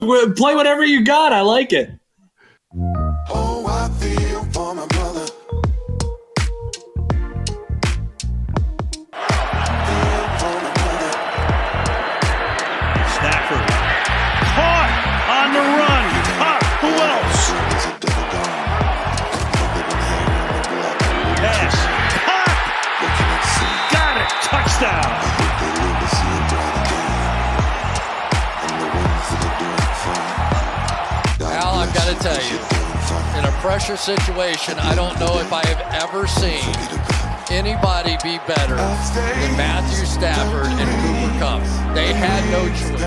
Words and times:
Play 0.00 0.54
whatever 0.54 0.84
you 0.84 1.04
got. 1.04 1.32
I 1.32 1.42
like 1.42 1.72
it. 1.72 1.99
Pressure 33.60 33.96
situation, 33.98 34.78
I 34.78 34.94
don't 34.94 35.18
know 35.20 35.38
if 35.38 35.52
I 35.52 35.64
have 35.66 36.02
ever 36.02 36.26
seen 36.26 36.64
anybody 37.50 38.16
be 38.22 38.38
better 38.46 38.76
than 38.76 39.56
Matthew 39.56 40.06
Stafford 40.06 40.66
and 40.66 40.88
Cooper 41.02 41.38
Kupp. 41.38 41.94
They 41.94 42.14
had 42.14 42.42
no 42.50 42.66
choice. 42.70 43.00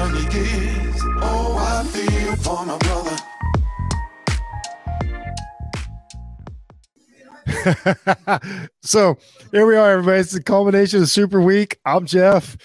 So 8.84 9.18
here 9.52 9.66
we 9.66 9.76
are, 9.76 9.92
everybody. 9.92 10.20
It's 10.20 10.34
the 10.34 10.44
culmination 10.44 11.02
of 11.02 11.10
Super 11.10 11.42
Week. 11.42 11.80
I'm 11.86 12.06
Jeff. 12.06 12.58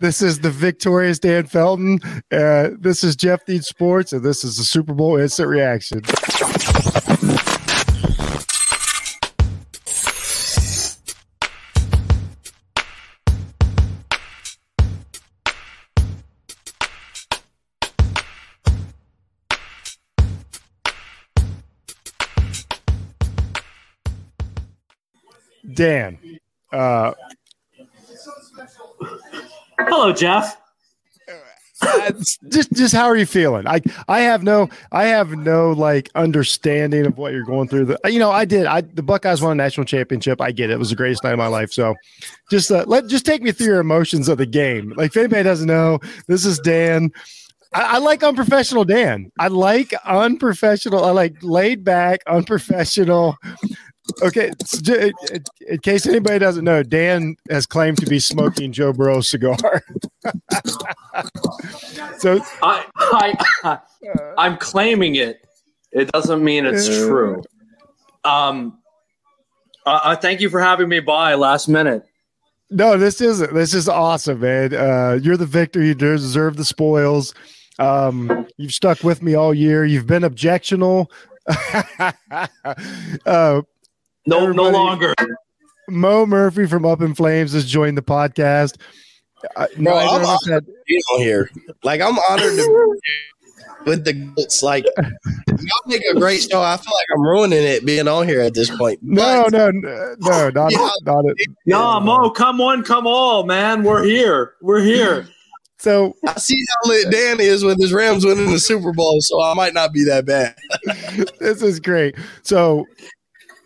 This 0.00 0.20
is 0.20 0.40
the 0.40 0.50
victorious 0.50 1.18
Dan 1.18 1.46
Felton. 1.46 2.00
Uh, 2.30 2.70
this 2.78 3.04
is 3.04 3.16
Jeff 3.16 3.46
Needs 3.48 3.68
Sports, 3.68 4.12
and 4.12 4.22
this 4.22 4.44
is 4.44 4.58
the 4.58 4.64
Super 4.64 4.92
Bowl 4.94 5.16
instant 5.16 5.48
reaction. 5.48 6.02
Dan, 25.74 26.18
uh, 26.72 27.12
Hello, 29.78 30.12
Jeff. 30.12 30.56
just 32.48 32.72
just 32.72 32.94
how 32.94 33.06
are 33.06 33.16
you 33.16 33.26
feeling? 33.26 33.66
I 33.66 33.80
I 34.06 34.20
have 34.20 34.42
no 34.44 34.68
I 34.92 35.06
have 35.06 35.32
no 35.32 35.72
like 35.72 36.10
understanding 36.14 37.06
of 37.06 37.18
what 37.18 37.32
you're 37.32 37.44
going 37.44 37.68
through. 37.68 37.86
The, 37.86 37.98
you 38.04 38.20
know, 38.20 38.30
I 38.30 38.44
did. 38.44 38.66
I 38.66 38.82
the 38.82 39.02
Buckeyes 39.02 39.42
won 39.42 39.52
a 39.52 39.54
national 39.56 39.84
championship. 39.86 40.40
I 40.40 40.52
get 40.52 40.70
it. 40.70 40.74
It 40.74 40.78
was 40.78 40.90
the 40.90 40.96
greatest 40.96 41.24
night 41.24 41.32
of 41.32 41.38
my 41.38 41.48
life. 41.48 41.72
So, 41.72 41.94
just 42.50 42.70
uh, 42.70 42.84
let 42.86 43.08
just 43.08 43.26
take 43.26 43.42
me 43.42 43.50
through 43.50 43.66
your 43.66 43.80
emotions 43.80 44.28
of 44.28 44.38
the 44.38 44.46
game. 44.46 44.92
Like 44.96 45.10
if 45.10 45.16
anybody 45.16 45.42
doesn't 45.42 45.66
know, 45.66 45.98
this 46.28 46.46
is 46.46 46.58
Dan. 46.60 47.10
I, 47.74 47.96
I 47.96 47.98
like 47.98 48.22
unprofessional 48.22 48.84
Dan. 48.84 49.32
I 49.40 49.48
like 49.48 49.92
unprofessional. 50.04 51.04
I 51.04 51.10
like 51.10 51.34
laid 51.42 51.82
back, 51.82 52.20
unprofessional. 52.28 53.36
Okay, 54.22 54.50
so 54.64 54.94
in, 54.94 55.12
in 55.68 55.78
case 55.78 56.06
anybody 56.06 56.38
doesn't 56.38 56.64
know, 56.64 56.82
Dan 56.82 57.36
has 57.50 57.66
claimed 57.66 57.98
to 57.98 58.06
be 58.06 58.18
smoking 58.18 58.72
Joe 58.72 58.92
Burrow's 58.92 59.28
cigar. 59.28 59.56
so 62.18 62.40
I, 62.62 62.84
I, 63.64 63.78
I'm 64.38 64.56
claiming 64.56 65.16
it. 65.16 65.46
It 65.92 66.10
doesn't 66.12 66.42
mean 66.42 66.66
it's 66.66 66.86
true. 66.86 67.42
Um, 68.24 68.78
uh, 69.84 70.00
uh, 70.02 70.16
thank 70.16 70.40
you 70.40 70.48
for 70.48 70.60
having 70.60 70.88
me 70.88 71.00
by 71.00 71.34
last 71.34 71.68
minute. 71.68 72.04
No, 72.70 72.96
this 72.96 73.20
isn't. 73.20 73.52
This 73.52 73.74
is 73.74 73.88
awesome, 73.88 74.40
man. 74.40 74.74
Uh, 74.74 75.18
you're 75.22 75.36
the 75.36 75.44
victor. 75.44 75.82
You 75.82 75.94
deserve 75.94 76.56
the 76.56 76.64
spoils. 76.64 77.34
Um, 77.78 78.46
you've 78.56 78.72
stuck 78.72 79.02
with 79.04 79.22
me 79.22 79.34
all 79.34 79.52
year. 79.52 79.84
You've 79.84 80.06
been 80.06 80.22
objectional. 80.22 81.10
uh, 83.26 83.62
No, 84.26 84.42
Everybody- 84.44 84.56
no 84.72 84.78
longer. 84.78 85.14
Mo 85.88 86.24
Murphy 86.26 86.66
from 86.66 86.84
Up 86.86 87.02
in 87.02 87.14
Flames 87.14 87.52
has 87.52 87.64
joined 87.64 87.98
the 87.98 88.02
podcast. 88.02 88.76
Uh, 89.56 89.66
Bro, 89.76 89.96
I'm 89.98 90.22
of 90.22 90.28
us 90.28 90.48
had- 90.48 90.66
you 90.86 91.00
on 91.14 91.20
here. 91.20 91.50
Like 91.82 92.00
I'm 92.00 92.16
honored 92.30 92.56
to 92.56 92.98
be 93.84 93.84
with 93.90 94.04
the 94.04 94.12
goats. 94.12 94.62
Like 94.62 94.84
y'all 94.96 95.66
make 95.86 96.02
a 96.08 96.14
great 96.18 96.42
show. 96.48 96.62
I 96.62 96.76
feel 96.76 96.92
like 96.92 97.06
I'm 97.16 97.22
ruining 97.22 97.64
it 97.64 97.84
being 97.84 98.06
on 98.06 98.28
here 98.28 98.40
at 98.40 98.54
this 98.54 98.70
point. 98.76 99.00
no, 99.02 99.44
But 99.50 99.52
no, 99.52 99.70
no, 99.72 100.14
no, 100.20 100.50
not, 100.54 100.70
Yeah. 100.72 100.88
not 101.04 101.24
it. 101.26 101.36
No, 101.66 101.98
Mo, 101.98 102.30
come 102.30 102.58
one, 102.58 102.84
come 102.84 103.06
all, 103.08 103.42
man. 103.44 103.82
We're 103.82 104.04
here. 104.04 104.54
We're 104.62 104.82
here. 104.82 105.26
So 105.78 106.14
I 106.28 106.38
see 106.38 106.54
how 106.84 106.90
lit 106.90 107.10
Dan 107.10 107.40
is 107.40 107.64
when 107.64 107.76
this 107.76 107.90
Rams 107.90 108.24
winning 108.24 108.52
the 108.52 108.60
Super 108.60 108.92
Bowl, 108.92 109.20
so 109.20 109.42
I 109.42 109.52
might 109.54 109.74
not 109.74 109.92
be 109.92 110.04
that 110.04 110.24
bad. 110.24 110.54
this 111.40 111.60
is 111.60 111.80
great. 111.80 112.14
So, 112.44 112.86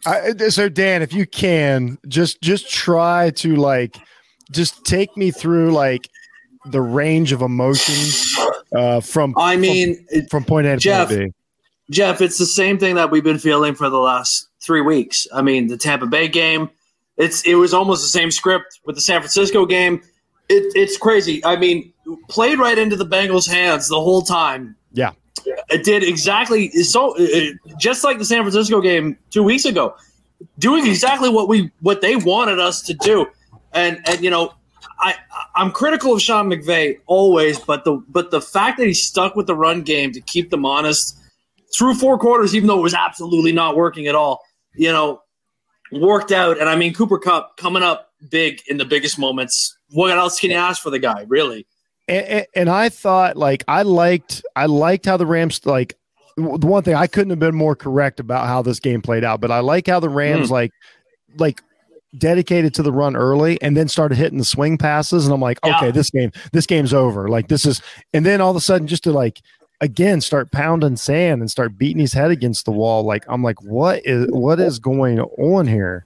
I, 0.07 0.49
so 0.49 0.69
Dan, 0.69 1.03
if 1.03 1.13
you 1.13 1.27
can, 1.27 1.99
just 2.09 2.41
just 2.41 2.71
try 2.71 3.31
to 3.37 3.57
like, 3.57 3.97
just 4.53 4.85
take 4.85 5.17
me 5.17 5.31
through 5.31 5.73
like 5.73 6.09
the 6.67 6.81
range 6.81 7.33
of 7.33 7.43
emotions 7.43 8.27
uh, 8.75 9.01
from 9.01 9.35
I 9.37 9.57
mean, 9.57 10.07
it- 10.11 10.31
from 10.31 10.45
point 10.45 10.67
A 10.67 10.75
to 10.75 10.77
Jeff, 10.79 11.09
point 11.09 11.21
B. 11.21 11.33
Jeff, 11.91 12.21
it's 12.21 12.39
the 12.39 12.47
same 12.47 12.79
thing 12.79 12.95
that 12.97 13.11
we've 13.11 13.25
been 13.25 13.39
feeling 13.39 13.75
for 13.75 13.89
the 13.89 13.99
last 13.99 14.49
three 14.65 14.81
weeks. 14.81 15.27
I 15.33 15.43
mean, 15.43 15.69
the 15.69 15.77
Tampa 15.77 16.07
Bay 16.07 16.29
game, 16.29 16.71
it's 17.17 17.43
it 17.43 17.55
was 17.57 17.73
almost 17.75 18.03
the 18.03 18.09
same 18.09 18.31
script 18.31 18.81
with 18.85 18.97
the 18.97 19.03
San 19.03 19.21
Francisco 19.21 19.67
game. 19.67 20.03
It, 20.49 20.73
it's 20.77 20.97
crazy. 20.97 21.45
I 21.45 21.57
mean, 21.57 21.93
played 22.29 22.59
right 22.59 22.79
into 22.79 22.95
the 22.97 23.07
Bengals' 23.07 23.49
hands 23.49 23.89
the 23.89 24.01
whole 24.01 24.23
time. 24.23 24.77
Yeah. 24.93 25.13
It 25.69 25.85
did 25.85 26.03
exactly 26.03 26.71
so, 26.71 27.15
it, 27.19 27.57
just 27.79 28.05
like 28.05 28.19
the 28.19 28.25
San 28.25 28.43
Francisco 28.43 28.81
game 28.81 29.19
two 29.31 29.43
weeks 29.43 29.65
ago, 29.65 29.95
doing 30.59 30.87
exactly 30.87 31.29
what 31.29 31.49
we 31.49 31.71
what 31.81 32.01
they 32.01 32.17
wanted 32.17 32.59
us 32.59 32.83
to 32.83 32.95
do. 32.95 33.27
And 33.73 34.01
and 34.07 34.23
you 34.23 34.31
know, 34.31 34.55
I 35.01 35.15
I'm 35.55 35.71
critical 35.71 36.15
of 36.15 36.23
Sean 36.23 36.51
McVay 36.51 36.99
always, 37.07 37.59
but 37.59 37.85
the 37.85 38.03
but 38.09 38.31
the 38.31 38.41
fact 38.41 38.79
that 38.79 38.87
he 38.87 38.95
stuck 38.95 39.37
with 39.37 39.47
the 39.47 39.55
run 39.55 39.83
game 39.83 40.13
to 40.13 40.21
keep 40.21 40.51
them 40.51 40.65
honest 40.65 41.19
through 41.77 41.95
four 41.95 42.19
quarters, 42.19 42.55
even 42.55 42.69
though 42.69 42.79
it 42.79 42.83
was 42.83 42.95
absolutely 42.95 43.53
not 43.53 43.77
working 43.77 44.07
at 44.07 44.15
all, 44.15 44.43
you 44.75 44.91
know, 44.91 45.21
worked 45.93 46.33
out. 46.33 46.59
And 46.59 46.69
I 46.69 46.77
mean, 46.77 46.95
Cooper 46.95 47.19
Kupp 47.19 47.57
coming 47.57 47.83
up 47.83 48.13
big 48.31 48.63
in 48.69 48.79
the 48.79 48.85
biggest 48.85 49.19
moments. 49.19 49.77
What 49.91 50.17
else 50.17 50.41
can 50.41 50.51
you 50.51 50.57
ask 50.57 50.83
for 50.83 50.91
the 50.91 50.99
guy, 50.99 51.25
really? 51.29 51.67
And, 52.09 52.27
and, 52.27 52.47
and 52.55 52.71
I 52.71 52.89
thought 52.89 53.37
like 53.37 53.65
I 53.67 53.83
liked 53.83 54.45
I 54.55 54.67
liked 54.67 55.07
how 55.07 55.17
the 55.17 55.27
Rams 55.27 55.65
like 55.67 55.97
the 56.37 56.67
one 56.67 56.83
thing 56.83 56.95
I 56.95 57.07
couldn't 57.07 57.31
have 57.31 57.39
been 57.39 57.55
more 57.55 57.75
correct 57.75 58.21
about 58.21 58.47
how 58.47 58.63
this 58.63 58.79
game 58.79 59.03
played 59.03 59.25
out, 59.25 59.41
but 59.41 59.51
I 59.51 59.61
like 59.61 59.87
how 59.87 60.01
the 60.01 60.09
Rams 60.09 60.49
hmm. 60.49 60.55
like 60.55 60.73
like 61.39 61.63
dedicated 62.17 62.75
to 62.75 62.83
the 62.83 62.93
run 62.93 63.17
early 63.17 63.61
and 63.61 63.77
then 63.77 63.89
started 63.89 64.17
hitting 64.17 64.39
the 64.39 64.45
swing 64.45 64.79
passes 64.79 65.27
and 65.27 65.35
I'm 65.35 65.41
like, 65.41 65.59
Yeah. 65.65 65.77
okay, 65.79 65.91
this 65.91 66.11
game 66.11 66.31
this 66.53 66.67
game's 66.67 66.95
over. 66.95 67.29
Like 67.29 67.49
this 67.49 67.65
is 67.67 67.81
and 68.13 68.25
then 68.25 68.41
all 68.41 68.51
of 68.51 68.57
a 68.57 68.61
sudden 68.61 68.87
just 68.87 69.05
to 69.05 69.13
like 69.13 69.41
again 69.81 70.21
start 70.21 70.53
pounding 70.53 70.97
sand 70.97 71.41
and 71.41 71.51
start 71.51 71.77
beating 71.77 72.01
his 72.01 72.13
head 72.13 72.31
against 72.31 72.65
the 72.65 72.73
wall 72.73 73.03
like 73.03 73.25
I'm 73.29 73.43
like 73.43 73.63
what 73.63 74.01
is 74.05 74.29
what 74.31 74.61
is 74.61 74.79
going 74.79 75.21
on 75.21 75.67
here? 75.67 76.05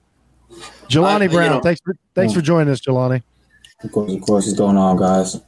Jelani 0.87 1.21
I- 1.21 1.23
you 1.23 1.29
Brown, 1.29 1.51
know- 1.51 1.61
thanks 1.61 1.81
for 1.83 1.95
thanks 2.15 2.33
hmm. 2.33 2.39
for 2.39 2.45
joining 2.45 2.71
us, 2.71 2.79
Jelani. 2.81 3.21
Of 3.83 3.91
course, 3.91 4.13
of 4.13 4.21
course, 4.21 4.45
what's 4.45 4.57
going 4.57 4.77
on, 4.77 4.97
guys? 4.97 5.41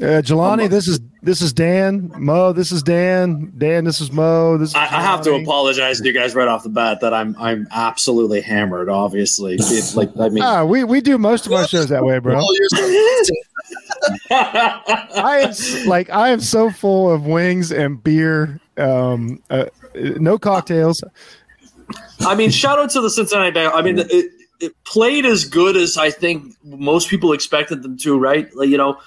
Uh, 0.00 0.22
Jelani, 0.22 0.66
this 0.70 0.88
is 0.88 0.98
this 1.20 1.42
is 1.42 1.52
Dan. 1.52 2.10
Mo, 2.16 2.54
this 2.54 2.72
is 2.72 2.82
Dan. 2.82 3.52
Dan, 3.58 3.84
this 3.84 4.00
is 4.00 4.10
Mo. 4.10 4.56
This 4.56 4.70
is 4.70 4.74
I, 4.74 4.84
I 4.84 5.02
have 5.02 5.20
to 5.22 5.34
apologize 5.34 6.00
to 6.00 6.06
you 6.06 6.14
guys 6.14 6.34
right 6.34 6.48
off 6.48 6.62
the 6.62 6.70
bat 6.70 7.02
that 7.02 7.12
I'm 7.12 7.36
I'm 7.38 7.68
absolutely 7.70 8.40
hammered. 8.40 8.88
Obviously, 8.88 9.56
It's 9.56 9.94
like 9.94 10.08
I 10.18 10.30
mean, 10.30 10.42
Ah, 10.46 10.64
we 10.64 10.84
we 10.84 11.02
do 11.02 11.18
most 11.18 11.44
of 11.46 11.52
our 11.52 11.68
shows 11.68 11.90
that 11.90 12.02
way, 12.02 12.18
bro. 12.18 12.40
I 14.30 15.40
am 15.40 15.54
like 15.86 16.08
I 16.08 16.30
am 16.30 16.40
so 16.40 16.70
full 16.70 17.10
of 17.10 17.26
wings 17.26 17.70
and 17.70 18.02
beer. 18.02 18.58
Um, 18.78 19.42
uh, 19.50 19.66
no 19.94 20.38
cocktails. 20.38 21.04
I 22.20 22.34
mean, 22.34 22.50
shout 22.50 22.78
out 22.78 22.88
to 22.90 23.02
the 23.02 23.10
Cincinnati 23.10 23.50
Bengals. 23.50 23.74
I 23.74 23.82
mean, 23.82 23.98
it, 23.98 24.32
it 24.60 24.84
played 24.84 25.26
as 25.26 25.44
good 25.44 25.76
as 25.76 25.98
I 25.98 26.10
think 26.10 26.54
most 26.64 27.10
people 27.10 27.34
expected 27.34 27.82
them 27.82 27.98
to. 27.98 28.18
Right? 28.18 28.48
Like, 28.54 28.70
you 28.70 28.78
know, 28.78 28.98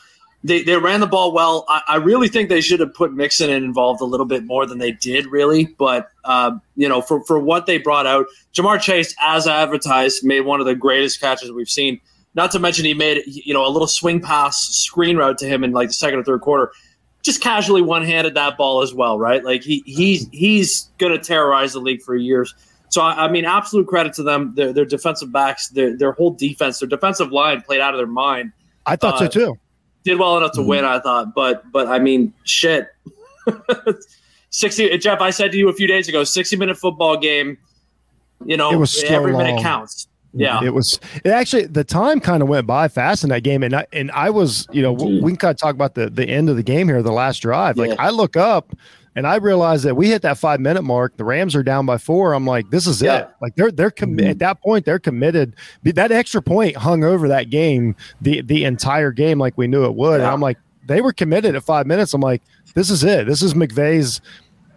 they 0.43 0.63
they 0.63 0.77
ran 0.77 0.99
the 0.99 1.07
ball 1.07 1.31
well. 1.31 1.65
I, 1.67 1.81
I 1.87 1.95
really 1.97 2.27
think 2.27 2.49
they 2.49 2.61
should 2.61 2.79
have 2.79 2.93
put 2.93 3.13
Mixon 3.13 3.49
in 3.49 3.63
involved 3.63 4.01
a 4.01 4.05
little 4.05 4.25
bit 4.25 4.43
more 4.43 4.65
than 4.65 4.77
they 4.77 4.91
did. 4.91 5.25
Really, 5.27 5.65
but 5.65 6.09
uh, 6.25 6.51
you 6.75 6.89
know, 6.89 7.01
for 7.01 7.23
for 7.25 7.39
what 7.39 7.65
they 7.65 7.77
brought 7.77 8.05
out, 8.05 8.25
Ja'Marr 8.53 8.81
Chase, 8.81 9.15
as 9.21 9.47
advertised, 9.47 10.23
made 10.23 10.41
one 10.41 10.59
of 10.59 10.65
the 10.65 10.75
greatest 10.75 11.21
catches 11.21 11.51
we've 11.51 11.69
seen. 11.69 11.99
Not 12.35 12.51
to 12.51 12.59
mention 12.59 12.83
he 12.83 12.93
made 12.93 13.23
you 13.25 13.53
know 13.53 13.65
a 13.65 13.69
little 13.69 13.87
swing 13.87 14.19
pass 14.21 14.57
screen 14.57 15.17
route 15.17 15.37
to 15.37 15.47
him 15.47 15.63
in 15.63 15.71
like 15.71 15.89
the 15.89 15.93
second 15.93 16.19
or 16.19 16.23
third 16.23 16.41
quarter. 16.41 16.71
just 17.23 17.41
casually 17.41 17.81
one 17.81 18.03
handed 18.03 18.35
that 18.35 18.57
ball 18.57 18.81
as 18.81 18.93
well, 18.93 19.17
right? 19.17 19.43
Like 19.43 19.63
he 19.63 19.81
he's 19.85 20.27
he's 20.31 20.89
going 20.97 21.13
to 21.13 21.19
terrorize 21.19 21.73
the 21.73 21.79
league 21.79 22.01
for 22.01 22.15
years. 22.15 22.53
So 22.89 23.01
I, 23.01 23.25
I 23.25 23.31
mean, 23.31 23.45
absolute 23.45 23.87
credit 23.87 24.13
to 24.15 24.23
them. 24.23 24.53
Their, 24.55 24.73
their 24.73 24.85
defensive 24.85 25.31
backs, 25.31 25.69
their 25.69 25.97
their 25.97 26.11
whole 26.11 26.31
defense, 26.31 26.79
their 26.79 26.89
defensive 26.89 27.31
line 27.31 27.61
played 27.61 27.79
out 27.81 27.93
of 27.93 27.97
their 27.97 28.07
mind. 28.07 28.51
I 28.85 28.97
thought 28.97 29.17
so 29.19 29.25
Uh, 29.25 29.29
too. 29.29 29.57
Did 30.03 30.19
well 30.19 30.37
enough 30.37 30.51
to 30.53 30.59
mm-hmm. 30.59 30.69
win, 30.69 30.85
I 30.85 30.99
thought. 30.99 31.33
But 31.33 31.71
but 31.71 31.87
I 31.87 31.99
mean, 31.99 32.33
shit. 32.43 32.89
Sixty, 34.49 34.95
Jeff. 34.97 35.19
I 35.19 35.31
said 35.31 35.51
to 35.51 35.57
you 35.57 35.69
a 35.69 35.73
few 35.73 35.87
days 35.87 36.07
ago, 36.07 36.23
sixty 36.23 36.55
minute 36.55 36.77
football 36.77 37.17
game. 37.17 37.57
You 38.45 38.57
know, 38.57 38.71
It 38.71 38.75
was 38.75 38.91
so 38.91 39.07
every 39.07 39.31
minute 39.31 39.55
long. 39.55 39.63
counts. 39.63 40.07
Yeah, 40.35 40.63
It 40.63 40.73
was 40.73 40.99
it 41.23 41.29
actually 41.29 41.67
the 41.67 41.83
time 41.83 42.19
kind 42.19 42.41
of 42.41 42.49
went 42.49 42.65
by 42.65 42.87
fast 42.87 43.23
in 43.23 43.29
that 43.29 43.43
game, 43.43 43.61
and 43.61 43.75
I 43.75 43.85
and 43.93 44.11
I 44.11 44.31
was 44.31 44.67
you 44.71 44.81
know 44.81 44.95
w- 44.95 45.23
we 45.23 45.31
can 45.31 45.37
kind 45.37 45.51
of 45.51 45.57
talk 45.57 45.75
about 45.75 45.93
the 45.93 46.09
the 46.09 46.27
end 46.27 46.49
of 46.49 46.55
the 46.55 46.63
game 46.63 46.87
here, 46.87 47.01
the 47.03 47.11
last 47.11 47.39
drive. 47.39 47.77
Like 47.77 47.91
Yeah. 47.91 47.95
I 47.99 48.09
look 48.09 48.35
up 48.35 48.75
and 49.15 49.27
I 49.27 49.35
realized 49.35 49.83
that 49.85 49.95
we 49.95 50.07
hit 50.07 50.21
that 50.23 50.37
five 50.37 50.59
minute 50.59 50.81
mark. 50.83 51.17
The 51.17 51.23
Rams 51.23 51.55
are 51.55 51.63
down 51.63 51.85
by 51.85 51.97
four. 51.97 52.33
I'm 52.33 52.45
like, 52.45 52.69
this 52.69 52.87
is 52.87 53.01
Yeah. 53.01 53.17
it. 53.19 53.29
Like 53.41 53.55
they're 53.55 53.71
they're 53.71 53.91
commi- 53.91 54.29
at 54.29 54.39
that 54.39 54.61
point 54.61 54.85
they're 54.85 54.99
committed. 54.99 55.55
That 55.83 56.11
extra 56.11 56.41
point 56.41 56.75
hung 56.77 57.03
over 57.03 57.27
that 57.27 57.49
game 57.49 57.95
the 58.21 58.41
the 58.41 58.63
entire 58.65 59.11
game 59.11 59.39
like 59.39 59.57
we 59.57 59.67
knew 59.67 59.85
it 59.85 59.95
would. 59.95 60.19
And 60.19 60.29
I'm 60.29 60.41
like, 60.41 60.57
they 60.85 61.01
were 61.01 61.13
committed 61.13 61.55
at 61.55 61.63
five 61.63 61.85
minutes. 61.87 62.13
I'm 62.13 62.21
like, 62.21 62.41
this 62.75 62.89
is 62.89 63.03
it. 63.03 63.27
This 63.27 63.41
is 63.41 63.53
McVay's. 63.53 64.19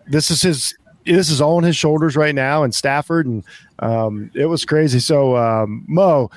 This 0.06 0.30
is 0.30 0.42
his. 0.42 0.74
This 1.04 1.30
is 1.30 1.40
all 1.40 1.56
on 1.56 1.62
his 1.62 1.76
shoulders 1.76 2.16
right 2.16 2.34
now, 2.34 2.64
and 2.64 2.74
Stafford, 2.74 3.26
and 3.26 3.44
um, 3.78 4.28
it 4.34 4.46
was 4.46 4.64
crazy. 4.64 4.98
So, 4.98 5.36
um, 5.36 5.84
Mo, 5.86 6.30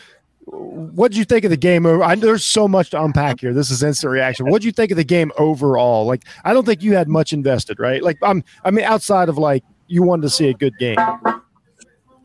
what 0.51 1.11
did 1.11 1.17
you 1.17 1.25
think 1.25 1.45
of 1.45 1.51
the 1.51 1.57
game? 1.57 1.85
I, 1.85 2.15
there's 2.15 2.43
so 2.43 2.67
much 2.67 2.89
to 2.91 3.01
unpack 3.01 3.39
here. 3.41 3.53
This 3.53 3.69
is 3.69 3.83
instant 3.83 4.11
reaction. 4.11 4.47
What 4.47 4.61
did 4.61 4.65
you 4.65 4.71
think 4.71 4.91
of 4.91 4.97
the 4.97 5.03
game 5.03 5.31
overall? 5.37 6.05
Like, 6.05 6.23
I 6.43 6.53
don't 6.53 6.65
think 6.65 6.81
you 6.81 6.95
had 6.95 7.07
much 7.07 7.33
invested, 7.33 7.79
right? 7.79 8.01
Like, 8.01 8.17
I'm. 8.23 8.43
I 8.63 8.71
mean, 8.71 8.85
outside 8.85 9.29
of 9.29 9.37
like 9.37 9.63
you 9.87 10.03
wanted 10.03 10.23
to 10.23 10.29
see 10.29 10.49
a 10.49 10.53
good 10.53 10.77
game. 10.79 10.97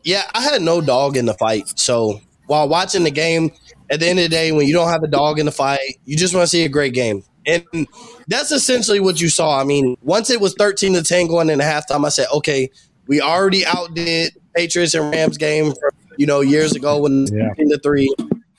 Yeah, 0.03 0.23
I 0.33 0.41
had 0.41 0.61
no 0.61 0.81
dog 0.81 1.17
in 1.17 1.25
the 1.25 1.33
fight. 1.33 1.79
So 1.79 2.19
while 2.47 2.69
watching 2.69 3.03
the 3.03 3.11
game, 3.11 3.51
at 3.89 3.99
the 3.99 4.07
end 4.07 4.19
of 4.19 4.23
the 4.23 4.29
day, 4.29 4.51
when 4.51 4.67
you 4.67 4.73
don't 4.73 4.89
have 4.89 5.03
a 5.03 5.07
dog 5.07 5.39
in 5.39 5.45
the 5.45 5.51
fight, 5.51 5.99
you 6.05 6.15
just 6.15 6.33
want 6.33 6.43
to 6.43 6.47
see 6.47 6.63
a 6.63 6.69
great 6.69 6.93
game. 6.93 7.23
And 7.47 7.87
that's 8.27 8.51
essentially 8.51 8.99
what 8.99 9.21
you 9.21 9.29
saw. 9.29 9.59
I 9.59 9.63
mean, 9.63 9.97
once 10.01 10.29
it 10.29 10.41
was 10.41 10.55
13 10.57 10.93
to 10.93 11.03
10 11.03 11.27
going 11.27 11.49
into 11.49 11.63
halftime, 11.63 12.05
I 12.05 12.09
said, 12.09 12.27
okay, 12.33 12.69
we 13.07 13.21
already 13.21 13.65
outdid 13.65 14.33
Patriots 14.55 14.95
and 14.95 15.11
Rams 15.11 15.37
game 15.37 15.65
from, 15.65 15.91
you 16.17 16.25
know, 16.25 16.41
years 16.41 16.75
ago 16.75 16.99
when 16.99 17.19
it 17.19 17.21
was 17.21 17.31
Yeah. 17.31 17.49
13 17.49 17.69
to 17.69 17.79
3. 17.79 18.15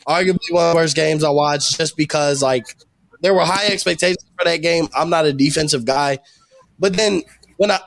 Arguably 0.08 0.38
one 0.50 0.64
of 0.66 0.70
the 0.70 0.76
worst 0.76 0.94
games 0.96 1.24
I 1.24 1.30
watched 1.30 1.76
just 1.76 1.96
because, 1.96 2.42
like, 2.42 2.64
there 3.22 3.34
were 3.34 3.44
high 3.44 3.66
expectations 3.66 4.24
for 4.38 4.44
that 4.44 4.58
game. 4.58 4.88
I'm 4.94 5.10
not 5.10 5.26
a 5.26 5.32
defensive 5.32 5.84
guy. 5.84 6.18
But 6.78 6.96
then 6.96 7.22
when 7.56 7.70
I, 7.70 7.80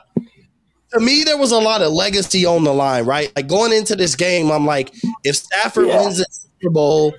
to 0.92 1.00
me, 1.00 1.22
there 1.24 1.38
was 1.38 1.52
a 1.52 1.58
lot 1.58 1.82
of 1.82 1.92
legacy 1.92 2.44
on 2.44 2.64
the 2.64 2.74
line, 2.74 3.06
right? 3.06 3.32
Like 3.36 3.46
going 3.46 3.72
into 3.72 3.96
this 3.96 4.16
game, 4.16 4.50
I'm 4.50 4.66
like, 4.66 4.92
if 5.24 5.36
Stafford 5.36 5.86
wins 5.86 6.18
the 6.18 6.26
Super 6.30 6.72
Bowl, 6.72 7.14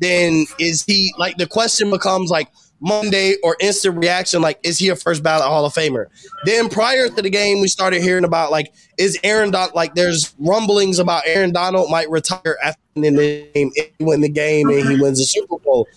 then 0.00 0.46
is 0.60 0.84
he 0.84 1.12
like 1.18 1.36
the 1.36 1.46
question 1.46 1.90
becomes 1.90 2.30
like 2.30 2.48
Monday 2.80 3.34
or 3.42 3.56
instant 3.60 3.98
reaction, 3.98 4.40
like, 4.40 4.58
is 4.62 4.78
he 4.78 4.88
a 4.88 4.96
first 4.96 5.22
ballot 5.22 5.46
Hall 5.46 5.64
of 5.64 5.74
Famer? 5.74 6.06
Then 6.44 6.68
prior 6.68 7.08
to 7.08 7.22
the 7.22 7.30
game, 7.30 7.60
we 7.60 7.68
started 7.68 8.02
hearing 8.02 8.24
about 8.24 8.50
like, 8.50 8.72
is 8.98 9.18
Aaron 9.24 9.50
Don 9.50 9.70
like 9.74 9.94
there's 9.94 10.34
rumblings 10.38 10.98
about 10.98 11.22
Aaron 11.26 11.52
Donald 11.52 11.90
might 11.90 12.08
retire 12.10 12.56
after 12.62 12.80
the 12.94 13.10
game 13.10 13.70
if 13.74 13.90
he 13.98 14.04
win 14.04 14.20
the 14.20 14.28
game 14.28 14.68
and 14.68 14.88
he 14.88 15.00
wins 15.00 15.18
the 15.18 15.24
Super 15.24 15.58
Bowl. 15.58 15.88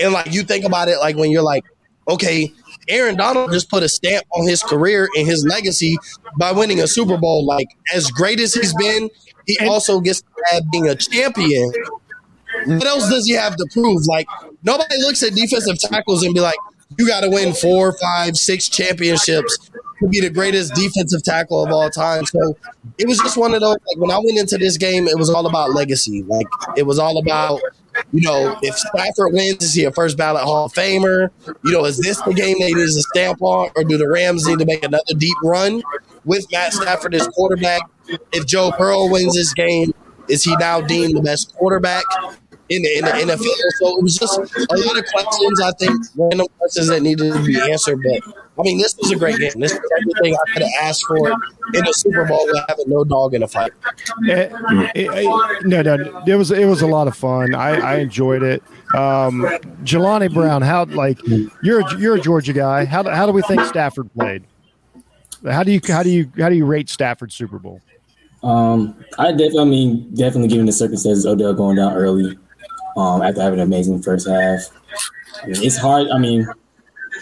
And 0.00 0.12
like 0.12 0.32
you 0.32 0.42
think 0.42 0.64
about 0.64 0.88
it 0.88 0.98
like 0.98 1.16
when 1.16 1.30
you're 1.30 1.42
like, 1.42 1.64
okay, 2.08 2.52
Aaron 2.88 3.16
Donald 3.16 3.52
just 3.52 3.70
put 3.70 3.82
a 3.82 3.88
stamp 3.88 4.24
on 4.32 4.46
his 4.46 4.62
career 4.62 5.08
and 5.16 5.26
his 5.26 5.44
legacy 5.46 5.96
by 6.38 6.52
winning 6.52 6.80
a 6.80 6.86
Super 6.86 7.16
Bowl. 7.16 7.44
Like 7.44 7.68
as 7.94 8.10
great 8.10 8.40
as 8.40 8.54
he's 8.54 8.74
been, 8.74 9.10
he 9.46 9.58
also 9.66 10.00
gets 10.00 10.22
to 10.22 10.28
add 10.52 10.70
being 10.70 10.88
a 10.88 10.94
champion. 10.94 11.72
What 12.66 12.86
else 12.86 13.08
does 13.08 13.26
he 13.26 13.34
have 13.34 13.56
to 13.56 13.66
prove? 13.72 14.06
Like 14.06 14.28
nobody 14.62 14.96
looks 14.98 15.22
at 15.22 15.34
defensive 15.34 15.78
tackles 15.78 16.22
and 16.22 16.34
be 16.34 16.40
like, 16.40 16.58
you 16.98 17.06
got 17.06 17.20
to 17.20 17.30
win 17.30 17.54
four, 17.54 17.96
five, 17.98 18.36
six 18.36 18.68
championships 18.68 19.70
to 20.00 20.08
be 20.08 20.20
the 20.20 20.30
greatest 20.30 20.74
defensive 20.74 21.22
tackle 21.22 21.64
of 21.64 21.70
all 21.70 21.88
time. 21.90 22.26
So 22.26 22.56
it 22.98 23.06
was 23.06 23.18
just 23.18 23.36
one 23.36 23.54
of 23.54 23.60
those. 23.60 23.76
Like 23.86 23.98
when 23.98 24.10
I 24.10 24.18
went 24.18 24.38
into 24.38 24.58
this 24.58 24.76
game, 24.76 25.06
it 25.06 25.16
was 25.18 25.30
all 25.30 25.46
about 25.46 25.72
legacy. 25.72 26.22
Like 26.22 26.46
it 26.76 26.84
was 26.84 26.98
all 26.98 27.18
about 27.18 27.60
you 28.12 28.22
know, 28.22 28.56
if 28.62 28.76
Stafford 28.76 29.32
wins, 29.32 29.62
is 29.62 29.74
he 29.74 29.84
a 29.84 29.92
first 29.92 30.16
ballot 30.16 30.42
Hall 30.42 30.66
of 30.66 30.72
Famer? 30.72 31.30
You 31.64 31.72
know, 31.72 31.84
is 31.84 31.98
this 31.98 32.20
the 32.22 32.32
game 32.32 32.56
they 32.60 32.72
need 32.72 32.86
to 32.86 33.02
stamp 33.02 33.42
on, 33.42 33.70
or 33.76 33.84
do 33.84 33.96
the 33.96 34.08
Rams 34.08 34.46
need 34.46 34.58
to 34.58 34.64
make 34.64 34.84
another 34.84 35.14
deep 35.16 35.36
run 35.42 35.82
with 36.24 36.46
Matt 36.52 36.72
Stafford 36.72 37.14
as 37.14 37.26
quarterback? 37.28 37.82
If 38.32 38.46
Joe 38.46 38.72
Burrow 38.76 39.08
wins 39.10 39.34
this 39.34 39.52
game, 39.54 39.92
is 40.28 40.44
he 40.44 40.56
now 40.56 40.80
deemed 40.80 41.16
the 41.16 41.22
best 41.22 41.54
quarterback 41.54 42.04
in 42.70 42.82
the, 42.82 42.98
in 42.98 43.04
the 43.04 43.10
NFL? 43.10 43.44
So 43.78 43.98
it 43.98 44.02
was 44.02 44.16
just 44.16 44.38
a 44.38 44.40
lot 44.76 44.98
of 44.98 45.04
questions. 45.12 45.60
I 45.60 45.70
think 45.72 46.00
random 46.16 46.46
questions 46.58 46.88
that 46.88 47.02
needed 47.02 47.32
to 47.34 47.42
be 47.44 47.60
answered. 47.60 47.98
But 48.02 48.34
I 48.58 48.62
mean, 48.62 48.78
this 48.78 48.96
was 48.96 49.10
a 49.12 49.16
great 49.16 49.38
game. 49.38 49.52
This 49.58 49.72
was 49.72 49.90
everything 50.00 50.34
I 50.36 50.52
could 50.52 50.62
have 50.62 50.72
asked 50.82 51.04
for 51.06 51.30
in 51.74 51.86
a 51.88 51.92
Super 51.92 52.24
Bowl 52.24 52.44
with 52.46 52.58
having 52.68 52.88
no 52.88 53.04
dog 53.04 53.34
in 53.34 53.42
a 53.42 53.48
fight. 53.48 53.72
It- 54.22 54.52
it- 54.94 55.10
it- 55.12 55.66
no, 55.66 55.82
no, 55.82 56.22
it 56.26 56.34
was 56.36 56.50
it 56.50 56.66
was 56.66 56.82
a 56.82 56.86
lot 56.86 57.08
of 57.08 57.16
fun. 57.16 57.54
I, 57.54 57.78
I 57.80 57.96
enjoyed 57.98 58.42
it. 58.42 58.62
Um, 58.94 59.42
Jelani 59.84 60.32
Brown, 60.32 60.62
how 60.62 60.84
like 60.86 61.18
you're 61.62 61.80
a, 61.80 61.98
you're 61.98 62.16
a 62.16 62.20
Georgia 62.20 62.52
guy. 62.52 62.84
How 62.84 63.02
do, 63.02 63.10
how 63.10 63.26
do 63.26 63.32
we 63.32 63.42
think 63.42 63.62
Stafford 63.64 64.12
played? 64.14 64.44
How 65.48 65.62
do 65.62 65.72
you 65.72 65.80
how 65.86 66.02
do 66.02 66.10
you 66.10 66.30
how 66.38 66.48
do 66.48 66.54
you 66.54 66.66
rate 66.66 66.88
Stafford 66.90 67.32
Super 67.32 67.58
Bowl? 67.58 67.80
Um, 68.42 68.96
I 69.18 69.30
definitely, 69.32 69.58
I 69.60 69.64
mean, 69.64 70.14
definitely 70.14 70.48
given 70.48 70.64
the 70.66 70.72
circumstances, 70.72 71.26
Odell 71.26 71.52
going 71.54 71.76
down 71.76 71.92
early, 71.94 72.38
um, 72.96 73.22
after 73.22 73.42
having 73.42 73.60
an 73.60 73.66
amazing 73.66 74.02
first 74.02 74.28
half. 74.28 74.60
It's 75.44 75.76
hard. 75.76 76.08
I 76.08 76.18
mean, 76.18 76.46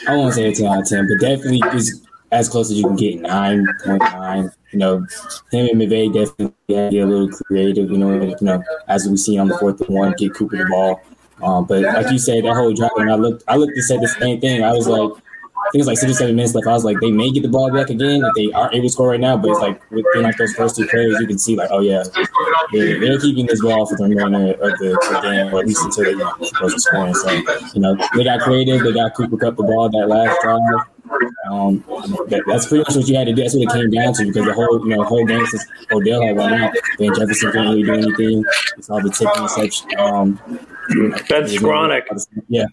I 0.06 0.17
won't 0.17 0.35
say 0.35 0.50
a 0.50 0.55
ten 0.55 0.67
out 0.67 0.82
of 0.82 0.88
ten, 0.88 1.09
but 1.09 1.20
definitely 1.20 1.62
is 1.76 2.05
as 2.31 2.49
close 2.49 2.70
as 2.70 2.79
you 2.79 2.85
can 2.85 2.97
get. 2.97 3.20
Nine 3.20 3.67
point 3.85 4.00
nine. 4.00 4.50
You 4.73 4.79
know, 4.79 5.06
him 5.50 5.69
and 5.69 5.81
McVay 5.81 6.12
definitely 6.12 6.75
had 6.75 6.91
to 6.91 6.97
get 6.97 7.03
a 7.03 7.06
little 7.06 7.31
creative. 7.31 7.91
You 7.91 7.99
know, 7.99 8.23
you 8.23 8.37
know, 8.41 8.62
as 8.88 9.09
we 9.09 9.17
see 9.17 9.38
on 9.38 9.49
the 9.49 9.59
fourth 9.59 9.81
and 9.81 9.94
one, 9.94 10.12
get 10.12 10.35
Cooper 10.35 10.56
the 10.56 10.67
ball. 10.67 11.00
Um, 11.43 11.67
but 11.67 11.82
like 11.82 12.11
you 12.11 12.19
said, 12.19 12.44
that 12.44 12.55
whole 12.55 12.73
drive, 12.73 12.91
and 12.97 13.11
I 13.11 13.15
looked, 13.15 13.44
I 13.47 13.56
looked 13.56 13.73
and 13.73 13.85
said 13.85 14.00
the 14.00 14.09
same 14.09 14.41
thing. 14.41 14.65
I 14.65 14.73
was 14.73 14.88
like, 14.88 15.11
I 15.69 15.70
think 15.70 15.81
it's 15.82 15.87
like 15.87 15.99
six 15.99 16.12
or 16.12 16.15
seven 16.15 16.35
minutes 16.35 16.55
left. 16.55 16.67
I 16.67 16.73
was 16.73 16.85
like, 16.85 16.99
they 17.00 17.11
may 17.11 17.31
get 17.31 17.43
the 17.43 17.49
ball 17.49 17.70
back 17.70 17.91
again 17.91 18.25
if 18.25 18.35
they 18.35 18.50
aren't 18.53 18.75
able 18.75 18.87
to 18.87 18.93
score 18.93 19.08
right 19.10 19.20
now. 19.20 19.37
But 19.37 19.51
it's 19.51 19.60
like 19.60 19.91
within 19.91 20.22
like 20.22 20.39
those 20.39 20.55
first 20.55 20.77
two 20.77 20.87
plays, 20.89 21.20
you 21.20 21.27
can 21.27 21.39
see 21.39 21.56
like, 21.56 21.69
oh 21.70 21.81
yeah, 21.81 22.05
they're, 22.72 22.98
they're 22.98 23.19
keeping 23.20 23.44
this 23.44 23.60
ball 23.60 23.84
for 23.84 23.94
the 23.96 24.05
remainder 24.05 24.53
of 24.53 24.79
the, 24.79 24.96
the 25.13 25.20
game, 25.22 25.55
or 25.55 25.60
at 25.60 25.67
least 25.67 25.84
until 25.84 26.05
they 26.05 26.10
you 26.13 26.17
know, 26.17 26.32
close 26.32 26.72
the 26.72 26.81
scoring. 26.81 27.15
So 27.15 27.31
you 27.75 27.82
know, 27.82 27.96
they 28.17 28.25
got 28.25 28.41
creative. 28.41 28.82
They 28.82 28.94
got 28.94 29.15
Cooper 29.15 29.37
Kupp 29.37 29.56
the 29.56 29.63
ball 29.63 29.91
that 29.91 30.08
last 30.08 30.41
drive. 30.41 30.60
Um, 31.51 31.84
that, 32.29 32.44
that's 32.46 32.67
pretty 32.67 32.84
much 32.84 32.96
what 32.96 33.08
you 33.08 33.17
had 33.17 33.27
to 33.27 33.34
do. 33.34 33.43
That's 33.43 33.55
what 33.55 33.63
it 33.65 33.70
came 33.70 33.91
down 33.91 34.15
to 34.15 34.25
because 34.25 34.46
the 34.46 34.55
whole 34.55 34.89
you 34.89 34.96
know 34.96 35.05
whole 35.05 35.25
game 35.27 35.44
since 35.46 35.67
Odell 35.93 36.22
had 36.22 36.37
run 36.37 36.55
out, 36.55 36.75
Van 36.98 37.15
Jefferson 37.15 37.51
couldn't 37.53 37.69
really 37.69 37.82
do 37.82 37.93
anything. 37.93 38.44
It's 38.79 38.89
all 38.89 39.03
the 39.03 39.10
tip 39.10 39.29
interception. 39.37 39.98
Um, 39.98 40.41
Ben 41.29 41.44
Skowronek. 41.44 42.27
Yeah. 42.48 42.65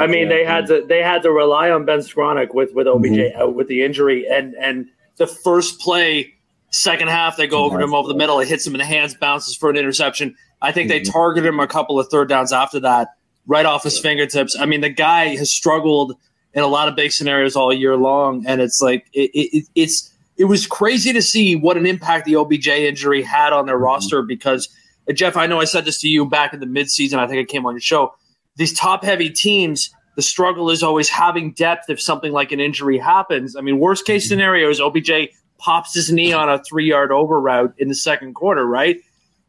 I 0.00 0.06
mean, 0.06 0.22
yeah. 0.22 0.28
they 0.28 0.44
had 0.44 0.66
to 0.66 0.84
they 0.86 1.02
had 1.02 1.22
to 1.22 1.30
rely 1.30 1.70
on 1.70 1.84
Ben 1.84 2.00
Skowronek 2.00 2.54
with 2.54 2.74
with 2.74 2.86
OBJ 2.86 3.34
out 3.36 3.42
uh, 3.42 3.50
with 3.50 3.68
the 3.68 3.84
injury, 3.84 4.26
and 4.28 4.54
and 4.54 4.88
the 5.16 5.26
first 5.26 5.80
play, 5.80 6.34
second 6.70 7.08
half, 7.08 7.36
they 7.36 7.46
go 7.46 7.64
over 7.64 7.78
to 7.78 7.84
him 7.84 7.94
over 7.94 8.08
the 8.08 8.16
middle. 8.16 8.40
It 8.40 8.48
hits 8.48 8.66
him 8.66 8.74
in 8.74 8.78
the 8.78 8.84
hands, 8.84 9.14
bounces 9.14 9.56
for 9.56 9.70
an 9.70 9.76
interception. 9.76 10.34
I 10.60 10.72
think 10.72 10.88
they 10.88 11.00
targeted 11.00 11.48
him 11.48 11.60
a 11.60 11.66
couple 11.66 12.00
of 12.00 12.08
third 12.08 12.28
downs 12.28 12.52
after 12.52 12.80
that, 12.80 13.08
right 13.46 13.66
off 13.66 13.84
his 13.84 13.98
fingertips. 13.98 14.56
I 14.58 14.66
mean, 14.66 14.80
the 14.80 14.88
guy 14.88 15.36
has 15.36 15.52
struggled 15.52 16.16
in 16.52 16.62
a 16.62 16.68
lot 16.68 16.88
of 16.88 16.96
big 16.96 17.12
scenarios 17.12 17.54
all 17.54 17.72
year 17.72 17.96
long, 17.96 18.44
and 18.46 18.60
it's 18.60 18.80
like 18.80 19.06
it, 19.12 19.30
it, 19.34 19.66
it's 19.74 20.10
it 20.36 20.44
was 20.46 20.66
crazy 20.66 21.12
to 21.12 21.22
see 21.22 21.54
what 21.54 21.76
an 21.76 21.86
impact 21.86 22.24
the 22.24 22.34
OBJ 22.36 22.66
injury 22.68 23.22
had 23.22 23.52
on 23.52 23.66
their 23.66 23.78
roster 23.78 24.22
because 24.22 24.68
uh, 25.08 25.12
Jeff, 25.12 25.36
I 25.36 25.46
know 25.46 25.60
I 25.60 25.64
said 25.64 25.84
this 25.84 26.00
to 26.00 26.08
you 26.08 26.26
back 26.26 26.52
in 26.52 26.60
the 26.60 26.66
midseason. 26.66 27.18
I 27.18 27.28
think 27.28 27.40
I 27.40 27.50
came 27.50 27.66
on 27.66 27.74
your 27.74 27.80
show. 27.80 28.14
These 28.56 28.78
top 28.78 29.04
heavy 29.04 29.30
teams, 29.30 29.90
the 30.16 30.22
struggle 30.22 30.70
is 30.70 30.82
always 30.82 31.08
having 31.08 31.52
depth 31.52 31.90
if 31.90 32.00
something 32.00 32.32
like 32.32 32.52
an 32.52 32.60
injury 32.60 32.98
happens. 32.98 33.56
I 33.56 33.60
mean, 33.60 33.78
worst 33.78 34.06
case 34.06 34.28
scenario 34.28 34.70
is 34.70 34.80
OBJ 34.80 35.30
pops 35.58 35.94
his 35.94 36.12
knee 36.12 36.32
on 36.32 36.48
a 36.48 36.62
three 36.62 36.86
yard 36.86 37.10
over 37.10 37.40
route 37.40 37.74
in 37.78 37.88
the 37.88 37.94
second 37.94 38.34
quarter, 38.34 38.66
right? 38.66 39.00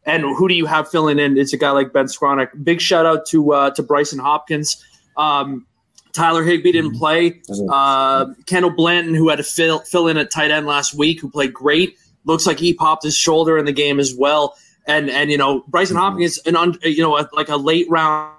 And 0.06 0.22
who 0.22 0.48
do 0.48 0.54
you 0.54 0.68
have 0.68 0.90
filling 0.90 1.18
in? 1.18 1.38
It's 1.38 1.54
a 1.54 1.58
guy 1.58 1.72
like 1.72 1.92
Ben 1.92 2.06
Skowronek. 2.06 2.64
Big 2.64 2.80
shout 2.80 3.06
out 3.06 3.26
to 3.28 3.54
uh, 3.54 3.72
to 3.72 3.84
Brycen 3.84 4.20
Hopkins. 4.20 4.84
Um, 5.18 5.66
Tyler 6.14 6.44
Higbee 6.44 6.72
didn't 6.72 6.96
play. 6.96 7.42
Uh, 7.70 8.28
Kendall 8.46 8.72
Blanton, 8.72 9.16
who 9.16 9.30
had 9.30 9.38
to 9.38 9.44
fill, 9.44 9.80
fill 9.82 10.08
in 10.08 10.18
at 10.18 10.32
tight 10.32 10.50
end 10.50 10.66
last 10.66 10.94
week, 10.94 11.20
who 11.20 11.30
played 11.30 11.54
great, 11.54 11.98
looks 12.24 12.46
like 12.46 12.58
he 12.58 12.74
popped 12.74 13.04
his 13.04 13.18
shoulder 13.18 13.58
in 13.58 13.66
the 13.66 13.74
game 13.74 14.00
as 14.00 14.16
well. 14.16 14.56
And 14.88 15.10
and 15.10 15.32
you 15.32 15.38
know 15.38 15.64
Brycen 15.72 15.96
Hopkins, 15.96 16.38
an 16.46 16.56
un, 16.56 16.78
you 16.84 17.02
know 17.02 17.18
a, 17.18 17.28
like 17.34 17.50
a 17.50 17.58
late 17.58 17.88
round 17.90 18.35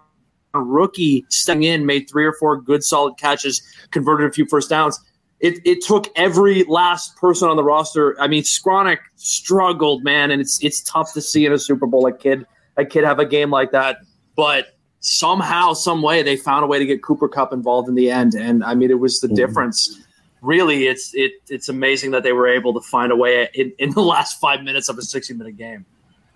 rookie 0.62 1.25
stepping 1.28 1.64
in 1.64 1.86
made 1.86 2.08
three 2.10 2.25
or 2.25 2.32
four 2.34 2.60
good 2.60 2.82
solid 2.82 3.16
catches, 3.18 3.62
converted 3.90 4.28
a 4.28 4.32
few 4.32 4.46
first 4.46 4.70
downs. 4.70 5.00
It, 5.40 5.60
it 5.64 5.82
took 5.82 6.08
every 6.16 6.64
last 6.64 7.16
person 7.16 7.48
on 7.48 7.56
the 7.56 7.64
roster. 7.64 8.18
I 8.20 8.26
mean, 8.26 8.42
Skowronek 8.42 8.98
struggled, 9.16 10.02
man, 10.02 10.30
and 10.30 10.40
it's 10.40 10.62
it's 10.64 10.80
tough 10.82 11.12
to 11.12 11.20
see 11.20 11.44
in 11.44 11.52
a 11.52 11.58
Super 11.58 11.86
Bowl 11.86 12.06
a 12.06 12.12
kid 12.12 12.46
a 12.76 12.84
kid 12.84 13.04
have 13.04 13.18
a 13.18 13.26
game 13.26 13.50
like 13.50 13.70
that. 13.72 13.98
But 14.34 14.76
somehow, 15.00 15.75
some 15.75 16.02
way, 16.02 16.22
they 16.22 16.36
found 16.36 16.64
a 16.64 16.66
way 16.66 16.78
to 16.78 16.86
get 16.86 17.02
Cooper 17.02 17.28
Kupp 17.28 17.52
involved 17.52 17.88
in 17.88 17.94
the 17.94 18.10
end, 18.10 18.34
and 18.34 18.64
I 18.64 18.75
mean, 18.75 18.90
it 18.90 18.98
was 18.98 19.20
the 19.20 19.26
mm-hmm. 19.26 19.36
difference. 19.36 20.02
Really, 20.42 20.86
it's 20.86 21.14
it 21.14 21.32
it's 21.48 21.68
amazing 21.68 22.12
that 22.12 22.22
they 22.22 22.32
were 22.32 22.48
able 22.48 22.72
to 22.75 22.80
find 22.80 23.12
a 23.12 23.16
way 23.16 23.48
in, 23.54 23.72
in 23.78 23.90
the 23.90 24.02
last 24.02 24.40
five 24.40 24.62
minutes 24.62 24.88
of 24.88 24.98
a 24.98 25.02
sixty 25.02 25.34
minute 25.34 25.56
game. 25.56 25.84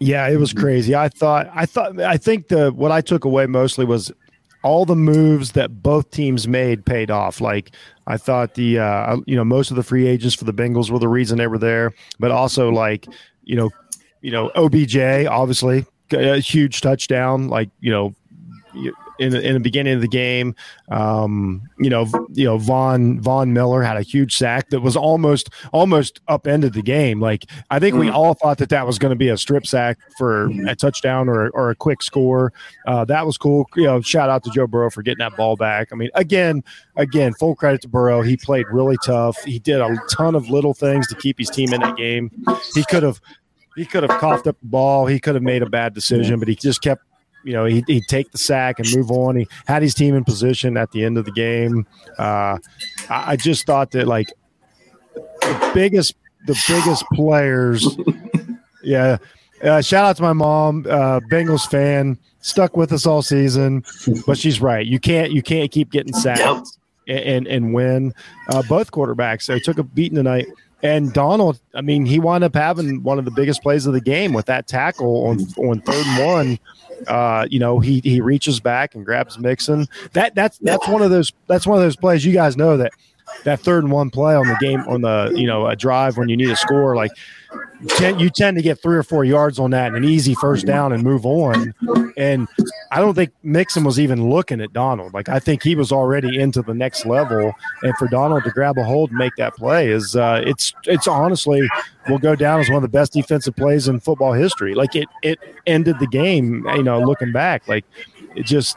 Yeah, 0.01 0.27
it 0.29 0.37
was 0.37 0.53
crazy. 0.55 0.95
I 0.95 1.09
thought, 1.09 1.51
I 1.55 1.67
thought, 1.67 2.01
I 2.01 2.17
think 2.17 2.49
the 2.49 2.73
what 2.73 2.91
I 2.91 3.03
took 3.03 3.25
away 3.25 3.47
mostly 3.47 3.85
was 3.85 4.11
all 4.63 4.85
the 4.85 4.97
moves 4.97 5.53
that 5.53 5.83
both 5.83 6.11
teams 6.11 6.49
made 6.49 6.85
paid 6.85 7.11
off. 7.11 7.41
Like 7.41 7.73
I 8.07 8.17
thought 8.17 8.55
the, 8.55 8.79
uh, 8.79 9.19
you 9.27 9.37
know, 9.37 9.45
most 9.45 9.71
of 9.71 9.77
the 9.77 9.83
free 9.83 10.07
agents 10.07 10.35
for 10.35 10.45
the 10.45 10.55
Bengals 10.55 10.91
were 10.91 10.99
the 10.99 11.09
reason 11.09 11.39
they 11.39 11.47
were 11.47 11.59
there, 11.59 11.93
but 12.19 12.31
also 12.31 12.71
like, 12.71 13.07
you 13.45 13.57
know, 13.57 13.71
you 14.23 14.31
know, 14.31 14.51
OBJ 14.57 15.27
obviously 15.27 15.85
a 16.13 16.39
huge 16.39 16.81
touchdown. 16.81 17.49
Like 17.49 17.71
you 17.81 17.91
know, 17.91 18.15
in 19.21 19.31
the, 19.33 19.47
in 19.47 19.55
the 19.55 19.61
beginning 19.61 19.95
of 19.95 20.01
the 20.01 20.09
game. 20.09 20.55
Um, 20.91 21.63
you 21.79 21.91
know, 21.91 22.07
you 22.33 22.47
know, 22.47 22.59
Von 22.59 23.21
Von 23.21 23.53
Miller 23.53 23.83
had 23.83 23.97
a 23.97 24.03
huge 24.03 24.35
sack 24.35 24.71
that 24.71 24.81
was 24.81 24.97
almost 24.97 25.51
almost 25.73 26.21
upended 26.27 26.73
the 26.73 26.83
game. 26.83 27.21
Like 27.21 27.45
I 27.71 27.79
think 27.79 27.97
we 27.97 28.09
all 28.09 28.35
thought 28.35 28.59
that 28.59 28.71
that 28.71 28.87
was 28.87 28.99
going 28.99 29.11
to 29.11 29.17
be 29.17 29.29
a 29.29 29.37
strip 29.37 29.67
sack 29.67 29.99
for 30.19 30.51
a 30.67 30.75
touchdown 30.75 31.29
or, 31.29 31.51
or 31.51 31.71
a 31.71 31.75
quick 31.75 32.03
score. 32.03 32.53
Uh, 32.87 33.05
that 33.05 33.27
was 33.27 33.37
cool. 33.37 33.69
You 33.77 33.85
know, 33.85 34.01
shout 34.01 34.31
out 34.31 34.43
to 34.45 34.51
Joe 34.51 34.67
Burrow 34.67 34.91
for 34.91 35.03
getting 35.03 35.19
that 35.19 35.37
ball 35.37 35.57
back. 35.57 35.89
I 35.93 35.97
mean, 35.97 36.11
again, 36.15 36.65
again, 36.97 37.35
full 37.35 37.55
credit 37.55 37.83
to 37.83 37.89
Burrow. 37.89 38.23
He 38.23 38.37
played 38.37 38.67
really 38.73 38.97
tough. 39.05 39.43
He 39.45 39.59
did 39.59 39.81
a 39.81 39.97
ton 40.11 40.35
of 40.35 40.49
little 40.49 40.75
things 40.75 41.07
to 41.09 41.15
keep 41.15 41.39
his 41.39 41.51
team 41.51 41.73
in 41.73 41.81
that 41.83 41.97
game. 41.97 42.31
He 42.75 42.85
could 42.85 43.03
have 43.03 43.21
he 43.77 43.85
could 43.85 44.03
have 44.03 44.19
coughed 44.21 44.47
up 44.47 44.59
the 44.61 44.67
ball. 44.67 45.07
He 45.07 45.21
could 45.21 45.35
have 45.35 45.45
made 45.45 45.63
a 45.63 45.69
bad 45.69 45.95
decision, 45.95 46.39
but 46.39 46.49
he 46.49 46.55
just 46.57 46.83
kept 46.83 47.05
you 47.45 47.53
know, 47.53 47.65
he'd, 47.65 47.85
he'd, 47.87 48.07
take 48.09 48.31
the 48.33 48.39
sack 48.39 48.79
and 48.79 48.89
move 48.95 49.11
on. 49.11 49.37
He 49.37 49.49
had 49.67 49.83
his 49.83 49.95
team 49.95 50.15
in 50.15 50.25
position 50.25 50.77
at 50.77 50.91
the 50.93 51.05
end 51.05 51.19
of 51.19 51.25
the 51.25 51.33
game. 51.33 51.87
Uh, 52.19 52.59
I, 53.09 53.33
I, 53.33 53.37
just 53.37 53.67
thought 53.67 53.91
that 53.93 54.07
like 54.07 54.29
the 55.15 55.71
biggest, 55.75 56.15
the 56.47 56.59
biggest 56.69 57.05
players. 57.13 57.97
Yeah. 58.83 59.19
Uh, 59.63 59.83
shout 59.83 60.05
out 60.05 60.17
to 60.17 60.23
my 60.23 60.33
mom, 60.33 60.87
uh, 60.89 61.21
Bengals 61.31 61.71
fan, 61.71 62.19
stuck 62.41 62.77
with 62.77 62.93
us 62.93 63.05
all 63.05 63.21
season, 63.21 63.85
but 64.27 64.39
she's 64.39 64.61
right. 64.61 64.87
You 64.87 64.99
can't, 64.99 65.33
you 65.33 65.43
can't 65.43 65.71
keep 65.71 65.91
getting 65.91 66.15
sacked 66.15 66.79
and, 67.07 67.19
and, 67.19 67.47
and 67.47 67.75
win. 67.75 68.15
Uh, 68.49 68.63
both 68.69 68.91
quarterbacks, 68.91 69.47
they 69.47 69.61
took 69.61 69.79
a 69.79 69.83
beating 69.83 70.17
tonight. 70.17 70.47
And 70.83 71.13
Donald, 71.13 71.61
I 71.75 71.83
mean, 71.83 72.07
he 72.07 72.19
wound 72.19 72.43
up 72.43 72.55
having 72.55 73.03
one 73.03 73.19
of 73.19 73.25
the 73.25 73.31
biggest 73.31 73.63
plays 73.63 73.87
of 73.87 73.93
the 73.93 74.01
game 74.01 74.33
with 74.33 74.47
that 74.47 74.67
tackle 74.67 75.27
on 75.27 75.41
on 75.59 75.81
third 75.83 76.07
and 76.07 76.27
one 76.27 76.59
uh, 77.07 77.47
you 77.51 77.59
know, 77.59 77.81
he 77.81 78.01
he 78.01 78.21
reaches 78.21 78.61
back 78.61 78.95
and 78.95 79.05
grabs 79.05 79.39
Mixon. 79.39 79.87
That 80.13 80.35
that's 80.35 80.59
that's 80.59 80.87
one 80.89 81.03
of 81.03 81.11
those 81.11 81.33
that's 81.47 81.67
one 81.67 81.79
of 81.79 81.85
those 81.85 81.97
plays 81.97 82.25
you 82.25 82.33
guys 82.33 82.57
know 82.57 82.77
that 82.77 82.93
that 83.45 83.61
third 83.61 83.85
and 83.85 83.93
one 83.93 84.11
play 84.11 84.35
on 84.35 84.47
the 84.47 84.57
game 84.61 84.81
on 84.89 85.03
the 85.03 85.33
you 85.35 85.47
know 85.47 85.67
a 85.67 85.77
drive 85.77 86.17
when 86.17 86.29
you 86.29 86.37
need 86.37 86.51
a 86.51 86.57
score 86.57 86.95
like 86.97 87.11
you 88.19 88.31
tend 88.31 88.57
to 88.57 88.63
get 88.63 88.81
three 88.81 88.97
or 88.97 89.03
four 89.03 89.25
yards 89.25 89.59
on 89.59 89.71
that 89.71 89.89
and 89.89 89.97
an 89.97 90.05
easy 90.05 90.35
first 90.35 90.67
down 90.67 90.93
and 90.93 91.03
move 91.03 91.25
on. 91.25 91.75
And 92.17 92.47
i 92.93 93.01
don't 93.01 93.15
think 93.15 93.33
mixon 93.43 93.85
was 93.85 93.99
even 93.99 94.29
looking 94.29 94.61
at 94.61 94.73
donald. 94.73 95.15
Like 95.15 95.29
i 95.29 95.39
think 95.39 95.63
he 95.63 95.75
was 95.75 95.91
already 95.91 96.39
into 96.39 96.63
the 96.63 96.75
next 96.75 97.07
level. 97.07 97.53
And 97.83 97.97
for 97.97 98.09
donald 98.09 98.45
to 98.45 98.51
grab 98.51 98.79
a 98.79 98.85
hold 98.85 99.11
and 99.11 99.19
make 99.19 99.35
that 99.37 99.55
play 99.57 99.89
is 99.89 100.15
uh, 100.17 100.43
it's 100.45 100.75
it's 100.85 101.09
honestly 101.09 101.67
will 102.09 102.19
go 102.19 102.35
down 102.35 102.61
as 102.61 102.69
one 102.69 102.77
of 102.77 102.83
the 102.83 102.89
best 102.89 103.13
defensive 103.13 103.57
plays 103.57 103.89
in 103.89 104.01
football 104.01 104.33
history. 104.33 104.75
Like 104.75 104.95
it 104.95 105.09
it 105.23 105.39
ended 105.67 105.99
the 105.99 106.07
game 106.07 106.67
you 106.75 106.83
know 106.83 107.01
looking 107.01 107.33
back. 107.33 107.67
Like 107.67 107.85
it 108.37 108.45
just 108.45 108.77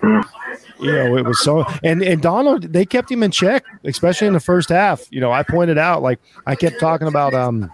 you 0.79 0.91
know, 0.91 1.17
it 1.17 1.25
was 1.25 1.41
so 1.43 1.65
and 1.83 2.01
and 2.01 2.21
Donald 2.21 2.63
they 2.73 2.85
kept 2.85 3.11
him 3.11 3.23
in 3.23 3.31
check, 3.31 3.63
especially 3.83 4.27
in 4.27 4.33
the 4.33 4.39
first 4.39 4.69
half. 4.69 5.05
You 5.11 5.19
know, 5.19 5.31
I 5.31 5.43
pointed 5.43 5.77
out 5.77 6.01
like 6.01 6.19
I 6.45 6.55
kept 6.55 6.79
talking 6.79 7.07
about 7.07 7.33
um 7.33 7.71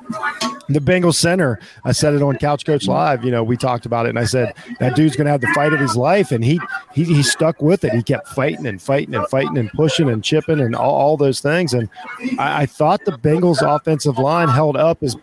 the 0.69 0.79
Bengals 0.79 1.15
center. 1.15 1.59
I 1.83 1.91
said 1.91 2.13
it 2.13 2.21
on 2.21 2.37
Couch 2.37 2.65
Coach 2.65 2.87
Live. 2.87 3.25
You 3.25 3.31
know, 3.31 3.43
we 3.43 3.57
talked 3.57 3.85
about 3.85 4.05
it, 4.05 4.09
and 4.09 4.19
I 4.19 4.25
said 4.25 4.53
that 4.79 4.95
dude's 4.95 5.15
going 5.15 5.25
to 5.25 5.31
have 5.31 5.41
the 5.41 5.51
fight 5.55 5.73
of 5.73 5.79
his 5.79 5.95
life, 5.95 6.31
and 6.31 6.43
he 6.43 6.59
he 6.93 7.03
he 7.03 7.23
stuck 7.23 7.61
with 7.61 7.83
it. 7.83 7.93
He 7.93 8.03
kept 8.03 8.27
fighting 8.29 8.65
and 8.65 8.81
fighting 8.81 9.15
and 9.15 9.27
fighting 9.27 9.57
and 9.57 9.69
pushing 9.71 10.09
and 10.09 10.23
chipping 10.23 10.59
and 10.59 10.75
all, 10.75 10.95
all 10.95 11.17
those 11.17 11.41
things. 11.41 11.73
And 11.73 11.89
I, 12.37 12.61
I 12.61 12.65
thought 12.65 13.03
the 13.05 13.13
Bengals 13.13 13.61
offensive 13.61 14.17
line 14.17 14.47
held 14.47 14.77
up 14.77 15.03
as 15.03 15.15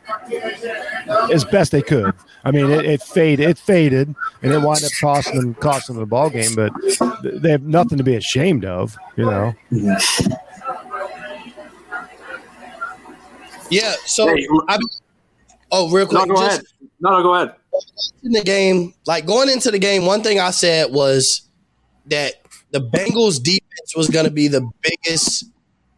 as 1.32 1.44
best 1.44 1.72
they 1.72 1.82
could. 1.82 2.14
I 2.44 2.50
mean, 2.50 2.70
it, 2.70 2.84
it 2.84 3.02
faded, 3.02 3.48
it 3.48 3.58
faded, 3.58 4.14
and 4.42 4.52
it 4.52 4.58
wound 4.58 4.84
up 4.84 4.92
costing 5.00 5.40
them 5.40 5.54
costing 5.54 5.94
them 5.94 6.02
the 6.02 6.06
ball 6.06 6.30
game. 6.30 6.54
But 6.54 6.72
they 7.22 7.50
have 7.50 7.62
nothing 7.62 7.98
to 7.98 8.04
be 8.04 8.16
ashamed 8.16 8.64
of, 8.64 8.96
you 9.16 9.24
know. 9.24 9.54
Yeah. 9.70 9.98
So, 14.04 14.32
I, 14.68 14.78
oh, 15.70 15.90
real 15.90 16.06
quick. 16.06 16.26
No, 16.26 16.34
go 16.34 16.40
just, 16.40 16.58
ahead. 16.58 16.90
No, 17.00 17.10
no, 17.10 17.22
go 17.22 17.34
ahead. 17.34 17.54
In 18.22 18.32
the 18.32 18.42
game, 18.42 18.94
like 19.06 19.26
going 19.26 19.48
into 19.48 19.70
the 19.70 19.78
game, 19.78 20.06
one 20.06 20.22
thing 20.22 20.40
I 20.40 20.50
said 20.50 20.92
was 20.92 21.48
that 22.06 22.34
the 22.70 22.80
Bengals 22.80 23.42
defense 23.42 23.94
was 23.96 24.08
going 24.08 24.24
to 24.24 24.30
be 24.30 24.48
the 24.48 24.68
biggest 24.82 25.44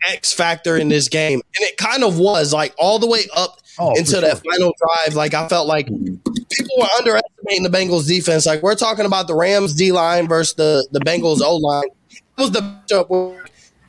X 0.09 0.33
factor 0.33 0.77
in 0.77 0.89
this 0.89 1.09
game, 1.09 1.41
and 1.57 1.65
it 1.65 1.77
kind 1.77 2.03
of 2.03 2.19
was. 2.19 2.53
Like 2.53 2.75
all 2.79 2.99
the 2.99 3.07
way 3.07 3.23
up 3.37 3.61
oh, 3.79 3.95
into 3.97 4.13
sure. 4.13 4.21
that 4.23 4.43
final 4.45 4.73
drive, 4.79 5.15
like 5.15 5.35
I 5.35 5.49
felt 5.49 5.69
like 5.69 5.87
people 5.87 6.77
were 6.79 6.89
underestimating 6.99 7.63
the 7.63 7.71
Bengals 7.71 8.09
defense. 8.09 8.45
Like 8.45 8.63
we're 8.63 8.75
talking 8.75 9.07
about 9.07 9.29
the 9.29 9.35
Rams 9.35 9.75
D 9.75 9.93
line 9.93 10.27
versus 10.27 10.55
the 10.55 10.89
the 10.91 11.01
Bengals 11.01 11.41
O 11.41 11.57
line. 11.57 11.89
It 12.11 12.43
was 12.43 12.51
the 12.51 12.61
matchup 12.61 13.39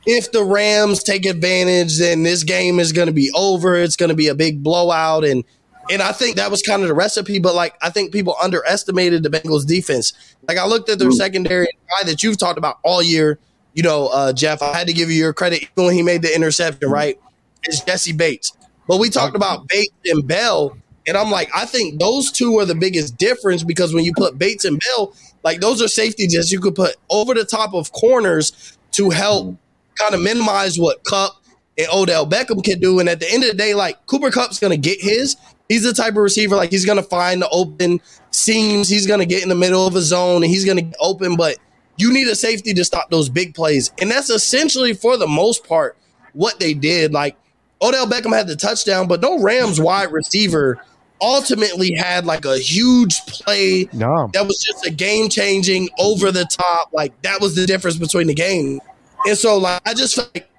if 0.06 0.32
the 0.32 0.44
Rams 0.44 1.02
take 1.02 1.26
advantage, 1.26 1.98
then 1.98 2.22
this 2.22 2.42
game 2.44 2.80
is 2.80 2.92
going 2.92 3.06
to 3.06 3.12
be 3.12 3.30
over. 3.34 3.76
It's 3.76 3.96
going 3.96 4.08
to 4.08 4.14
be 4.14 4.28
a 4.28 4.34
big 4.34 4.62
blowout, 4.62 5.24
and 5.24 5.44
and 5.90 6.02
I 6.02 6.12
think 6.12 6.36
that 6.36 6.50
was 6.50 6.62
kind 6.62 6.82
of 6.82 6.88
the 6.88 6.94
recipe. 6.94 7.38
But 7.38 7.54
like 7.54 7.74
I 7.82 7.90
think 7.90 8.12
people 8.12 8.36
underestimated 8.42 9.22
the 9.22 9.30
Bengals 9.30 9.66
defense. 9.66 10.12
Like 10.48 10.58
I 10.58 10.66
looked 10.66 10.88
at 10.88 10.98
their 10.98 11.10
mm. 11.10 11.14
secondary 11.14 11.66
guy 11.66 12.06
that 12.06 12.22
you've 12.22 12.38
talked 12.38 12.58
about 12.58 12.78
all 12.82 13.02
year. 13.02 13.38
You 13.74 13.82
know, 13.82 14.08
uh, 14.08 14.32
Jeff, 14.32 14.62
I 14.62 14.76
had 14.76 14.88
to 14.88 14.92
give 14.92 15.10
you 15.10 15.16
your 15.16 15.32
credit 15.32 15.62
even 15.62 15.84
when 15.86 15.94
he 15.94 16.02
made 16.02 16.22
the 16.22 16.34
interception. 16.34 16.80
Mm-hmm. 16.88 16.92
Right, 16.92 17.20
it's 17.64 17.82
Jessie 17.82 18.12
Bates. 18.12 18.52
But 18.88 18.98
we 18.98 19.08
talked 19.08 19.36
about 19.36 19.68
Bates 19.68 19.94
and 20.06 20.26
Bell, 20.26 20.76
and 21.06 21.16
I'm 21.16 21.30
like, 21.30 21.48
I 21.54 21.64
think 21.64 22.00
those 22.00 22.32
two 22.32 22.58
are 22.58 22.64
the 22.64 22.74
biggest 22.74 23.16
difference 23.16 23.62
because 23.62 23.94
when 23.94 24.04
you 24.04 24.12
put 24.16 24.38
Bates 24.38 24.64
and 24.64 24.80
Bell, 24.80 25.14
like 25.44 25.60
those 25.60 25.80
are 25.80 25.88
safeties 25.88 26.32
that 26.32 26.50
you 26.50 26.60
could 26.60 26.74
put 26.74 26.96
over 27.08 27.34
the 27.34 27.44
top 27.44 27.74
of 27.74 27.92
corners 27.92 28.76
to 28.92 29.10
help 29.10 29.46
mm-hmm. 29.46 29.94
kind 29.94 30.14
of 30.14 30.20
minimize 30.20 30.78
what 30.78 31.04
Kupp 31.04 31.40
and 31.78 31.88
Odell 31.92 32.26
Beckham 32.26 32.62
can 32.62 32.80
do. 32.80 33.00
And 33.00 33.08
at 33.08 33.20
the 33.20 33.32
end 33.32 33.44
of 33.44 33.50
the 33.50 33.56
day, 33.56 33.74
like 33.74 34.04
Cooper 34.06 34.30
Kupp's 34.30 34.58
going 34.58 34.72
to 34.72 34.76
get 34.76 35.00
his. 35.00 35.36
He's 35.70 35.84
the 35.84 35.92
type 35.92 36.10
of 36.10 36.16
receiver 36.16 36.56
like 36.56 36.72
he's 36.72 36.84
going 36.84 36.98
to 36.98 37.02
find 37.04 37.40
the 37.40 37.48
open 37.50 38.00
seams. 38.32 38.88
He's 38.88 39.06
going 39.06 39.20
to 39.20 39.26
get 39.26 39.44
in 39.44 39.48
the 39.48 39.54
middle 39.54 39.86
of 39.86 39.94
a 39.94 40.00
zone 40.00 40.42
and 40.42 40.50
he's 40.50 40.64
going 40.64 40.78
to 40.78 40.82
get 40.82 40.96
open. 40.98 41.36
But 41.36 41.58
you 41.96 42.12
need 42.12 42.26
a 42.26 42.34
safety 42.34 42.74
to 42.74 42.84
stop 42.84 43.08
those 43.08 43.28
big 43.28 43.54
plays, 43.54 43.92
and 44.00 44.10
that's 44.10 44.30
essentially 44.30 44.94
for 44.94 45.16
the 45.16 45.28
most 45.28 45.64
part 45.64 45.96
what 46.32 46.58
they 46.58 46.74
did. 46.74 47.12
Like 47.12 47.36
Odell 47.80 48.08
Beckham 48.08 48.36
had 48.36 48.48
the 48.48 48.56
touchdown, 48.56 49.06
but 49.06 49.20
no 49.20 49.40
Rams 49.40 49.80
wide 49.80 50.10
receiver 50.10 50.84
ultimately 51.22 51.92
had 51.92 52.26
like 52.26 52.44
a 52.44 52.58
huge 52.58 53.14
play 53.26 53.88
no. 53.92 54.28
that 54.32 54.46
was 54.46 54.60
just 54.60 54.84
a 54.86 54.90
game 54.90 55.28
changing 55.28 55.88
over 56.00 56.32
the 56.32 56.46
top. 56.46 56.90
Like 56.92 57.20
that 57.22 57.40
was 57.40 57.54
the 57.54 57.64
difference 57.64 57.96
between 57.96 58.26
the 58.26 58.34
game. 58.34 58.80
And 59.24 59.38
so 59.38 59.56
like 59.56 59.80
I 59.86 59.94
just 59.94 60.16
felt 60.16 60.34
like 60.34 60.50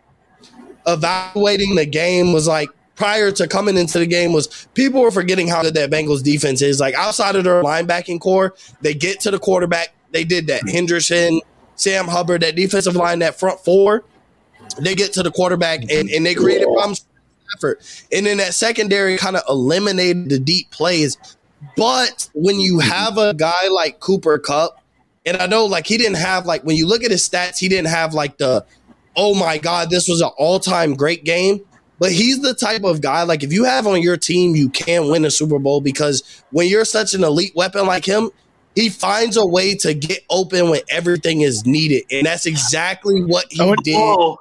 evaluating 0.87 1.75
the 1.75 1.85
game 1.85 2.31
was 2.31 2.47
like 2.47 2.69
prior 2.95 3.31
to 3.31 3.47
coming 3.47 3.77
into 3.77 3.99
the 3.99 4.05
game 4.05 4.33
was 4.33 4.67
people 4.73 5.01
were 5.01 5.11
forgetting 5.11 5.47
how 5.47 5.61
good 5.61 5.73
that 5.73 5.89
Bengals 5.89 6.23
defense 6.23 6.61
is. 6.61 6.79
Like 6.79 6.95
outside 6.95 7.35
of 7.35 7.43
their 7.43 7.63
linebacking 7.63 8.19
core, 8.19 8.55
they 8.81 8.93
get 8.93 9.19
to 9.21 9.31
the 9.31 9.39
quarterback. 9.39 9.93
They 10.11 10.23
did 10.23 10.47
that. 10.47 10.63
Hendrickson, 10.63 11.39
Sam 11.75 12.07
Hubbard, 12.07 12.41
that 12.41 12.55
defensive 12.55 12.95
line, 12.95 13.19
that 13.19 13.39
front 13.39 13.59
four, 13.61 14.03
they 14.79 14.95
get 14.95 15.13
to 15.13 15.23
the 15.23 15.31
quarterback 15.31 15.81
and, 15.91 16.09
and 16.09 16.25
they 16.25 16.35
created 16.35 16.65
problems 16.65 16.99
for 16.99 17.57
effort. 17.57 18.05
And 18.11 18.25
then 18.25 18.37
that 18.37 18.53
secondary 18.53 19.17
kind 19.17 19.35
of 19.35 19.43
eliminated 19.49 20.29
the 20.29 20.39
deep 20.39 20.69
plays. 20.71 21.17
But 21.77 22.29
when 22.33 22.59
you 22.59 22.79
have 22.79 23.17
a 23.17 23.33
guy 23.33 23.67
like 23.69 23.99
Cooper 23.99 24.37
Kupp, 24.37 24.81
and 25.25 25.37
I 25.37 25.45
know 25.45 25.65
like 25.65 25.85
he 25.85 25.97
didn't 25.97 26.17
have 26.17 26.45
like 26.45 26.63
when 26.63 26.75
you 26.75 26.87
look 26.87 27.03
at 27.03 27.11
his 27.11 27.27
stats, 27.27 27.59
he 27.59 27.69
didn't 27.69 27.89
have 27.89 28.13
like 28.13 28.37
the 28.37 28.65
oh 29.15 29.35
my 29.35 29.57
god, 29.57 29.89
this 29.89 30.07
was 30.07 30.21
an 30.21 30.29
all-time 30.37 30.95
great 30.95 31.23
game. 31.23 31.61
But 32.01 32.13
he's 32.13 32.41
the 32.41 32.55
type 32.55 32.83
of 32.83 32.99
guy 32.99 33.21
like 33.21 33.43
if 33.43 33.53
you 33.53 33.63
have 33.63 33.85
on 33.85 34.01
your 34.01 34.17
team, 34.17 34.55
you 34.55 34.69
can 34.69 35.11
win 35.11 35.23
a 35.23 35.29
Super 35.29 35.59
Bowl 35.59 35.81
because 35.81 36.23
when 36.49 36.67
you're 36.67 36.83
such 36.83 37.13
an 37.13 37.23
elite 37.23 37.55
weapon 37.55 37.85
like 37.85 38.05
him, 38.05 38.31
he 38.73 38.89
finds 38.89 39.37
a 39.37 39.45
way 39.45 39.75
to 39.75 39.93
get 39.93 40.23
open 40.31 40.71
when 40.71 40.81
everything 40.89 41.41
is 41.41 41.63
needed, 41.63 42.05
and 42.09 42.25
that's 42.25 42.47
exactly 42.47 43.21
what 43.21 43.45
he 43.51 43.61
Oh, 43.61 43.75
did. 43.83 43.93
Mo, 43.93 44.39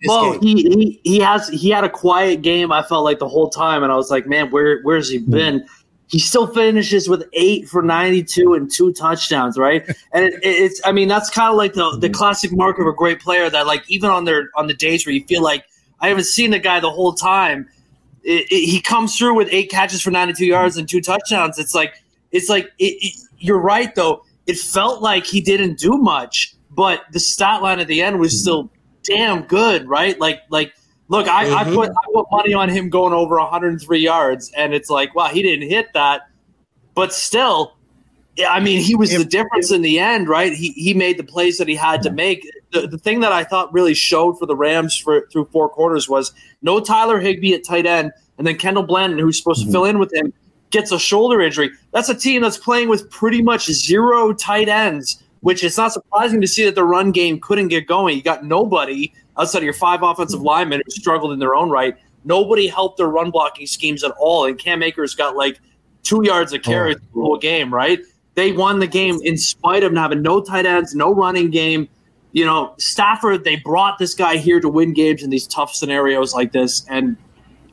this 0.00 0.38
he, 0.40 0.54
he 0.62 1.00
he 1.04 1.18
has 1.20 1.48
he 1.48 1.68
had 1.68 1.84
a 1.84 1.90
quiet 1.90 2.40
game. 2.40 2.72
I 2.72 2.82
felt 2.82 3.04
like 3.04 3.18
the 3.18 3.28
whole 3.28 3.50
time, 3.50 3.82
and 3.82 3.92
I 3.92 3.96
was 3.96 4.10
like, 4.10 4.26
man, 4.26 4.50
where 4.50 4.80
where's 4.80 5.10
he 5.10 5.18
hmm. 5.18 5.32
been? 5.32 5.66
He 6.06 6.18
still 6.18 6.46
finishes 6.46 7.10
with 7.10 7.24
eight 7.34 7.68
for 7.68 7.82
ninety 7.82 8.22
two 8.22 8.54
and 8.54 8.72
two 8.72 8.90
touchdowns, 8.94 9.58
right? 9.58 9.86
And 10.14 10.24
it, 10.24 10.40
it's 10.42 10.80
I 10.82 10.92
mean 10.92 11.08
that's 11.08 11.28
kind 11.28 11.50
of 11.50 11.58
like 11.58 11.74
the 11.74 11.94
the 11.98 12.06
hmm. 12.06 12.14
classic 12.14 12.52
mark 12.52 12.78
of 12.78 12.86
a 12.86 12.92
great 12.94 13.20
player 13.20 13.50
that 13.50 13.66
like 13.66 13.84
even 13.90 14.08
on 14.08 14.24
their 14.24 14.48
on 14.56 14.66
the 14.66 14.74
days 14.74 15.04
where 15.04 15.14
you 15.14 15.26
feel 15.26 15.42
like 15.42 15.66
I 16.02 16.08
haven't 16.08 16.24
seen 16.24 16.50
the 16.50 16.58
guy 16.58 16.80
the 16.80 16.90
whole 16.90 17.14
time, 17.14 17.68
it, 18.24 18.46
it, 18.52 18.66
he 18.66 18.80
comes 18.80 19.16
through 19.16 19.34
with 19.34 19.48
eight 19.50 19.70
catches 19.70 20.02
for 20.02 20.10
ninety 20.10 20.34
two 20.34 20.46
yards 20.46 20.76
and 20.76 20.88
two 20.88 21.00
touchdowns. 21.00 21.58
It's 21.58 21.74
like 21.74 21.94
it's 22.30 22.48
like 22.48 22.70
it, 22.78 23.14
you're 23.38 23.60
right 23.60 23.94
though. 23.94 24.22
It 24.46 24.58
felt 24.58 25.00
like 25.02 25.24
he 25.24 25.40
didn't 25.40 25.78
do 25.78 25.92
much, 25.92 26.54
but 26.70 27.02
the 27.12 27.20
stat 27.20 27.62
line 27.62 27.80
at 27.80 27.86
the 27.86 28.02
end 28.02 28.18
was 28.18 28.38
still 28.38 28.70
damn 29.04 29.42
good, 29.42 29.88
right? 29.88 30.18
Like 30.20 30.40
like 30.50 30.72
look, 31.08 31.28
I, 31.28 31.60
I 31.60 31.64
Mhm. 31.64 31.74
put 31.74 31.90
I 31.90 32.12
put 32.12 32.26
money 32.30 32.52
on 32.54 32.68
him 32.68 32.88
going 32.88 33.12
over 33.12 33.38
103 33.38 33.98
yards, 33.98 34.50
and 34.56 34.74
it's 34.74 34.90
like, 34.90 35.14
wow, 35.14 35.28
he 35.28 35.42
didn't 35.42 35.68
hit 35.68 35.92
that, 35.94 36.22
but 36.94 37.12
still, 37.12 37.76
I 38.48 38.60
mean, 38.60 38.80
he 38.80 38.94
was 38.94 39.10
the 39.10 39.24
difference 39.24 39.70
in 39.70 39.82
the 39.82 39.98
end, 39.98 40.28
right? 40.28 40.52
He 40.52 40.70
he 40.72 40.94
made 40.94 41.18
the 41.18 41.24
plays 41.24 41.58
that 41.58 41.68
he 41.68 41.74
had 41.76 42.02
to 42.02 42.10
make. 42.10 42.48
The, 42.72 42.86
the 42.86 42.98
thing 42.98 43.20
that 43.20 43.32
I 43.32 43.44
thought 43.44 43.72
really 43.72 43.94
showed 43.94 44.38
for 44.38 44.46
the 44.46 44.56
Rams 44.56 44.96
for 44.96 45.28
through 45.30 45.46
four 45.52 45.68
quarters 45.68 46.08
was 46.08 46.32
no 46.62 46.80
Tyler 46.80 47.20
Higbee 47.20 47.54
at 47.54 47.64
tight 47.64 47.86
end, 47.86 48.12
and 48.38 48.46
then 48.46 48.56
Kendall 48.56 48.82
Blanton, 48.82 49.18
who's 49.18 49.38
supposed 49.38 49.60
to 49.60 49.64
mm-hmm. 49.66 49.72
fill 49.72 49.84
in 49.84 49.98
with 49.98 50.12
him, 50.12 50.32
gets 50.70 50.90
a 50.90 50.98
shoulder 50.98 51.40
injury. 51.40 51.70
That's 51.92 52.08
a 52.08 52.14
team 52.14 52.42
that's 52.42 52.58
playing 52.58 52.88
with 52.88 53.10
pretty 53.10 53.42
much 53.42 53.66
zero 53.66 54.32
tight 54.32 54.68
ends, 54.68 55.22
which 55.40 55.62
is 55.62 55.76
not 55.76 55.92
surprising 55.92 56.40
to 56.40 56.48
see 56.48 56.64
that 56.64 56.74
the 56.74 56.84
run 56.84 57.12
game 57.12 57.38
couldn't 57.38 57.68
get 57.68 57.86
going. 57.86 58.16
You 58.16 58.22
got 58.22 58.44
nobody 58.44 59.12
outside 59.38 59.58
of 59.58 59.64
your 59.64 59.74
five 59.74 60.02
offensive 60.02 60.40
linemen 60.40 60.82
who 60.84 60.90
struggled 60.90 61.32
in 61.32 61.38
their 61.38 61.54
own 61.54 61.70
right. 61.70 61.94
Nobody 62.24 62.66
helped 62.66 62.98
their 62.98 63.08
run 63.08 63.30
blocking 63.30 63.66
schemes 63.66 64.02
at 64.02 64.12
all, 64.18 64.46
and 64.46 64.58
Cam 64.58 64.82
Akers 64.82 65.14
got 65.14 65.36
like 65.36 65.60
two 66.02 66.22
yards 66.24 66.52
of 66.52 66.60
oh, 66.60 66.70
carry 66.70 66.94
the 66.94 67.00
whole 67.14 67.38
game, 67.38 67.72
right? 67.72 68.00
They 68.34 68.52
won 68.52 68.78
the 68.78 68.86
game 68.86 69.20
in 69.24 69.36
spite 69.36 69.82
of 69.82 69.94
having 69.94 70.22
no 70.22 70.40
tight 70.40 70.66
ends, 70.66 70.94
no 70.94 71.14
running 71.14 71.50
game. 71.50 71.88
You 72.32 72.46
know, 72.46 72.74
Stafford, 72.78 73.44
they 73.44 73.56
brought 73.56 73.98
this 73.98 74.14
guy 74.14 74.36
here 74.38 74.60
to 74.60 74.68
win 74.68 74.92
games 74.94 75.22
in 75.22 75.30
these 75.30 75.46
tough 75.46 75.74
scenarios 75.74 76.34
like 76.34 76.52
this, 76.52 76.86
and 76.88 77.16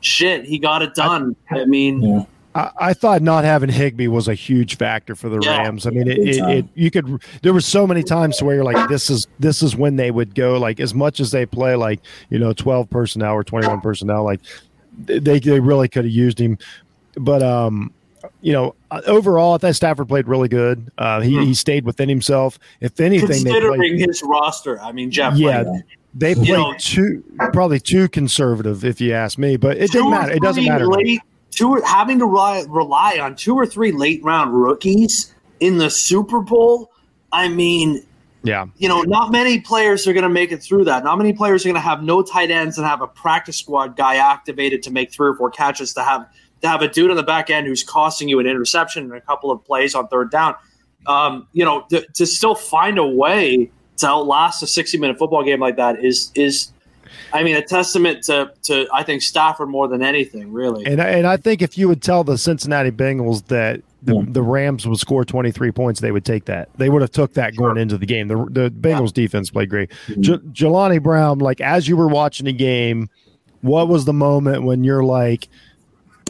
shit, 0.00 0.44
he 0.44 0.58
got 0.58 0.82
it 0.82 0.94
done. 0.94 1.34
I 1.50 1.64
mean, 1.64 2.02
Yeah. 2.02 2.24
I, 2.54 2.70
I 2.78 2.92
thought 2.94 3.22
not 3.22 3.44
having 3.44 3.70
Higbee 3.70 4.08
was 4.08 4.26
a 4.26 4.34
huge 4.34 4.76
factor 4.76 5.14
for 5.14 5.28
the 5.28 5.38
Yeah. 5.40 5.58
Rams. 5.62 5.86
I 5.86 5.90
mean, 5.90 6.08
it, 6.08 6.18
it, 6.18 6.36
it 6.38 6.66
you 6.74 6.90
could 6.90 7.22
there 7.42 7.52
were 7.52 7.60
so 7.60 7.86
many 7.86 8.02
times 8.02 8.42
where 8.42 8.56
you're 8.56 8.64
like, 8.64 8.88
this 8.88 9.08
is 9.08 9.26
this 9.38 9.62
is 9.62 9.76
when 9.76 9.96
they 9.96 10.10
would 10.10 10.34
go 10.34 10.58
like 10.58 10.80
as 10.80 10.92
much 10.92 11.20
as 11.20 11.30
they 11.30 11.46
play 11.46 11.76
like 11.76 12.00
you 12.28 12.38
know 12.38 12.52
twelve 12.52 12.90
personnel 12.90 13.34
or 13.34 13.44
twenty 13.44 13.68
one 13.68 13.80
personnel, 13.80 14.24
like 14.24 14.40
they 14.98 15.38
they 15.38 15.60
really 15.60 15.88
could 15.88 16.04
have 16.04 16.12
used 16.12 16.38
him, 16.40 16.58
but 17.16 17.42
um. 17.42 17.92
You 18.42 18.52
know, 18.52 18.74
uh, 18.90 19.02
overall, 19.06 19.54
I 19.54 19.58
thought 19.58 19.76
Stafford 19.76 20.08
played 20.08 20.26
really 20.26 20.48
good. 20.48 20.90
Uh, 20.96 21.20
he, 21.20 21.44
he 21.44 21.54
stayed 21.54 21.84
within 21.84 22.08
himself. 22.08 22.58
If 22.80 22.98
anything, 23.00 23.28
they 23.28 23.34
considering 23.34 23.80
played, 23.80 24.00
his 24.00 24.22
roster, 24.22 24.80
I 24.80 24.92
mean, 24.92 25.10
Jeff, 25.10 25.36
yeah, 25.36 25.62
like, 25.62 25.82
they 26.14 26.34
played 26.34 26.48
you 26.48 26.56
know- 26.56 26.74
too 26.78 27.22
probably 27.52 27.80
too 27.80 28.08
conservative, 28.08 28.84
if 28.84 29.00
you 29.00 29.12
ask 29.12 29.38
me. 29.38 29.56
But 29.56 29.76
it 29.76 29.90
didn't 29.92 30.10
matter. 30.10 30.32
It 30.32 30.42
doesn't 30.42 30.64
matter. 30.64 30.86
Late, 30.86 31.20
two 31.50 31.68
or- 31.70 31.84
having 31.84 32.18
to 32.18 32.26
rely, 32.26 32.64
rely 32.68 33.18
on 33.20 33.36
two 33.36 33.54
or 33.54 33.66
three 33.66 33.92
late 33.92 34.22
round 34.24 34.54
rookies 34.54 35.34
in 35.60 35.78
the 35.78 35.90
Super 35.90 36.40
Bowl. 36.40 36.90
I 37.32 37.48
mean, 37.48 38.02
Yeah, 38.42 38.66
you 38.78 38.88
know, 38.88 39.02
not 39.02 39.30
many 39.30 39.60
players 39.60 40.06
are 40.08 40.14
going 40.14 40.22
to 40.24 40.30
make 40.30 40.50
it 40.50 40.62
through 40.62 40.84
that. 40.86 41.04
Not 41.04 41.18
many 41.18 41.32
players 41.34 41.64
are 41.64 41.68
going 41.68 41.74
to 41.74 41.80
have 41.80 42.02
no 42.02 42.22
tight 42.22 42.50
ends 42.50 42.78
and 42.78 42.86
have 42.86 43.02
a 43.02 43.06
practice 43.06 43.58
squad 43.58 43.96
guy 43.96 44.16
activated 44.16 44.82
to 44.84 44.90
make 44.90 45.12
three 45.12 45.28
or 45.28 45.34
four 45.34 45.50
catches 45.50 45.92
to 45.94 46.02
have 46.02 46.26
to 46.62 46.68
have 46.68 46.82
a 46.82 46.88
dude 46.88 47.10
on 47.10 47.16
the 47.16 47.22
back 47.22 47.50
end 47.50 47.66
who's 47.66 47.82
costing 47.82 48.28
you 48.28 48.38
an 48.40 48.46
interception 48.46 49.04
and 49.04 49.12
a 49.14 49.20
couple 49.20 49.50
of 49.50 49.64
plays 49.64 49.94
on 49.94 50.08
third 50.08 50.30
down. 50.30 50.54
Um, 51.06 51.48
you 51.52 51.64
know, 51.64 51.82
to, 51.90 52.06
to 52.14 52.26
still 52.26 52.54
find 52.54 52.98
a 52.98 53.06
way 53.06 53.70
to 53.98 54.06
outlast 54.06 54.62
a 54.62 54.66
sixty 54.66 54.98
minute 54.98 55.18
football 55.18 55.42
game 55.42 55.60
like 55.60 55.76
that 55.76 56.04
is 56.04 56.30
is, 56.34 56.72
I 57.32 57.42
mean, 57.42 57.56
a 57.56 57.62
testament 57.62 58.22
to 58.24 58.52
to 58.64 58.86
I 58.92 59.02
think 59.02 59.22
Stafford 59.22 59.68
more 59.70 59.88
than 59.88 60.02
anything, 60.02 60.52
really. 60.52 60.84
And 60.86 61.00
I, 61.00 61.08
and 61.08 61.26
I 61.26 61.36
think 61.38 61.62
if 61.62 61.78
you 61.78 61.88
would 61.88 62.02
tell 62.02 62.24
the 62.24 62.36
Cincinnati 62.36 62.90
Bengals 62.90 63.46
that 63.46 63.80
the, 64.02 64.14
Yeah. 64.16 64.22
the 64.28 64.42
Rams 64.42 64.86
would 64.86 64.98
score 64.98 65.24
23 65.24 65.72
points, 65.72 66.00
they 66.00 66.12
would 66.12 66.24
take 66.24 66.46
that. 66.46 66.68
They 66.76 66.88
would 66.90 67.02
have 67.02 67.10
took 67.10 67.34
that 67.34 67.56
going 67.56 67.76
into 67.78 67.98
the 67.98 68.06
game. 68.06 68.28
The, 68.28 68.36
the 68.50 68.70
Bengals 68.70 69.12
defense 69.12 69.50
played 69.50 69.68
great. 69.70 69.90
J- 70.20 70.38
Jelani 70.52 71.02
Brown, 71.02 71.38
like 71.38 71.60
as 71.60 71.86
you 71.88 71.96
were 71.96 72.08
watching 72.08 72.46
the 72.46 72.52
game, 72.54 73.08
what 73.62 73.88
was 73.88 74.06
the 74.06 74.14
moment 74.14 74.62
when 74.64 74.84
you're 74.84 75.04
like, 75.04 75.48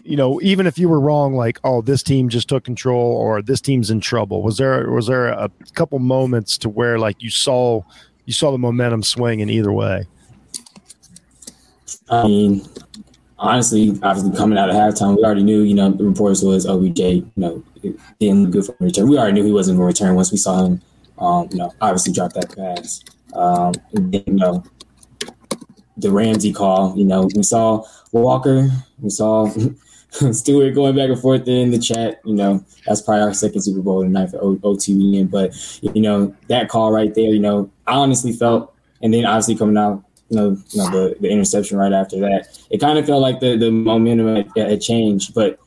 you 0.05 0.17
know, 0.17 0.41
even 0.43 0.67
if 0.67 0.79
you 0.79 0.89
were 0.89 1.01
wrong, 1.01 1.35
like, 1.35 1.59
oh, 1.65 1.83
this 1.83 2.03
team 2.03 2.29
just 2.29 2.49
took 2.49 2.65
control 2.65 3.13
or 3.13 3.43
this 3.43 3.61
team's 3.61 3.91
in 3.91 4.01
trouble. 4.01 4.43
Was 4.43 4.57
there 4.59 4.91
was 4.91 5.07
there 5.07 5.29
a 5.29 5.51
couple 5.75 5.99
moments 5.99 6.59
to 6.59 6.69
where 6.69 6.99
like 6.99 7.23
you 7.23 7.31
saw 7.31 7.83
you 8.27 8.33
saw 8.33 8.51
the 8.51 8.59
momentum 8.59 9.03
swing 9.03 9.41
in 9.41 9.51
either 9.51 9.73
way? 9.73 10.07
I 12.09 12.27
mean, 12.27 12.69
honestly, 13.39 13.99
obviously 14.03 14.37
coming 14.37 14.59
out 14.59 14.69
of 14.71 14.77
halftime, 14.77 15.17
we 15.17 15.25
already 15.25 15.43
knew, 15.43 15.63
you 15.63 15.75
know, 15.75 15.91
the 15.91 16.05
reports 16.05 16.43
was 16.43 16.67
OBJ, 16.67 16.99
you 16.99 17.31
know, 17.37 17.63
didn't 18.19 18.45
look 18.45 18.51
good 18.53 18.67
for 18.67 18.77
return. 18.81 19.09
We 19.09 19.19
already 19.19 19.35
knew 19.35 19.47
he 19.47 19.53
wasn't 19.53 19.79
going 19.79 19.93
to 19.93 20.03
return 20.03 20.17
once 20.17 20.31
we 20.31 20.39
saw 20.39 20.65
him, 20.65 20.83
um, 21.19 21.49
you 21.51 21.59
know, 21.59 21.73
obviously 21.81 22.13
drop 22.13 22.33
that 22.35 22.55
pass. 22.57 23.03
Um, 23.33 23.75
then, 23.93 24.25
you 24.27 24.35
know, 24.35 24.65
the 25.97 26.11
Ramsey 26.11 26.53
call, 26.53 26.97
you 26.97 27.05
know, 27.05 27.29
we 27.35 27.43
saw 27.43 27.85
Walker, 28.13 28.69
we 29.01 29.11
saw 29.11 29.51
Stewart 30.33 30.75
going 30.75 30.97
back 30.97 31.09
and 31.09 31.21
forth 31.21 31.47
in 31.47 31.71
the 31.71 31.79
chat. 31.79 32.21
You 32.25 32.35
know, 32.35 32.65
that's 32.87 33.01
probably 33.01 33.23
our 33.23 33.35
second 33.35 33.63
Super 33.63 33.81
Bowl 33.81 34.03
tonight 34.03 34.31
for 34.31 34.39
O- 34.39 34.57
OTBN. 34.57 35.31
But, 35.31 35.55
you 35.83 36.03
know, 36.03 36.35
that 36.49 36.69
call 36.69 36.93
right 36.93 37.15
there, 37.15 37.31
you 37.31 37.39
know, 37.39 37.71
I 37.87 37.95
honestly 37.95 38.33
felt, 38.33 38.75
and 39.03 39.15
then 39.15 39.25
obviously 39.25 39.57
coming 39.57 39.77
out, 39.77 40.03
you 40.29 40.37
know, 40.37 40.57
you 40.71 40.79
know 40.79 40.91
the, 40.91 41.17
the 41.21 41.29
interception 41.29 41.77
right 41.77 41.93
after 41.93 42.19
that, 42.21 42.59
it 42.71 42.79
kind 42.79 42.99
of 42.99 43.07
felt 43.07 43.23
like 43.23 43.41
the, 43.41 43.57
the 43.57 43.71
momentum 43.71 44.37
had, 44.37 44.51
had 44.57 44.81
changed. 44.81 45.35
But 45.35 45.59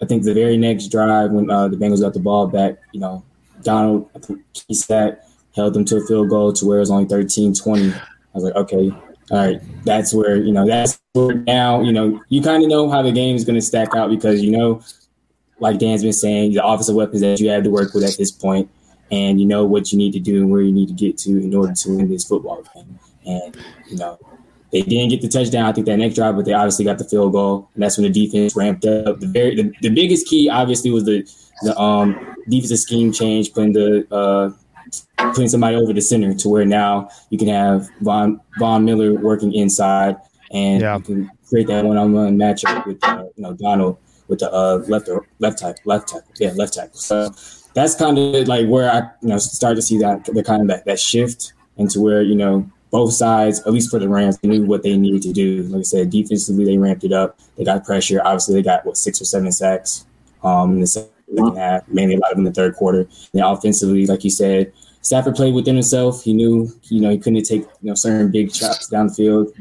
I 0.00 0.06
think 0.06 0.24
the 0.24 0.34
very 0.34 0.56
next 0.56 0.88
drive 0.88 1.30
when 1.30 1.50
uh, 1.50 1.68
the 1.68 1.76
Bengals 1.76 2.00
got 2.00 2.14
the 2.14 2.20
ball 2.20 2.46
back, 2.46 2.76
you 2.92 3.00
know, 3.00 3.22
Donald, 3.62 4.10
I 4.16 4.18
think 4.18 4.40
he 4.68 4.74
sat, 4.74 5.28
held 5.54 5.74
them 5.74 5.84
to 5.86 5.96
a 5.98 6.06
field 6.06 6.28
goal 6.28 6.52
to 6.54 6.66
where 6.66 6.78
it 6.78 6.80
was 6.80 6.90
only 6.90 7.04
13 7.04 7.54
20. 7.54 7.92
I 7.92 8.00
was 8.34 8.44
like, 8.44 8.54
okay, 8.54 8.90
all 9.30 9.38
right, 9.38 9.60
that's 9.84 10.12
where, 10.12 10.36
you 10.36 10.52
know, 10.52 10.66
that's 10.66 11.01
where 11.14 11.34
now, 11.34 11.82
you 11.82 11.92
know, 11.92 12.22
you 12.28 12.40
kind 12.40 12.62
of 12.62 12.70
know 12.70 12.88
how 12.88 13.02
the 13.02 13.12
game 13.12 13.36
is 13.36 13.44
going 13.44 13.54
to 13.54 13.60
stack 13.60 13.94
out 13.94 14.08
because, 14.08 14.42
you 14.42 14.50
know, 14.50 14.82
like 15.60 15.78
Dan's 15.78 16.02
been 16.02 16.12
saying, 16.12 16.54
the 16.54 16.64
offensive 16.64 16.94
weapons 16.94 17.20
that 17.20 17.38
you 17.38 17.50
have 17.50 17.64
to 17.64 17.70
work 17.70 17.92
with 17.92 18.04
at 18.04 18.16
this 18.16 18.30
point, 18.30 18.70
and 19.10 19.38
you 19.38 19.46
know 19.46 19.64
what 19.64 19.92
you 19.92 19.98
need 19.98 20.12
to 20.12 20.20
do 20.20 20.40
and 20.40 20.50
where 20.50 20.62
you 20.62 20.72
need 20.72 20.88
to 20.88 20.94
get 20.94 21.18
to 21.18 21.30
in 21.30 21.54
order 21.54 21.74
to 21.74 21.96
win 21.96 22.08
this 22.08 22.24
football 22.24 22.64
game. 22.74 22.98
And, 23.26 23.56
you 23.88 23.98
know, 23.98 24.18
they 24.72 24.80
didn't 24.80 25.10
get 25.10 25.20
the 25.20 25.28
touchdown, 25.28 25.66
I 25.66 25.72
think, 25.72 25.86
that 25.86 25.98
next 25.98 26.14
drive, 26.14 26.34
but 26.34 26.46
they 26.46 26.54
obviously 26.54 26.86
got 26.86 26.96
the 26.96 27.04
field 27.04 27.32
goal. 27.32 27.68
And 27.74 27.82
that's 27.82 27.98
when 27.98 28.10
the 28.10 28.26
defense 28.26 28.56
ramped 28.56 28.86
up. 28.86 29.20
The 29.20 29.26
very 29.26 29.54
the, 29.54 29.70
the 29.82 29.90
biggest 29.90 30.26
key 30.26 30.48
obviously 30.48 30.90
was 30.90 31.04
the 31.04 31.28
the 31.60 31.78
um 31.78 32.34
defensive 32.48 32.78
scheme 32.78 33.12
change, 33.12 33.52
putting 33.52 33.74
the 33.74 34.06
uh 34.10 34.50
putting 35.18 35.48
somebody 35.48 35.76
over 35.76 35.92
the 35.92 36.00
center 36.00 36.32
to 36.32 36.48
where 36.48 36.64
now 36.64 37.10
you 37.28 37.36
can 37.36 37.48
have 37.48 37.90
Von 38.00 38.40
Von 38.58 38.86
Miller 38.86 39.12
working 39.12 39.52
inside 39.52 40.16
and 40.52 40.80
Yeah. 40.80 40.96
you 40.98 41.02
can 41.02 41.30
create 41.48 41.66
that 41.68 41.84
one 41.84 41.96
on 41.96 42.12
one 42.12 42.36
matchup 42.36 42.86
with 42.86 43.02
uh, 43.04 43.24
you 43.36 43.42
know 43.42 43.54
Donald 43.54 43.96
with 44.28 44.38
the 44.38 44.52
uh 44.52 44.82
left 44.88 45.08
or 45.08 45.26
left 45.38 45.58
tackle, 45.58 45.82
left 45.84 46.08
tackle. 46.08 46.28
Yeah, 46.38 46.52
left 46.54 46.74
tackle. 46.74 46.94
So 46.98 47.30
that's 47.74 47.94
kind 47.94 48.18
of 48.18 48.48
like 48.48 48.66
where 48.68 48.90
I 48.90 48.98
you 49.22 49.28
know 49.28 49.38
start 49.38 49.76
to 49.76 49.82
see 49.82 49.98
that 49.98 50.24
the 50.24 50.42
kind 50.42 50.62
of 50.62 50.68
that, 50.68 50.84
that 50.84 51.00
shift 51.00 51.52
into 51.76 52.00
where 52.00 52.22
you 52.22 52.34
know 52.34 52.70
both 52.90 53.14
sides, 53.14 53.60
at 53.60 53.72
least 53.72 53.90
for 53.90 53.98
the 53.98 54.08
Rams, 54.08 54.38
knew 54.42 54.66
what 54.66 54.82
they 54.82 54.96
needed 54.98 55.22
to 55.22 55.32
do. 55.32 55.62
Like 55.64 55.80
I 55.80 55.82
said, 55.82 56.10
defensively 56.10 56.66
they 56.66 56.76
ramped 56.76 57.04
it 57.04 57.12
up. 57.12 57.38
They 57.56 57.64
got 57.64 57.84
pressure. 57.84 58.20
Obviously, 58.22 58.54
they 58.54 58.62
got 58.62 58.84
what 58.84 58.98
six 58.98 59.18
or 59.20 59.24
seven 59.24 59.50
sacks 59.50 60.04
um, 60.44 60.72
in 60.74 60.80
the 60.80 60.86
second 60.86 61.56
half, 61.56 61.88
mainly 61.88 62.16
a 62.16 62.18
lot 62.18 62.32
of 62.32 62.36
them 62.36 62.46
in 62.46 62.52
the 62.52 62.54
third 62.54 62.76
quarter. 62.76 63.00
And 63.00 63.08
then 63.32 63.44
offensively, 63.44 64.06
like 64.06 64.24
you 64.24 64.30
said, 64.30 64.74
Stafford 65.00 65.34
played 65.34 65.54
within 65.54 65.74
himself. 65.74 66.22
He 66.22 66.34
knew 66.34 66.68
you 66.84 67.00
know 67.00 67.08
he 67.08 67.16
couldn't 67.16 67.42
take 67.44 67.62
you 67.62 67.88
know 67.88 67.94
certain 67.94 68.30
big 68.30 68.54
shots 68.54 68.88
down 68.88 69.06
the 69.06 69.14
field, 69.14 69.52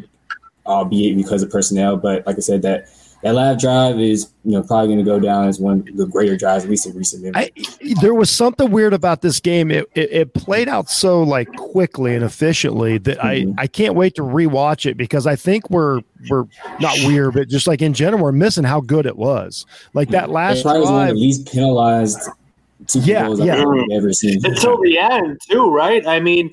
albeit 0.72 1.16
because 1.18 1.44
of 1.44 1.50
personnel. 1.50 1.98
But 1.98 2.26
like 2.26 2.38
I 2.38 2.42
said, 2.42 2.62
that 2.64 2.88
that 3.24 3.36
last 3.36 3.62
drive 3.62 4.00
is 4.00 4.32
you 4.44 4.54
know 4.54 4.64
probably 4.64 4.88
going 4.88 4.98
to 4.98 5.04
go 5.06 5.20
down 5.20 5.48
as 5.48 5.60
one 5.60 5.86
of 5.88 5.96
the 5.96 6.08
greater 6.08 6.36
drives, 6.36 6.64
at 6.64 6.70
least 6.72 6.88
in 6.88 6.96
recent 6.98 7.22
memory. 7.24 7.52
I, 7.56 7.94
there 8.02 8.16
was 8.16 8.32
something 8.32 8.72
weird 8.72 8.94
about 8.94 9.22
this 9.22 9.40
game. 9.40 9.70
It, 9.70 9.86
it, 9.94 10.12
it 10.12 10.34
played 10.34 10.68
out 10.68 10.90
so 10.90 11.22
like 11.22 11.48
quickly 11.56 12.16
and 12.16 12.24
efficiently 12.26 12.98
that 13.00 13.24
I, 13.24 13.42
Mhm. 13.42 13.54
I 13.60 13.68
can't 13.68 13.94
wait 13.94 14.16
to 14.16 14.24
rewatch 14.24 14.90
it 14.90 14.98
because 14.98 15.28
I 15.28 15.36
think 15.36 15.70
we're 15.70 16.02
we're 16.30 16.46
not 16.80 16.98
weird, 17.06 17.36
but 17.36 17.48
just 17.48 17.68
like 17.68 17.84
in 17.84 17.94
general, 17.94 18.24
we're 18.24 18.32
missing 18.32 18.64
how 18.64 18.82
good 18.82 19.06
it 19.06 19.18
was. 19.18 19.68
Like 19.94 20.10
that 20.10 20.26
It 20.30 20.32
last 20.32 20.64
probably 20.64 20.82
was 20.82 20.90
one 20.90 21.02
of 21.02 21.08
drive. 21.10 21.16
the 21.16 21.22
least 21.22 21.52
penalized 21.52 22.20
Super 22.88 23.06
Yeah, 23.08 23.26
Bowls 23.28 23.40
yeah. 23.42 23.64
I've 23.64 23.86
ever 23.92 24.12
seen. 24.14 24.44
until 24.44 24.82
the 24.82 24.98
end 24.98 25.40
too, 25.48 25.70
right? 25.72 26.06
I 26.08 26.20
mean, 26.20 26.50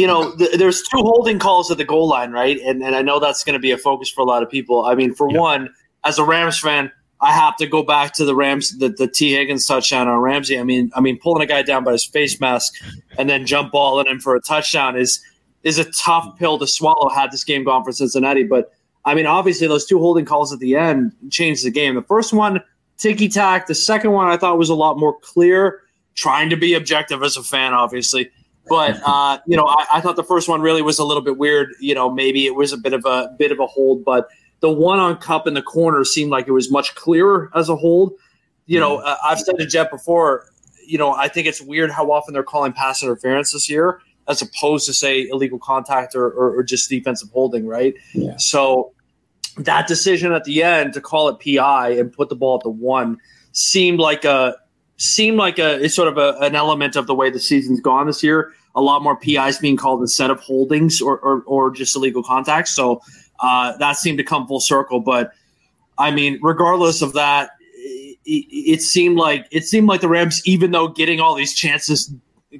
you 0.00 0.06
know, 0.06 0.34
th- 0.36 0.56
there's 0.56 0.80
two 0.80 1.02
holding 1.02 1.38
calls 1.38 1.70
at 1.70 1.76
the 1.76 1.84
goal 1.84 2.08
line, 2.08 2.32
right? 2.32 2.58
And 2.60 2.82
and 2.82 2.96
I 2.96 3.02
know 3.02 3.20
that's 3.20 3.44
going 3.44 3.52
to 3.52 3.60
be 3.60 3.70
a 3.70 3.76
focus 3.76 4.08
for 4.08 4.22
a 4.22 4.24
lot 4.24 4.42
of 4.42 4.48
people. 4.48 4.86
I 4.86 4.94
mean, 4.94 5.14
for 5.14 5.28
one, 5.28 5.68
as 6.04 6.18
a 6.18 6.24
Rams 6.24 6.58
fan, 6.58 6.90
I 7.20 7.32
have 7.32 7.54
to 7.58 7.66
go 7.66 7.82
back 7.82 8.14
to 8.14 8.24
the 8.24 8.34
Rams, 8.34 8.78
the, 8.78 8.88
the 8.88 9.06
Tee 9.06 9.34
Higgins 9.34 9.66
touchdown 9.66 10.08
on 10.08 10.18
Ramsey. 10.20 10.58
I 10.58 10.62
mean, 10.62 10.90
I 10.94 11.00
mean, 11.00 11.18
pulling 11.18 11.42
a 11.42 11.46
guy 11.46 11.60
down 11.60 11.84
by 11.84 11.92
his 11.92 12.06
face 12.06 12.40
mask 12.40 12.72
and 13.18 13.28
then 13.28 13.44
jump 13.44 13.72
balling 13.72 14.06
him 14.06 14.20
for 14.20 14.34
a 14.34 14.40
touchdown 14.40 14.96
is 14.96 15.22
is 15.64 15.78
a 15.78 15.84
tough 15.92 16.38
pill 16.38 16.58
to 16.58 16.66
swallow. 16.66 17.10
Had 17.10 17.30
this 17.30 17.44
game 17.44 17.62
gone 17.62 17.84
for 17.84 17.92
Cincinnati, 17.92 18.44
but 18.44 18.72
I 19.04 19.14
mean, 19.14 19.26
obviously, 19.26 19.66
those 19.66 19.84
two 19.84 19.98
holding 19.98 20.24
calls 20.24 20.50
at 20.50 20.60
the 20.60 20.76
end 20.76 21.12
changed 21.30 21.62
the 21.62 21.70
game. 21.70 21.94
The 21.94 22.02
first 22.02 22.32
one, 22.32 22.62
ticky 22.96 23.28
tack. 23.28 23.66
The 23.66 23.74
second 23.74 24.12
one, 24.12 24.28
I 24.28 24.38
thought 24.38 24.56
was 24.56 24.70
a 24.70 24.74
lot 24.74 24.98
more 24.98 25.18
clear. 25.20 25.82
Trying 26.14 26.48
to 26.50 26.56
be 26.56 26.72
objective 26.72 27.22
as 27.22 27.36
a 27.36 27.42
fan, 27.42 27.74
obviously. 27.74 28.30
But 28.70 29.02
uh, 29.06 29.40
you 29.46 29.58
know, 29.58 29.66
I, 29.66 29.86
I 29.94 30.00
thought 30.00 30.16
the 30.16 30.24
first 30.24 30.48
one 30.48 30.62
really 30.62 30.80
was 30.80 30.98
a 30.98 31.04
little 31.04 31.22
bit 31.22 31.36
weird. 31.36 31.74
You 31.80 31.94
know, 31.94 32.08
maybe 32.08 32.46
it 32.46 32.54
was 32.54 32.72
a 32.72 32.78
bit 32.78 32.94
of 32.94 33.04
a 33.04 33.34
bit 33.38 33.52
of 33.52 33.60
a 33.60 33.66
hold, 33.66 34.02
but 34.02 34.28
the 34.60 34.70
one 34.70 34.98
on 34.98 35.18
Kupp 35.18 35.46
in 35.46 35.52
the 35.52 35.62
corner 35.62 36.04
seemed 36.04 36.30
like 36.30 36.48
it 36.48 36.52
was 36.52 36.70
much 36.70 36.94
clearer 36.94 37.50
as 37.54 37.68
a 37.68 37.76
hold. 37.76 38.14
You 38.66 38.78
know, 38.78 38.98
uh, 38.98 39.16
I've 39.22 39.40
said 39.40 39.58
to 39.58 39.66
Jet 39.66 39.90
before. 39.90 40.46
You 40.86 40.98
know, 40.98 41.12
I 41.12 41.28
think 41.28 41.46
it's 41.46 41.60
weird 41.60 41.90
how 41.90 42.10
often 42.10 42.32
they're 42.34 42.42
calling 42.42 42.72
pass 42.72 43.02
interference 43.02 43.52
this 43.52 43.68
year, 43.68 44.00
as 44.28 44.42
opposed 44.42 44.86
to 44.86 44.92
say 44.92 45.28
illegal 45.28 45.58
contact 45.58 46.14
or, 46.14 46.26
or, 46.26 46.56
or 46.56 46.62
just 46.62 46.88
defensive 46.88 47.28
holding, 47.30 47.66
right? 47.66 47.94
Yeah. 48.12 48.36
So 48.38 48.92
that 49.56 49.86
decision 49.86 50.32
at 50.32 50.44
the 50.44 50.62
end 50.62 50.94
to 50.94 51.00
call 51.00 51.28
it 51.28 51.38
PI 51.38 51.90
and 51.90 52.12
put 52.12 52.28
the 52.28 52.36
ball 52.36 52.56
at 52.56 52.62
the 52.62 52.70
one 52.70 53.18
seemed 53.52 53.98
like 53.98 54.24
a 54.24 54.56
seemed 55.00 55.38
like 55.38 55.58
a 55.58 55.82
it's 55.82 55.94
sort 55.94 56.08
of 56.08 56.18
a, 56.18 56.38
an 56.40 56.54
element 56.54 56.94
of 56.94 57.06
the 57.06 57.14
way 57.14 57.30
the 57.30 57.40
season's 57.40 57.80
gone 57.80 58.06
this 58.06 58.22
year. 58.22 58.52
A 58.74 58.80
lot 58.80 59.02
more 59.02 59.16
PIs 59.16 59.58
being 59.58 59.76
called 59.76 60.00
instead 60.00 60.30
of 60.30 60.38
holdings 60.40 61.00
or 61.00 61.18
or, 61.20 61.42
or 61.46 61.70
just 61.70 61.96
illegal 61.96 62.22
contacts. 62.22 62.74
So 62.74 63.00
uh, 63.40 63.76
that 63.78 63.96
seemed 63.96 64.18
to 64.18 64.24
come 64.24 64.46
full 64.46 64.60
circle. 64.60 65.00
But 65.00 65.32
I 65.98 66.10
mean, 66.10 66.38
regardless 66.42 67.02
of 67.02 67.14
that, 67.14 67.50
it, 67.74 68.46
it 68.50 68.82
seemed 68.82 69.16
like 69.16 69.46
it 69.50 69.64
seemed 69.64 69.88
like 69.88 70.02
the 70.02 70.08
Rams, 70.08 70.42
even 70.46 70.70
though 70.70 70.88
getting 70.88 71.18
all 71.18 71.34
these 71.34 71.54
chances, 71.54 72.12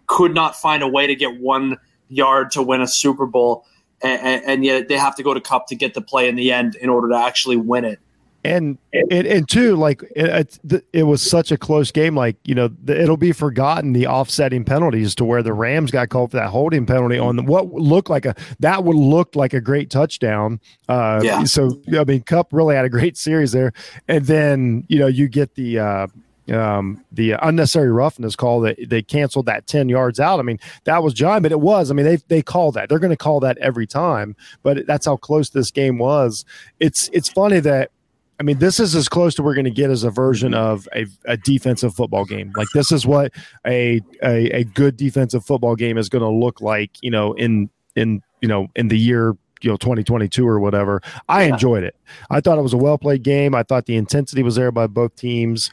could 0.07 0.35
not 0.35 0.57
find 0.57 0.83
a 0.83 0.89
way 0.89 1.07
to 1.07 1.15
get 1.15 1.41
one 1.41 1.77
yard 2.09 2.51
to 2.53 2.63
win 2.63 2.81
a 2.81 2.89
Super 2.89 3.27
Bowl, 3.27 3.67
and, 4.03 4.43
and 4.45 4.65
yet 4.65 4.89
they 4.89 4.97
have 4.97 5.15
to 5.17 5.23
go 5.23 5.35
to 5.35 5.41
Kupp 5.41 5.67
to 5.69 5.77
get 5.77 5.95
the 5.95 6.01
play 6.01 6.29
in 6.29 6.37
the 6.37 6.53
end 6.53 6.75
in 6.77 6.89
order 6.89 7.09
to 7.11 7.17
actually 7.17 7.57
win 7.57 7.85
it. 7.85 8.01
And 8.43 8.79
and, 8.95 9.27
and 9.27 9.49
two 9.49 9.77
like 9.77 10.03
it, 10.17 10.59
the- 10.65 10.83
it 10.95 11.03
was 11.03 11.21
such 11.21 11.53
a 11.53 11.59
close 11.59 11.91
game 11.91 12.15
like 12.15 12.37
you 12.45 12.55
know 12.55 12.69
the, 12.83 12.99
it'll 12.99 13.19
be 13.19 13.33
forgotten 13.33 13.93
the 13.93 14.07
offsetting 14.07 14.65
penalties 14.65 15.15
to 15.17 15.25
where 15.27 15.43
the 15.43 15.53
rams 15.53 15.91
got 15.91 16.09
called 16.09 16.31
for 16.31 16.39
that 16.39 16.49
holding 16.49 16.87
penalty 16.87 17.19
on 17.19 17.37
the, 17.37 17.43
what 17.43 17.71
looked 17.71 18.09
like 18.09 18.25
a 18.25 18.35
that 18.61 18.83
would 18.83 18.97
look 18.97 19.37
like 19.37 19.53
a 19.53 19.61
great 19.61 19.91
touchdown 19.91 20.59
uh 20.89 21.21
Yeah. 21.23 21.45
so 21.45 21.79
i 21.99 22.05
mean 22.05 22.23
kupp 22.23 22.51
really 22.55 22.75
had 22.75 22.87
a 22.87 22.89
great 22.89 23.19
series 23.19 23.53
there 23.53 23.75
and 24.09 24.25
then 24.25 24.85
you 24.89 24.99
know 24.99 25.07
you 25.07 25.29
get 25.29 25.55
the 25.55 25.79
uh 25.79 26.07
um, 26.51 27.05
the 27.13 27.33
unnecessary 27.47 27.93
roughness 27.93 28.35
call 28.35 28.61
that 28.63 28.77
they 28.89 29.03
canceled 29.03 29.47
that 29.47 29.69
10 29.69 29.89
yards 29.89 30.19
out. 30.19 30.41
I 30.41 30.43
mean, 30.43 30.59
that 30.83 31.01
was 31.01 31.15
John, 31.15 31.43
but 31.43 31.53
it 31.53 31.61
was, 31.61 31.93
I 31.93 31.95
mean, 31.95 32.05
they, 32.07 32.17
they 32.27 32.43
call 32.43 32.73
that, 32.73 32.89
they're 32.89 32.99
going 32.99 33.11
to 33.13 33.17
call 33.17 33.39
that 33.41 33.57
every 33.59 33.87
time, 33.87 34.35
but 34.65 34.85
that's 34.85 35.07
how 35.07 35.17
close 35.17 35.51
this 35.51 35.71
game 35.71 35.97
was. 35.99 36.45
It's, 36.81 37.09
it's 37.13 37.29
funny 37.29 37.61
that, 37.61 37.93
I 38.41 38.43
mean, 38.43 38.59
this 38.59 38.81
is 38.81 38.95
as 38.97 39.07
close 39.07 39.35
to 39.35 39.43
we're 39.43 39.55
going 39.55 39.67
to 39.67 39.71
get 39.71 39.91
as 39.91 40.03
a 40.03 40.11
version 40.11 40.55
of 40.55 40.89
a, 40.95 41.07
a 41.27 41.37
defensive 41.37 41.95
football 41.95 42.25
game. 42.25 42.53
Like 42.57 42.69
this 42.73 42.91
is 42.91 43.07
what 43.07 43.33
a, 43.67 44.01
a, 44.25 44.47
a 44.61 44.65
good 44.65 44.97
defensive 44.97 45.45
football 45.45 45.77
game 45.77 45.99
is 45.99 46.09
going 46.09 46.23
to 46.23 46.31
look 46.31 46.63
like, 46.63 46.91
you 47.03 47.11
know, 47.11 47.35
in, 47.35 47.69
in, 47.97 48.23
you 48.41 48.49
know, 48.49 48.69
in 48.77 48.89
the 48.89 48.99
year, 48.99 49.37
you 49.61 49.71
know, 49.71 49.77
2022 49.77 50.49
or 50.49 50.59
whatever. 50.59 51.03
I 51.29 51.43
enjoyed 51.43 51.85
it. 51.85 51.95
I 52.31 52.41
thought 52.41 52.59
it 52.59 52.63
was 52.63 52.73
a 52.73 52.79
well 52.79 52.97
played 52.97 53.23
game. 53.23 53.55
I 53.55 53.63
thought 53.63 53.85
the 53.85 53.97
intensity 53.97 54.43
was 54.43 54.55
there 54.55 54.73
by 54.73 54.87
both 54.87 55.15
teams. 55.17 55.71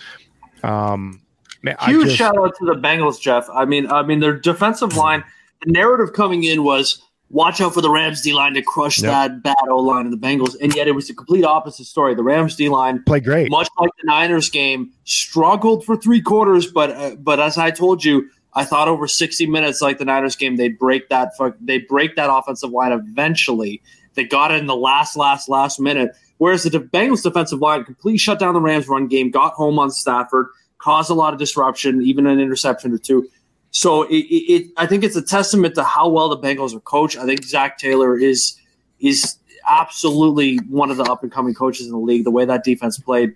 Um, 0.61 1.21
man, 1.63 1.77
Huge 1.83 2.07
just- 2.07 2.17
shout 2.17 2.37
out 2.37 2.53
to 2.59 2.65
the 2.65 2.73
Bengals, 2.75 3.17
Jeff. 3.21 3.47
I 3.49 3.63
mean, 3.63 3.89
I 3.89 4.03
mean, 4.03 4.19
their 4.19 4.37
defensive 4.37 4.97
line. 4.97 5.23
The 5.65 5.71
narrative 5.71 6.13
coming 6.13 6.43
in 6.43 6.63
was 6.65 7.01
watch 7.29 7.59
out 7.61 7.73
for 7.73 7.81
the 7.81 7.89
Rams 7.89 8.21
D 8.21 8.33
line 8.33 8.53
to 8.53 8.61
crush 8.61 9.01
Yep. 9.01 9.11
that 9.11 9.43
bad 9.43 9.69
O 9.69 9.77
line 9.77 10.05
of 10.05 10.11
the 10.11 10.17
Bengals, 10.17 10.55
and 10.61 10.73
yet 10.75 10.87
it 10.87 10.93
was 10.93 11.07
the 11.07 11.13
complete 11.13 11.43
opposite 11.43 11.85
story. 11.85 12.15
The 12.15 12.23
Rams 12.23 12.55
D 12.55 12.69
line 12.69 13.03
play 13.03 13.19
great. 13.19 13.49
much 13.49 13.67
like 13.79 13.91
the 14.01 14.05
Niners 14.07 14.49
game, 14.49 14.91
struggled 15.03 15.85
for 15.85 15.97
three 15.97 16.21
quarters. 16.21 16.65
But 16.71 16.91
uh, 16.91 17.15
but 17.15 17.39
as 17.39 17.57
I 17.57 17.71
told 17.71 18.03
you, 18.03 18.29
I 18.53 18.63
thought 18.63 18.87
over 18.87 19.07
sixty 19.07 19.45
minutes, 19.45 19.81
like 19.81 19.97
the 19.97 20.05
Niners 20.05 20.35
game, 20.35 20.55
they'd 20.55 20.77
break 20.79 21.09
that 21.09 21.35
fuck- 21.37 21.57
they 21.59 21.79
break 21.79 22.15
that 22.15 22.29
offensive 22.31 22.71
line 22.71 22.91
eventually. 22.91 23.81
They 24.15 24.23
got 24.23 24.51
it 24.51 24.59
in 24.59 24.65
the 24.67 24.75
last 24.75 25.15
last 25.17 25.49
last 25.49 25.79
minute. 25.79 26.11
Whereas 26.39 26.63
the 26.63 26.69
Bengals 26.79 27.23
defensive 27.23 27.59
line 27.61 27.83
completely 27.83 28.17
shut 28.19 28.37
down 28.39 28.53
the 28.53 28.61
Rams 28.61 28.87
run 28.87 29.07
game, 29.07 29.31
got 29.31 29.53
home 29.53 29.79
on 29.79 29.89
Stafford, 29.89 30.47
caused 30.77 31.09
a 31.09 31.15
lot 31.15 31.33
of 31.33 31.39
disruption, 31.39 32.01
even 32.03 32.27
an 32.27 32.39
interception 32.39 32.93
or 32.93 32.99
two. 32.99 33.27
So 33.71 34.03
it, 34.03 34.15
it, 34.15 34.71
I 34.77 34.85
think 34.85 35.03
it's 35.03 35.15
a 35.15 35.21
testament 35.21 35.75
to 35.75 35.83
how 35.83 36.07
well 36.09 36.29
the 36.29 36.37
Bengals 36.37 36.75
are 36.75 36.79
coached. 36.79 37.17
I 37.17 37.25
think 37.25 37.43
Zac 37.43 37.77
Taylor 37.77 38.17
is 38.17 38.57
is 38.99 39.37
absolutely 39.69 40.57
one 40.69 40.89
of 40.89 40.97
the 40.97 41.03
up 41.03 41.23
and 41.23 41.31
coming 41.31 41.53
coaches 41.53 41.85
in 41.85 41.91
the 41.91 41.99
league. 41.99 42.23
The 42.23 42.31
way 42.31 42.45
that 42.45 42.63
defense 42.63 42.97
played, 42.97 43.33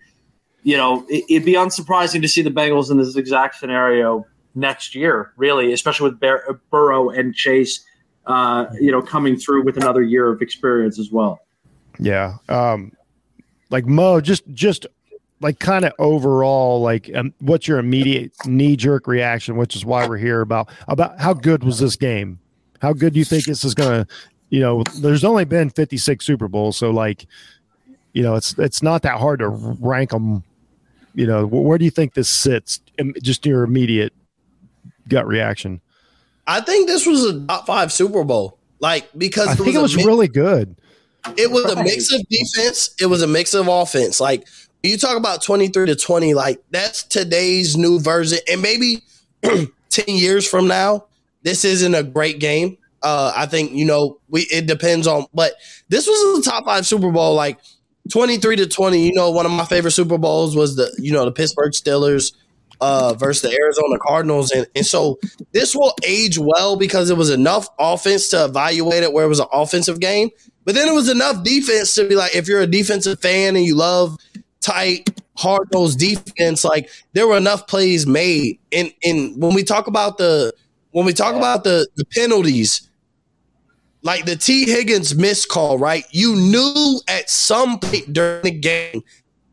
you 0.63 0.77
know, 0.77 1.05
it, 1.09 1.25
it'd 1.29 1.45
be 1.45 1.53
unsurprising 1.53 2.21
to 2.21 2.27
see 2.27 2.41
the 2.41 2.49
Bengals 2.49 2.89
in 2.89 2.97
this 2.97 3.15
exact 3.15 3.55
scenario 3.55 4.25
next 4.55 4.95
year, 4.95 5.33
really, 5.37 5.73
especially 5.73 6.09
with 6.09 6.19
Bur- 6.19 6.59
Burrow 6.71 7.09
and 7.09 7.35
Chase, 7.35 7.85
uh, 8.25 8.65
you 8.79 8.91
know, 8.91 9.01
coming 9.01 9.37
through 9.37 9.63
with 9.63 9.77
another 9.77 10.01
year 10.01 10.31
of 10.31 10.41
experience 10.41 10.99
as 10.99 11.11
well. 11.11 11.39
Yeah. 11.99 12.35
Um, 12.49 12.93
like 13.69 13.85
Mo, 13.85 14.21
just 14.21 14.47
just 14.53 14.87
like 15.41 15.59
kind 15.59 15.85
of 15.85 15.93
overall, 15.99 16.81
like 16.81 17.09
um, 17.15 17.33
what's 17.39 17.67
your 17.67 17.79
immediate 17.79 18.31
knee 18.45 18.75
jerk 18.75 19.07
reaction, 19.07 19.57
which 19.57 19.75
is 19.75 19.83
why 19.85 20.07
we're 20.07 20.17
here 20.17 20.41
about 20.41 20.69
about 20.87 21.19
how 21.19 21.33
good 21.33 21.63
was 21.63 21.79
this 21.79 21.95
game? 21.95 22.39
How 22.81 22.93
good 22.93 23.13
do 23.13 23.19
you 23.19 23.25
think 23.25 23.45
this 23.45 23.63
is 23.63 23.73
gonna? 23.75 24.07
You 24.49 24.59
know, 24.59 24.83
there's 24.99 25.23
only 25.23 25.45
been 25.45 25.69
56 25.69 26.25
Super 26.25 26.47
Bowls, 26.47 26.75
so 26.77 26.91
like, 26.91 27.25
you 28.13 28.21
know, 28.21 28.35
it's 28.35 28.57
it's 28.59 28.83
not 28.83 29.01
that 29.03 29.17
hard 29.19 29.39
to 29.39 29.47
rank 29.49 30.09
them. 30.11 30.43
You 31.15 31.25
know, 31.27 31.45
wh- 31.47 31.63
where 31.65 31.77
do 31.77 31.85
you 31.85 31.91
think 31.91 32.13
this 32.13 32.29
sits? 32.29 32.79
Im- 32.97 33.13
Just 33.21 33.45
your 33.45 33.63
immediate 33.63 34.13
gut 35.07 35.27
reaction. 35.27 35.81
I 36.47 36.61
think 36.61 36.87
this 36.87 37.05
was 37.05 37.23
a 37.25 37.45
top 37.47 37.65
five 37.65 37.91
Super 37.91 38.23
Bowl. 38.23 38.57
Like 38.79 39.09
because 39.17 39.47
I 39.47 39.51
it 39.53 39.57
think 39.57 39.75
it 39.75 39.81
was 39.81 39.95
mix- 39.95 40.05
really 40.05 40.27
good. 40.27 40.75
it 41.37 41.51
was 41.51 41.65
a 41.71 41.81
mix 41.83 42.11
of 42.13 42.21
defense. 42.29 42.95
It 42.99 43.05
was 43.05 43.21
a 43.21 43.27
mix 43.27 43.53
of 43.53 43.67
offense. 43.67 44.19
Like 44.19 44.47
you 44.83 44.97
talk 44.97 45.17
about 45.17 45.41
twenty 45.41 45.67
three 45.67 45.85
to 45.87 45.95
twenty, 45.95 46.33
like 46.33 46.61
that's 46.71 47.03
today's 47.03 47.77
new 47.77 47.99
version. 47.99 48.39
And 48.49 48.61
maybe 48.61 49.03
ten 49.41 50.05
years 50.07 50.47
from 50.47 50.67
now, 50.67 51.05
this 51.43 51.65
isn't 51.65 51.95
a 51.95 52.03
great 52.03 52.39
game. 52.39 52.77
Uh, 53.03 53.33
I 53.35 53.45
think 53.45 53.71
you 53.73 53.85
know 53.85 54.19
we. 54.29 54.41
It 54.51 54.67
depends 54.67 55.07
on, 55.07 55.25
but 55.33 55.53
this 55.89 56.07
was 56.07 56.39
a 56.39 56.49
top 56.49 56.65
five 56.65 56.85
Super 56.85 57.11
Bowl. 57.11 57.35
Like 57.35 57.59
twenty 58.11 58.37
three 58.37 58.55
to 58.55 58.67
twenty. 58.67 59.05
You 59.05 59.13
know, 59.13 59.31
one 59.31 59.45
of 59.45 59.51
my 59.51 59.65
favorite 59.65 59.91
Super 59.91 60.17
Bowls 60.17 60.55
was 60.55 60.75
the 60.75 60.93
you 60.99 61.11
know 61.11 61.25
the 61.25 61.31
Pittsburgh 61.31 61.71
Steelers 61.71 62.33
uh, 62.79 63.13
versus 63.13 63.41
the 63.41 63.57
Arizona 63.59 63.97
Cardinals, 63.99 64.51
and 64.51 64.67
and 64.75 64.85
so 64.85 65.19
this 65.51 65.75
will 65.75 65.95
age 66.05 66.37
well 66.37 66.75
because 66.75 67.09
it 67.09 67.17
was 67.17 67.29
enough 67.29 67.67
offense 67.79 68.29
to 68.29 68.45
evaluate 68.45 69.03
it 69.03 69.13
where 69.13 69.25
it 69.25 69.29
was 69.29 69.39
an 69.39 69.47
offensive 69.51 69.99
game, 69.99 70.29
but 70.65 70.75
then 70.75 70.87
it 70.87 70.93
was 70.93 71.09
enough 71.09 71.43
defense 71.43 71.93
to 71.95 72.07
be 72.07 72.15
like, 72.15 72.35
if 72.35 72.47
you're 72.47 72.61
a 72.61 72.67
defensive 72.67 73.19
fan 73.19 73.55
and 73.55 73.65
you 73.65 73.75
love 73.75 74.17
tight, 74.61 75.09
hard 75.35 75.67
nosed 75.73 75.99
defense, 75.99 76.63
like 76.63 76.89
there 77.13 77.27
were 77.27 77.37
enough 77.37 77.67
plays 77.67 78.07
made. 78.07 78.59
And 78.71 78.93
and 79.03 79.41
when 79.41 79.53
we 79.53 79.63
talk 79.63 79.87
about 79.87 80.17
the 80.17 80.53
when 80.91 81.05
we 81.05 81.13
talk 81.13 81.35
about 81.35 81.63
the 81.63 81.87
the 81.95 82.05
penalties, 82.05 82.89
like 84.03 84.25
the 84.25 84.35
Tee 84.35 84.65
Higgins 84.65 85.15
missed 85.15 85.49
call, 85.49 85.77
right? 85.77 86.05
You 86.11 86.35
knew 86.35 87.01
at 87.07 87.29
some 87.29 87.79
point 87.79 88.13
during 88.13 88.43
the 88.43 88.51
game 88.51 89.03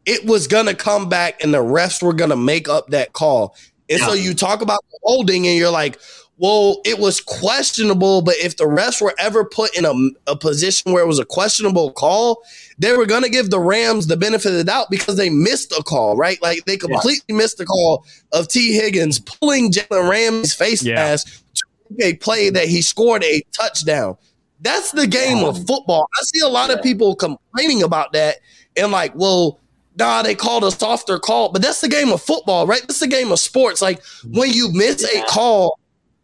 it 0.07 0.25
was 0.25 0.47
gonna 0.47 0.75
come 0.75 1.09
back 1.09 1.43
and 1.43 1.53
the 1.53 1.59
refs 1.59 2.03
were 2.03 2.15
gonna 2.15 2.37
make 2.37 2.69
up 2.69 2.89
that 2.89 3.13
call. 3.13 3.57
And 3.91 4.01
so 4.01 4.13
you 4.13 4.35
talk 4.35 4.61
about 4.61 4.81
holding 5.03 5.47
and 5.47 5.57
you're 5.57 5.71
like, 5.71 5.99
well, 6.39 6.81
it 6.85 6.99
was 6.99 7.21
questionable, 7.21 8.23
but 8.23 8.37
if 8.37 8.57
the 8.57 8.65
refs 8.65 9.03
were 9.03 9.15
ever 9.19 9.45
put 9.45 9.77
in 9.77 9.85
a, 9.85 9.93
a 10.31 10.37
position 10.37 10.93
where 10.93 11.03
it 11.03 11.07
was 11.07 11.19
a 11.19 11.25
questionable 11.25 11.91
call, 11.93 12.43
they 12.79 12.97
were 12.97 13.07
going 13.07 13.25
to 13.25 13.29
give 13.29 13.51
the 13.51 13.59
Rams 13.59 14.07
the 14.07 14.17
benefit 14.17 14.53
of 14.53 14.59
the 14.59 14.65
doubt 14.65 14.87
because 14.89 15.17
they 15.17 15.31
missed 15.31 15.73
a 15.73 15.83
call, 15.83 16.17
right? 16.17 16.41
Like 16.41 16.65
they 16.65 16.77
completely 16.77 17.35
missed 17.35 17.59
the 17.59 17.67
call 17.67 18.07
of 18.33 18.47
Tee 18.47 18.73
Higgins 18.73 19.19
pulling 19.19 19.73
Jalen 19.73 20.09
Ramsey's 20.09 20.55
face 20.55 20.83
Yeah. 20.85 20.95
mask 20.95 21.43
to 21.55 22.05
a 22.05 22.15
play 22.15 22.51
that 22.51 22.69
he 22.69 22.83
scored 22.83 23.25
a 23.25 23.43
touchdown. 23.53 24.17
That's 24.61 24.93
the 24.93 25.07
game 25.07 25.45
of 25.45 25.57
football. 25.67 26.07
I 26.17 26.23
see 26.23 26.41
a 26.45 26.49
lot 26.49 26.71
of 26.71 26.83
people 26.83 27.15
complaining 27.17 27.83
about 27.83 28.13
that 28.13 28.37
and 28.77 28.93
like, 28.93 29.13
well, 29.15 29.61
nah, 29.97 30.23
they 30.23 30.35
called 30.35 30.65
a 30.65 30.71
softer 30.71 31.19
call. 31.19 31.51
But 31.51 31.63
that's 31.63 31.81
the 31.81 31.89
game 31.89 32.11
of 32.11 32.23
football, 32.23 32.67
right? 32.67 32.81
That's 32.83 33.01
the 33.01 33.07
game 33.07 33.33
of 33.33 33.39
sports. 33.39 33.83
Like 33.83 34.03
when 34.33 34.51
you 34.53 34.71
miss 34.73 35.03
a 35.05 35.23
call, 35.27 35.78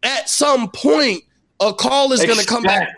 at 0.05 0.29
some 0.29 0.69
point, 0.69 1.23
a 1.59 1.73
call 1.73 2.13
is 2.13 2.23
going 2.23 2.39
to 2.39 2.45
come 2.45 2.63
back. 2.63 2.95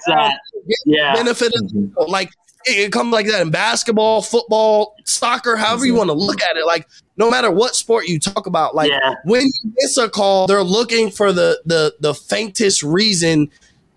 Yeah. 0.85 1.13
Benefit 1.15 1.53
of 1.55 2.09
like 2.09 2.29
it, 2.65 2.87
it 2.87 2.91
comes 2.91 3.11
like 3.11 3.27
that 3.27 3.41
in 3.41 3.49
basketball, 3.49 4.21
football, 4.21 4.95
soccer, 5.05 5.55
however 5.55 5.85
you 5.85 5.93
mm-hmm. 5.93 5.99
want 5.99 6.09
to 6.09 6.13
look 6.13 6.41
at 6.41 6.57
it. 6.57 6.65
Like 6.65 6.87
no 7.15 7.31
matter 7.31 7.49
what 7.49 7.75
sport 7.75 8.07
you 8.07 8.19
talk 8.19 8.45
about, 8.45 8.75
like 8.75 8.91
Yeah. 8.91 9.15
when 9.23 9.43
you 9.43 9.73
miss 9.77 9.97
a 9.97 10.09
call, 10.09 10.47
they're 10.47 10.63
looking 10.63 11.09
for 11.09 11.31
the 11.31 11.61
the 11.65 11.95
the 11.99 12.13
faintest 12.13 12.83
reason 12.83 13.49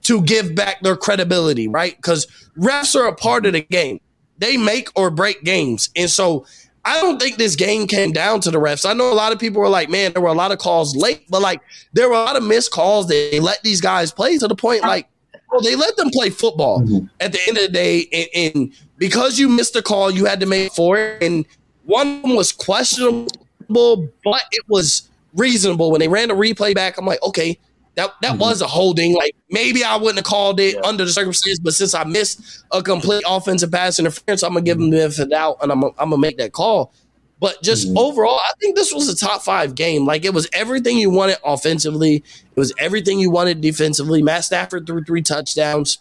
to 0.02 0.22
give 0.22 0.54
back 0.54 0.80
their 0.82 0.96
credibility, 0.96 1.68
right? 1.68 1.96
Because 1.96 2.26
refs 2.56 2.94
are 2.94 3.06
a 3.08 3.14
part 3.14 3.46
of 3.46 3.52
the 3.52 3.60
game. 3.60 4.00
They 4.38 4.56
make 4.56 4.88
or 4.94 5.10
break 5.10 5.42
games. 5.44 5.90
And 5.94 6.08
so 6.08 6.46
I 6.84 7.00
don't 7.00 7.20
think 7.20 7.36
this 7.36 7.56
game 7.56 7.86
came 7.86 8.12
down 8.12 8.40
to 8.40 8.50
the 8.50 8.58
refs. 8.58 8.88
I 8.88 8.94
know 8.94 9.12
a 9.12 9.14
lot 9.14 9.32
of 9.32 9.38
people 9.38 9.60
were 9.60 9.68
like, 9.68 9.90
man, 9.90 10.12
there 10.12 10.22
were 10.22 10.28
a 10.28 10.34
lot 10.34 10.50
of 10.50 10.58
calls 10.58 10.96
late, 10.96 11.24
but 11.28 11.42
like 11.42 11.60
there 11.92 12.08
were 12.08 12.14
a 12.14 12.24
lot 12.24 12.36
of 12.36 12.42
missed 12.42 12.70
calls 12.70 13.06
they 13.06 13.38
let 13.38 13.62
these 13.62 13.80
guys 13.80 14.12
play 14.12 14.38
to 14.38 14.48
the 14.48 14.54
point 14.54 14.82
like, 14.82 15.08
well, 15.50 15.60
they 15.60 15.76
let 15.76 15.96
them 15.96 16.10
play 16.10 16.30
football 16.30 16.80
mm-hmm. 16.80 17.06
at 17.20 17.32
the 17.32 17.40
end 17.48 17.58
of 17.58 17.64
the 17.64 17.72
day. 17.72 18.06
And, 18.12 18.54
and 18.54 18.72
because 18.96 19.38
you 19.38 19.48
missed 19.48 19.76
a 19.76 19.82
call, 19.82 20.10
you 20.10 20.24
had 20.24 20.40
to 20.40 20.46
make 20.46 20.72
for 20.72 20.96
it. 20.96 21.22
And 21.22 21.44
one 21.84 22.06
of 22.06 22.22
them 22.22 22.36
was 22.36 22.52
questionable, 22.52 23.28
but 23.68 24.42
it 24.52 24.64
was 24.68 25.08
reasonable. 25.34 25.90
When 25.90 26.00
they 26.00 26.08
ran 26.08 26.28
the 26.28 26.34
replay 26.34 26.74
back, 26.74 26.98
I'm 26.98 27.06
like, 27.06 27.22
okay, 27.22 27.58
that 28.00 28.14
that 28.22 28.30
mm-hmm. 28.32 28.40
was 28.40 28.62
a 28.62 28.66
holding. 28.66 29.14
Like 29.14 29.36
maybe 29.50 29.84
I 29.84 29.96
wouldn't 29.96 30.18
have 30.18 30.24
called 30.24 30.58
it 30.58 30.82
under 30.84 31.04
the 31.04 31.10
circumstances, 31.10 31.60
but 31.60 31.74
since 31.74 31.94
I 31.94 32.04
missed 32.04 32.64
a 32.72 32.82
complete 32.82 33.22
offensive 33.28 33.70
pass 33.70 33.98
interference, 33.98 34.42
I'm 34.42 34.54
gonna 34.54 34.64
give 34.64 34.78
them 34.78 34.90
the 34.90 34.98
benefit 34.98 35.24
of 35.24 35.30
doubt, 35.30 35.58
and 35.62 35.70
I'm 35.70 35.80
gonna, 35.80 35.92
I'm 35.98 36.10
gonna 36.10 36.20
make 36.20 36.38
that 36.38 36.52
call. 36.52 36.92
But 37.40 37.62
just 37.62 37.88
mm-hmm. 37.88 37.98
overall, 37.98 38.38
I 38.38 38.52
think 38.60 38.76
this 38.76 38.92
was 38.92 39.08
a 39.08 39.16
top 39.16 39.42
five 39.42 39.74
game. 39.74 40.06
Like 40.06 40.24
it 40.24 40.34
was 40.34 40.48
everything 40.52 40.98
you 40.98 41.10
wanted 41.10 41.38
offensively. 41.44 42.16
It 42.16 42.56
was 42.56 42.72
everything 42.78 43.18
you 43.18 43.30
wanted 43.30 43.60
defensively. 43.60 44.22
Matt 44.22 44.44
Stafford 44.44 44.86
threw 44.86 45.04
three 45.04 45.22
touchdowns. 45.22 45.98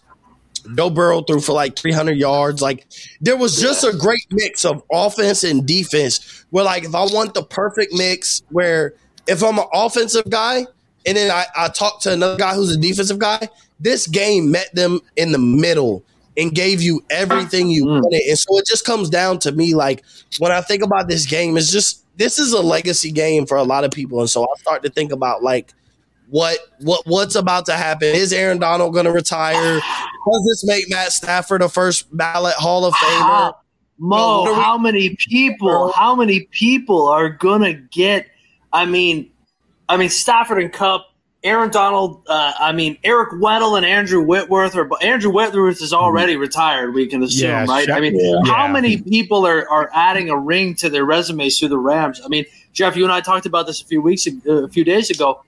Joe 0.76 0.90
Burrow 0.90 1.22
threw 1.22 1.40
for 1.40 1.52
like 1.52 1.76
300 1.76 2.18
yards. 2.18 2.60
Like 2.60 2.86
there 3.22 3.36
was 3.36 3.58
just 3.58 3.84
a 3.84 3.96
great 3.96 4.26
mix 4.30 4.66
of 4.66 4.82
offense 4.92 5.42
and 5.42 5.66
defense. 5.66 6.44
Where 6.50 6.64
like 6.64 6.84
if 6.84 6.94
I 6.94 7.04
want 7.04 7.32
the 7.32 7.42
perfect 7.42 7.94
mix, 7.94 8.42
where 8.50 8.94
if 9.26 9.42
I'm 9.42 9.58
an 9.58 9.64
offensive 9.72 10.28
guy 10.28 10.66
and 11.06 11.16
then 11.16 11.30
I, 11.30 11.46
I 11.56 11.68
talk 11.68 12.00
to 12.02 12.12
another 12.12 12.36
guy 12.36 12.54
who's 12.54 12.74
a 12.74 12.78
defensive 12.78 13.18
guy, 13.18 13.48
this 13.78 14.06
game 14.06 14.50
met 14.50 14.74
them 14.74 15.00
in 15.16 15.32
the 15.32 15.38
middle 15.38 16.04
and 16.36 16.54
gave 16.54 16.82
you 16.82 17.02
everything 17.10 17.70
you 17.70 17.84
mm. 17.84 18.02
wanted. 18.02 18.22
And 18.28 18.38
so 18.38 18.58
it 18.58 18.66
just 18.66 18.84
comes 18.84 19.10
down 19.10 19.38
to 19.40 19.52
me 19.52 19.74
like 19.74 20.04
when 20.38 20.52
I 20.52 20.60
think 20.60 20.82
about 20.82 21.08
this 21.08 21.26
game, 21.26 21.56
it's 21.56 21.70
just 21.70 22.04
this 22.16 22.38
is 22.38 22.52
a 22.52 22.60
legacy 22.60 23.10
game 23.10 23.46
for 23.46 23.56
a 23.56 23.62
lot 23.62 23.84
of 23.84 23.90
people. 23.90 24.20
And 24.20 24.28
so 24.28 24.44
I 24.44 24.54
start 24.58 24.82
to 24.82 24.90
think 24.90 25.12
about 25.12 25.42
like 25.42 25.72
what 26.28 26.58
what 26.78 27.06
what's 27.06 27.34
about 27.34 27.66
to 27.66 27.72
happen. 27.72 28.08
Is 28.08 28.32
Aaron 28.32 28.58
Donald 28.58 28.92
going 28.92 29.06
to 29.06 29.12
retire? 29.12 29.80
Does 29.80 30.44
this 30.48 30.64
make 30.64 30.88
Matt 30.90 31.12
Stafford 31.12 31.62
a 31.62 31.68
first 31.68 32.14
ballot 32.16 32.54
Hall 32.54 32.84
of 32.84 32.94
Famer? 32.94 33.20
How, 33.20 33.56
Mo, 33.98 34.16
what 34.16 34.48
are 34.48 34.54
we- 34.54 34.62
how 34.62 34.78
many 34.78 35.16
people? 35.16 35.92
How 35.92 36.14
many 36.14 36.40
people 36.52 37.08
are 37.08 37.28
gonna 37.28 37.74
get? 37.74 38.26
I 38.72 38.86
mean, 38.86 39.30
I 39.90 39.96
mean 39.96 40.08
Stafford 40.08 40.62
and 40.62 40.72
Kupp, 40.72 41.06
Aaron 41.42 41.70
Donald. 41.70 42.22
Uh, 42.26 42.52
I 42.58 42.72
mean 42.72 42.96
Eric 43.04 43.30
Weddle 43.32 43.76
and 43.76 43.84
Andrew 43.86 44.22
Whitworth. 44.22 44.76
Or 44.76 44.88
Andrew 45.02 45.30
Whitworth 45.30 45.82
is 45.82 45.92
already 45.92 46.36
retired. 46.36 46.94
We 46.94 47.06
can 47.06 47.22
assume, 47.22 47.50
Yeah, 47.50 47.66
right? 47.68 47.86
Sha- 47.86 47.94
I 47.94 48.00
mean, 48.00 48.18
Yeah. 48.18 48.40
how 48.52 48.66
Yeah. 48.66 48.72
many 48.72 48.98
people 49.02 49.46
are 49.46 49.68
are 49.68 49.90
adding 49.94 50.30
a 50.30 50.36
ring 50.38 50.74
to 50.76 50.88
their 50.88 51.04
resumes 51.04 51.58
through 51.58 51.68
the 51.70 51.78
Rams? 51.78 52.20
I 52.24 52.28
mean, 52.28 52.44
Jeff, 52.72 52.96
you 52.96 53.04
and 53.04 53.12
I 53.12 53.20
talked 53.20 53.46
about 53.46 53.66
this 53.66 53.82
a 53.82 53.86
few 53.86 54.00
weeks, 54.00 54.26
ag- 54.26 54.42
uh, 54.46 54.64
a 54.64 54.68
few 54.68 54.84
days 54.84 55.10
ago. 55.10 55.42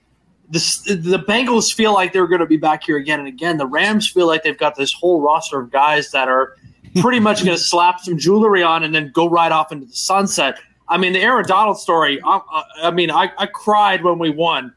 The, 0.51 0.59
the 1.01 1.19
Bengals 1.19 1.73
feel 1.73 1.95
like 1.95 2.13
they're 2.13 2.27
going 2.27 2.41
to 2.41 2.47
be 2.47 2.59
back 2.59 2.85
here 2.85 2.99
again 2.99 3.19
and 3.21 3.29
again. 3.29 3.57
The 3.57 3.67
Rams 3.67 4.07
feel 4.11 4.27
like 4.27 4.43
they've 4.43 4.59
got 4.59 4.75
this 4.75 4.93
whole 4.93 5.23
roster 5.23 5.61
of 5.61 5.71
guys 5.71 6.11
that 6.11 6.29
are 6.29 6.57
pretty 7.01 7.21
much 7.21 7.43
going 7.45 7.57
to 7.57 7.63
slap 7.63 8.01
some 8.01 8.19
jewelry 8.19 8.63
on 8.63 8.83
and 8.83 8.95
then 8.95 9.11
go 9.15 9.31
right 9.31 9.51
off 9.53 9.73
into 9.73 9.87
the 9.87 9.95
sunset. 9.95 10.59
I 10.89 10.99
mean, 10.99 11.13
the 11.13 11.21
Aaron 11.21 11.47
Donald 11.47 11.79
story. 11.79 12.21
I, 12.25 12.41
I, 12.51 12.65
I 12.85 12.91
mean, 12.91 13.11
I, 13.11 13.31
I 13.39 13.47
cried 13.47 14.03
when 14.05 14.19
we 14.19 14.31
won, 14.31 14.75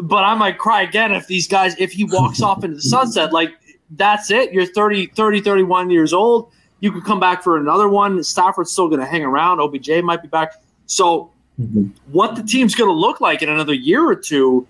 but 0.00 0.24
I 0.24 0.34
might 0.34 0.58
cry 0.58 0.82
again 0.82 1.12
if 1.12 1.26
these 1.26 1.46
guys 1.46 1.74
if 1.78 1.92
he 1.92 2.04
walks 2.04 2.42
off 2.42 2.64
into 2.64 2.76
the 2.76 2.82
sunset. 2.82 3.32
Like 3.32 3.50
that's 3.92 4.30
it. 4.30 4.52
You're 4.52 4.66
30, 4.66 5.06
30, 5.08 5.40
31 5.40 5.90
years 5.90 6.12
old. 6.12 6.52
You 6.80 6.90
could 6.90 7.04
come 7.04 7.20
back 7.20 7.42
for 7.42 7.56
another 7.56 7.88
one. 7.88 8.22
Stafford's 8.24 8.72
still 8.72 8.88
going 8.88 9.00
to 9.00 9.06
hang 9.06 9.24
around. 9.24 9.60
OBJ 9.60 10.02
might 10.02 10.22
be 10.22 10.28
back. 10.28 10.54
So, 10.86 11.30
mm-hmm. 11.60 11.88
what 12.10 12.34
the 12.34 12.42
team's 12.42 12.74
going 12.74 12.88
to 12.90 12.94
look 12.94 13.20
like 13.20 13.42
in 13.42 13.48
another 13.48 13.74
year 13.74 14.04
or 14.04 14.16
two? 14.16 14.66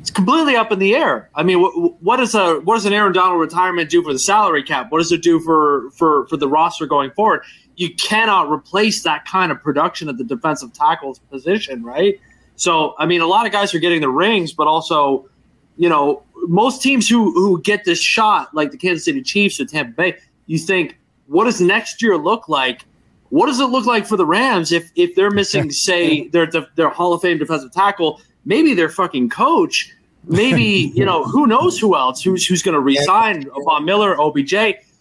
It's 0.00 0.10
completely 0.10 0.54
up 0.54 0.70
in 0.70 0.78
the 0.78 0.94
air. 0.94 1.30
I 1.34 1.42
mean, 1.42 1.62
what, 1.62 2.02
what 2.02 2.20
is 2.20 2.34
a 2.34 2.60
what 2.60 2.74
does 2.74 2.84
an 2.86 2.92
Aaron 2.92 3.12
Donald 3.12 3.40
retirement 3.40 3.90
do 3.90 4.02
for 4.02 4.12
the 4.12 4.18
salary 4.18 4.62
cap? 4.62 4.92
What 4.92 4.98
does 4.98 5.10
it 5.10 5.22
do 5.22 5.40
for 5.40 5.90
for 5.92 6.26
for 6.28 6.36
the 6.36 6.46
roster 6.46 6.86
going 6.86 7.10
forward? 7.12 7.42
You 7.76 7.94
cannot 7.94 8.50
replace 8.50 9.02
that 9.02 9.26
kind 9.26 9.52
of 9.52 9.62
production 9.62 10.08
at 10.08 10.18
the 10.18 10.24
defensive 10.24 10.72
tackles 10.72 11.18
position, 11.30 11.82
right? 11.82 12.18
So, 12.56 12.94
I 12.98 13.06
mean, 13.06 13.20
a 13.20 13.26
lot 13.26 13.46
of 13.46 13.52
guys 13.52 13.74
are 13.74 13.78
getting 13.78 14.00
the 14.00 14.08
rings, 14.08 14.52
but 14.52 14.66
also, 14.66 15.28
you 15.76 15.88
know, 15.88 16.22
most 16.48 16.82
teams 16.82 17.08
who 17.08 17.32
who 17.32 17.60
get 17.60 17.84
this 17.84 18.00
shot, 18.00 18.54
like 18.54 18.70
the 18.70 18.78
Kansas 18.78 19.04
City 19.04 19.22
Chiefs 19.22 19.60
or 19.60 19.66
Tampa 19.66 19.92
Bay, 19.92 20.18
you 20.46 20.58
think, 20.58 20.98
what 21.26 21.44
does 21.44 21.60
next 21.60 22.02
year 22.02 22.16
look 22.16 22.48
like? 22.48 22.84
What 23.28 23.46
does 23.46 23.60
it 23.60 23.66
look 23.66 23.86
like 23.86 24.06
for 24.06 24.16
the 24.16 24.26
Rams 24.26 24.72
if 24.72 24.90
if 24.94 25.14
they're 25.14 25.30
missing, 25.30 25.70
say, 25.70 26.28
their 26.28 26.46
their 26.76 26.88
Hall 26.88 27.12
of 27.12 27.22
Fame 27.22 27.38
defensive 27.38 27.72
tackle, 27.72 28.20
maybe 28.44 28.72
their 28.72 28.88
fucking 28.88 29.28
coach, 29.28 29.92
maybe 30.24 30.62
you 30.94 31.04
know 31.04 31.24
who 31.24 31.46
knows 31.46 31.78
who 31.78 31.94
else 31.96 32.22
who's 32.22 32.46
who's 32.46 32.62
going 32.62 32.74
to 32.74 32.80
resign 32.80 33.44
Von 33.64 33.84
Miller, 33.84 34.18
OBJ. 34.18 34.54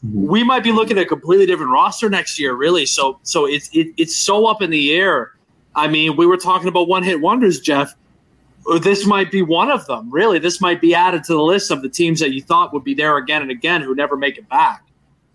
Mm-hmm. 0.05 0.27
We 0.27 0.43
might 0.43 0.63
be 0.63 0.71
looking 0.71 0.97
at 0.97 1.03
a 1.03 1.07
completely 1.07 1.45
different 1.45 1.71
roster 1.71 2.09
next 2.09 2.39
year, 2.39 2.53
really. 2.53 2.85
So 2.85 3.19
so 3.23 3.45
it's 3.45 3.69
it, 3.73 3.87
it's 3.97 4.15
so 4.15 4.45
up 4.45 4.61
in 4.61 4.69
the 4.69 4.93
air. 4.93 5.31
I 5.73 5.87
mean, 5.87 6.15
we 6.15 6.25
were 6.25 6.37
talking 6.37 6.67
about 6.67 6.87
one 6.87 7.03
hit 7.03 7.21
wonders, 7.21 7.59
Jeff. 7.59 7.95
This 8.81 9.05
might 9.05 9.31
be 9.31 9.41
one 9.41 9.69
of 9.69 9.85
them. 9.87 10.09
Really, 10.11 10.39
this 10.39 10.59
might 10.61 10.81
be 10.81 10.95
added 10.95 11.23
to 11.25 11.33
the 11.33 11.41
list 11.41 11.71
of 11.71 11.81
the 11.81 11.89
teams 11.89 12.19
that 12.19 12.31
you 12.31 12.41
thought 12.41 12.73
would 12.73 12.83
be 12.83 12.93
there 12.93 13.17
again 13.17 13.41
and 13.41 13.51
again 13.51 13.81
who 13.81 13.93
never 13.93 14.15
make 14.17 14.37
it 14.37 14.47
back. 14.49 14.83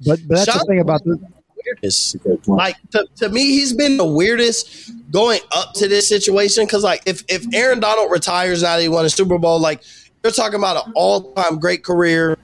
But, 0.05 0.21
but 0.27 0.47
that's 0.47 0.59
the 0.59 0.65
thing 0.67 0.81
about 0.81 1.05
this. 1.05 1.19
Weirdest. 1.63 2.17
Like 2.47 2.77
to, 2.93 3.07
to 3.17 3.29
me, 3.29 3.51
he's 3.51 3.75
been 3.75 3.99
the 3.99 4.07
weirdest 4.07 4.93
going 5.11 5.41
up 5.53 5.75
to 5.75 5.89
this 5.89 6.09
situation. 6.09 6.67
Cause 6.67 6.83
like 6.83 7.03
if 7.07 7.23
if 7.29 7.45
Aaron 7.53 7.81
Donald 7.81 8.11
retires 8.11 8.63
now 8.63 8.77
that 8.77 8.83
he 8.83 8.89
won 8.89 9.05
a 9.05 9.11
Super 9.11 9.39
Bowl, 9.39 9.61
like 9.61 9.83
you're 10.25 10.33
talking 10.33 10.59
about 10.59 10.87
an 10.87 10.93
all 10.97 11.33
time 11.35 11.59
great 11.59 11.85
career, 11.85 12.39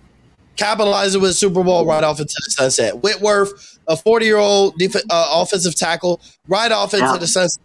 capitalizing 0.57 1.21
with 1.21 1.35
Super 1.37 1.63
Bowl 1.63 1.87
right 1.87 2.03
off 2.05 2.19
into 2.21 2.35
the 2.45 2.51
sunset. 2.51 3.03
Whitworth, 3.03 3.79
a 3.89 3.97
40 3.97 4.25
year 4.27 4.37
old 4.39 4.77
def- 4.79 4.97
uh, 5.11 5.29
offensive 5.33 5.75
tackle, 5.75 6.21
right 6.49 6.71
off 6.73 6.95
into 6.95 7.07
Yeah. 7.07 7.17
the 7.19 7.27
sunset. 7.27 7.63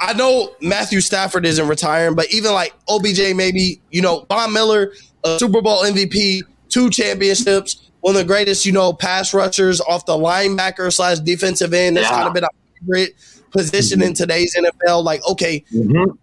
I 0.00 0.14
know 0.14 0.52
Matthew 0.62 1.00
Stafford 1.02 1.44
isn't 1.44 1.68
retiring, 1.68 2.14
but 2.14 2.32
even 2.32 2.52
like 2.52 2.72
OBJ, 2.88 3.34
maybe 3.34 3.80
you 3.90 4.00
know 4.00 4.24
Von 4.30 4.52
Miller, 4.52 4.92
a 5.24 5.38
Super 5.38 5.60
Bowl 5.60 5.82
MVP, 5.84 6.42
two 6.70 6.88
championships, 6.88 7.90
one 8.00 8.14
of 8.16 8.18
the 8.20 8.26
greatest 8.26 8.64
you 8.64 8.72
know 8.72 8.92
pass 8.94 9.34
rushers 9.34 9.80
off 9.82 10.06
the 10.06 10.14
linebacker 10.14 10.90
slash 10.92 11.18
defensive 11.18 11.74
end. 11.74 11.96
That's 11.98 12.08
Yeah. 12.08 12.16
kind 12.16 12.28
of 12.28 12.32
been 12.34 12.44
a 12.44 12.48
favorite 12.80 13.14
position 13.50 14.00
in 14.02 14.14
today's 14.14 14.54
NFL. 14.56 15.02
Like, 15.04 15.22
okay, 15.28 15.64
then 15.70 16.16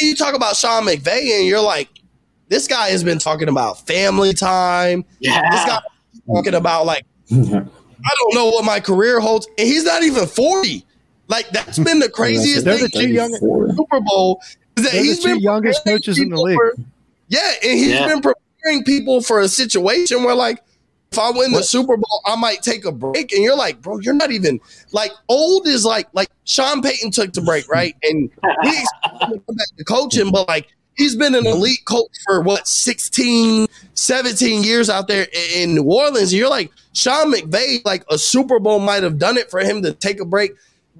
you 0.00 0.14
talk 0.16 0.34
about 0.34 0.56
Sean 0.56 0.84
McVay, 0.84 1.38
and 1.38 1.46
you're 1.46 1.60
like, 1.62 1.88
this 2.48 2.66
guy 2.68 2.88
has 2.90 3.02
been 3.04 3.18
talking 3.18 3.48
about 3.48 3.86
family 3.86 4.32
time. 4.34 5.04
Yeah. 5.20 5.40
This 5.50 5.64
guy 5.64 5.80
talking 6.26 6.54
about 6.54 6.86
like 6.86 7.04
I 7.30 8.10
don't 8.18 8.34
know 8.34 8.46
what 8.50 8.64
my 8.64 8.80
career 8.80 9.20
holds, 9.20 9.46
and 9.58 9.66
he's 9.66 9.84
not 9.84 10.02
even 10.02 10.26
forty. 10.26 10.84
Like 11.28 11.48
that's 11.50 11.78
been 11.78 12.00
the 12.00 12.10
craziest 12.10 12.64
They're 12.64 12.76
thing. 12.76 12.84
the 12.92 13.00
two 13.00 13.08
young- 13.08 13.32
Super 13.76 14.00
Bowl 14.00 14.40
is 14.76 14.84
that 14.84 14.92
They're 14.92 15.00
the 15.02 15.06
he's 15.08 15.20
two 15.22 15.34
been 15.34 15.40
youngest 15.40 15.84
coaches 15.84 16.18
in 16.18 16.28
the 16.28 16.36
league. 16.40 16.56
for- 16.56 16.74
yeah, 17.28 17.50
and 17.62 17.78
he's 17.78 17.88
Yeah. 17.88 18.06
been 18.08 18.20
preparing 18.20 18.84
people 18.84 19.22
for 19.22 19.40
a 19.40 19.48
situation 19.48 20.22
where 20.24 20.34
like 20.34 20.62
if 21.12 21.18
I 21.18 21.30
win 21.30 21.52
the 21.52 21.62
Super 21.62 21.96
Bowl, 21.96 22.20
I 22.26 22.34
might 22.36 22.60
take 22.62 22.84
a 22.84 22.90
break. 22.92 23.32
And 23.32 23.40
you're 23.42 23.56
like, 23.56 23.80
bro, 23.80 24.00
you're 24.00 24.14
not 24.14 24.32
even 24.32 24.60
like 24.92 25.12
old 25.28 25.66
is 25.68 25.84
like 25.84 26.08
like 26.12 26.28
Sean 26.44 26.82
Payton 26.82 27.12
took 27.12 27.32
the 27.32 27.40
break, 27.40 27.68
right? 27.70 27.94
And 28.02 28.30
we 28.64 28.68
expect 28.78 29.20
come 29.46 29.56
back 29.56 29.68
to 29.78 29.84
coaching, 29.84 30.30
but 30.30 30.46
like 30.48 30.66
he's 30.96 31.16
been 31.16 31.34
an 31.34 31.44
mm-hmm. 31.44 31.56
elite 31.56 31.84
coach 31.84 32.10
for 32.26 32.40
what 32.40 32.66
16, 32.66 33.66
17 33.94 34.62
years 34.62 34.90
out 34.90 35.08
there 35.08 35.26
in 35.54 35.74
New 35.74 35.84
Orleans. 35.84 36.32
And 36.32 36.38
you're 36.38 36.50
like, 36.50 36.70
Sean 36.92 37.32
McVay, 37.32 37.84
like 37.84 38.04
a 38.10 38.18
Super 38.18 38.58
Bowl 38.58 38.78
might 38.78 39.02
have 39.02 39.18
done 39.18 39.36
it 39.36 39.50
for 39.50 39.60
him 39.60 39.82
to 39.82 39.92
take 39.92 40.20
a 40.20 40.24
break. 40.24 40.52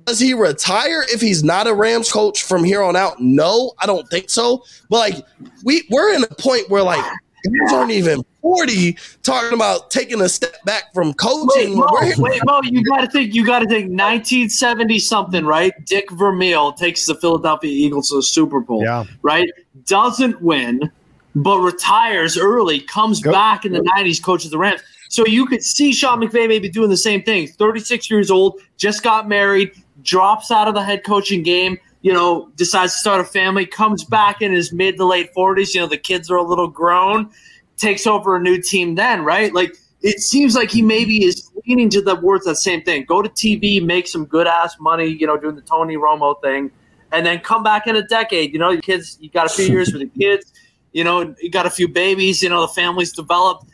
Does 0.04 0.18
he 0.18 0.35
retire 0.35 1.04
if 1.09 1.20
he's 1.20 1.42
not 1.42 1.66
a 1.66 1.74
Rams 1.74 2.12
coach 2.12 2.42
from 2.42 2.64
here 2.64 2.83
on 2.83 2.96
out? 2.96 3.20
No, 3.20 3.72
I 3.78 3.87
don't 3.87 4.07
think 4.11 4.28
so. 4.28 4.64
But 4.90 4.98
like 4.98 5.26
we 5.64 5.87
we're 5.90 6.14
in 6.14 6.24
a 6.24 6.26
point 6.26 6.68
where 6.68 6.83
like 6.83 7.04
guys 7.44 7.72
aren't 7.72 7.90
even 7.90 8.24
40 8.42 8.96
talking 9.22 9.52
about 9.54 9.90
taking 9.90 10.20
a 10.20 10.28
step 10.28 10.62
back 10.64 10.92
from 10.92 11.09
Wait, 11.09 11.16
coaching. 11.18 11.76
Mo, 11.76 11.87
wait, 12.18 12.42
Mo, 12.44 12.61
you 12.62 12.85
got 12.85 13.00
to 13.00 13.11
think. 13.11 13.35
You 13.35 13.44
got 13.44 13.61
to 13.61 13.66
think. 13.66 13.90
1970 13.90 14.98
something, 14.98 15.44
right? 15.44 15.72
Dick 15.87 16.11
Vermeil 16.12 16.72
takes 16.72 17.07
the 17.07 17.14
Philadelphia 17.14 17.70
Eagles 17.70 18.11
to 18.11 18.16
the 18.16 18.22
Super 18.22 18.61
Bowl. 18.61 18.83
Yeah. 18.83 19.04
Right. 19.22 19.50
Doesn't 19.87 20.40
win, 20.42 20.90
but 21.35 21.59
retires 21.61 22.37
early. 22.37 22.80
Comes 22.80 23.20
Go- 23.20 23.33
back 23.33 23.64
in 23.64 23.72
the 23.72 23.80
90s, 23.80 24.22
coaches 24.22 24.50
the 24.50 24.59
Rams. 24.59 24.80
So 25.09 25.24
you 25.26 25.46
could 25.46 25.62
see 25.62 25.92
Sean 25.92 26.20
McVay 26.20 26.48
maybe 26.48 26.68
doing 26.68 26.90
the 26.90 26.96
same 26.96 27.22
thing. 27.22 27.46
36 27.46 28.11
years 28.11 28.30
old, 28.30 28.61
just 28.76 29.02
got 29.02 29.28
married, 29.28 29.70
drops 30.02 30.50
out 30.50 30.66
of 30.66 30.74
the 30.74 30.83
head 30.83 31.04
coaching 31.04 31.42
game. 31.42 31.78
You 32.04 32.12
know, 32.12 32.50
decides 32.56 32.92
to 32.92 32.98
start 32.98 33.20
a 33.22 33.24
family, 33.24 33.64
comes 33.64 34.04
back 34.04 34.42
in 34.42 34.52
his 34.52 34.74
mid 34.74 34.98
to 34.98 35.06
late 35.06 35.30
40s. 35.34 35.74
You 35.74 35.80
know, 35.80 35.86
the 35.86 35.96
kids 35.96 36.30
are 36.30 36.36
a 36.36 36.42
little 36.42 36.68
grown, 36.68 37.30
takes 37.78 38.06
over 38.06 38.36
a 38.36 38.40
new 38.40 38.60
team 38.60 38.94
then, 38.94 39.24
right? 39.24 39.54
Like 39.54 39.74
it 40.02 40.20
seems 40.20 40.54
like 40.54 40.70
he 40.70 40.82
maybe 40.82 41.24
is 41.24 41.50
leaning 41.66 41.88
to 41.88 42.02
the 42.02 42.16
words 42.16 42.44
that 42.44 42.56
same 42.56 42.82
thing. 42.82 43.06
Go 43.06 43.22
to 43.22 43.28
TV, 43.30 43.82
make 43.82 44.06
some 44.06 44.26
good 44.26 44.46
ass 44.46 44.76
money, 44.78 45.06
you 45.06 45.26
know, 45.26 45.38
doing 45.38 45.54
the 45.54 45.62
Tony 45.62 45.96
Romo 45.96 46.38
thing, 46.42 46.70
and 47.10 47.24
then 47.24 47.40
come 47.40 47.62
back 47.62 47.86
in 47.86 47.96
a 47.96 48.06
decade. 48.06 48.52
You 48.52 48.58
know, 48.58 48.70
your 48.70 48.82
kids, 48.82 49.16
you 49.18 49.30
got 49.30 49.46
a 49.46 49.48
few 49.48 49.64
years 49.64 49.90
with 49.90 50.02
the 50.02 50.20
kids, 50.20 50.52
you 50.92 51.04
know, 51.04 51.34
you 51.40 51.50
got 51.50 51.64
a 51.64 51.70
few 51.70 51.88
babies, 51.88 52.42
you 52.42 52.50
know, 52.50 52.60
the 52.60 52.68
family's 52.68 53.12
developed. 53.12 53.64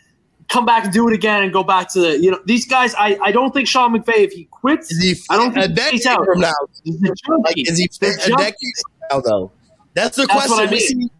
Come 0.50 0.66
back 0.66 0.84
and 0.84 0.92
do 0.92 1.06
it 1.08 1.14
again 1.14 1.42
and 1.44 1.52
go 1.52 1.62
back 1.62 1.88
to 1.90 2.00
the, 2.00 2.18
you 2.18 2.30
know, 2.30 2.40
these 2.44 2.66
guys. 2.66 2.92
I, 2.96 3.16
I 3.22 3.30
don't 3.32 3.54
think 3.54 3.68
Sean 3.68 3.92
McVay, 3.96 4.18
if 4.24 4.32
he 4.32 4.44
quits, 4.50 4.90
Is 4.90 5.02
he 5.02 5.14
I 5.30 5.36
don't 5.36 5.56
a 5.56 5.62
think 5.62 5.76
decade 5.76 5.92
he's 5.92 6.06
out. 6.06 6.24
from 6.24 6.40
now? 6.40 6.52
He's 6.82 6.96
a 6.96 7.06
junkie. 7.06 7.42
Like, 7.44 7.54
is 7.56 7.78
he 7.78 7.88
They're 8.00 8.14
fit 8.16 8.26
a 8.26 8.36
decade 8.36 8.56
from 8.82 8.92
now, 9.10 9.20
though? 9.20 9.52
That's 9.94 10.16
the 10.16 10.26
That's 10.26 10.48
what 10.48 10.68
question. 10.68 10.68
I 10.68 10.72
We 10.72 10.80
see 10.80 11.10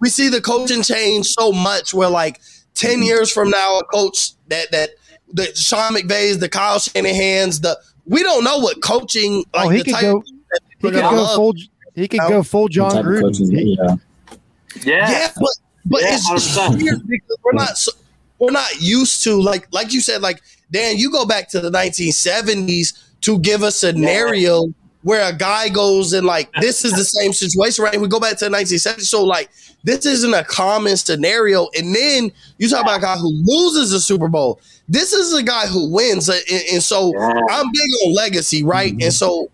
we 0.00 0.08
see 0.08 0.28
the 0.28 0.40
coaching 0.40 0.82
change 0.82 1.26
so 1.26 1.52
much. 1.52 1.92
Where 1.92 2.08
like 2.08 2.40
ten 2.74 3.02
years 3.02 3.30
from 3.30 3.50
now, 3.50 3.78
a 3.78 3.84
coach 3.84 4.30
that 4.48 4.70
that 4.72 4.90
the 5.32 5.54
Sean 5.54 5.94
McVay's, 5.94 6.38
the 6.38 6.48
Kyle 6.48 6.78
Shanahan's, 6.78 7.60
the 7.60 7.78
we 8.06 8.22
don't 8.22 8.42
know 8.44 8.58
what 8.58 8.80
coaching. 8.82 9.44
Oh, 9.54 9.58
like 9.58 9.66
Oh, 9.66 9.68
he 9.70 9.78
the 9.78 9.84
could 9.84 9.92
type 9.92 10.02
go- 10.02 10.22
that 10.50 10.60
He 10.78 10.90
could 10.90 10.92
go 11.02 11.26
full. 11.36 11.54
He 11.94 12.08
could 12.08 12.20
go 12.20 12.42
full 12.42 12.68
John 12.68 12.90
type 12.92 13.00
of 13.00 13.04
Gruden. 13.06 13.20
coaching, 13.22 13.50
yeah. 13.52 13.96
Yeah. 14.82 15.10
Yeah, 15.10 15.28
but 15.36 15.50
but 15.84 16.00
Yeah, 16.02 16.14
it's 16.14 16.28
100%. 16.56 16.82
weird 16.82 17.06
because 17.06 17.36
we're 17.42 17.52
not 17.52 17.76
so, 17.76 17.92
we're 18.38 18.50
not 18.50 18.80
used 18.80 19.24
to 19.24 19.40
like 19.40 19.66
like 19.72 19.92
you 19.92 20.00
said 20.00 20.22
like 20.22 20.42
Dan, 20.70 20.98
you 20.98 21.10
go 21.10 21.24
back 21.24 21.48
to 21.50 21.60
the 21.60 21.70
1970s 21.70 23.04
to 23.22 23.38
give 23.38 23.62
a 23.62 23.70
scenario 23.70 24.66
where 25.02 25.28
a 25.28 25.34
guy 25.34 25.68
goes 25.68 26.12
and 26.12 26.26
like 26.26 26.52
this 26.60 26.84
is 26.84 26.92
the 26.92 27.04
same 27.04 27.32
situation, 27.32 27.84
right? 27.84 28.00
We 28.00 28.08
go 28.08 28.20
back 28.20 28.36
to 28.38 28.48
the 28.48 28.56
1970s, 28.56 29.02
so 29.02 29.24
like 29.24 29.50
this 29.84 30.04
isn't 30.04 30.34
a 30.34 30.44
common 30.44 30.96
scenario. 30.96 31.68
And 31.78 31.94
then 31.94 32.30
you 32.58 32.68
talk 32.68 32.82
about 32.82 32.98
a 32.98 33.02
guy 33.02 33.16
who 33.16 33.30
loses 33.44 33.90
the 33.90 34.00
Super 34.00 34.28
Bowl. 34.28 34.60
This 34.88 35.12
is 35.12 35.32
a 35.34 35.42
guy 35.42 35.66
who 35.66 35.90
wins, 35.90 36.28
and, 36.28 36.42
and 36.72 36.82
so 36.82 37.12
Yeah. 37.14 37.40
I'm 37.50 37.66
big 37.72 37.90
on 38.06 38.14
legacy, 38.14 38.64
right? 38.64 38.92
And 39.00 39.12
so 39.12 39.50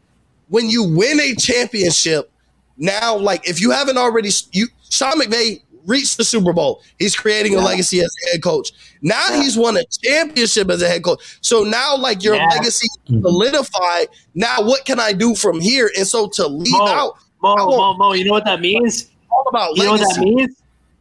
when 0.48 0.68
you 0.68 0.82
win 0.82 1.20
a 1.20 1.34
championship, 1.34 2.30
now 2.76 3.16
like 3.16 3.48
if 3.48 3.60
you 3.60 3.70
haven't 3.70 3.98
already, 3.98 4.30
you 4.52 4.66
Sean 4.90 5.20
McVay 5.20 5.62
reached 5.86 6.16
the 6.16 6.24
Super 6.24 6.52
Bowl. 6.52 6.82
He's 6.98 7.14
creating 7.16 7.54
a 7.56 7.60
legacy 7.60 8.00
as 8.00 8.14
a 8.26 8.30
head 8.32 8.42
coach. 8.42 8.72
Now 9.02 9.32
he's 9.40 9.56
won 9.56 9.76
a 9.76 9.84
championship 10.02 10.70
as 10.70 10.82
a 10.82 10.88
head 10.88 11.02
coach. 11.04 11.38
So 11.40 11.62
now 11.62 11.96
like 11.96 12.22
your 12.22 12.36
Yeah. 12.36 12.46
legacy 12.48 12.88
solidified. 13.08 14.08
Now 14.34 14.62
what 14.62 14.84
can 14.84 14.98
I 15.00 15.12
do 15.12 15.34
from 15.34 15.60
here? 15.60 15.90
And 15.96 16.06
so 16.06 16.28
to 16.28 16.46
leave 16.46 16.72
Mo, 16.72 16.86
out 16.88 17.14
Mo, 17.42 17.54
Mo, 17.56 17.94
Mo, 17.94 18.12
you 18.12 18.24
know 18.24 18.32
what 18.32 18.44
that 18.46 18.60
means? 18.60 19.10
all 19.30 19.44
about 19.48 19.76
You 19.76 19.84
know 19.84 19.90
what 19.92 20.00
legacy. 20.00 20.20
that 20.20 20.26
means? 20.26 20.56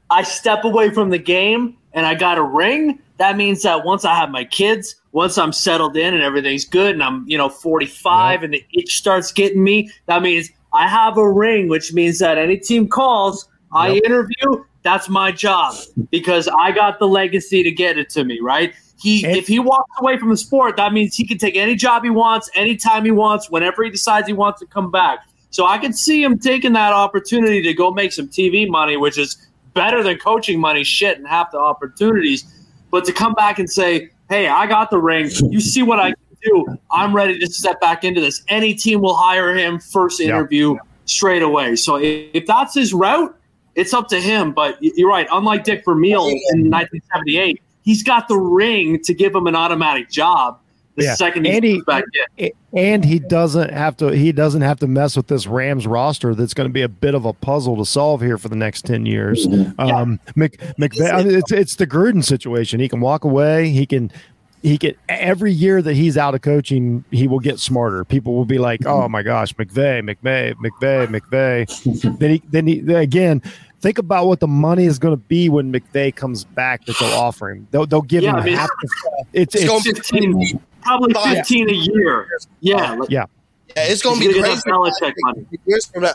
I 0.09 0.23
step 0.23 0.63
away 0.63 0.89
from 0.89 1.09
the 1.09 1.17
game 1.19 1.77
and 1.93 2.05
I 2.05 2.15
got 2.15 2.37
a 2.37 2.43
ring. 2.43 2.99
That 3.19 3.37
means 3.37 3.61
that 3.61 3.85
once 3.85 4.03
I 4.05 4.15
have 4.15 4.31
my 4.31 4.43
kids, 4.43 4.95
once 5.11 5.37
I'm 5.37 5.53
settled 5.53 5.95
in 5.95 6.13
and 6.13 6.23
everything's 6.23 6.65
good 6.65 6.93
and 6.95 7.03
I'm, 7.03 7.23
you 7.27 7.37
know, 7.37 7.47
45 7.47 8.43
and 8.43 8.53
the 8.53 8.63
itch 8.73 8.97
starts 8.97 9.31
getting 9.31 9.63
me, 9.63 9.89
that 10.07 10.21
means 10.23 10.49
I 10.73 10.87
have 10.87 11.17
a 11.17 11.31
ring, 11.31 11.67
which 11.69 11.93
means 11.93 12.17
that 12.19 12.37
any 12.39 12.57
team 12.57 12.87
calls, 12.87 13.47
I 13.71 13.91
interview, 14.03 14.63
that's 14.83 15.09
my 15.09 15.31
job 15.31 15.75
because 16.11 16.47
I 16.59 16.71
got 16.71 16.99
the 16.99 17.07
legacy 17.07 17.63
to 17.63 17.71
get 17.71 17.97
it 17.97 18.09
to 18.11 18.23
me, 18.23 18.39
right? 18.41 18.73
He 18.99 19.25
if 19.25 19.47
he 19.47 19.59
walks 19.59 19.89
away 19.99 20.17
from 20.17 20.29
the 20.29 20.37
sport, 20.37 20.77
that 20.77 20.93
means 20.93 21.15
he 21.15 21.25
can 21.25 21.37
take 21.37 21.57
any 21.57 21.75
job 21.75 22.03
he 22.03 22.09
wants, 22.09 22.49
anytime 22.53 23.03
he 23.03 23.11
wants, 23.11 23.49
whenever 23.49 23.83
he 23.83 23.89
decides 23.89 24.27
he 24.27 24.33
wants 24.33 24.59
to 24.59 24.65
come 24.67 24.91
back. 24.91 25.19
So 25.49 25.65
I 25.65 25.77
could 25.77 25.95
see 25.95 26.23
him 26.23 26.39
taking 26.39 26.73
that 26.73 26.93
opportunity 26.93 27.61
to 27.61 27.73
go 27.73 27.91
make 27.91 28.11
some 28.13 28.27
TV 28.27 28.67
money, 28.67 28.97
which 28.97 29.17
is 29.17 29.47
better 29.73 30.03
than 30.03 30.17
coaching 30.17 30.59
money, 30.59 30.83
shit, 30.83 31.17
and 31.17 31.27
half 31.27 31.51
the 31.51 31.59
opportunities. 31.59 32.45
But 32.91 33.05
to 33.05 33.11
come 33.11 33.33
back 33.33 33.59
and 33.59 33.69
say, 33.69 34.09
"Hey, 34.29 34.47
I 34.47 34.67
got 34.67 34.89
the 34.89 34.99
ring. 34.99 35.29
You 35.49 35.59
see 35.59 35.83
what 35.83 35.99
I 35.99 36.09
can 36.09 36.37
do. 36.43 36.77
I'm 36.91 37.13
ready 37.15 37.39
to 37.39 37.47
step 37.47 37.81
back 37.81 38.03
into 38.03 38.21
this." 38.21 38.43
Any 38.47 38.73
team 38.73 39.01
will 39.01 39.15
hire 39.15 39.53
him 39.55 39.79
first 39.79 40.19
Yeah. 40.19 40.27
interview 40.27 40.77
straight 41.05 41.41
away. 41.41 41.75
So 41.75 41.97
if 41.97 42.45
that's 42.45 42.73
his 42.73 42.93
route, 42.93 43.35
it's 43.75 43.93
up 43.93 44.07
to 44.09 44.19
him. 44.19 44.51
But 44.51 44.77
you're 44.81 45.09
right. 45.09 45.27
Unlike 45.31 45.63
Dick 45.63 45.83
Vermeil 45.85 46.27
in 46.27 46.69
1978, 46.69 47.61
he's 47.83 48.03
got 48.03 48.27
the 48.27 48.37
ring 48.37 49.01
to 49.03 49.13
give 49.13 49.33
him 49.35 49.47
an 49.47 49.55
automatic 49.55 50.09
job. 50.09 50.59
The 50.95 51.05
Yeah. 51.05 51.15
second 51.15 51.45
he 51.45 51.51
And 51.55 51.63
he- 51.65 51.73
comes 51.73 51.85
back 51.85 52.03
in. 52.37 52.51
and 52.71 53.03
he 53.03 53.17
doesn't 53.17 53.71
have 53.73 53.97
to 53.97 54.09
he 54.15 54.31
doesn't 54.31 54.61
have 54.61 54.77
to 54.81 54.85
mess 54.87 55.17
with 55.17 55.25
this 55.25 55.47
Rams 55.47 55.87
roster 55.87 56.35
that's 56.35 56.53
going 56.53 56.69
to 56.69 56.73
be 56.73 56.83
a 56.83 56.87
bit 56.87 57.15
of 57.15 57.25
a 57.25 57.33
puzzle 57.33 57.75
to 57.77 57.85
solve 57.85 58.21
here 58.21 58.37
for 58.37 58.47
the 58.47 58.55
next 58.55 58.85
10 58.85 59.07
years. 59.07 59.47
Um 59.79 60.19
Mc, 60.35 60.55
McVay, 60.77 61.11
I 61.11 61.23
mean, 61.23 61.33
it's 61.35 61.51
it's 61.51 61.77
the 61.77 61.87
Gruden 61.87 62.23
situation. 62.23 62.79
He 62.79 62.87
can 62.87 62.99
walk 62.99 63.23
away, 63.23 63.69
he 63.69 63.87
can 63.87 64.11
he 64.63 64.77
can 64.77 64.95
every 65.09 65.51
year 65.51 65.81
that 65.81 65.93
he's 65.93 66.17
out 66.17 66.33
of 66.33 66.41
coaching, 66.41 67.03
he 67.11 67.27
will 67.27 67.39
get 67.39 67.59
smarter. 67.59 68.03
People 68.05 68.33
will 68.33 68.45
be 68.45 68.57
like, 68.57 68.85
"Oh 68.85 69.07
my 69.07 69.21
gosh, 69.21 69.53
McVay, 69.53 70.01
McVay, 70.01 70.55
McVay, 70.55 71.07
McVay." 71.19 72.17
then 72.19 72.29
he 72.31 72.41
then 72.49 72.65
he 72.67 72.79
then 72.79 72.95
again, 72.95 73.41
think 73.81 73.97
about 73.97 74.25
what 74.25 74.39
the 74.39 74.47
money 74.47 74.85
is 74.85 74.97
going 74.97 75.13
to 75.13 75.21
be 75.27 75.49
when 75.49 75.71
McVay 75.71 76.15
comes 76.15 76.45
back 76.45 76.85
that 76.85 76.97
they'll 76.99 77.09
offer 77.19 77.51
him. 77.51 77.67
They'll, 77.71 77.85
they'll 77.85 78.01
give 78.01 78.23
Yeah, 78.23 78.31
him 78.31 78.35
I 78.37 78.45
mean- 78.45 78.55
half. 78.55 78.69
The, 78.81 78.89
it's, 79.33 79.55
It's 79.55 79.63
it's, 79.65 79.69
gonna 79.69 79.83
be 79.83 79.93
15, 79.93 80.59
probably 80.81 81.13
Five. 81.13 81.37
15 81.37 81.69
a 81.69 81.73
year. 81.73 82.27
Yeah. 82.61 82.93
like- 82.93 83.09
yeah. 83.09 83.25
Yeah, 83.75 83.83
it's 83.87 84.01
gonna 84.01 84.19
be 84.19 84.27
gonna 84.31 84.43
crazy. 84.43 84.61
Belichick 84.69 85.13
money. 85.19 85.45
years 85.65 85.85
from 85.87 86.03
now. 86.03 86.13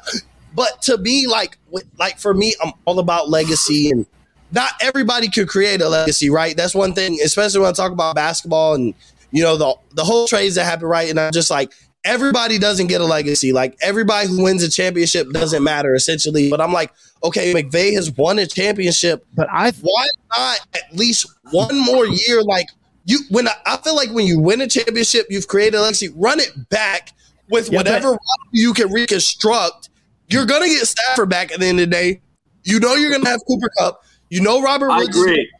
But 0.54 0.80
to 0.82 0.96
me, 0.98 1.26
like, 1.26 1.58
like 1.98 2.18
for 2.18 2.32
me, 2.32 2.54
I'm 2.64 2.72
all 2.86 2.98
about 3.00 3.28
legacy, 3.28 3.90
and 3.90 4.06
not 4.50 4.72
everybody 4.80 5.28
could 5.28 5.48
create 5.48 5.80
a 5.80 5.88
legacy, 5.88 6.30
right? 6.30 6.56
That's 6.56 6.74
one 6.74 6.94
thing, 6.94 7.18
especially 7.22 7.60
when 7.60 7.70
I 7.70 7.72
talk 7.72 7.92
about 7.92 8.14
basketball 8.14 8.74
and 8.74 8.94
you 9.30 9.42
know 9.42 9.56
the 9.56 9.74
the 9.94 10.04
whole 10.04 10.26
trades 10.26 10.54
that 10.54 10.64
happen, 10.64 10.86
right? 10.86 11.10
And 11.10 11.20
I'm 11.20 11.32
just 11.32 11.50
like, 11.50 11.72
everybody 12.04 12.58
doesn't 12.58 12.86
get 12.86 13.00
a 13.00 13.04
legacy. 13.04 13.52
Like 13.52 13.76
everybody 13.80 14.28
who 14.28 14.42
wins 14.42 14.62
a 14.62 14.70
championship 14.70 15.30
doesn't 15.30 15.62
matter, 15.62 15.94
essentially. 15.94 16.50
But 16.50 16.60
I'm 16.60 16.72
like, 16.72 16.92
okay, 17.22 17.52
McVay 17.52 17.94
has 17.94 18.10
won 18.10 18.38
a 18.38 18.46
championship 18.46 19.26
But 19.34 19.48
I 19.50 19.72
why 19.80 20.06
not 20.36 20.60
at 20.74 20.96
least 20.96 21.26
one 21.50 21.78
more 21.78 22.06
year? 22.06 22.42
Like 22.42 22.68
you, 23.04 23.20
when 23.30 23.48
I, 23.48 23.52
I 23.66 23.76
feel 23.78 23.96
like 23.96 24.10
when 24.10 24.26
you 24.26 24.40
win 24.40 24.60
a 24.60 24.68
championship, 24.68 25.26
you've 25.30 25.48
created 25.48 25.76
a 25.76 25.82
legacy. 25.82 26.08
Run 26.14 26.40
it 26.40 26.68
back 26.70 27.12
with 27.50 27.70
Yeah, 27.70 27.78
whatever 27.78 28.08
roster 28.08 28.20
you 28.52 28.72
can 28.74 28.92
reconstruct. 28.92 29.90
You're 30.28 30.46
gonna 30.46 30.66
get 30.66 30.86
Stafford 30.86 31.28
back 31.28 31.52
at 31.52 31.60
the 31.60 31.66
end 31.66 31.80
of 31.80 31.88
the 31.88 31.94
day. 31.94 32.20
You 32.64 32.80
know 32.80 32.94
you're 32.94 33.10
gonna 33.10 33.28
have 33.28 33.40
Cooper 33.48 33.70
Kupp. 33.78 34.04
You 34.30 34.42
know 34.42 34.60
Robert 34.60 34.90
I 34.90 34.98
Woods 34.98 35.16
is 35.16 35.22
agree. 35.22 35.50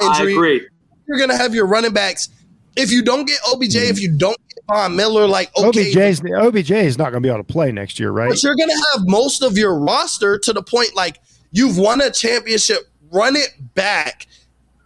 I 0.00 0.06
injury. 0.06 0.32
agree. 0.34 0.68
You're 1.06 1.18
gonna 1.18 1.36
have 1.36 1.54
your 1.54 1.66
running 1.66 1.92
backs. 1.92 2.28
If 2.76 2.92
you 2.92 3.02
don't 3.02 3.26
get 3.26 3.38
OBJ, 3.48 3.74
hmm. 3.74 3.90
if 3.90 4.00
you 4.00 4.12
don't 4.12 4.36
get 4.48 4.64
Von 4.68 4.94
Miller, 4.94 5.26
like 5.26 5.50
okay, 5.56 5.90
OBJ's 5.92 6.20
OBJ 6.20 6.70
is 6.70 6.98
not 6.98 7.10
going 7.10 7.22
to 7.22 7.26
be 7.26 7.28
able 7.28 7.38
to 7.38 7.52
play 7.52 7.72
next 7.72 7.98
year, 7.98 8.10
right? 8.10 8.30
but 8.30 8.42
you're 8.42 8.54
gonna 8.54 8.72
have 8.92 9.02
most 9.06 9.42
of 9.42 9.56
your 9.56 9.78
roster 9.78 10.38
to 10.38 10.52
the 10.52 10.62
point 10.62 10.94
like 10.94 11.20
you've 11.50 11.78
won 11.78 12.00
a 12.00 12.10
championship. 12.10 12.78
Run 13.10 13.36
it 13.36 13.54
back. 13.74 14.26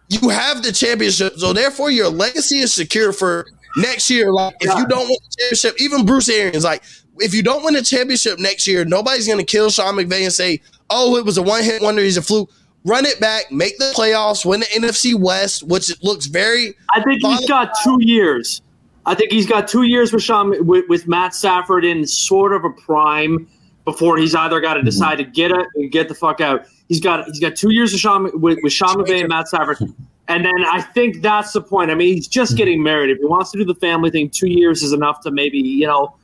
You 0.07 0.29
have 0.29 0.63
the 0.63 0.71
championship, 0.71 1.37
so 1.37 1.51
therefore 1.53 1.91
your 1.91 2.07
legacy 2.07 2.59
is 2.59 2.73
secure 2.73 3.11
for 3.11 3.45
next 3.77 4.09
year. 4.09 4.31
Like 4.31 4.55
if 4.61 4.77
you 4.77 4.87
don't 4.87 5.07
win 5.07 5.17
the 5.29 5.35
championship, 5.37 5.75
even 5.79 6.05
Bruce 6.05 6.29
Arians, 6.29 6.63
like 6.63 6.83
if 7.19 7.33
you 7.33 7.43
don't 7.43 7.63
win 7.63 7.75
a 7.75 7.81
championship 7.81 8.39
next 8.39 8.65
year, 8.65 8.85
nobody's 8.85 9.27
gonna 9.27 9.43
kill 9.43 9.69
Sean 9.69 9.95
McVay 9.95 10.23
and 10.23 10.33
say, 10.33 10.61
"Oh, 10.89 11.17
it 11.17 11.25
was 11.25 11.37
a 11.37 11.43
one 11.43 11.63
hit 11.63 11.81
wonder. 11.81 12.01
He's 12.01 12.17
a 12.17 12.21
fluke." 12.21 12.49
Run 12.85 13.05
it 13.05 13.19
back, 13.19 13.51
make 13.51 13.77
the 13.77 13.93
playoffs, 13.95 14.45
win 14.45 14.59
the 14.59 14.65
NFC 14.65 15.15
West, 15.15 15.63
which 15.63 15.89
it 15.89 16.03
looks 16.03 16.25
very 16.25 16.73
I 16.93 17.01
think 17.01 17.21
he's 17.21 17.47
got 17.47 17.71
two 17.83 17.97
years. 18.01 18.61
I 19.05 19.15
think 19.15 19.31
he's 19.31 19.47
got 19.47 19.67
two 19.67 19.83
years 19.83 20.13
with 20.13 20.23
Sean 20.23 20.65
with, 20.65 20.85
with 20.89 21.07
Matt 21.07 21.33
Stafford 21.33 21.85
in 21.85 22.05
sort 22.05 22.53
of 22.53 22.63
a 22.65 22.69
prime 22.69 23.47
before 23.85 24.17
he's 24.17 24.33
either 24.35 24.59
got 24.59 24.75
to 24.75 24.79
mm-hmm. 24.79 24.85
decide 24.85 25.17
to 25.17 25.23
get 25.23 25.51
it 25.51 25.67
and 25.75 25.91
get 25.91 26.07
the 26.07 26.15
fuck 26.15 26.41
out. 26.41 26.65
He's 26.87 26.99
got 26.99 27.25
he's 27.25 27.39
got 27.39 27.55
two 27.55 27.71
years 27.71 27.91
with 27.91 28.01
Sean 28.01 28.39
with, 28.39 28.59
with 28.61 28.73
Sean 28.73 28.95
McVay 28.95 29.21
and 29.21 29.29
Matt 29.29 29.47
Stafford, 29.47 29.77
and 30.27 30.45
then 30.45 30.65
I 30.71 30.81
think 30.81 31.21
that's 31.21 31.53
the 31.53 31.61
point. 31.61 31.91
I 31.91 31.95
mean, 31.95 32.15
he's 32.15 32.27
just 32.27 32.51
mm-hmm. 32.51 32.57
getting 32.57 32.83
married. 32.83 33.09
If 33.09 33.19
he 33.19 33.25
wants 33.25 33.51
to 33.51 33.57
do 33.57 33.65
the 33.65 33.75
family 33.75 34.09
thing, 34.09 34.29
two 34.29 34.49
years 34.49 34.83
is 34.83 34.93
enough 34.93 35.21
to 35.21 35.31
maybe 35.31 35.57
you 35.57 35.87
know 35.87 36.15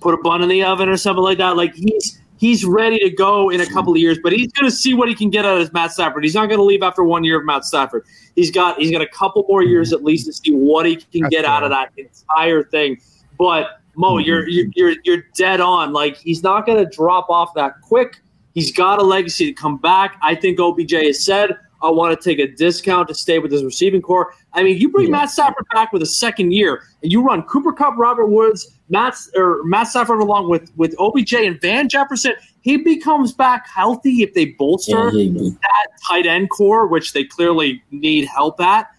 put 0.00 0.14
a 0.14 0.18
bun 0.18 0.42
in 0.42 0.48
the 0.48 0.62
oven 0.64 0.88
or 0.88 0.96
something 0.96 1.24
like 1.24 1.38
that. 1.38 1.56
Like 1.56 1.74
he's 1.74 2.20
he's 2.38 2.64
ready 2.64 2.98
to 3.00 3.10
go 3.10 3.50
in 3.50 3.60
a 3.60 3.66
couple 3.66 3.92
of 3.92 3.98
years, 3.98 4.18
but 4.22 4.32
he's 4.32 4.50
going 4.52 4.70
to 4.70 4.74
see 4.74 4.94
what 4.94 5.08
he 5.08 5.14
can 5.14 5.28
get 5.30 5.44
out 5.44 5.60
of 5.60 5.72
Matt 5.72 5.92
Stafford. 5.92 6.24
He's 6.24 6.34
not 6.34 6.46
going 6.46 6.58
to 6.58 6.64
leave 6.64 6.82
after 6.82 7.04
one 7.04 7.24
year 7.24 7.40
of 7.40 7.44
Matt 7.44 7.64
Stafford. 7.64 8.04
He's 8.34 8.50
got 8.50 8.78
he's 8.78 8.90
got 8.90 9.02
a 9.02 9.08
couple 9.08 9.44
more 9.48 9.62
years 9.62 9.92
at 9.92 10.04
least 10.04 10.26
to 10.26 10.32
see 10.32 10.52
what 10.52 10.86
he 10.86 10.96
can 10.96 11.22
That's 11.22 11.34
get 11.34 11.44
out 11.44 11.64
of 11.64 11.70
that 11.70 11.90
entire 11.96 12.64
thing. 12.64 13.00
But 13.36 13.80
Mo, 13.94 14.14
mm-hmm. 14.14 14.26
you're 14.26 14.48
you're 14.48 14.66
you're, 14.74 14.94
you're 15.04 15.24
dead 15.34 15.60
on. 15.60 15.92
Like 15.92 16.16
he's 16.16 16.42
not 16.42 16.66
going 16.66 16.78
to 16.78 16.96
drop 16.96 17.28
off 17.28 17.52
that 17.54 17.80
quick. 17.82 18.20
He's 18.54 18.72
got 18.72 18.98
a 18.98 19.02
legacy 19.02 19.46
to 19.46 19.52
come 19.52 19.76
back. 19.76 20.16
I 20.22 20.34
think 20.34 20.58
OBJ 20.58 20.92
has 20.92 21.24
said, 21.24 21.56
I 21.80 21.90
want 21.90 22.18
to 22.18 22.28
take 22.28 22.40
a 22.40 22.50
discount 22.52 23.06
to 23.08 23.14
stay 23.14 23.38
with 23.38 23.52
his 23.52 23.64
receiving 23.64 24.02
core. 24.02 24.34
I 24.52 24.62
mean, 24.62 24.78
you 24.78 24.88
bring 24.88 25.06
Yeah. 25.06 25.12
Matt 25.12 25.30
Stafford 25.30 25.66
back 25.72 25.92
with 25.92 26.02
a 26.02 26.06
second 26.06 26.52
year, 26.52 26.82
and 27.02 27.12
you 27.12 27.22
run 27.22 27.42
Cooper 27.42 27.72
Kupp, 27.72 27.96
Robert 27.96 28.26
Woods, 28.26 28.77
Matt 28.90 29.16
or 29.36 29.62
Matt 29.64 29.88
Stafford 29.88 30.20
along 30.20 30.48
with 30.48 30.70
with 30.76 30.94
OBJ 30.98 31.34
and 31.34 31.60
Van 31.60 31.88
Jefferson. 31.88 32.32
He 32.60 32.76
becomes 32.76 33.32
back 33.32 33.66
healthy 33.68 34.22
if 34.22 34.34
they 34.34 34.46
bolster 34.46 35.10
Yeah, 35.10 35.50
that 35.62 35.86
tight 36.06 36.26
end 36.26 36.50
core, 36.50 36.86
which 36.86 37.12
they 37.12 37.24
clearly 37.24 37.82
need 37.90 38.26
help 38.26 38.60
at. 38.60 38.90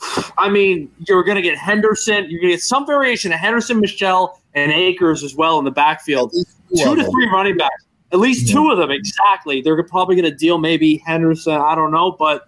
I 0.38 0.48
mean, 0.48 0.90
you're 1.08 1.24
going 1.24 1.36
to 1.36 1.42
get 1.42 1.58
Henderson. 1.58 2.28
You're 2.28 2.40
going 2.40 2.50
to 2.50 2.56
get 2.56 2.62
some 2.62 2.86
variation 2.86 3.32
of 3.32 3.38
Henderson, 3.38 3.80
Michel, 3.80 4.40
and 4.54 4.72
Akers 4.72 5.22
as 5.22 5.34
well 5.34 5.58
in 5.58 5.64
the 5.64 5.70
backfield. 5.70 6.32
Two 6.76 6.96
to 6.96 7.04
three 7.04 7.28
running 7.30 7.56
backs. 7.56 7.84
At 8.12 8.20
least 8.20 8.52
two 8.52 8.70
of 8.70 8.78
them, 8.78 8.90
exactly. 8.90 9.60
They're 9.60 9.82
probably 9.82 10.14
going 10.14 10.30
to 10.30 10.36
deal 10.36 10.58
maybe 10.58 10.98
Henderson. 10.98 11.54
I 11.54 11.74
don't 11.74 11.90
know. 11.90 12.12
But, 12.12 12.44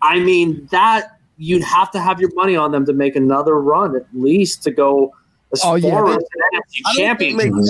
I 0.00 0.18
mean, 0.20 0.66
that 0.70 1.18
you'd 1.36 1.62
have 1.62 1.90
to 1.90 2.00
have 2.00 2.20
your 2.20 2.32
money 2.34 2.56
on 2.56 2.72
them 2.72 2.86
to 2.86 2.92
make 2.94 3.14
another 3.14 3.60
run, 3.60 3.94
at 3.94 4.06
least 4.14 4.62
to 4.62 4.70
go 4.70 5.12
as 5.52 5.60
Oh, 5.64 5.74
yeah, 5.76 5.90
far 5.90 6.06
they- 6.08 6.12
as 6.16 6.16
an 6.16 6.24
NFC 6.54 6.80
I 6.86 6.94
don't, 6.96 7.18
think 7.18 7.40
champion. 7.40 7.64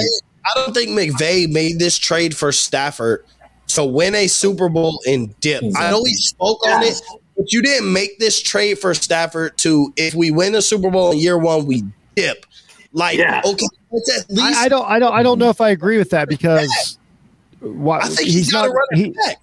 I 0.45 0.51
don't 0.57 0.75
think 0.75 0.91
McVay 0.91 1.51
made 1.51 1.79
this 1.79 1.99
trade 1.99 2.37
for 2.37 2.51
Stafford 2.53 3.25
to 3.69 3.85
win 3.85 4.15
a 4.15 4.27
Super 4.27 4.69
Bowl 4.69 5.01
in 5.07 5.35
dip. 5.41 5.63
I 5.77 5.91
know 5.91 6.03
he 6.05 6.15
spoke 6.15 6.67
on 6.67 6.83
it, 6.83 7.01
but 7.37 7.53
you 7.53 7.63
didn't 7.63 7.93
make 7.93 8.19
this 8.19 8.43
trade 8.43 8.79
for 8.79 8.93
Stafford 8.95 9.57
to 9.59 9.93
if 9.97 10.15
we 10.15 10.31
win 10.31 10.55
a 10.55 10.63
Super 10.63 10.91
Bowl 10.91 11.13
in 11.13 11.19
year 11.19 11.39
one, 11.39 11.65
we 11.67 11.83
dip. 12.17 12.45
Like, 12.93 13.17
Yeah. 13.19 13.41
okay, 13.45 13.67
let's 13.91 14.21
at 14.21 14.31
least 14.31 14.59
I, 14.59 14.65
I 14.65 14.69
don't 14.69 14.85
I 14.87 14.99
don't 14.99 15.13
I 15.15 15.23
don't 15.23 15.39
know 15.39 15.49
if 15.49 15.61
I 15.61 15.71
agree 15.71 15.97
with 15.97 16.11
that 16.11 16.29
because 16.29 16.99
why 17.61 18.01
I 18.01 18.09
think 18.09 18.29
he's, 18.29 18.53
got 18.53 18.67
not 18.67 18.75
run 18.75 18.85
he, 19.01 19.11
back. 19.27 19.41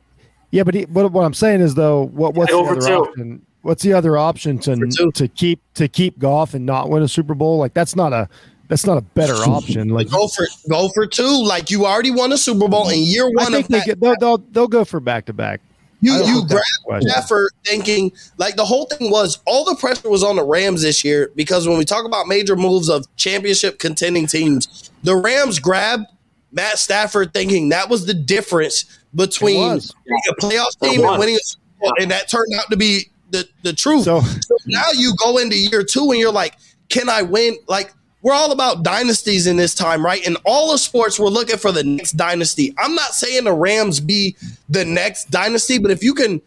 yeah, 0.52 0.64
but 0.64 0.76
he, 0.76 0.84
what, 0.84 1.12
what 1.12 1.24
I'm 1.24 1.34
saying 1.34 1.62
is 1.62 1.74
though, 1.74 2.04
what 2.08 2.36
what's 2.36 2.52
the 2.52 2.58
Over 2.58 2.72
other 2.78 2.82
two. 2.88 2.94
option? 2.94 3.46
What's 3.62 3.84
the 3.84 3.94
other 3.94 4.18
option 4.18 4.58
to 4.60 5.12
to 5.16 5.28
keep 5.28 5.60
to 5.74 5.88
keep 5.88 6.18
golf 6.20 6.54
and 6.54 6.66
not 6.66 6.90
win 6.90 7.04
a 7.04 7.08
Super 7.08 7.34
Bowl? 7.36 7.58
Like 7.58 7.74
that's 7.74 7.96
not 7.96 8.14
a 8.14 8.30
that's 8.70 8.86
not 8.86 8.98
a 8.98 9.02
better 9.02 9.34
option. 9.50 9.90
Like 9.90 10.10
Go 10.10 10.28
for 10.28 10.48
go 10.70 10.90
for 10.90 11.06
two. 11.06 11.44
Like 11.46 11.70
you 11.70 11.86
already 11.86 12.12
won 12.12 12.32
a 12.32 12.38
Super 12.38 12.68
Bowl 12.68 12.90
in 12.90 13.00
year 13.00 13.26
one. 13.26 13.40
I 13.40 13.44
one 13.44 13.52
think 13.52 13.66
of 13.66 13.72
they 13.72 13.80
that. 13.80 13.86
get, 13.86 14.00
they'll, 14.00 14.16
they'll 14.20 14.38
they'll 14.38 14.68
go 14.68 14.86
for 14.86 15.00
back 15.00 15.26
to 15.26 15.34
back. 15.34 15.62
You 16.02 16.14
you 16.24 16.48
grab 16.48 16.64
the. 16.88 17.02
Stafford 17.02 17.52
thinking 17.66 18.14
like 18.38 18.56
the 18.56 18.64
whole 18.64 18.86
thing 18.86 19.12
was 19.12 19.40
all 19.46 19.66
the 19.66 19.76
pressure 19.76 20.10
was 20.10 20.24
on 20.24 20.38
the 20.38 20.44
Rams 20.46 20.82
this 20.82 21.04
year 21.04 21.30
because 21.36 21.68
when 21.68 21.78
we 21.78 21.84
talk 21.84 22.06
about 22.06 22.28
major 22.28 22.56
moves 22.56 22.90
of 22.90 23.04
championship 23.18 23.80
contending 23.80 24.26
teams, 24.26 24.92
the 25.04 25.18
Rams 25.18 25.60
grabbed 25.60 26.06
Matt 26.54 26.80
Stafford 26.80 27.34
thinking 27.34 27.70
that 27.70 27.90
was 27.90 28.06
the 28.06 28.14
difference 28.14 28.86
between 29.14 29.60
was. 29.60 29.94
a 30.30 30.36
playoff 30.36 30.80
team 30.82 31.04
and 31.04 31.20
winning 31.20 31.36
a 31.36 31.40
Super 31.40 31.64
Bowl, 31.82 31.94
and 32.00 32.12
that 32.12 32.30
turned 32.30 32.54
out 32.56 32.70
to 32.72 32.78
be 32.78 33.10
the, 33.32 33.48
the 33.64 33.74
truth. 33.74 34.04
So 34.04 34.22
So 34.22 34.56
now 34.66 34.86
you 34.94 35.14
go 35.16 35.38
into 35.38 35.56
year 35.56 35.84
two 35.84 36.12
and 36.12 36.20
you're 36.20 36.32
like, 36.32 36.56
can 36.90 37.10
I 37.10 37.22
win? 37.22 37.58
Like, 37.68 37.94
we're 38.22 38.34
all 38.34 38.52
about 38.52 38.84
dynasties 38.84 39.48
in 39.48 39.56
this 39.56 39.74
time, 39.74 40.06
right? 40.06 40.26
In 40.26 40.36
all 40.46 40.74
of 40.74 40.80
sports, 40.80 41.20
we're 41.20 41.30
looking 41.30 41.58
for 41.58 41.72
the 41.72 41.84
next 41.84 42.14
dynasty. 42.14 42.74
I'm 42.78 42.94
not 42.94 43.14
saying 43.14 43.46
the 43.46 43.54
Rams 43.54 44.00
be 44.00 44.36
the 44.68 44.84
next 44.84 45.32
dynasty, 45.32 45.78
but 45.78 45.92
if 45.92 46.04
you 46.04 46.14
can 46.14 46.42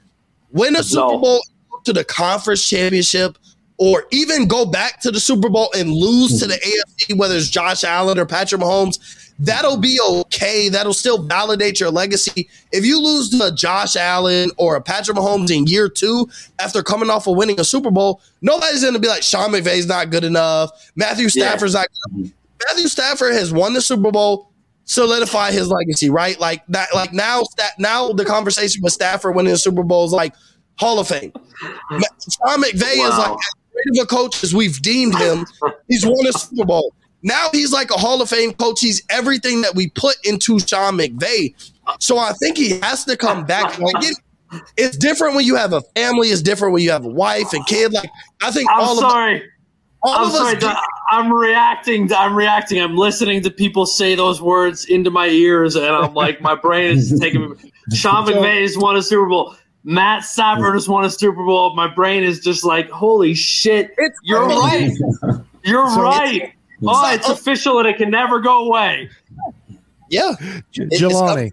win 0.50 0.76
a 0.76 0.82
Super 0.82 1.12
No. 1.12 1.18
Bowl 1.18 1.42
to 1.84 1.92
the 1.92 2.04
conference 2.04 2.68
championship, 2.68 3.38
or 3.78 4.04
even 4.12 4.46
go 4.46 4.66
back 4.66 5.00
to 5.00 5.10
the 5.10 5.18
Super 5.18 5.48
Bowl 5.48 5.70
and 5.74 5.90
lose 5.90 6.38
to 6.38 6.46
the 6.46 6.54
AFC, 6.54 7.16
whether 7.16 7.34
it's 7.34 7.48
Josh 7.48 7.84
Allen 7.84 8.18
or 8.18 8.26
Patrick 8.26 8.60
Mahomes, 8.60 9.21
that'll 9.42 9.76
be 9.76 9.98
okay. 10.00 10.68
That'll 10.68 10.94
still 10.94 11.22
validate 11.22 11.80
your 11.80 11.90
legacy. 11.90 12.48
If 12.70 12.86
you 12.86 13.00
lose 13.00 13.28
to 13.30 13.46
a 13.46 13.52
Josh 13.52 13.96
Allen 13.96 14.50
or 14.56 14.76
a 14.76 14.80
Patrick 14.80 15.16
Mahomes 15.16 15.50
in 15.50 15.66
year 15.66 15.88
two 15.88 16.28
after 16.58 16.82
coming 16.82 17.10
off 17.10 17.26
of 17.26 17.36
winning 17.36 17.58
a 17.60 17.64
Super 17.64 17.90
Bowl, 17.90 18.22
nobody's 18.40 18.82
going 18.82 18.94
to 18.94 19.00
be 19.00 19.08
like, 19.08 19.22
Sean 19.22 19.50
McVay's 19.50 19.86
not 19.86 20.10
good 20.10 20.24
enough. 20.24 20.70
Matthew 20.96 21.24
Yeah. 21.24 21.48
Stafford's 21.48 21.74
not 21.74 21.86
good 21.88 22.20
enough. 22.20 22.32
Matthew 22.68 22.88
Stafford 22.88 23.32
has 23.34 23.52
won 23.52 23.72
the 23.74 23.80
Super 23.82 24.12
Bowl, 24.12 24.52
solidify 24.84 25.50
his 25.50 25.68
legacy, 25.68 26.10
right? 26.10 26.38
Like 26.38 26.64
that, 26.68 26.94
like 26.94 27.12
now, 27.12 27.42
that 27.56 27.72
now 27.78 28.12
the 28.12 28.24
conversation 28.24 28.82
with 28.82 28.92
Stafford 28.92 29.34
winning 29.34 29.52
the 29.52 29.58
Super 29.58 29.82
Bowl 29.82 30.04
is 30.04 30.12
like 30.12 30.34
Hall 30.76 31.00
of 31.00 31.08
Fame. 31.08 31.32
Sean 31.60 32.62
McVay 32.62 32.92
is 32.94 33.18
like 33.18 33.32
as 33.32 33.54
great 33.72 33.98
of 33.98 34.04
a 34.04 34.06
coach 34.06 34.44
as 34.44 34.54
we've 34.54 34.80
deemed 34.80 35.16
him. 35.16 35.44
He's 35.88 36.06
won 36.06 36.26
a 36.26 36.32
Super 36.32 36.64
Bowl. 36.64 36.94
Now 37.22 37.48
he's 37.52 37.72
like 37.72 37.90
a 37.90 37.94
Hall 37.98 38.20
of 38.20 38.28
Fame 38.28 38.52
coach. 38.54 38.80
He's 38.80 39.02
everything 39.10 39.62
that 39.62 39.74
we 39.74 39.90
put 39.90 40.16
into 40.24 40.58
Sean 40.58 40.98
McVay. 40.98 41.54
So 41.98 42.18
I 42.18 42.32
think 42.32 42.56
he 42.56 42.78
has 42.80 43.04
to 43.04 43.16
come 43.16 43.44
back. 43.44 43.78
And 43.78 43.86
I 43.94 44.00
get 44.00 44.12
it. 44.12 44.62
it's 44.76 44.96
different 44.96 45.34
when 45.36 45.44
you 45.44 45.56
have 45.56 45.72
a 45.72 45.80
family. 45.96 46.28
It's 46.28 46.42
different 46.42 46.74
when 46.74 46.82
you 46.82 46.90
have 46.90 47.04
a 47.04 47.08
wife 47.08 47.52
and 47.52 47.64
kid. 47.66 47.92
Like 47.92 48.10
I 48.42 48.50
think 48.50 48.70
I'm 48.70 48.80
all 48.80 48.92
of 48.92 48.98
sorry. 48.98 49.42
all 50.02 50.14
I'm 50.14 50.26
of 50.26 50.32
sorry. 50.32 50.56
us. 50.56 50.62
Doc. 50.62 50.82
I'm 51.10 51.32
reacting. 51.32 52.12
I'm 52.12 52.34
reacting. 52.34 52.80
I'm 52.80 52.96
listening 52.96 53.42
to 53.42 53.50
people 53.50 53.84
say 53.86 54.14
those 54.14 54.40
words 54.40 54.86
into 54.86 55.10
my 55.10 55.26
ears, 55.28 55.76
and 55.76 55.84
I'm 55.86 56.14
like, 56.14 56.40
my 56.40 56.54
brain 56.54 56.96
is 56.96 57.18
taking. 57.20 57.54
Sean 57.92 58.26
McVay 58.26 58.62
has 58.62 58.76
won 58.78 58.96
a 58.96 59.02
Super 59.02 59.26
Bowl. 59.28 59.54
Matt 59.84 60.24
Stafford 60.24 60.74
has 60.74 60.88
won 60.88 61.04
a 61.04 61.10
Super 61.10 61.44
Bowl. 61.44 61.74
My 61.74 61.92
brain 61.92 62.22
is 62.24 62.40
just 62.40 62.64
like, 62.64 62.88
holy 62.90 63.34
shit! 63.34 63.92
It's 63.98 64.18
You're 64.22 64.46
right. 64.46 64.90
You're 65.64 65.88
So- 65.90 66.02
right. 66.02 66.52
Oh, 66.84 67.14
it's 67.14 67.28
official, 67.28 67.78
and 67.78 67.88
it 67.88 67.96
can 67.96 68.10
never 68.10 68.40
go 68.40 68.66
away. 68.66 69.08
Yeah, 70.08 70.34
J- 70.70 70.84
Jelani, 70.86 71.52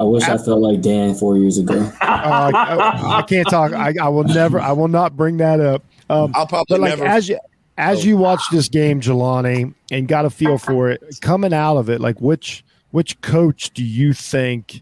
I 0.00 0.04
wish 0.04 0.22
I 0.22 0.38
felt 0.38 0.60
like 0.60 0.80
Dan 0.80 1.14
four 1.14 1.36
years 1.36 1.58
ago. 1.58 1.78
uh, 2.00 2.50
I, 2.54 3.18
I 3.18 3.22
can't 3.22 3.48
talk. 3.48 3.72
I, 3.72 3.94
I 4.00 4.08
will 4.08 4.24
never. 4.24 4.58
I 4.60 4.72
will 4.72 4.88
not 4.88 5.16
bring 5.16 5.36
that 5.38 5.60
up. 5.60 5.82
Um, 6.08 6.32
I'll 6.34 6.46
probably 6.46 6.78
like 6.78 6.90
never. 6.98 7.06
as 7.06 7.28
you 7.28 7.38
as 7.76 8.04
you 8.04 8.16
watch 8.16 8.42
this 8.52 8.68
game, 8.68 9.00
Jelani, 9.00 9.74
and 9.90 10.08
got 10.08 10.24
a 10.24 10.30
feel 10.30 10.58
for 10.58 10.90
it 10.90 11.02
coming 11.20 11.52
out 11.52 11.76
of 11.76 11.90
it, 11.90 12.00
like 12.00 12.20
which 12.20 12.64
which 12.92 13.20
coach 13.20 13.70
do 13.70 13.84
you 13.84 14.12
think 14.12 14.80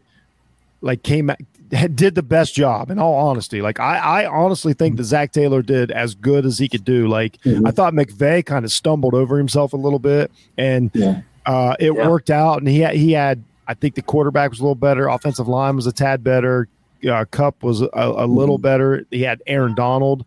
like 0.81 1.03
came 1.03 1.31
out 1.31 1.39
had- 1.39 1.47
did 1.95 2.15
the 2.15 2.23
best 2.23 2.55
job? 2.55 2.91
In 2.91 2.99
all 2.99 3.15
honesty, 3.29 3.63
like 3.63 3.81
I 3.81 3.97
I 3.99 4.27
honestly 4.27 4.75
think 4.75 4.97
that 4.99 5.05
Zac 5.05 5.33
Taylor 5.33 5.63
did 5.63 5.91
as 5.91 6.15
good 6.15 6.45
as 6.47 6.59
he 6.59 6.69
could 6.69 6.85
do. 6.85 7.09
Like 7.09 7.39
Mhm. 7.45 7.67
I 7.67 7.71
thought 7.71 7.95
McVay 7.95 8.45
kind 8.45 8.65
of 8.65 8.71
stumbled 8.71 9.15
over 9.15 9.39
himself 9.39 9.73
a 9.73 9.77
little 9.77 9.99
bit, 9.99 10.31
and 10.59 10.91
Yeah. 10.93 11.23
uh, 11.47 11.75
it 11.81 11.93
Yeah. 11.95 12.09
worked 12.09 12.31
out. 12.31 12.59
And 12.59 12.69
he 12.69 12.81
had, 12.81 12.95
he 12.95 13.13
had 13.13 13.43
I 13.67 13.75
think 13.75 13.95
the 13.95 14.03
quarterback 14.03 14.51
was 14.51 14.61
a 14.61 14.63
little 14.63 14.75
better, 14.75 15.07
offensive 15.09 15.49
line 15.49 15.77
was 15.77 15.87
a 15.87 15.93
tad 15.93 16.23
better. 16.23 16.69
Uh, 17.09 17.25
Kupp 17.31 17.63
was 17.63 17.81
a, 17.81 17.89
a 17.95 18.27
little 18.27 18.59
better. 18.59 19.07
He 19.11 19.23
had 19.23 19.41
Aaron 19.47 19.75
Donald. 19.75 20.25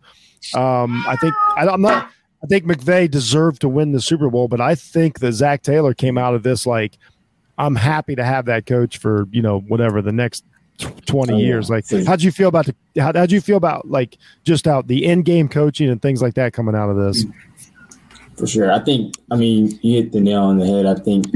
Um, 0.54 1.04
I 1.08 1.16
think 1.16 1.32
I, 1.56 1.66
I'm 1.68 1.80
not. 1.80 2.10
I 2.42 2.46
think 2.48 2.64
McVay 2.64 3.10
deserved 3.10 3.60
to 3.62 3.68
win 3.68 3.92
the 3.92 4.00
Super 4.00 4.28
Bowl, 4.30 4.46
but 4.46 4.60
I 4.60 4.74
think 4.74 5.20
that 5.20 5.32
Zac 5.32 5.62
Taylor 5.62 5.94
came 5.94 6.18
out 6.18 6.34
of 6.34 6.42
this 6.42 6.66
like, 6.66 6.98
I'm 7.56 7.74
happy 7.76 8.14
to 8.14 8.22
have 8.24 8.44
that 8.46 8.66
coach 8.66 8.98
for 8.98 9.26
you 9.30 9.42
know 9.42 9.60
whatever 9.60 10.02
the 10.02 10.12
next 10.12 10.40
tw- 10.40 10.44
20 10.78 11.32
Oh, 11.32 11.36
yeah. 11.36 11.44
years. 11.46 11.70
Like, 11.70 11.84
So- 11.86 12.04
how'd 12.04 12.22
you 12.22 12.30
feel 12.32 12.48
about 12.48 12.66
the? 12.66 12.74
How, 13.00 13.12
how'd 13.14 13.30
you 13.32 13.40
feel 13.40 13.56
about 13.56 13.90
like 13.90 14.18
just 14.44 14.66
out 14.66 14.86
the 14.88 15.06
end 15.06 15.24
game 15.24 15.48
coaching 15.48 15.88
and 15.88 16.00
things 16.00 16.20
like 16.22 16.34
that 16.34 16.52
coming 16.52 16.74
out 16.74 16.90
of 16.90 16.96
this? 16.96 17.24
For 18.36 18.46
sure. 18.46 18.70
I 18.70 18.80
think, 18.80 19.14
I 19.30 19.36
mean, 19.36 19.78
you 19.82 19.96
hit 20.02 20.12
the 20.12 20.20
nail 20.20 20.42
on 20.42 20.58
the 20.58 20.66
head. 20.66 20.84
I 20.86 20.94
think, 20.94 21.26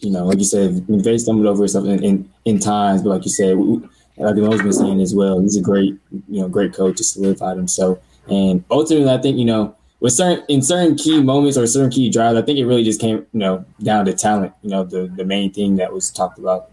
you 0.00 0.10
know, 0.10 0.26
like 0.26 0.38
you 0.38 0.44
said, 0.44 0.70
McVay 0.86 1.18
stumbled 1.18 1.46
over 1.46 1.66
something 1.66 2.02
in, 2.04 2.28
in 2.44 2.58
times, 2.60 3.02
but 3.02 3.08
like 3.10 3.24
you 3.24 3.30
said, 3.30 3.56
we- 3.56 3.80
like 4.16 4.36
Mo's 4.36 4.62
been 4.62 4.72
saying 4.72 5.00
as 5.00 5.12
well, 5.12 5.40
he's 5.40 5.56
a 5.56 5.60
great, 5.60 5.96
you 6.28 6.40
know, 6.40 6.48
great 6.48 6.72
coach 6.72 6.98
to 6.98 7.04
solidify 7.04 7.56
himself. 7.56 7.98
And 8.28 8.62
ultimately, 8.70 9.10
I 9.10 9.18
think, 9.18 9.36
you 9.38 9.44
know, 9.44 9.74
with 9.98 10.12
certain 10.12 10.44
in 10.48 10.62
certain 10.62 10.94
key 10.94 11.20
moments 11.20 11.56
or 11.58 11.66
certain 11.66 11.90
key 11.90 12.10
drives, 12.10 12.38
I 12.38 12.42
think 12.42 12.58
it 12.60 12.66
really 12.66 12.84
just 12.84 13.00
came, 13.00 13.16
you 13.32 13.40
know, 13.40 13.64
down 13.82 14.04
to 14.04 14.12
talent. 14.12 14.52
You 14.62 14.70
know, 14.70 14.84
the 14.84 15.10
the 15.16 15.24
main 15.24 15.52
thing 15.52 15.76
that 15.76 15.92
was 15.92 16.10
talked 16.12 16.38
about 16.38 16.70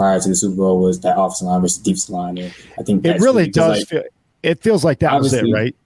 prior 0.00 0.18
to 0.18 0.28
the 0.30 0.34
Super 0.34 0.56
Bowl 0.56 0.80
was 0.80 1.00
that 1.00 1.18
offensive 1.18 1.46
line 1.46 1.60
versus 1.60 1.76
defensive 1.76 2.08
line. 2.08 2.38
And 2.38 2.54
I 2.78 2.82
think 2.82 3.04
It 3.04 3.20
really 3.20 3.50
does. 3.50 3.80
like, 3.80 3.86
feel, 3.86 4.02
it 4.42 4.62
feels 4.62 4.82
like 4.82 5.00
that 5.00 5.20
was 5.20 5.34
it, 5.34 5.44
right? 5.52 5.76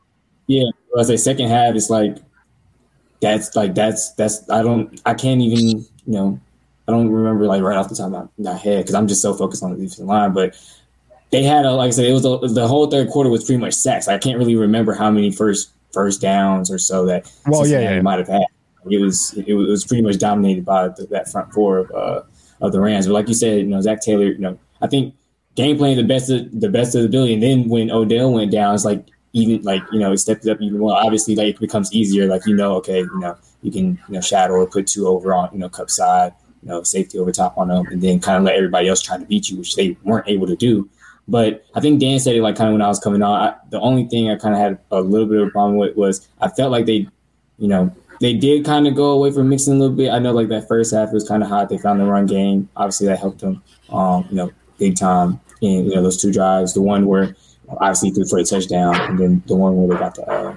yeah, 0.47 0.71
I 0.97 1.01
a 1.01 1.19
second 1.19 1.49
half, 1.49 1.75
it's 1.75 1.91
like 1.91 2.19
that's 3.21 3.57
like 3.57 3.75
that's 3.75 4.13
that's 4.13 4.49
I 4.49 4.63
don't 4.63 5.01
I 5.05 5.15
can't 5.15 5.41
even 5.41 5.79
you 5.79 5.87
know 6.07 6.39
I 6.87 6.93
don't 6.93 7.11
remember 7.11 7.47
like 7.47 7.61
right 7.63 7.77
off 7.77 7.89
the 7.89 7.97
top 7.97 8.07
of 8.07 8.31
my, 8.39 8.53
my 8.53 8.57
head 8.57 8.85
because 8.85 8.95
I'm 8.95 9.09
just 9.09 9.21
so 9.21 9.35
focused 9.35 9.65
on 9.65 9.71
the 9.71 9.79
defensive 9.79 10.07
line. 10.07 10.33
But 10.33 10.57
they 11.31 11.43
had 11.43 11.65
a 11.65 11.73
like 11.73 11.89
I 11.89 11.91
said, 11.91 12.05
it 12.05 12.13
was 12.13 12.25
a, 12.25 12.39
the 12.55 12.69
whole 12.69 12.89
third 12.89 13.11
quarter 13.11 13.31
was 13.31 13.43
pretty 13.43 13.61
much 13.61 13.75
sacks. 13.75 14.07
I 14.07 14.19
can't 14.19 14.39
really 14.39 14.55
remember 14.55 14.95
how 14.95 15.11
many 15.11 15.33
first 15.33 15.73
first 15.93 16.21
downs 16.21 16.71
or 16.71 16.79
so 16.79 17.05
that 17.07 17.29
Well, 17.49 17.63
yeah, 17.63 17.79
Cincinnati 17.79 17.97
yeah. 17.97 18.03
might 18.03 18.19
have 18.21 18.29
had. 18.29 18.47
It 18.89 19.01
was 19.01 19.33
it 19.33 19.55
was, 19.55 19.67
it 19.67 19.71
was 19.71 19.85
pretty 19.85 20.05
much 20.05 20.19
dominated 20.19 20.65
by 20.65 20.87
the, 20.89 21.09
that 21.11 21.33
front 21.33 21.53
four 21.53 21.79
of 21.79 21.91
uh, 21.91 22.23
of 22.61 22.73
the 22.73 22.81
Rams. 22.81 23.07
But 23.07 23.15
like 23.15 23.29
you 23.29 23.35
said, 23.35 23.59
you 23.59 23.67
know, 23.67 23.81
Zac 23.81 24.03
Taylor, 24.03 24.27
you 24.27 24.39
know, 24.39 24.59
I 24.81 24.87
think 24.87 25.15
game 25.55 25.77
playing 25.77 25.97
the 25.97 26.05
best 26.05 26.31
of 26.31 26.61
the 26.61 26.69
best 26.69 26.95
of 26.95 27.03
the 27.03 27.09
ability. 27.09 27.35
And 27.35 27.43
then 27.43 27.69
when 27.69 27.91
Odell 27.91 28.33
went 28.33 28.53
down, 28.53 28.75
it's 28.75 28.85
like 28.85 29.07
even 29.33 29.63
like 29.63 29.83
you 29.93 29.99
know 29.99 30.13
it 30.13 30.19
stepped 30.19 30.47
up 30.47 30.61
even 30.61 30.79
more. 30.79 30.97
Obviously, 30.97 31.35
like 31.35 31.55
it 31.55 31.61
becomes 31.61 31.93
easier. 31.93 32.27
Like 32.27 32.47
you 32.47 32.55
know, 32.55 32.77
okay, 32.77 33.01
you 33.01 33.19
know 33.19 33.37
you 33.63 33.71
can 33.71 33.99
you 34.09 34.15
know 34.15 34.21
shadow 34.21 34.55
or 34.55 34.67
put 34.67 34.87
two 34.87 35.07
over 35.07 35.35
on 35.35 35.51
you 35.53 35.59
know 35.59 35.69
Kupp 35.69 35.91
side, 35.91 36.33
you 36.63 36.69
know 36.69 36.83
safety 36.83 37.19
over 37.19 37.33
top 37.33 37.59
on 37.59 37.69
them, 37.69 37.87
and 37.87 38.01
then 38.01 38.21
kind 38.21 38.39
of 38.39 38.45
let 38.45 38.57
everybody 38.57 38.89
else 38.89 39.03
try 39.03 39.19
to 39.19 39.25
beat 39.25 39.51
you, 39.51 39.59
which 39.59 39.75
they 39.77 39.97
weren't 40.05 40.29
able 40.29 40.47
to 40.47 40.57
do. 40.57 40.89
But 41.27 41.65
I 41.75 41.81
think 41.81 42.01
Dan 42.01 42.19
said 42.19 42.37
it 42.37 42.43
like 42.43 42.57
kind 42.57 42.69
of 42.69 42.75
when 42.75 42.83
I 42.83 42.89
was 42.89 43.01
coming 43.01 43.23
on. 43.23 43.49
I, 43.49 43.55
the 43.71 43.81
only 43.81 44.05
thing 44.05 44.31
I 44.31 44.37
kind 44.37 44.55
of 44.55 44.61
had 44.61 44.79
a 44.91 45.01
little 45.01 45.27
bit 45.27 45.41
of 45.41 45.49
a 45.49 45.51
problem 45.51 45.79
with 45.79 45.97
was 45.97 46.29
I 46.41 46.49
felt 46.49 46.71
like 46.71 46.87
they, 46.87 47.09
you 47.59 47.69
know, 47.69 47.95
they 48.21 48.35
did 48.35 48.65
kind 48.65 48.87
of 48.87 48.95
go 48.95 49.11
away 49.13 49.31
from 49.31 49.49
mixing 49.49 49.75
a 49.75 49.77
little 49.79 49.95
bit. 49.97 50.11
I 50.11 50.19
know 50.19 50.33
like 50.33 50.49
that 50.49 50.69
first 50.69 50.93
half 50.95 51.13
was 51.13 51.27
kind 51.29 51.43
of 51.43 51.49
hot. 51.49 51.69
They 51.69 51.79
found 51.79 52.01
the 52.01 52.05
run 52.07 52.27
game. 52.27 52.69
Obviously 52.77 53.07
that 53.09 53.19
helped 53.19 53.41
them, 53.41 53.63
um, 53.91 54.27
you 54.31 54.37
know, 54.37 54.51
big 54.79 54.97
time 54.97 55.41
in 55.61 55.87
you 55.87 55.95
know 55.95 56.03
those 56.03 56.21
two 56.21 56.33
drives. 56.33 56.75
The 56.75 56.83
one 56.83 57.07
where 57.07 57.35
obviously 57.69 58.11
threw 58.11 58.27
for 58.27 58.39
a 58.39 58.45
touchdown, 58.45 58.95
and 59.03 59.19
then 59.19 59.43
the 59.47 59.57
one 59.57 59.77
where 59.77 59.89
they 59.89 60.01
got 60.01 60.15
the 60.15 60.27
uh, 60.31 60.57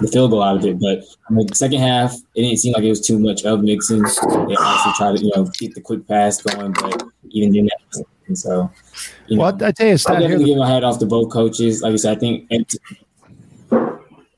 the 0.00 0.08
field 0.08 0.30
goal 0.30 0.42
out 0.42 0.56
of 0.56 0.64
it. 0.64 0.78
But 0.80 1.02
I 1.28 1.32
mean, 1.32 1.46
the 1.46 1.54
second 1.54 1.80
half, 1.80 2.14
it 2.34 2.42
didn't 2.42 2.58
seem 2.58 2.72
like 2.74 2.84
it 2.84 2.88
was 2.88 3.00
too 3.00 3.18
much 3.18 3.44
of 3.44 3.62
mixing. 3.62 4.02
They 4.02 4.56
obviously 4.56 4.92
tried 4.96 5.16
to 5.16 5.24
you 5.24 5.32
know 5.34 5.50
keep 5.54 5.74
the 5.74 5.80
quick 5.80 6.06
pass 6.06 6.40
going, 6.42 6.72
but 6.72 7.02
even 7.30 7.52
then, 7.52 7.66
that 7.66 8.04
and 8.28 8.38
so. 8.38 8.70
You 9.26 9.38
Well, 9.38 9.56
know, 9.56 9.66
I 9.66 9.72
tell 9.72 9.88
you, 9.88 9.94
I 10.06 10.12
here. 10.12 10.20
definitely 10.20 10.44
give 10.46 10.58
my 10.58 10.68
hat 10.70 10.84
off 10.84 10.98
to 11.00 11.06
both 11.06 11.30
coaches. 11.32 11.82
Like 11.82 11.92
I 11.92 11.96
said, 11.96 12.16
I 12.16 12.20
think. 12.20 12.48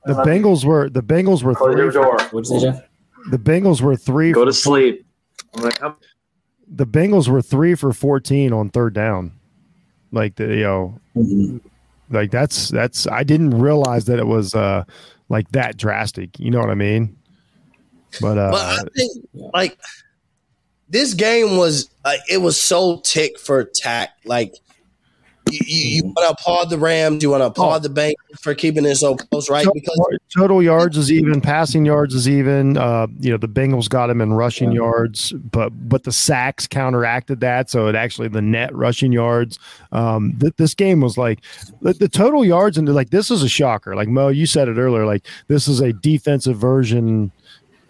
The 0.05 0.15
Bengals 0.15 0.65
were 0.65 0.89
the 0.91 1.03
Bengals 1.03 1.43
were 1.43 1.55
Close 1.55 1.75
three. 1.75 1.83
your 1.83 1.93
door. 1.93 2.19
What'd 2.31 2.51
you 2.51 2.59
say, 2.61 2.67
Jeff? 2.67 2.83
The 3.31 3.39
Bengals 3.39 3.81
were 3.81 3.95
three. 3.97 4.33
Go 4.33 4.41
for- 4.43 4.47
to 4.47 4.53
sleep. 4.53 5.07
I'm 5.55 5.63
like, 5.63 5.83
I'm- 5.83 5.95
the 6.67 6.87
Bengals 6.87 7.29
were 7.29 7.43
three 7.43 7.75
for 7.75 7.93
fourteen 7.93 8.53
on 8.53 8.71
third 8.71 8.95
down. 8.95 9.33
Like 10.11 10.37
the 10.37 10.47
you 10.49 10.63
know, 10.65 10.99
Mhm. 11.17 11.61
like 12.11 12.31
that's 12.31 12.69
that's 12.71 13.07
I 13.07 13.23
didn't 13.23 13.59
realize 13.59 14.07
that 14.07 14.19
it 14.19 14.27
was 14.27 14.55
uh 14.55 14.85
like 15.29 15.51
that 15.53 15.77
drastic. 15.77 16.39
You 16.41 16.51
know 16.51 16.61
what 16.61 16.71
I 16.71 16.75
mean? 16.75 17.17
But 18.21 18.39
uh, 18.39 18.51
But 18.51 18.61
I 18.61 18.83
think 18.97 19.13
like 19.55 19.79
this 20.89 21.15
game 21.15 21.57
was 21.57 21.89
uh, 22.05 22.15
it 22.29 22.39
was 22.39 22.61
so 22.61 23.01
tick 23.05 23.39
for 23.39 23.65
tack. 23.65 24.11
Like 24.25 24.55
you, 25.53 25.61
you, 25.67 25.97
you 25.97 26.05
want 26.05 26.19
to 26.19 26.31
applaud 26.31 26.71
the 26.71 26.79
Rams, 26.79 27.23
you 27.23 27.31
want 27.31 27.43
to 27.43 27.47
applaud 27.47 27.83
the 27.83 27.89
Bengals 27.89 28.41
for 28.41 28.55
keeping 28.55 28.85
it 28.85 28.97
so 28.97 29.15
close, 29.15 29.51
right? 29.51 29.65
total, 29.65 29.75
Because 29.75 30.19
total 30.35 30.63
yards 30.63 30.97
is 30.97 31.13
even, 31.13 31.41
passing 31.41 31.85
yards 31.85 32.15
is 32.15 32.29
even. 32.29 32.77
Uh, 32.77 33.07
you 33.19 33.31
know, 33.31 33.37
the 33.37 33.49
Bengals 33.49 33.89
got 33.89 34.11
him 34.11 34.21
in 34.21 34.33
rushing 34.33 34.73
yards, 34.73 35.33
but 35.33 35.71
but 35.89 36.05
the 36.05 36.13
sacks 36.13 36.67
counteracted 36.67 37.41
that, 37.41 37.71
so 37.71 37.89
it 37.89 37.95
actually 37.95 38.29
the 38.29 38.43
net 38.43 38.75
rushing 38.75 39.13
yards. 39.13 39.59
Um, 39.93 40.37
th- 40.41 40.55
this 40.57 40.75
game 40.75 41.01
was 41.01 41.19
like 41.19 41.41
the, 41.81 41.93
the 41.93 42.09
total 42.09 42.45
yards 42.45 42.79
and 42.79 42.89
like 42.89 43.11
this 43.11 43.31
is 43.31 43.43
a 43.43 43.49
shocker. 43.49 43.95
Like 43.95 44.09
Mo, 44.09 44.29
you 44.29 44.47
said 44.47 44.69
it 44.69 44.79
earlier. 44.79 45.07
Like 45.07 45.27
this 45.49 45.69
is 45.69 45.81
a 45.81 45.93
defensive 45.93 46.57
version, 46.57 47.33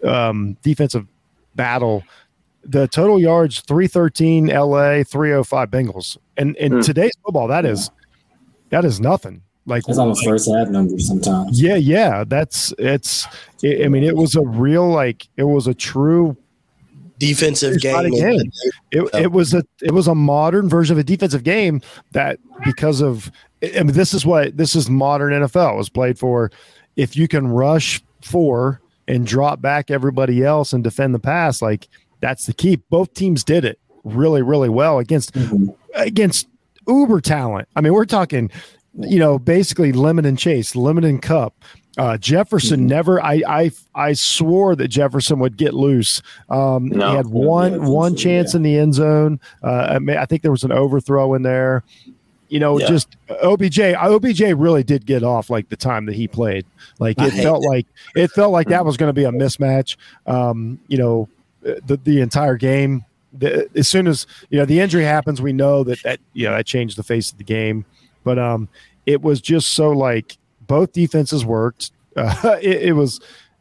um, 0.03 0.57
defensive 0.61 1.07
battle. 1.55 2.03
The 2.65 2.87
total 2.87 3.19
yards 3.19 3.59
313 3.61 4.47
LA 4.47 5.03
305 5.03 5.69
Bengals. 5.69 6.17
And 6.37 6.55
in 6.57 6.73
Hmm. 6.73 6.79
today's 6.81 7.13
football 7.23 7.47
that 7.47 7.65
is 7.65 7.89
that 8.69 8.85
is 8.85 8.99
nothing. 8.99 9.41
Like 9.65 9.83
That's 9.85 9.97
almost 9.99 10.25
first 10.25 10.49
half 10.51 10.67
numbers 10.69 11.07
sometimes. 11.07 11.61
yeah, 11.61 11.75
yeah, 11.75 12.23
that's 12.27 12.73
it's. 12.77 13.25
I 13.63 13.83
I 13.85 13.87
mean, 13.87 14.03
it 14.03 14.15
was 14.17 14.35
a 14.35 14.41
real 14.41 14.89
like 14.89 15.27
it 15.37 15.43
was 15.43 15.67
a 15.67 15.73
true. 15.73 16.35
defensive 17.19 17.75
It's 17.75 17.85
not 17.85 18.05
a 18.05 18.09
game. 18.09 18.19
game. 18.39 18.51
It, 18.91 19.09
it 19.13 19.31
was 19.31 19.53
a 19.53 19.63
it 19.81 19.91
was 19.91 20.07
a 20.07 20.15
modern 20.15 20.67
version 20.67 20.93
of 20.95 20.99
a 20.99 21.03
defensive 21.03 21.43
game 21.43 21.81
that 22.11 22.39
because 22.65 22.99
of 23.01 23.31
I 23.63 23.83
mean 23.83 23.93
this 23.93 24.13
is 24.13 24.25
what 24.25 24.57
this 24.57 24.75
is 24.75 24.89
modern 24.89 25.31
NFL 25.31 25.73
It 25.73 25.77
was 25.77 25.89
played 25.89 26.19
for. 26.19 26.51
If 26.95 27.15
you 27.15 27.27
can 27.27 27.47
rush 27.47 28.03
four 28.21 28.81
and 29.07 29.25
drop 29.25 29.61
back 29.61 29.89
everybody 29.91 30.43
else 30.43 30.73
and 30.73 30.83
defend 30.83 31.13
the 31.15 31.19
pass, 31.19 31.61
like 31.61 31.87
that's 32.19 32.45
the 32.45 32.53
key. 32.53 32.77
Both 32.89 33.13
teams 33.13 33.43
did 33.43 33.63
it 33.63 33.79
really 34.03 34.41
really 34.41 34.69
well 34.69 34.99
against 34.99 35.33
Mhm. 35.33 35.73
Against 35.93 36.47
uber 36.87 37.21
talent. 37.21 37.67
I 37.75 37.81
mean, 37.81 37.93
we're 37.93 38.05
talking, 38.05 38.49
you 38.99 39.19
know, 39.19 39.39
basically 39.39 39.91
lemon 39.93 40.25
and 40.25 40.37
chase, 40.37 40.75
lemon 40.75 41.03
and 41.03 41.21
Kupp. 41.21 41.53
Uh, 41.95 42.17
Jefferson 42.17 42.81
Mhm. 42.81 42.87
never. 42.89 43.23
I 43.23 43.43
I 43.47 43.71
I 43.93 44.13
swore 44.13 44.75
that 44.75 44.87
Jefferson 44.87 45.37
would 45.39 45.57
get 45.57 45.75
loose. 45.75 46.21
Um, 46.49 46.87
No. 46.87 47.11
he 47.11 47.15
had 47.17 47.27
one 47.27 47.73
yeah, 47.73 47.87
one 47.87 48.17
so, 48.17 48.23
chance 48.23 48.53
yeah. 48.53 48.57
in 48.57 48.63
the 48.63 48.77
end 48.79 48.95
zone. 48.95 49.39
Uh, 49.61 49.89
I, 49.91 49.99
mean, 49.99 50.17
I 50.17 50.25
think 50.25 50.41
there 50.41 50.49
was 50.51 50.63
an 50.63 50.71
overthrow 50.71 51.35
in 51.35 51.43
there. 51.43 51.83
You 52.49 52.59
know, 52.59 52.79
Yeah. 52.79 52.87
just 52.87 53.15
OBJ. 53.43 53.93
OBJ 53.93 54.53
really 54.53 54.83
did 54.83 55.05
get 55.05 55.23
off 55.23 55.51
like 55.51 55.69
the 55.69 55.75
time 55.75 56.07
that 56.07 56.15
he 56.15 56.27
played. 56.27 56.65
Like 56.99 57.19
it 57.21 57.31
hate 57.31 57.43
felt 57.43 57.63
like 57.63 57.85
it 58.15 58.31
felt 58.31 58.51
like 58.51 58.69
that 58.69 58.85
was 58.85 58.97
going 58.97 59.09
to 59.09 59.13
be 59.13 59.25
a 59.25 59.31
mismatch. 59.31 59.95
Um, 60.25 60.79
you 60.87 60.97
know, 60.97 61.29
the 61.61 61.99
the 62.03 62.21
entire 62.21 62.57
game. 62.57 63.05
The, 63.33 63.69
as 63.75 63.87
soon 63.87 64.07
as 64.07 64.27
you 64.49 64.59
know 64.59 64.65
the 64.65 64.79
injury 64.79 65.03
happens, 65.03 65.41
we 65.41 65.53
know 65.53 65.83
that 65.83 66.01
that 66.03 66.19
you 66.33 66.45
know 66.47 66.55
that 66.55 66.65
changed 66.65 66.97
the 66.97 67.03
face 67.03 67.31
of 67.31 67.37
the 67.37 67.43
game. 67.43 67.85
But 68.23 68.37
um, 68.39 68.69
it 69.05 69.21
was 69.21 69.41
just 69.41 69.73
so 69.73 69.89
like 69.89 70.37
both 70.67 70.91
defenses 70.93 71.45
worked. 71.45 71.91
Uh, 72.15 72.59
it, 72.61 72.83
it 72.83 72.93
was 72.93 73.19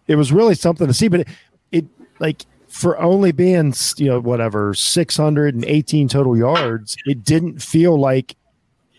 it 0.08 0.16
was 0.16 0.30
really 0.30 0.54
something 0.54 0.86
to 0.86 0.92
see. 0.92 1.08
But 1.08 1.20
it, 1.20 1.28
it 1.72 1.84
like 2.18 2.44
for 2.68 3.00
only 3.00 3.32
being 3.32 3.72
you 3.96 4.06
know 4.08 4.20
whatever 4.20 4.74
618 4.74 6.08
total 6.08 6.36
yards, 6.36 6.94
it 7.06 7.24
didn't 7.24 7.60
feel 7.62 7.98
like 7.98 8.36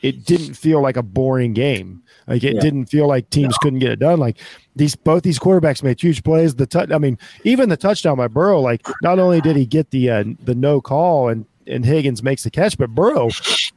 it 0.01 0.25
didn't 0.25 0.55
feel 0.55 0.81
like 0.81 0.97
a 0.97 1.03
boring 1.03 1.53
game. 1.53 2.01
Like 2.27 2.43
it 2.43 2.55
Yeah. 2.55 2.61
didn't 2.61 2.85
feel 2.87 3.07
like 3.07 3.29
teams 3.29 3.55
couldn't 3.59 3.77
get 3.77 3.91
it 3.91 3.99
done. 3.99 4.17
Like 4.19 4.37
these 4.75 4.95
both 4.95 5.23
these 5.23 5.39
quarterbacks 5.39 5.83
made 5.83 6.01
huge 6.01 6.23
plays. 6.23 6.55
The 6.55 6.65
touch, 6.65 6.91
I 6.91 6.97
mean, 6.97 7.17
even 7.43 7.69
the 7.69 7.77
touchdown 7.77 8.17
by 8.17 8.27
Burrow. 8.27 8.59
Like 8.59 8.85
not 9.01 9.19
only 9.19 9.41
did 9.41 9.55
he 9.55 9.65
get 9.65 9.91
the 9.91 10.09
uh, 10.09 10.23
the 10.43 10.55
no 10.55 10.81
call 10.81 11.29
and 11.29 11.45
and 11.67 11.85
Higgins 11.85 12.21
makes 12.23 12.43
the 12.43 12.51
catch, 12.51 12.77
but 12.77 12.89
Burrow 12.89 13.29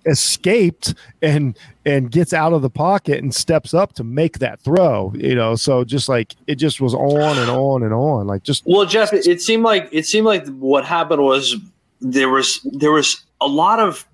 escaped 0.06 0.94
and 1.22 1.56
and 1.84 2.10
gets 2.10 2.32
out 2.32 2.52
of 2.52 2.62
the 2.62 2.70
pocket 2.70 3.22
and 3.22 3.34
steps 3.34 3.74
up 3.74 3.92
to 3.94 4.04
make 4.04 4.38
that 4.38 4.60
throw. 4.60 5.12
You 5.16 5.34
know, 5.34 5.54
so 5.54 5.84
just 5.84 6.08
like 6.08 6.34
it 6.46 6.56
just 6.56 6.80
was 6.80 6.94
on 6.94 7.38
and 7.38 7.50
on 7.50 7.82
and 7.82 7.92
on. 7.92 8.26
Like 8.26 8.42
just 8.42 8.64
Well, 8.66 8.86
Jeff, 8.86 9.12
it, 9.12 9.26
it 9.26 9.40
seemed 9.40 9.62
like 9.62 9.88
it 9.92 10.06
seemed 10.06 10.26
like 10.26 10.46
what 10.56 10.84
happened 10.84 11.22
was 11.22 11.56
there 12.00 12.28
was 12.28 12.60
there 12.72 12.92
was 12.92 13.22
a 13.40 13.46
lot 13.46 13.80
of 13.80 14.06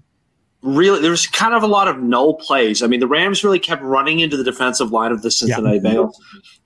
really 0.62 1.00
there 1.00 1.10
was 1.10 1.26
kind 1.26 1.54
of 1.54 1.62
a 1.62 1.66
lot 1.66 1.88
of 1.88 2.00
null 2.00 2.34
plays. 2.34 2.82
I 2.82 2.86
mean, 2.86 3.00
the 3.00 3.06
Rams 3.06 3.44
really 3.44 3.58
kept 3.58 3.82
running 3.82 4.20
into 4.20 4.36
the 4.36 4.44
defensive 4.44 4.92
line 4.92 5.12
of 5.12 5.22
the 5.22 5.30
Cincinnati 5.30 5.80
Bengals, 5.80 6.14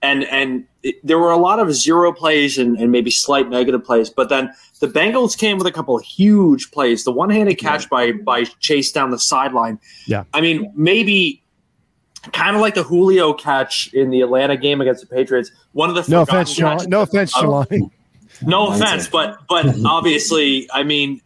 and 0.02 0.24
and 0.24 0.66
it, 0.82 1.04
there 1.04 1.18
were 1.18 1.30
a 1.30 1.38
lot 1.38 1.58
of 1.58 1.74
zero 1.74 2.12
plays 2.12 2.58
and, 2.58 2.76
and 2.78 2.92
maybe 2.92 3.10
slight 3.10 3.48
negative 3.48 3.84
plays. 3.84 4.10
But 4.10 4.28
then 4.28 4.52
the 4.80 4.88
Bengals 4.88 5.36
came 5.36 5.58
with 5.58 5.66
a 5.66 5.72
couple 5.72 5.96
of 5.96 6.04
huge 6.04 6.70
plays. 6.70 7.04
The 7.04 7.12
one 7.12 7.30
handed 7.30 7.56
catch 7.56 7.88
by 7.88 8.12
by 8.12 8.44
Chase 8.60 8.92
down 8.92 9.10
the 9.10 9.18
sideline. 9.18 9.80
Yeah. 10.06 10.24
I 10.32 10.40
mean, 10.40 10.72
maybe. 10.74 11.42
Kind 12.32 12.56
of 12.56 12.60
like 12.60 12.74
the 12.74 12.82
Julio 12.82 13.32
catch 13.34 13.94
in 13.94 14.10
the 14.10 14.20
Atlanta 14.20 14.56
game 14.56 14.80
against 14.80 15.00
the 15.00 15.06
Patriots. 15.06 15.52
One 15.74 15.88
of 15.88 15.94
the 15.94 16.10
no 16.10 16.22
offense, 16.22 16.52
Sean. 16.52 16.78
No 16.88 17.02
offense, 17.02 17.30
Sean. 17.30 17.64
no 18.42 18.66
offense, 18.66 19.06
but 19.06 19.38
but 19.48 19.64
obviously, 19.86 20.68
I 20.72 20.82
mean, 20.82 21.20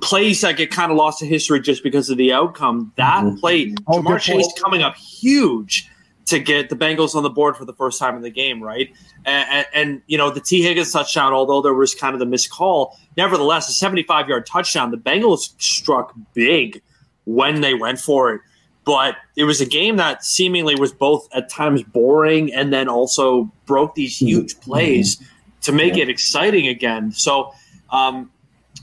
plays 0.00 0.40
that 0.40 0.56
get 0.56 0.70
kind 0.70 0.90
of 0.90 0.96
lost 0.98 1.20
to 1.20 1.26
history 1.26 1.60
just 1.60 1.82
because 1.82 2.10
of 2.10 2.16
the 2.16 2.32
outcome. 2.32 2.92
That 2.96 3.24
Mhm. 3.24 3.40
play, 3.40 3.74
Oh, 3.86 4.00
Ja'Marr 4.02 4.20
Chase 4.20 4.48
coming 4.62 4.82
up 4.82 4.96
huge 4.96 5.88
to 6.26 6.38
get 6.38 6.68
the 6.68 6.76
Bengals 6.76 7.14
on 7.14 7.22
the 7.22 7.30
board 7.30 7.56
for 7.56 7.64
the 7.64 7.72
first 7.72 7.98
time 7.98 8.14
in 8.16 8.22
the 8.22 8.30
game, 8.30 8.62
right? 8.62 8.90
And, 9.24 9.48
and, 9.50 9.66
and 9.72 10.02
you 10.08 10.18
know 10.18 10.30
the 10.30 10.40
Tee 10.40 10.62
Higgins 10.62 10.92
touchdown, 10.92 11.32
although 11.32 11.62
there 11.62 11.74
was 11.74 11.94
kind 11.94 12.12
of 12.14 12.18
the 12.18 12.26
missed 12.26 12.50
call, 12.50 12.98
nevertheless, 13.16 13.68
a 13.68 13.72
75 13.72 14.28
yard 14.28 14.44
touchdown. 14.46 14.90
The 14.90 14.96
Bengals 14.98 15.50
struck 15.58 16.12
big 16.34 16.82
when 17.24 17.60
they 17.60 17.74
went 17.74 17.98
for 18.00 18.34
it. 18.34 18.40
But 18.84 19.16
it 19.36 19.44
was 19.44 19.60
a 19.60 19.66
game 19.66 19.96
that 19.96 20.24
seemingly 20.24 20.74
was 20.74 20.92
both 20.92 21.28
at 21.34 21.50
times 21.50 21.82
boring 21.82 22.52
and 22.54 22.72
then 22.72 22.88
also 22.88 23.50
broke 23.66 23.94
these 23.94 24.16
huge 24.18 24.58
plays 24.60 25.18
to 25.62 25.72
make 25.72 25.94
Yeah. 25.96 26.04
it 26.04 26.08
exciting 26.08 26.66
again. 26.66 27.12
So, 27.12 27.52
um, 27.90 28.30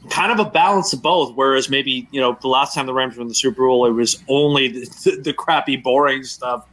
kind 0.10 0.32
of 0.32 0.39
a 0.39 0.49
balance 0.49 0.93
of 0.93 1.01
both. 1.01 1.36
Whereas 1.36 1.70
maybe 1.70 2.08
you 2.12 2.20
know 2.20 2.38
the 2.41 2.47
last 2.47 2.74
time 2.74 2.86
the 2.86 2.93
Rams 2.93 3.16
were 3.16 3.22
in 3.22 3.28
the 3.28 3.36
Super 3.36 3.66
Bowl, 3.66 3.86
it 3.86 3.91
was 3.91 4.22
only 4.28 4.68
the, 4.68 4.80
the, 5.03 5.22
the 5.22 5.34
crappy, 5.34 5.76
boring 5.76 6.24
stuff 6.24 6.68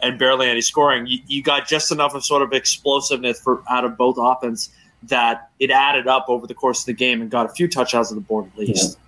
and 0.00 0.18
barely 0.18 0.48
any 0.48 0.60
scoring. 0.60 1.06
You, 1.06 1.18
you 1.26 1.42
got 1.42 1.68
just 1.68 1.90
enough 1.90 2.14
of 2.14 2.24
sort 2.24 2.42
of 2.42 2.52
explosiveness 2.52 3.40
for 3.40 3.62
out 3.68 3.84
of 3.84 3.96
both 3.96 4.16
offense 4.18 4.70
that 5.04 5.50
it 5.60 5.70
added 5.70 6.06
up 6.06 6.26
over 6.28 6.46
the 6.46 6.54
course 6.54 6.80
of 6.80 6.86
the 6.86 6.92
game 6.92 7.20
and 7.20 7.30
got 7.30 7.46
a 7.46 7.50
few 7.50 7.68
touchdowns 7.68 8.10
on 8.10 8.16
the 8.16 8.22
board 8.22 8.50
at 8.52 8.58
least. 8.58 8.98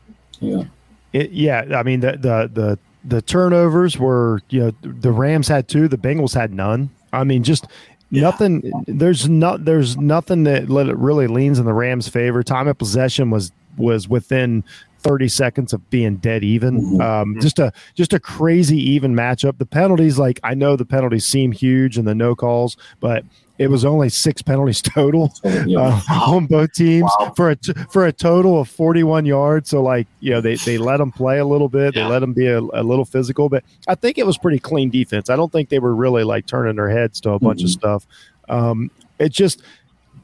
Yeah. 0.41 0.65
It, 1.13 1.31
yeah, 1.33 1.65
I 1.75 1.83
mean 1.83 2.01
the 2.01 2.13
the 2.13 2.51
the 2.53 2.79
the 3.05 3.23
turnovers 3.23 3.99
were 3.99 4.41
you 4.51 4.61
know 4.61 4.73
the 4.83 5.11
Rams 5.11 5.49
had 5.49 5.69
two, 5.69 5.89
the 5.89 5.99
Bengals 5.99 6.35
had 6.35 6.53
none. 6.53 6.91
I 7.13 7.25
mean, 7.25 7.43
just 7.43 7.67
nothing. 8.11 8.71
There's 8.87 9.29
not 9.29 9.65
there's 9.65 9.97
nothing 9.97 10.45
that 10.45 10.69
really 10.69 11.27
leans 11.27 11.59
in 11.59 11.65
the 11.65 11.73
Rams' 11.73 12.09
favor. 12.09 12.43
Time 12.43 12.69
of 12.69 12.79
possession 12.79 13.31
was 13.31 13.51
was 13.81 14.09
within 14.09 14.63
30 15.01 15.29
seconds 15.29 15.73
of 15.73 15.89
being 15.91 16.17
dead 16.17 16.45
even. 16.45 16.81
Mhm. 16.99 17.01
Um, 17.01 17.41
just 17.41 17.59
a 17.59 17.73
just 17.95 18.13
a 18.13 18.21
crazy 18.21 18.77
even 18.91 19.15
matchup. 19.15 19.57
The 19.59 19.67
penalties, 19.67 20.19
like 20.19 20.39
I 20.45 20.55
know 20.55 20.77
the 20.77 20.85
penalties 20.85 21.27
seem 21.27 21.53
huge 21.53 21.97
and 21.97 22.07
the 22.07 22.15
no 22.15 22.35
calls, 22.35 22.77
but 23.01 23.25
it 23.59 23.69
was 23.71 23.85
only 23.85 24.09
six 24.11 24.41
penalties 24.51 24.83
total 24.83 25.33
uh, 25.45 26.01
on 26.11 26.47
both 26.47 26.73
teams 26.75 27.11
Wow. 27.19 27.33
for 27.35 27.49
a 27.51 27.57
t- 27.57 27.73
for 27.91 28.07
a 28.07 28.13
total 28.13 28.61
of 28.61 28.69
41 28.69 29.25
yards. 29.25 29.71
So 29.71 29.83
like 29.83 30.07
you 30.21 30.33
know 30.33 30.43
they 30.43 30.57
they 30.57 30.77
let 30.77 30.99
them 30.99 31.13
play 31.13 31.39
a 31.39 31.47
little 31.47 31.69
bit, 31.71 31.95
they 31.95 32.05
let 32.05 32.19
them 32.19 32.35
be 32.35 32.47
a, 32.47 32.59
a 32.59 32.83
little 32.83 33.07
physical, 33.07 33.49
but 33.49 33.65
I 33.89 33.95
think 33.95 34.19
it 34.19 34.27
was 34.27 34.37
pretty 34.37 34.59
clean 34.59 34.91
defense. 34.91 35.31
I 35.31 35.37
don't 35.37 35.51
think 35.51 35.71
they 35.71 35.79
were 35.79 35.95
really 35.95 36.25
like 36.25 36.45
turning 36.47 36.77
their 36.77 36.91
heads 36.91 37.21
to 37.23 37.31
a 37.31 37.39
bunch 37.39 37.63
of 37.63 37.69
Mhm. 37.69 37.73
stuff. 37.73 38.07
Um, 38.51 38.91
it 39.19 39.31
just. 39.33 39.63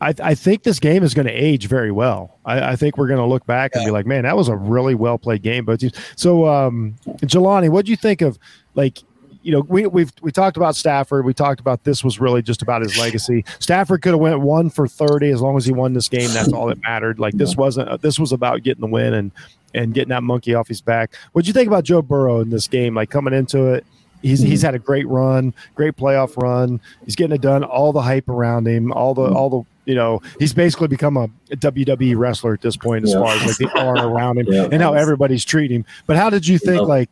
I, 0.00 0.14
I 0.22 0.34
think 0.34 0.62
this 0.62 0.78
game 0.78 1.02
is 1.02 1.14
going 1.14 1.26
to 1.26 1.32
age 1.32 1.68
very 1.68 1.90
well. 1.90 2.38
I, 2.44 2.72
I 2.72 2.76
think 2.76 2.98
we're 2.98 3.08
going 3.08 3.20
to 3.20 3.26
look 3.26 3.46
back 3.46 3.74
and 3.74 3.84
be 3.84 3.90
like, 3.90 4.06
man, 4.06 4.24
that 4.24 4.36
was 4.36 4.48
a 4.48 4.56
really 4.56 4.94
well 4.94 5.18
played 5.18 5.42
game. 5.42 5.64
But 5.64 5.82
so, 6.16 6.46
um, 6.46 6.96
Jelani, 7.22 7.70
what 7.70 7.86
do 7.86 7.90
you 7.90 7.96
think 7.96 8.20
of 8.20 8.38
like 8.74 8.98
you 9.46 9.52
know, 9.52 9.60
we 9.60 9.86
we've 9.86 10.10
we 10.22 10.32
talked 10.32 10.56
about 10.56 10.74
Stafford. 10.74 11.24
We 11.24 11.32
talked 11.32 11.60
about 11.60 11.84
this 11.84 12.02
was 12.02 12.18
really 12.18 12.42
just 12.42 12.62
about 12.62 12.82
his 12.82 12.98
legacy. 12.98 13.44
Stafford 13.60 14.02
could 14.02 14.10
have 14.10 14.18
went 14.18 14.40
one 14.40 14.70
for 14.70 14.88
thirty 14.88 15.30
as 15.30 15.40
long 15.40 15.56
as 15.56 15.64
he 15.64 15.70
won 15.70 15.92
this 15.92 16.08
game. 16.08 16.28
That's 16.32 16.52
all 16.52 16.66
that 16.66 16.82
mattered. 16.82 17.20
Like 17.20 17.34
this 17.34 17.56
wasn't. 17.56 18.02
This 18.02 18.18
was 18.18 18.32
about 18.32 18.64
getting 18.64 18.80
the 18.80 18.88
win 18.88 19.14
and 19.14 19.30
and 19.72 19.94
getting 19.94 20.08
that 20.08 20.24
monkey 20.24 20.56
off 20.56 20.66
his 20.66 20.80
back. 20.80 21.14
What 21.30 21.44
do 21.44 21.46
you 21.46 21.52
think 21.52 21.68
about 21.68 21.84
Joe 21.84 22.02
Burrow 22.02 22.40
in 22.40 22.50
this 22.50 22.66
game? 22.66 22.96
Like 22.96 23.10
coming 23.10 23.32
into 23.32 23.72
it, 23.72 23.86
he's 24.20 24.40
he's 24.40 24.62
had 24.62 24.74
a 24.74 24.80
great 24.80 25.06
run, 25.06 25.54
great 25.76 25.94
playoff 25.94 26.36
run. 26.36 26.80
He's 27.04 27.14
getting 27.14 27.36
it 27.36 27.40
done. 27.40 27.62
All 27.62 27.92
the 27.92 28.02
hype 28.02 28.28
around 28.28 28.66
him, 28.66 28.90
all 28.90 29.14
the 29.14 29.32
all 29.32 29.48
the 29.48 29.62
you 29.86 29.94
know, 29.94 30.20
he's 30.38 30.52
basically 30.52 30.88
become 30.88 31.16
a 31.16 31.28
WWE 31.56 32.16
wrestler 32.18 32.52
at 32.52 32.60
this 32.60 32.76
point 32.76 33.04
as 33.04 33.12
Yeah. 33.14 33.20
far 33.20 33.34
as 33.34 33.46
like 33.46 33.56
the 33.72 33.82
aura 33.84 34.06
around 34.06 34.38
him 34.38 34.46
Yeah. 34.50 34.68
and 34.70 34.82
how 34.82 34.92
everybody's 34.92 35.44
treating 35.44 35.76
him. 35.78 35.84
But 36.06 36.16
how 36.18 36.28
did 36.28 36.46
you 36.46 36.58
think 36.58 36.82
Yeah. 36.82 36.86
like? 36.86 37.10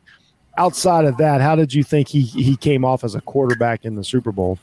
outside 0.57 1.05
of 1.05 1.17
that, 1.17 1.41
how 1.41 1.57
did 1.57 1.75
you 1.75 1.83
think 1.83 2.07
he 2.07 2.21
he 2.23 2.57
came 2.57 2.85
off 2.85 3.03
as 3.03 3.17
a 3.17 3.21
quarterback 3.23 3.85
in 3.85 3.97
the 3.97 4.05
Super 4.05 4.31
Bowl? 4.31 4.57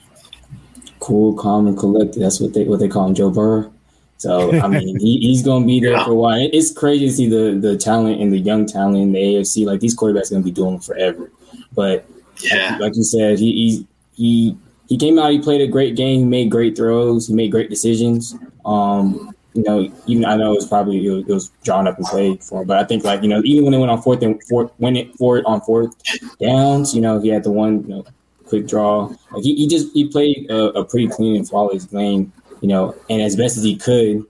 cool, 0.99 1.33
calm, 1.33 1.67
and 1.67 1.77
collected. 1.77 2.21
That's 2.21 2.39
what 2.39 2.53
they 2.53 2.63
what 2.63 2.79
they 2.79 2.87
call 2.87 3.07
him, 3.07 3.13
Joe 3.15 3.29
Burrow. 3.29 3.73
So 4.17 4.53
I 4.61 4.67
mean, 4.67 4.97
he, 4.99 5.17
he's 5.19 5.43
going 5.43 5.63
to 5.63 5.67
be 5.67 5.79
there 5.81 5.91
Yeah. 5.97 6.05
for 6.05 6.11
a 6.11 6.15
while. 6.15 6.49
It's 6.53 6.71
crazy 6.71 7.07
to 7.07 7.11
see 7.11 7.27
the 7.27 7.57
the 7.59 7.75
talent 7.77 8.21
and 8.21 8.31
the 8.31 8.37
young 8.39 8.65
talent 8.67 8.97
in 8.97 9.11
the 9.11 9.19
AFC. 9.19 9.65
Like 9.65 9.79
these 9.81 9.93
quarterbacks 9.97 10.29
going 10.29 10.43
to 10.43 10.45
be 10.45 10.51
doing 10.51 10.79
forever. 10.79 11.29
But 11.73 12.05
Yeah. 12.41 12.77
like 12.79 12.95
you 12.95 13.03
said, 13.03 13.39
he 13.39 13.85
he 14.13 14.55
he 14.91 14.97
came 14.97 15.17
out. 15.17 15.31
He 15.31 15.39
played 15.39 15.61
a 15.61 15.67
great 15.67 15.95
game. 15.95 16.19
He 16.19 16.25
made 16.25 16.51
great 16.51 16.75
throws. 16.75 17.25
He 17.25 17.33
made 17.33 17.49
great 17.49 17.69
decisions. 17.69 18.35
Um, 18.65 19.33
you 19.53 19.63
know, 19.63 19.89
even 20.05 20.25
I 20.25 20.35
know 20.35 20.51
it 20.51 20.55
was 20.55 20.67
probably 20.67 21.07
it 21.07 21.27
was, 21.27 21.49
drawn 21.63 21.87
up 21.87 21.97
and 21.97 22.05
played 22.05 22.43
for 22.43 22.61
him, 22.61 22.67
but 22.67 22.77
I 22.77 22.83
think 22.83 23.05
like 23.05 23.23
you 23.23 23.29
know, 23.29 23.41
even 23.45 23.63
when 23.63 23.71
they 23.71 23.77
went 23.77 23.89
on 23.89 24.01
fourth 24.01 24.21
and 24.21 24.43
fourth, 24.49 24.69
when 24.79 24.97
it 24.97 25.15
forward 25.15 25.45
on 25.45 25.61
fourth 25.61 25.95
downs, 26.41 26.93
you 26.93 26.99
know, 26.99 27.21
he 27.21 27.29
had 27.29 27.45
the 27.45 27.51
one 27.51 27.83
you 27.83 27.87
know 27.87 28.05
quick 28.47 28.67
draw. 28.67 29.07
Like 29.31 29.43
he, 29.43 29.55
he 29.55 29.65
just 29.65 29.93
he 29.93 30.09
played 30.09 30.51
a, 30.51 30.79
a 30.79 30.83
pretty 30.83 31.07
clean 31.07 31.37
and 31.37 31.47
flawless 31.47 31.85
game, 31.85 32.33
you 32.59 32.67
know, 32.67 32.93
and 33.09 33.21
as 33.21 33.37
best 33.37 33.55
as 33.55 33.63
he 33.63 33.77
could, 33.77 34.17
you 34.17 34.27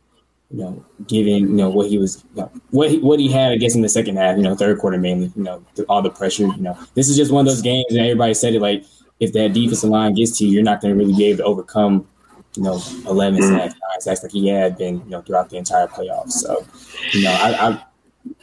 know, 0.51 0.85
given 1.07 1.33
you 1.33 1.55
know 1.55 1.71
what 1.71 1.89
he 1.89 1.97
was, 1.97 2.23
you 2.35 2.43
know, 2.43 2.51
what 2.69 2.91
he, 2.91 2.99
what 2.99 3.19
he 3.19 3.31
had, 3.31 3.51
I 3.51 3.57
guess 3.57 3.73
in 3.73 3.81
the 3.81 3.89
second 3.89 4.17
half, 4.17 4.37
you 4.37 4.43
know, 4.43 4.55
third 4.55 4.77
quarter 4.77 4.99
mainly, 4.99 5.31
you 5.35 5.43
know, 5.43 5.65
all 5.89 6.03
the 6.03 6.11
pressure, 6.11 6.45
you 6.45 6.61
know, 6.61 6.77
this 6.93 7.09
is 7.09 7.17
just 7.17 7.31
one 7.31 7.47
of 7.47 7.51
those 7.51 7.63
games, 7.63 7.87
and 7.89 7.97
everybody 7.97 8.35
said 8.35 8.53
it 8.53 8.61
like 8.61 8.85
if 9.21 9.31
that 9.33 9.53
defensive 9.53 9.89
line 9.89 10.15
gets 10.15 10.37
to 10.39 10.45
you, 10.45 10.51
you're 10.51 10.63
not 10.63 10.81
going 10.81 10.93
to 10.93 10.99
really 10.99 11.15
be 11.15 11.25
able 11.25 11.37
to 11.37 11.43
overcome, 11.45 12.07
you 12.55 12.63
know, 12.63 12.81
11 13.07 13.39
mm. 13.39 13.47
sacks, 13.47 13.75
nine 13.75 14.01
sacks 14.01 14.23
like 14.23 14.31
he 14.31 14.47
had 14.47 14.77
been, 14.77 14.97
you 15.05 15.09
know, 15.11 15.21
throughout 15.21 15.49
the 15.49 15.57
entire 15.57 15.87
playoffs. 15.87 16.31
So, 16.31 16.65
you 17.13 17.23
know, 17.23 17.31
I, 17.31 17.69
I 17.69 17.83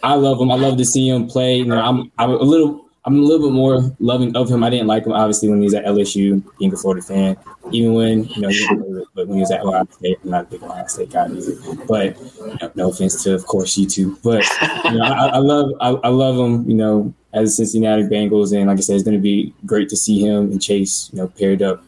I 0.03 0.15
love 0.15 0.41
him. 0.41 0.51
I 0.51 0.55
love 0.55 0.79
to 0.79 0.85
see 0.85 1.09
him 1.09 1.27
play. 1.27 1.57
You 1.57 1.67
know, 1.67 1.81
I'm 1.81 2.11
I'm 2.19 2.31
a 2.31 2.37
little 2.37 2.88
I'm 3.09 3.19
a 3.21 3.23
little 3.23 3.49
bit 3.49 3.55
more 3.55 3.91
loving 4.01 4.37
of 4.37 4.51
him. 4.51 4.63
I 4.63 4.69
didn't 4.69 4.87
like 4.87 5.07
him 5.07 5.13
obviously 5.13 5.49
when 5.49 5.59
he 5.61 5.65
was 5.65 5.73
at 5.73 5.87
LSU, 5.87 6.43
being 6.59 6.73
a 6.75 6.77
Florida 6.77 7.01
fan. 7.01 7.39
Even 7.73 7.95
when 7.95 8.25
you 8.25 8.43
know, 8.43 8.49
he 8.51 8.67
with- 8.77 9.09
but 9.15 9.27
when 9.27 9.37
he 9.39 9.41
was 9.41 9.51
at 9.51 9.63
Ohio 9.63 9.87
State, 9.91 10.19
I'm 10.25 10.31
not 10.31 10.43
a 10.43 10.47
big 10.49 10.63
Ohio 10.63 10.87
State 10.87 11.11
guy 11.11 11.27
either. 11.27 11.55
But 11.87 12.21
you 12.21 12.59
know, 12.61 12.71
no 12.75 12.91
offense 12.91 13.23
to, 13.25 13.35
of 13.35 13.47
course, 13.47 13.79
you 13.79 13.87
two. 13.89 14.19
But 14.23 14.45
you 14.85 14.93
know, 14.99 15.05
I, 15.05 15.27
I 15.29 15.39
love 15.39 15.73
I, 15.81 15.89
I 15.89 16.09
love 16.09 16.37
him. 16.37 16.69
You 16.69 16.77
know, 16.77 17.15
as 17.33 17.49
a 17.49 17.55
Cincinnati 17.55 18.03
Bengals, 18.03 18.55
and 18.55 18.67
like 18.67 18.77
I 18.77 18.81
said, 18.83 18.97
it's 18.97 19.05
going 19.05 19.17
to 19.17 19.23
be 19.23 19.55
great 19.65 19.89
to 19.89 19.97
see 19.97 20.21
him 20.21 20.53
and 20.53 20.61
Chase. 20.61 21.09
You 21.13 21.21
know, 21.21 21.29
paired 21.29 21.63
up 21.63 21.83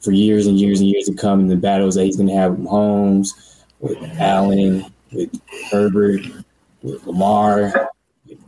for 0.00 0.12
years 0.12 0.46
and 0.46 0.60
years 0.60 0.80
and 0.80 0.90
years 0.90 1.06
to 1.06 1.14
come 1.14 1.40
in 1.40 1.48
the 1.48 1.56
battles 1.56 1.94
that 1.94 2.04
he's 2.04 2.16
going 2.16 2.28
to 2.28 2.34
have 2.34 2.58
with 2.58 2.68
Holmes, 2.68 3.34
with 3.80 3.98
Allen, 4.20 4.84
with 5.12 5.30
Herbert, 5.70 6.20
with 6.82 7.04
Lamar. 7.06 7.90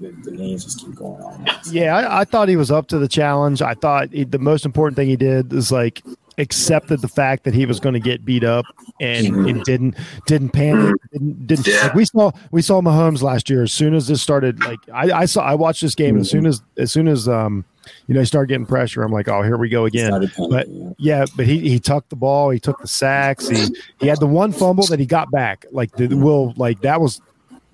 The, 0.01 0.11
the 0.25 0.31
names 0.31 0.65
just 0.65 0.81
keep 0.81 0.95
going 0.95 1.21
on. 1.23 1.47
Yeah, 1.71 1.97
I, 1.97 2.21
I 2.21 2.25
thought 2.25 2.49
he 2.49 2.57
was 2.57 2.71
up 2.71 2.87
to 2.89 2.99
the 2.99 3.09
challenge. 3.09 3.61
I 3.63 3.75
thought 3.75 4.11
he, 4.13 4.25
the 4.25 4.39
most 4.39 4.65
important 4.65 4.97
thing 4.97 5.09
he 5.09 5.17
did 5.17 5.53
is 5.53 5.71
like 5.71 6.03
accepted 6.39 7.03
the 7.03 7.09
fact 7.09 7.45
that 7.45 7.53
he 7.53 7.67
was 7.67 7.79
going 7.81 7.93
to 7.93 8.01
get 8.01 8.25
beat 8.25 8.45
up 8.45 8.65
and, 8.99 9.27
Mhm. 9.27 9.51
and 9.51 9.65
didn't 9.65 9.97
didn't 10.27 10.51
panic. 10.51 10.95
Didn't, 11.13 11.47
didn't 11.47 11.67
Yeah. 11.67 11.83
like 11.83 11.95
we 11.95 12.05
saw 12.07 12.31
we 12.51 12.63
saw 12.63 12.81
Mahomes 12.81 13.21
last 13.21 13.51
year. 13.51 13.63
As 13.63 13.73
soon 13.73 13.93
as 13.95 14.07
this 14.09 14.23
started, 14.23 14.59
like 14.61 14.79
I, 14.93 15.11
I 15.13 15.25
saw 15.27 15.43
I 15.43 15.55
watched 15.55 15.83
this 15.83 15.95
game. 15.95 16.15
And 16.17 16.21
as 16.25 16.31
soon 16.31 16.47
as 16.47 16.63
as 16.79 16.91
soon 16.91 17.09
as 17.09 17.29
um 17.29 17.65
you 18.07 18.15
know 18.15 18.21
he 18.21 18.27
started 18.27 18.49
getting 18.49 18.65
pressure, 18.65 19.03
I'm 19.03 19.13
like, 19.13 19.29
oh 19.29 19.43
here 19.43 19.59
we 19.59 19.69
go 19.69 19.85
again. 19.85 20.13
Panicking, 20.13 20.51
But- 20.51 20.69
yeah. 20.69 20.91
Yeah, 20.99 21.25
but 21.37 21.47
he, 21.47 21.59
he 21.69 21.79
tucked 21.79 22.09
the 22.09 22.17
ball. 22.17 22.49
He 22.51 22.59
took 22.61 22.81
the 22.81 22.89
sacks. 22.89 23.47
He 23.49 23.67
he 24.01 24.07
had 24.07 24.19
the 24.21 24.27
one 24.27 24.53
fumble 24.53 24.87
that 24.87 24.99
he 24.99 25.05
got 25.07 25.31
back. 25.31 25.67
Like 25.73 25.93
the 25.97 26.07
will 26.15 26.55
like 26.57 26.81
that 26.83 27.03
was 27.03 27.21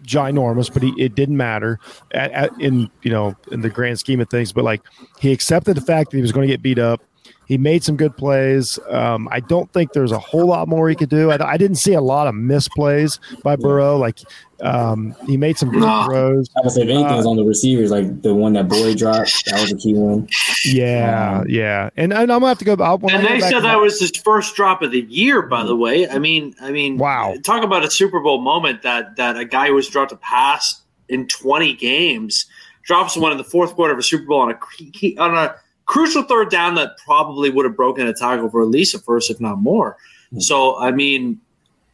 ginormous, 0.06 0.72
but 0.72 0.82
he 0.82 0.94
it 0.96 1.14
didn't 1.14 1.36
matter 1.36 1.78
at, 2.12 2.30
at, 2.32 2.60
in 2.60 2.90
you 3.02 3.10
know 3.10 3.34
in 3.50 3.60
the 3.60 3.70
grand 3.70 3.98
scheme 3.98 4.20
of 4.20 4.30
things. 4.30 4.52
But 4.52 4.64
like 4.64 4.82
he 5.20 5.32
accepted 5.32 5.76
the 5.76 5.80
fact 5.80 6.10
that 6.10 6.16
he 6.16 6.22
was 6.22 6.32
going 6.32 6.46
to 6.46 6.52
get 6.52 6.62
beat 6.62 6.78
up. 6.78 7.02
He 7.46 7.58
made 7.58 7.84
some 7.84 7.96
good 7.96 8.16
plays. 8.16 8.76
Um, 8.88 9.28
I 9.30 9.38
don't 9.40 9.72
think 9.72 9.92
there's 9.92 10.10
a 10.12 10.18
whole 10.18 10.46
lot 10.46 10.66
more 10.66 10.88
he 10.88 10.96
could 10.96 11.08
do. 11.08 11.30
I, 11.30 11.52
I 11.52 11.56
didn't 11.56 11.76
see 11.76 11.92
a 11.94 12.00
lot 12.00 12.26
of 12.26 12.34
misplays 12.34 13.20
by 13.42 13.54
Burrow. 13.54 13.96
Like 13.98 14.18
um, 14.60 15.14
he 15.26 15.36
made 15.36 15.56
some 15.56 15.70
good 15.70 15.80
No. 15.80 16.06
throws. 16.06 16.50
I 16.56 16.60
would 16.62 16.72
say 16.72 16.82
if 16.82 16.88
anything 16.88 17.06
Uh, 17.06 17.18
is 17.18 17.26
on 17.26 17.36
the 17.36 17.44
receivers, 17.44 17.90
like 17.92 18.22
the 18.22 18.34
one 18.34 18.54
that 18.54 18.68
Boyd 18.68 18.98
dropped, 18.98 19.44
that 19.46 19.60
was 19.60 19.70
a 19.70 19.76
key 19.76 19.94
one. 19.94 20.28
Yeah, 20.64 21.44
yeah. 21.46 21.90
And, 21.96 22.12
and 22.12 22.22
I'm 22.32 22.40
gonna 22.40 22.48
have 22.48 22.58
to 22.58 22.64
go. 22.64 22.74
I'll, 22.82 22.98
And 23.10 23.24
they 23.24 23.38
said 23.40 23.60
that 23.60 23.62
my- 23.62 23.76
was 23.76 24.00
his 24.00 24.10
first 24.24 24.56
drop 24.56 24.82
of 24.82 24.90
the 24.90 25.02
year, 25.02 25.42
by 25.42 25.62
the 25.64 25.76
way. 25.76 26.08
I 26.08 26.18
mean, 26.18 26.54
I 26.60 26.72
mean, 26.72 26.98
Wow. 26.98 27.34
Talk 27.44 27.62
about 27.62 27.84
a 27.84 27.90
Super 27.90 28.18
Bowl 28.20 28.40
moment 28.40 28.82
that 28.82 29.16
that 29.16 29.36
a 29.36 29.44
guy 29.44 29.68
who 29.68 29.76
has 29.76 29.86
dropped 29.88 30.10
a 30.12 30.16
pass 30.16 30.82
in 31.08 31.28
20 31.28 31.74
games 31.74 32.46
drops 32.84 33.16
one 33.16 33.30
in 33.30 33.38
the 33.38 33.44
fourth 33.44 33.74
quarter 33.76 33.92
of 33.92 33.98
a 33.98 34.02
Super 34.02 34.24
Bowl 34.24 34.40
on 34.40 34.50
a 34.50 34.54
cre- 34.54 35.18
on 35.18 35.34
a 35.36 35.54
crucial 35.86 36.22
third 36.22 36.50
down 36.50 36.74
that 36.74 36.98
probably 37.04 37.48
would 37.50 37.64
have 37.64 37.76
broken 37.76 38.06
a 38.06 38.12
tackle 38.12 38.50
for 38.50 38.62
at 38.62 38.68
least 38.68 38.94
a 38.94 38.98
first, 38.98 39.30
if 39.30 39.40
not 39.40 39.58
more. 39.58 39.96
So, 40.38 40.78
I 40.78 40.90
mean, 40.90 41.40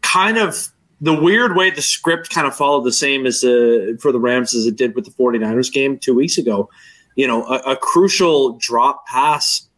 kind 0.01 0.39
of 0.39 0.69
the 1.01 1.15
weird 1.15 1.57
way 1.57 1.71
the 1.71 1.83
script 1.83 2.31
kind 2.31 2.47
of 2.47 2.57
followed 2.57 2.85
the 2.85 2.93
same 2.93 3.27
as 3.27 3.45
uh, 3.45 3.93
for 4.01 4.13
the 4.13 4.19
Rams 4.19 4.55
as 4.55 4.67
it 4.67 4.77
did 4.77 4.95
with 4.95 5.05
the 5.05 5.11
49ers 5.11 5.71
game 5.73 5.99
two 5.99 6.15
weeks 6.15 6.39
ago. 6.39 6.71
You 7.17 7.27
know, 7.27 7.45
a, 7.47 7.73
a 7.73 7.77
crucial 7.77 8.53
drop 8.59 9.07
pass 9.07 9.69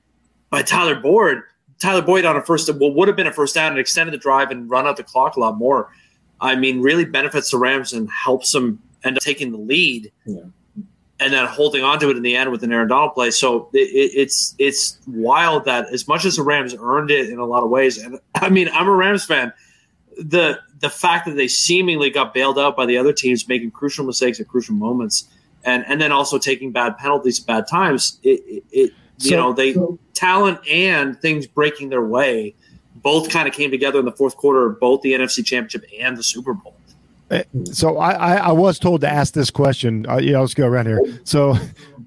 by 0.51 0.63
Tyler 0.63 0.95
Boyd. 0.95 1.43
Tyler 1.81 2.03
Boyd 2.03 2.25
on 2.25 2.37
a 2.37 2.43
first, 2.43 2.73
what 2.75 2.95
would 2.95 3.09
have 3.09 3.17
been 3.17 3.27
a 3.27 3.33
first 3.33 3.55
down 3.55 3.73
and 3.73 3.79
extended 3.81 4.13
the 4.13 4.19
drive 4.19 4.51
and 4.51 4.71
run 4.71 4.87
out 4.87 4.97
the 4.97 5.03
clock 5.03 5.37
a 5.37 5.41
lot 5.41 5.59
more. 5.59 5.91
I 6.41 6.57
mean, 6.57 6.81
really 6.81 7.05
benefits 7.05 7.51
the 7.51 7.59
Rams 7.59 7.93
and 7.93 8.09
helps 8.11 8.53
them 8.53 8.81
end 9.03 9.17
up 9.17 9.23
taking 9.23 9.51
the 9.51 9.59
lead 9.59 10.13
Yeah. 10.27 10.43
And 11.21 11.33
then 11.33 11.47
holding 11.47 11.85
on 11.85 12.01
to 12.01 12.11
it 12.11 12.17
in 12.17 12.23
the 12.23 12.35
end 12.37 12.51
with 12.51 12.63
an 12.65 12.73
Aaron 12.73 12.89
Donald 12.89 13.15
play. 13.15 13.31
So 13.31 13.69
it, 13.73 13.79
it, 13.79 14.13
it's 14.19 14.55
it's 14.59 14.99
wild 15.07 15.65
that 15.67 15.87
as 15.93 16.09
much 16.09 16.25
as 16.25 16.37
the 16.37 16.43
Rams 16.43 16.75
earned 16.79 17.11
it 17.11 17.31
in 17.31 17.39
a 17.39 17.45
lot 17.45 17.63
of 17.63 17.71
ways, 17.71 17.99
and 17.99 18.19
I 18.35 18.49
mean, 18.49 18.69
I'm 18.73 18.87
a 18.89 18.93
Rams 18.93 19.25
fan. 19.25 19.53
The 20.19 20.59
the 20.81 20.91
fact 20.91 21.27
that 21.27 21.37
they 21.37 21.49
seemingly 21.49 22.11
got 22.11 22.35
bailed 22.35 22.59
out 22.59 22.77
by 22.77 22.87
the 22.87 22.99
other 22.99 23.13
teams, 23.13 23.49
making 23.49 23.71
crucial 23.71 24.05
mistakes 24.05 24.39
at 24.41 24.49
crucial 24.49 24.75
moments, 24.75 25.29
and 25.65 25.85
and 25.89 26.01
then 26.01 26.13
also 26.13 26.39
taking 26.39 26.73
bad 26.73 26.99
penalties 26.99 27.41
at 27.41 27.47
bad 27.47 27.69
times, 27.69 28.19
it, 28.23 28.41
it, 28.47 28.65
it 28.71 28.93
you 29.21 29.31
So- 29.31 29.37
know 29.37 29.53
they 29.53 29.77
talent 30.15 30.61
and 30.69 31.21
things 31.21 31.47
breaking 31.47 31.89
their 31.91 32.05
way 32.05 32.55
both 32.97 33.29
kind 33.29 33.47
of 33.49 33.53
came 33.53 33.71
together 33.71 33.99
in 33.99 34.05
the 34.05 34.13
fourth 34.13 34.37
quarter 34.37 34.69
both 34.71 35.03
the 35.03 35.13
NFC 35.13 35.45
Championship 35.45 35.85
and 36.01 36.17
the 36.17 36.23
Super 36.23 36.55
Bowl. 36.55 36.75
So 37.65 37.99
I, 37.99 38.13
I, 38.13 38.37
I 38.37 38.53
was 38.53 38.79
told 38.79 39.01
to 39.03 39.09
ask 39.09 39.35
this 39.35 39.51
question. 39.51 40.07
Uh, 40.09 40.19
yeah, 40.19 40.39
let's 40.39 40.55
go 40.55 40.67
around 40.67 40.87
here. 40.87 41.01
So, 41.25 41.57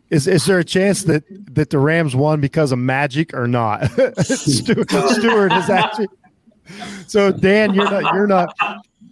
is 0.10 0.28
is 0.28 0.46
there 0.46 0.60
a 0.60 0.64
chance 0.64 1.04
that 1.04 1.24
that 1.54 1.70
the 1.70 1.80
Rams 1.80 2.16
won 2.16 2.42
because 2.42 2.72
of 2.72 2.80
magic 2.80 3.34
or 3.34 3.48
not? 3.48 3.90
Stewart, 4.24 4.90
Stewart 4.90 5.52
is 5.54 5.70
actually. 5.70 6.08
So 7.08 7.32
Dan, 7.32 7.74
you're 7.74 7.90
not 7.90 8.14
you're 8.14 8.28
not 8.28 8.56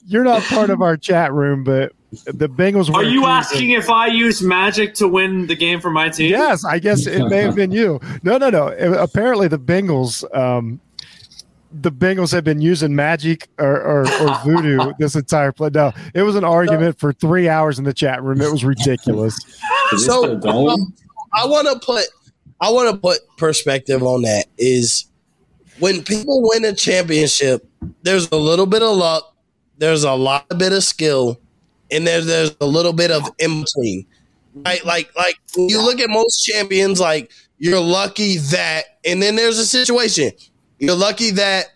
you're 0.05 0.23
not 0.23 0.41
part 0.43 0.69
of 0.69 0.81
our 0.81 0.97
chat 0.97 1.33
room, 1.33 1.63
but 1.63 1.91
the 2.25 2.47
Bengals. 2.47 2.89
were 2.89 2.97
Are 2.97 3.03
you 3.03 3.25
asking 3.25 3.71
if 3.71 3.89
I 3.89 4.07
used 4.07 4.43
magic 4.43 4.93
to 4.95 5.07
win 5.07 5.47
the 5.47 5.55
game 5.55 5.81
for 5.81 5.91
my 5.91 6.09
team? 6.09 6.29
Yes, 6.29 6.63
I 6.63 6.79
guess 6.79 7.05
it 7.07 7.27
may 7.27 7.39
have 7.41 7.55
been 7.55 7.71
you. 7.71 7.99
No, 8.23 8.37
no, 8.37 8.49
no. 8.49 8.67
Uh, 8.67 8.97
Apparently, 9.01 9.47
the 9.47 9.59
Bengals 9.59 10.23
um, 10.35 10.79
the 11.81 11.91
Bengals 11.91 12.31
have 12.31 12.43
been 12.43 12.61
using 12.61 12.95
magic 12.95 13.49
or, 13.59 13.81
or, 13.81 14.01
or 14.21 14.39
voodoo 14.45 14.93
this 14.97 15.15
entire 15.15 15.51
play. 15.51 15.69
No, 15.73 15.91
it 16.13 16.21
was 16.21 16.35
an 16.35 16.43
argument 16.43 16.99
for 16.99 17.13
three 17.13 17.49
hours 17.49 17.79
in 17.79 17.85
the 17.85 17.93
chat 17.93 18.23
room. 18.23 18.41
It 18.41 18.51
was 18.51 18.63
ridiculous. 18.63 19.37
So 19.89 19.97
still 19.97 20.37
going? 20.37 20.69
Um, 20.71 20.93
I 21.31 21.45
want 21.45 21.67
to 21.67 21.85
put 21.85 22.05
I 22.59 22.71
want 22.71 22.89
to 22.89 22.97
put 22.99 23.19
perspective 23.37 24.01
on 24.01 24.23
that 24.23 24.45
is 24.57 25.05
when 25.77 26.03
people 26.03 26.41
win 26.41 26.65
a 26.65 26.73
championship, 26.73 27.67
there's 28.01 28.31
a 28.31 28.35
little 28.35 28.65
bit 28.65 28.81
of 28.81 28.95
luck, 28.95 29.35
there's 29.77 30.03
a 30.03 30.13
lot 30.13 30.47
of 30.49 30.57
bit 30.57 30.73
of 30.73 30.83
skill, 30.83 31.39
and 31.91 32.07
there's 32.07 32.25
there's 32.25 32.55
a 32.61 32.65
little 32.65 32.93
bit 32.93 33.11
of 33.11 33.29
in 33.37 33.61
between. 33.61 34.07
Right? 34.55 34.83
Like 34.83 35.15
like 35.15 35.35
when 35.55 35.69
you 35.69 35.83
look 35.83 35.99
at 35.99 36.09
most 36.09 36.43
champions, 36.43 36.99
like 36.99 37.31
you're 37.59 37.79
lucky 37.79 38.37
that, 38.37 38.85
and 39.05 39.21
then 39.21 39.35
there's 39.35 39.59
a 39.59 39.65
situation. 39.67 40.31
You're 40.79 40.95
lucky 40.95 41.31
that 41.31 41.67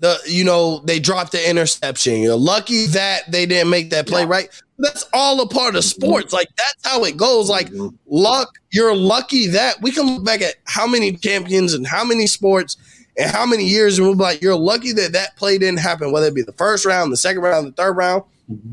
the 0.00 0.18
you 0.26 0.44
know 0.44 0.80
they 0.80 1.00
dropped 1.00 1.32
the 1.32 1.48
interception. 1.50 2.20
You're 2.20 2.36
lucky 2.36 2.86
that 2.86 3.30
they 3.30 3.46
didn't 3.46 3.70
make 3.70 3.90
that 3.90 4.06
play 4.06 4.24
right. 4.24 4.48
That's 4.78 5.04
all 5.12 5.40
a 5.40 5.48
part 5.48 5.74
of 5.74 5.84
sports. 5.84 6.32
Like 6.32 6.48
that's 6.56 6.86
how 6.86 7.04
it 7.04 7.16
goes. 7.16 7.48
Like 7.48 7.68
luck, 8.06 8.58
you're 8.70 8.94
lucky 8.94 9.48
that 9.48 9.82
we 9.82 9.90
can 9.90 10.06
look 10.06 10.24
back 10.24 10.40
at 10.40 10.54
how 10.64 10.86
many 10.86 11.16
champions 11.16 11.74
and 11.74 11.86
how 11.86 12.04
many 12.04 12.26
sports 12.26 12.76
and 13.18 13.30
how 13.30 13.44
many 13.44 13.64
years, 13.64 13.98
and 13.98 14.06
we'll 14.06 14.16
be 14.16 14.22
like, 14.22 14.40
you're 14.40 14.56
lucky 14.56 14.92
that 14.92 15.12
that 15.12 15.36
play 15.36 15.58
didn't 15.58 15.80
happen, 15.80 16.12
whether 16.12 16.28
it 16.28 16.34
be 16.34 16.42
the 16.42 16.52
first 16.52 16.86
round, 16.86 17.12
the 17.12 17.16
second 17.16 17.42
round, 17.42 17.66
the 17.66 17.72
third 17.72 17.96
round, 17.96 18.22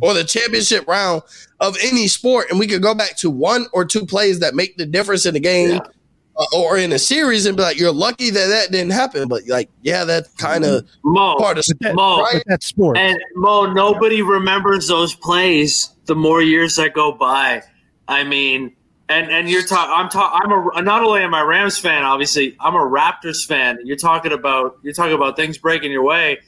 or 0.02 0.14
the 0.14 0.24
championship 0.24 0.88
round 0.88 1.24
of 1.60 1.76
any 1.84 2.08
sport. 2.08 2.52
And 2.52 2.60
we 2.60 2.68
could 2.68 2.84
go 2.84 2.94
back 2.94 3.18
to 3.18 3.30
one 3.32 3.66
or 3.74 3.84
two 3.84 4.06
plays 4.06 4.40
that 4.42 4.54
make 4.54 4.78
the 4.78 4.86
difference 4.86 5.26
in 5.26 5.34
the 5.34 5.40
game. 5.40 5.82
uh, 5.82 5.90
Uh, 6.38 6.44
or 6.54 6.78
in 6.78 6.92
a 6.92 7.00
series, 7.00 7.46
and 7.46 7.56
be 7.56 7.64
like, 7.64 7.80
"You're 7.80 7.94
lucky 7.94 8.30
that 8.30 8.48
that 8.48 8.70
didn't 8.72 8.92
happen." 8.92 9.30
But 9.30 9.44
like, 9.48 9.70
yeah, 9.84 10.04
that's 10.04 10.28
kind 10.34 10.66
of 10.66 10.86
Mo, 11.04 11.38
part 11.38 11.58
of 11.58 11.64
But 11.68 11.80
that- 11.80 11.96
Mo, 11.96 12.20
right? 12.22 12.34
But 12.34 12.44
that's 12.46 12.66
sport. 12.66 12.98
and 12.98 13.18
Mo, 13.36 13.72
nobody 13.72 14.22
remembers 14.22 14.88
those 14.90 15.16
plays 15.16 15.90
the 16.08 16.16
more 16.16 16.42
years 16.42 16.76
that 16.76 16.94
go 16.94 17.14
by. 17.14 17.64
I 18.10 18.26
mean, 18.26 18.76
and 19.08 19.32
and 19.32 19.50
you're 19.50 19.64
talking. 19.64 19.94
I'm 19.96 20.10
talking. 20.10 20.42
I'm 20.44 20.52
a. 20.78 20.82
Not 20.82 21.04
only 21.04 21.22
am 21.22 21.34
I 21.34 21.40
a 21.42 21.46
Rams 21.46 21.78
fan, 21.78 22.04
obviously, 22.04 22.58
I'm 22.60 22.76
a 22.76 22.80
Raptors 22.80 23.46
fan. 23.48 23.78
You're 23.86 23.96
talking 23.96 24.34
about. 24.34 24.78
You're 24.84 24.94
talking 24.94 25.14
about 25.14 25.38
things 25.38 25.58
breaking 25.58 25.94
your 25.94 26.04
way. 26.04 26.40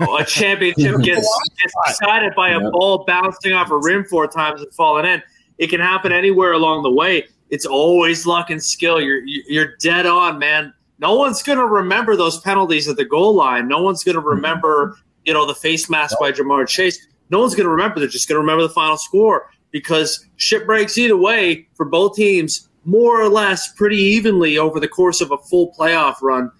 A 0.00 0.24
championship 0.24 1.00
gets, 1.02 1.28
gets 1.60 1.74
decided 1.86 2.32
by 2.34 2.48
a 2.50 2.60
Yeah. 2.62 2.70
ball 2.72 3.04
bouncing 3.06 3.52
off 3.52 3.70
a 3.70 3.76
rim 3.76 4.04
four 4.04 4.26
times 4.26 4.62
and 4.62 4.72
falling 4.72 5.04
in. 5.04 5.22
It 5.58 5.66
can 5.68 5.80
happen 5.80 6.12
anywhere 6.12 6.52
along 6.52 6.82
the 6.82 6.90
way. 6.90 7.26
It's 7.50 7.66
always 7.66 8.26
luck 8.26 8.50
and 8.50 8.62
skill. 8.62 9.00
You're 9.00 9.22
you're 9.24 9.76
dead 9.76 10.06
on, 10.06 10.38
man. 10.38 10.72
No 10.98 11.14
one's 11.14 11.42
gonna 11.42 11.66
remember 11.66 12.16
those 12.16 12.40
penalties 12.40 12.88
at 12.88 12.96
the 12.96 13.04
goal 13.04 13.34
line. 13.34 13.68
No 13.68 13.82
one's 13.82 14.04
gonna 14.04 14.18
mm-hmm. 14.18 14.28
remember, 14.28 14.96
you 15.24 15.32
know, 15.32 15.46
the 15.46 15.54
face 15.54 15.88
mask 15.88 16.18
by 16.20 16.32
Ja'Marr 16.32 16.66
Chase. 16.66 17.06
No 17.30 17.40
one's 17.40 17.54
gonna 17.54 17.68
remember. 17.68 18.00
They're 18.00 18.08
just 18.08 18.28
gonna 18.28 18.40
remember 18.40 18.62
the 18.62 18.70
final 18.70 18.96
score 18.96 19.50
because 19.70 20.26
shit 20.36 20.66
breaks 20.66 20.98
either 20.98 21.16
way 21.16 21.68
for 21.74 21.86
both 21.86 22.16
teams, 22.16 22.68
more 22.84 23.20
or 23.20 23.28
less, 23.28 23.72
pretty 23.72 23.98
evenly 23.98 24.58
over 24.58 24.80
the 24.80 24.88
course 24.88 25.20
of 25.20 25.30
a 25.30 25.38
full 25.38 25.72
playoff 25.72 26.16
run. 26.22 26.50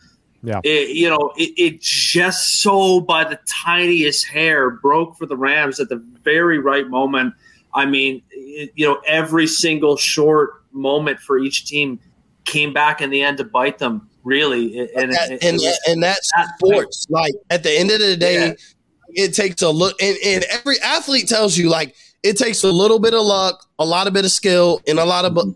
Yeah. 0.42 0.60
It, 0.62 0.90
you 0.90 1.10
know, 1.10 1.32
it, 1.36 1.52
it 1.56 1.80
just 1.80 2.60
so 2.60 3.00
by 3.00 3.24
the 3.24 3.40
tiniest 3.64 4.26
hair 4.28 4.70
broke 4.70 5.16
for 5.16 5.26
the 5.26 5.36
Rams 5.36 5.80
at 5.80 5.88
the 5.88 5.96
very 6.22 6.58
right 6.58 6.88
moment. 6.88 7.34
I 7.74 7.86
mean, 7.86 8.22
it, 8.30 8.70
you 8.76 8.86
know, 8.86 9.00
every 9.06 9.46
single 9.46 9.96
short 9.96 10.62
moment 10.78 11.18
for 11.20 11.38
each 11.38 11.66
team 11.66 11.98
came 12.44 12.72
back 12.72 13.00
in 13.02 13.10
the 13.10 13.22
end 13.22 13.36
to 13.38 13.44
bite 13.44 13.78
them. 13.78 14.08
Really, 14.24 14.78
and 14.94 15.12
that, 15.12 15.30
it- 15.30 15.42
and, 15.44 15.58
it 15.60 15.78
and 15.86 16.02
that's 16.02 16.28
that- 16.36 16.48
sports. 16.58 17.06
Like 17.08 17.32
at 17.50 17.62
the 17.62 17.70
end 17.78 17.90
of 17.90 17.98
the 18.00 18.16
day, 18.16 18.48
Yeah. 18.48 19.24
it 19.26 19.34
takes 19.34 19.62
a 19.62 19.70
look, 19.70 19.94
and, 20.02 20.16
and 20.24 20.44
every 20.50 20.78
athlete 20.82 21.28
tells 21.28 21.56
you 21.56 21.70
like 21.70 21.94
it 22.22 22.36
takes 22.36 22.62
a 22.62 22.70
little 22.70 22.98
bit 22.98 23.14
of 23.14 23.22
luck, 23.24 23.64
a 23.78 23.84
lot 23.86 24.06
of 24.06 24.12
bit 24.12 24.24
of 24.26 24.30
skill, 24.30 24.82
and 24.86 24.98
a 24.98 25.04
lot 25.04 25.24
of 25.24 25.34
right 25.36 25.54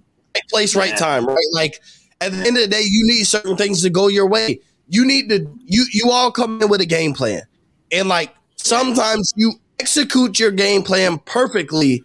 place, 0.50 0.74
right 0.74 0.90
Yeah. 0.90 0.96
time. 0.96 1.26
Right, 1.26 1.36
like 1.52 1.80
at 2.22 2.32
the 2.32 2.38
end 2.38 2.56
of 2.56 2.62
the 2.62 2.68
day, 2.68 2.80
you 2.82 3.04
need 3.06 3.24
certain 3.24 3.56
things 3.56 3.82
to 3.82 3.90
go 3.90 4.08
your 4.08 4.26
way. 4.28 4.60
You 4.88 5.04
need 5.04 5.28
to 5.28 5.46
you 5.66 5.84
you 5.92 6.10
all 6.10 6.30
come 6.32 6.62
in 6.62 6.68
with 6.70 6.80
a 6.80 6.86
game 6.86 7.12
plan, 7.12 7.42
and 7.90 8.08
like 8.08 8.30
sometimes 8.56 9.34
you 9.36 9.54
execute 9.80 10.38
your 10.38 10.50
game 10.52 10.82
plan 10.82 11.18
perfectly. 11.26 12.02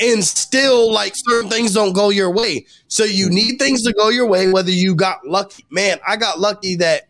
And 0.00 0.24
still, 0.24 0.90
like 0.92 1.12
certain 1.14 1.50
things 1.50 1.74
don't 1.74 1.92
go 1.92 2.08
your 2.08 2.30
way. 2.30 2.64
So 2.88 3.04
you 3.04 3.28
need 3.28 3.58
things 3.58 3.82
to 3.84 3.92
go 3.92 4.08
your 4.08 4.26
way, 4.26 4.50
whether 4.50 4.70
you 4.70 4.94
got 4.94 5.26
lucky. 5.26 5.64
Man, 5.70 5.98
I 6.08 6.16
got 6.16 6.40
lucky 6.40 6.76
that 6.76 7.08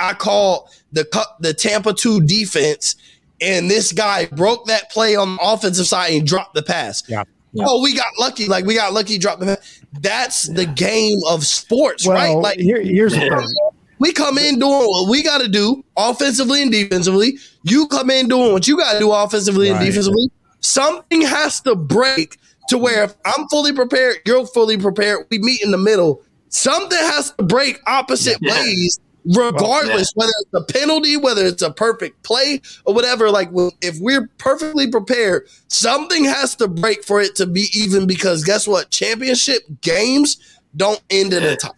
I 0.00 0.12
called 0.14 0.68
the 0.92 1.06
the 1.38 1.54
Tampa 1.54 1.92
2 1.94 2.22
defense, 2.22 2.96
and 3.40 3.70
this 3.70 3.92
guy 3.92 4.26
broke 4.26 4.66
that 4.66 4.90
play 4.90 5.14
on 5.14 5.36
the 5.36 5.42
offensive 5.42 5.86
side 5.86 6.12
and 6.14 6.26
dropped 6.26 6.54
the 6.54 6.62
pass. 6.62 7.04
Yeah. 7.08 7.22
Yeah. 7.52 7.64
Oh, 7.68 7.82
we 7.82 7.94
got 7.94 8.06
lucky. 8.18 8.46
Like 8.48 8.64
we 8.64 8.74
got 8.74 8.92
lucky, 8.92 9.18
dropped 9.18 9.40
the 9.40 9.46
pass. 9.46 9.80
That's 10.00 10.48
the 10.48 10.64
game 10.66 11.18
of 11.28 11.44
sports, 11.44 12.06
well, 12.06 12.16
right? 12.16 12.34
Like 12.36 12.58
here, 12.58 12.80
here's 12.82 13.12
the 13.12 13.20
thing. 13.20 13.72
we 13.98 14.12
come 14.12 14.38
in 14.38 14.58
doing 14.58 14.72
what 14.86 15.08
we 15.10 15.22
got 15.22 15.42
to 15.42 15.48
do 15.48 15.84
offensively 15.96 16.62
and 16.62 16.72
defensively. 16.72 17.34
You 17.62 17.86
come 17.88 18.10
in 18.10 18.26
doing 18.28 18.52
what 18.52 18.66
you 18.66 18.76
got 18.78 18.94
to 18.94 18.98
do 18.98 19.12
offensively 19.12 19.68
and 19.68 19.78
Right. 19.78 19.84
defensively. 19.86 20.28
Something 20.62 21.22
has 21.22 21.60
to 21.62 21.74
break 21.74 22.38
to 22.68 22.78
where 22.78 23.04
if 23.04 23.14
I'm 23.24 23.46
fully 23.48 23.72
prepared, 23.72 24.16
you're 24.26 24.46
fully 24.46 24.78
prepared. 24.78 25.26
We 25.30 25.38
meet 25.38 25.62
in 25.62 25.70
the 25.70 25.78
middle. 25.78 26.22
Something 26.48 26.98
has 26.98 27.32
to 27.32 27.42
break 27.42 27.80
opposite 27.86 28.38
Yeah. 28.40 28.52
ways, 28.62 28.98
regardless 29.24 30.12
whether 30.14 30.32
it's 30.40 30.54
a 30.54 30.72
penalty, 30.72 31.16
whether 31.16 31.44
it's 31.44 31.62
a 31.62 31.70
perfect 31.72 32.22
play, 32.22 32.60
or 32.84 32.94
whatever. 32.94 33.30
Like 33.30 33.50
if 33.80 33.98
we're 34.00 34.28
perfectly 34.38 34.86
prepared, 34.88 35.48
something 35.68 36.24
has 36.24 36.54
to 36.56 36.68
break 36.68 37.04
for 37.04 37.20
it 37.20 37.34
to 37.36 37.46
be 37.46 37.66
even. 37.74 38.06
Because 38.06 38.44
guess 38.44 38.66
what? 38.68 38.90
Championship 38.90 39.62
games 39.80 40.36
don't 40.76 41.02
end 41.10 41.32
in 41.32 41.42
a 41.42 41.56
tie. 41.56 41.70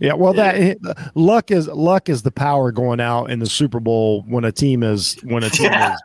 Yeah, 0.00 0.14
well, 0.14 0.32
that 0.32 0.78
luck 1.14 1.50
is 1.50 1.68
luck 1.68 2.08
is 2.08 2.22
the 2.22 2.30
power 2.30 2.72
going 2.72 2.98
out 3.00 3.30
in 3.30 3.38
the 3.38 3.46
Super 3.46 3.78
Bowl 3.78 4.24
when 4.26 4.44
a 4.44 4.52
team 4.52 4.82
is 4.82 5.16
when 5.22 5.44
a 5.44 5.50
team 5.50 5.72
is 5.72 6.00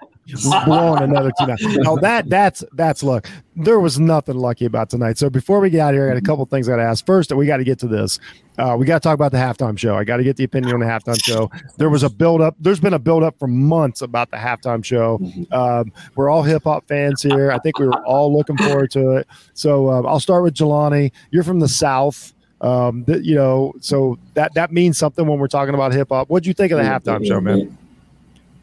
blowing 0.66 1.04
another 1.04 1.32
team 1.38 1.50
out. 1.50 1.60
Now 1.62 1.96
that 1.98 2.30
that's 2.30 2.64
that's 2.74 3.04
luck. 3.04 3.28
There 3.56 3.80
was 3.80 4.00
nothing 4.00 4.38
lucky 4.38 4.66
about 4.66 4.90
tonight. 4.90 5.18
So 5.18 5.30
before 5.30 5.60
we 5.60 5.70
get 5.70 5.82
out 5.82 5.90
of 5.90 5.96
here, 5.96 6.06
I 6.06 6.14
got 6.14 6.18
a 6.18 6.22
couple 6.22 6.46
things 6.46 6.70
I 6.70 6.74
got 6.74 6.78
to 6.78 6.84
ask. 6.84 7.06
First, 7.06 7.32
we 7.32 7.46
got 7.46 7.58
to 7.58 7.64
get 7.64 7.80
to 7.80 7.88
this. 7.88 8.20
Uh, 8.58 8.76
we 8.78 8.86
got 8.86 9.02
to 9.02 9.08
talk 9.08 9.16
about 9.16 9.32
the 9.32 9.38
halftime 9.38 9.78
show. 9.78 9.96
I 9.96 10.04
got 10.04 10.18
to 10.18 10.24
get 10.24 10.38
the 10.38 10.44
opinion 10.44 10.74
on 10.74 10.80
the 10.80 10.86
halftime 10.86 11.22
show. 11.24 11.50
There 11.78 11.90
was 11.90 12.04
a 12.04 12.10
build 12.10 12.42
up. 12.42 12.56
There's 12.60 12.80
been 12.80 12.94
a 12.94 13.00
build 13.00 13.24
up 13.24 13.38
for 13.40 13.48
months 13.48 14.02
about 14.02 14.32
the 14.32 14.38
halftime 14.38 14.86
show. 14.86 15.20
Um, 15.52 15.92
we're 16.16 16.30
all 16.30 16.44
hip 16.44 16.64
hop 16.64 16.88
fans 16.88 17.22
here. 17.22 17.52
I 17.52 17.58
think 17.60 17.80
we 17.80 17.88
were 17.88 18.06
all 18.06 18.36
looking 18.36 18.58
forward 18.58 18.92
to 18.92 19.12
it. 19.12 19.28
So 19.54 19.90
um, 19.90 20.06
I'll 20.06 20.20
start 20.20 20.44
with 20.44 20.54
Jelani. 20.54 21.12
You're 21.32 21.44
from 21.44 21.60
the 21.60 21.70
South. 21.70 22.34
Um, 22.62 23.06
that 23.06 23.26
you 23.26 23.34
know, 23.34 23.74
so 23.82 24.20
that 24.36 24.54
that 24.54 24.72
means 24.72 24.96
something 24.96 25.26
when 25.26 25.40
we're 25.40 25.48
talking 25.48 25.74
about 25.74 25.94
hip 25.94 26.10
hop. 26.10 26.30
What 26.30 26.44
do 26.44 26.50
you 26.50 26.54
think 26.54 26.72
of 26.72 26.78
the 26.78 26.84
halftime 26.84 27.26
show, 27.26 27.42
man? 27.42 27.76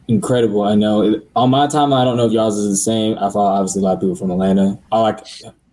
Incredible. 0.08 0.62
I 0.62 0.74
know. 0.74 1.02
It- 1.02 1.28
On 1.36 1.50
my 1.50 1.66
time, 1.66 1.92
I 1.92 2.04
don't 2.04 2.16
know 2.16 2.26
if 2.26 2.32
y'all's 2.32 2.56
is 2.58 2.70
the 2.70 2.76
same. 2.76 3.16
I 3.18 3.30
follow 3.30 3.46
obviously 3.50 3.82
a 3.82 3.84
lot 3.84 3.94
of 3.94 4.00
people 4.00 4.16
from 4.16 4.30
Atlanta. 4.30 4.78
I 4.90 5.00
like 5.00 5.26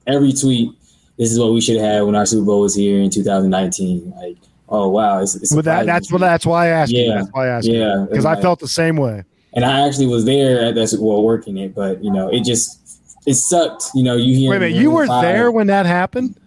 every 0.08 0.34
tweet. 0.34 0.72
This 1.18 1.32
is 1.32 1.40
what 1.40 1.54
we 1.54 1.62
should 1.62 1.78
have 1.78 1.86
had 1.86 2.02
when 2.04 2.16
our 2.16 2.26
Super 2.26 2.46
Bowl 2.46 2.62
was 2.62 2.76
here 2.76 3.00
in 3.02 3.10
2019. 3.10 4.14
Like, 4.18 4.36
oh 4.68 4.90
wow, 4.90 5.22
it's, 5.22 5.36
it's 5.36 5.56
But 5.56 5.64
that, 5.66 5.86
that's 5.86 6.12
what 6.12 6.20
that's 6.20 6.46
why 6.46 6.66
I 6.66 6.68
asked 6.70 6.92
you. 6.92 7.06
Yeah. 7.06 7.16
That's 7.16 7.30
why 7.32 7.46
I 7.46 7.48
asked 7.50 7.68
yeah, 7.68 8.06
because 8.10 8.26
I 8.26 8.42
felt 8.42 8.60
the 8.60 8.68
same 8.68 8.98
way. 8.98 9.24
and 9.54 9.64
I 9.64 9.88
actually 9.88 10.08
was 10.08 10.26
there 10.26 10.62
at 10.66 10.76
that 10.76 10.88
Super 10.90 11.04
Bowl 11.04 11.24
working 11.24 11.58
it, 11.58 11.74
but 11.74 12.04
you 12.04 12.12
know, 12.12 12.28
it 12.28 12.44
just 12.44 13.00
it 13.26 13.36
sucked. 13.36 13.86
You 13.96 14.04
know, 14.04 14.18
you 14.18 14.36
hear 14.36 14.50
Wait 14.50 14.58
a 14.58 14.60
minute, 14.60 14.76
you 14.82 14.92
were 14.92 15.08
there 15.08 15.50
when 15.52 15.68
that 15.68 15.86
happened? 15.86 16.38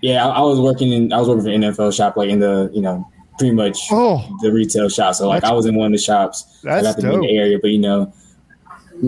Yeah, 0.00 0.24
I, 0.24 0.38
I 0.38 0.40
was 0.42 0.60
working 0.60 0.92
in 0.92 1.12
I 1.12 1.18
was 1.18 1.26
working 1.28 1.42
for 1.44 1.50
NFL 1.50 1.96
shop, 1.96 2.16
like 2.16 2.30
in 2.30 2.38
the 2.38 2.70
you 2.72 2.80
know 2.82 3.10
pretty 3.38 3.54
much 3.54 3.78
Oh, 3.90 4.24
the 4.42 4.52
retail 4.52 4.88
shop. 4.88 5.14
So 5.14 5.28
like 5.28 5.38
That's- 5.42 5.50
I 5.50 5.54
was 5.54 5.66
in 5.66 5.74
one 5.74 5.86
of 5.86 5.92
the 5.92 5.98
shops. 6.02 6.60
I 6.64 6.80
that's 6.80 6.96
got 6.96 6.96
to 7.02 7.08
be 7.08 7.14
in 7.14 7.20
the 7.20 7.36
area, 7.36 7.58
but 7.60 7.70
you 7.70 7.78
know, 7.78 8.12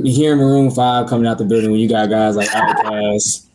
hearing 0.04 0.38
Maroon 0.38 0.70
Five 0.70 1.08
coming 1.08 1.26
out 1.26 1.38
the 1.38 1.44
building 1.44 1.70
when 1.70 1.80
you 1.80 1.88
got 1.88 2.08
guys 2.10 2.36
like 2.36 2.48
Outkast, 2.48 3.46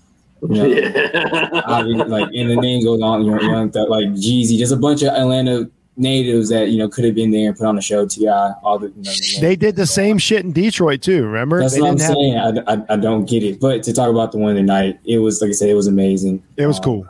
you 0.43 0.47
know, 0.49 0.65
yeah. 0.65 1.49
obvi- 1.67 2.07
like 2.07 2.29
and 2.33 2.49
the 2.49 2.55
name 2.55 2.83
goes 2.83 3.01
on, 3.01 3.23
you 3.25 3.31
know, 3.31 3.41
Young 3.41 3.69
Thug, 3.71 3.89
like 3.89 4.07
Jeezy, 4.09 4.57
just 4.57 4.71
a 4.71 4.77
bunch 4.77 5.01
of 5.03 5.09
Atlanta 5.09 5.69
natives 5.97 6.47
that 6.47 6.69
you 6.69 6.77
know 6.77 6.87
could 6.87 7.03
have 7.03 7.13
been 7.13 7.29
there 7.31 7.49
and 7.49 7.57
put 7.57 7.65
on 7.65 7.77
a 7.77 7.81
show. 7.81 8.05
Ti, 8.05 8.25
all 8.29 8.79
the 8.79 8.87
you 8.87 8.93
know, 9.03 9.11
the- 9.11 9.37
They 9.41 9.55
did 9.57 9.75
the 9.75 9.85
same 9.87 10.17
shit 10.17 10.45
in 10.45 10.53
Detroit 10.53 11.01
too. 11.01 11.25
Remember? 11.25 11.59
that's 11.59 11.73
they 11.73 11.81
what 11.81 11.91
I'm 11.91 11.97
have- 11.99 12.13
saying. 12.15 12.37
I, 12.37 12.73
I, 12.73 12.83
I 12.91 12.95
don't 12.95 13.25
get 13.27 13.43
it. 13.43 13.59
But 13.59 13.83
to 13.83 13.91
talk 13.93 14.09
about 14.09 14.31
the 14.31 14.37
one 14.37 14.55
tonight, 14.55 14.99
it 15.03 15.17
was 15.17 15.41
like 15.41 15.49
I 15.49 15.53
said, 15.53 15.69
it 15.69 15.73
was 15.73 15.87
amazing. 15.87 16.41
It 16.55 16.67
was 16.67 16.77
Um, 16.77 16.83
cool. 16.83 17.07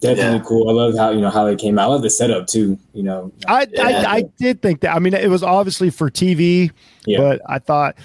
Definitely 0.00 0.38
Yeah. 0.38 0.44
cool. 0.44 0.68
I 0.68 0.72
love 0.72 0.96
how 0.96 1.10
you 1.10 1.20
know 1.20 1.30
how 1.30 1.44
they 1.44 1.56
came 1.56 1.78
out. 1.78 1.84
I 1.90 1.92
love 1.92 2.02
the 2.02 2.10
setup 2.10 2.46
too. 2.46 2.78
You 2.94 3.02
know, 3.02 3.32
I, 3.46 3.66
I 3.78 3.92
I 4.16 4.22
did 4.38 4.62
think 4.62 4.80
that. 4.80 4.94
I 4.94 4.98
mean, 4.98 5.12
it 5.14 5.28
was 5.28 5.42
obviously 5.42 5.90
for 5.90 6.10
TV, 6.10 6.70
Yeah. 7.06 7.18
but 7.18 7.42
I 7.46 7.58
thought, 7.58 7.96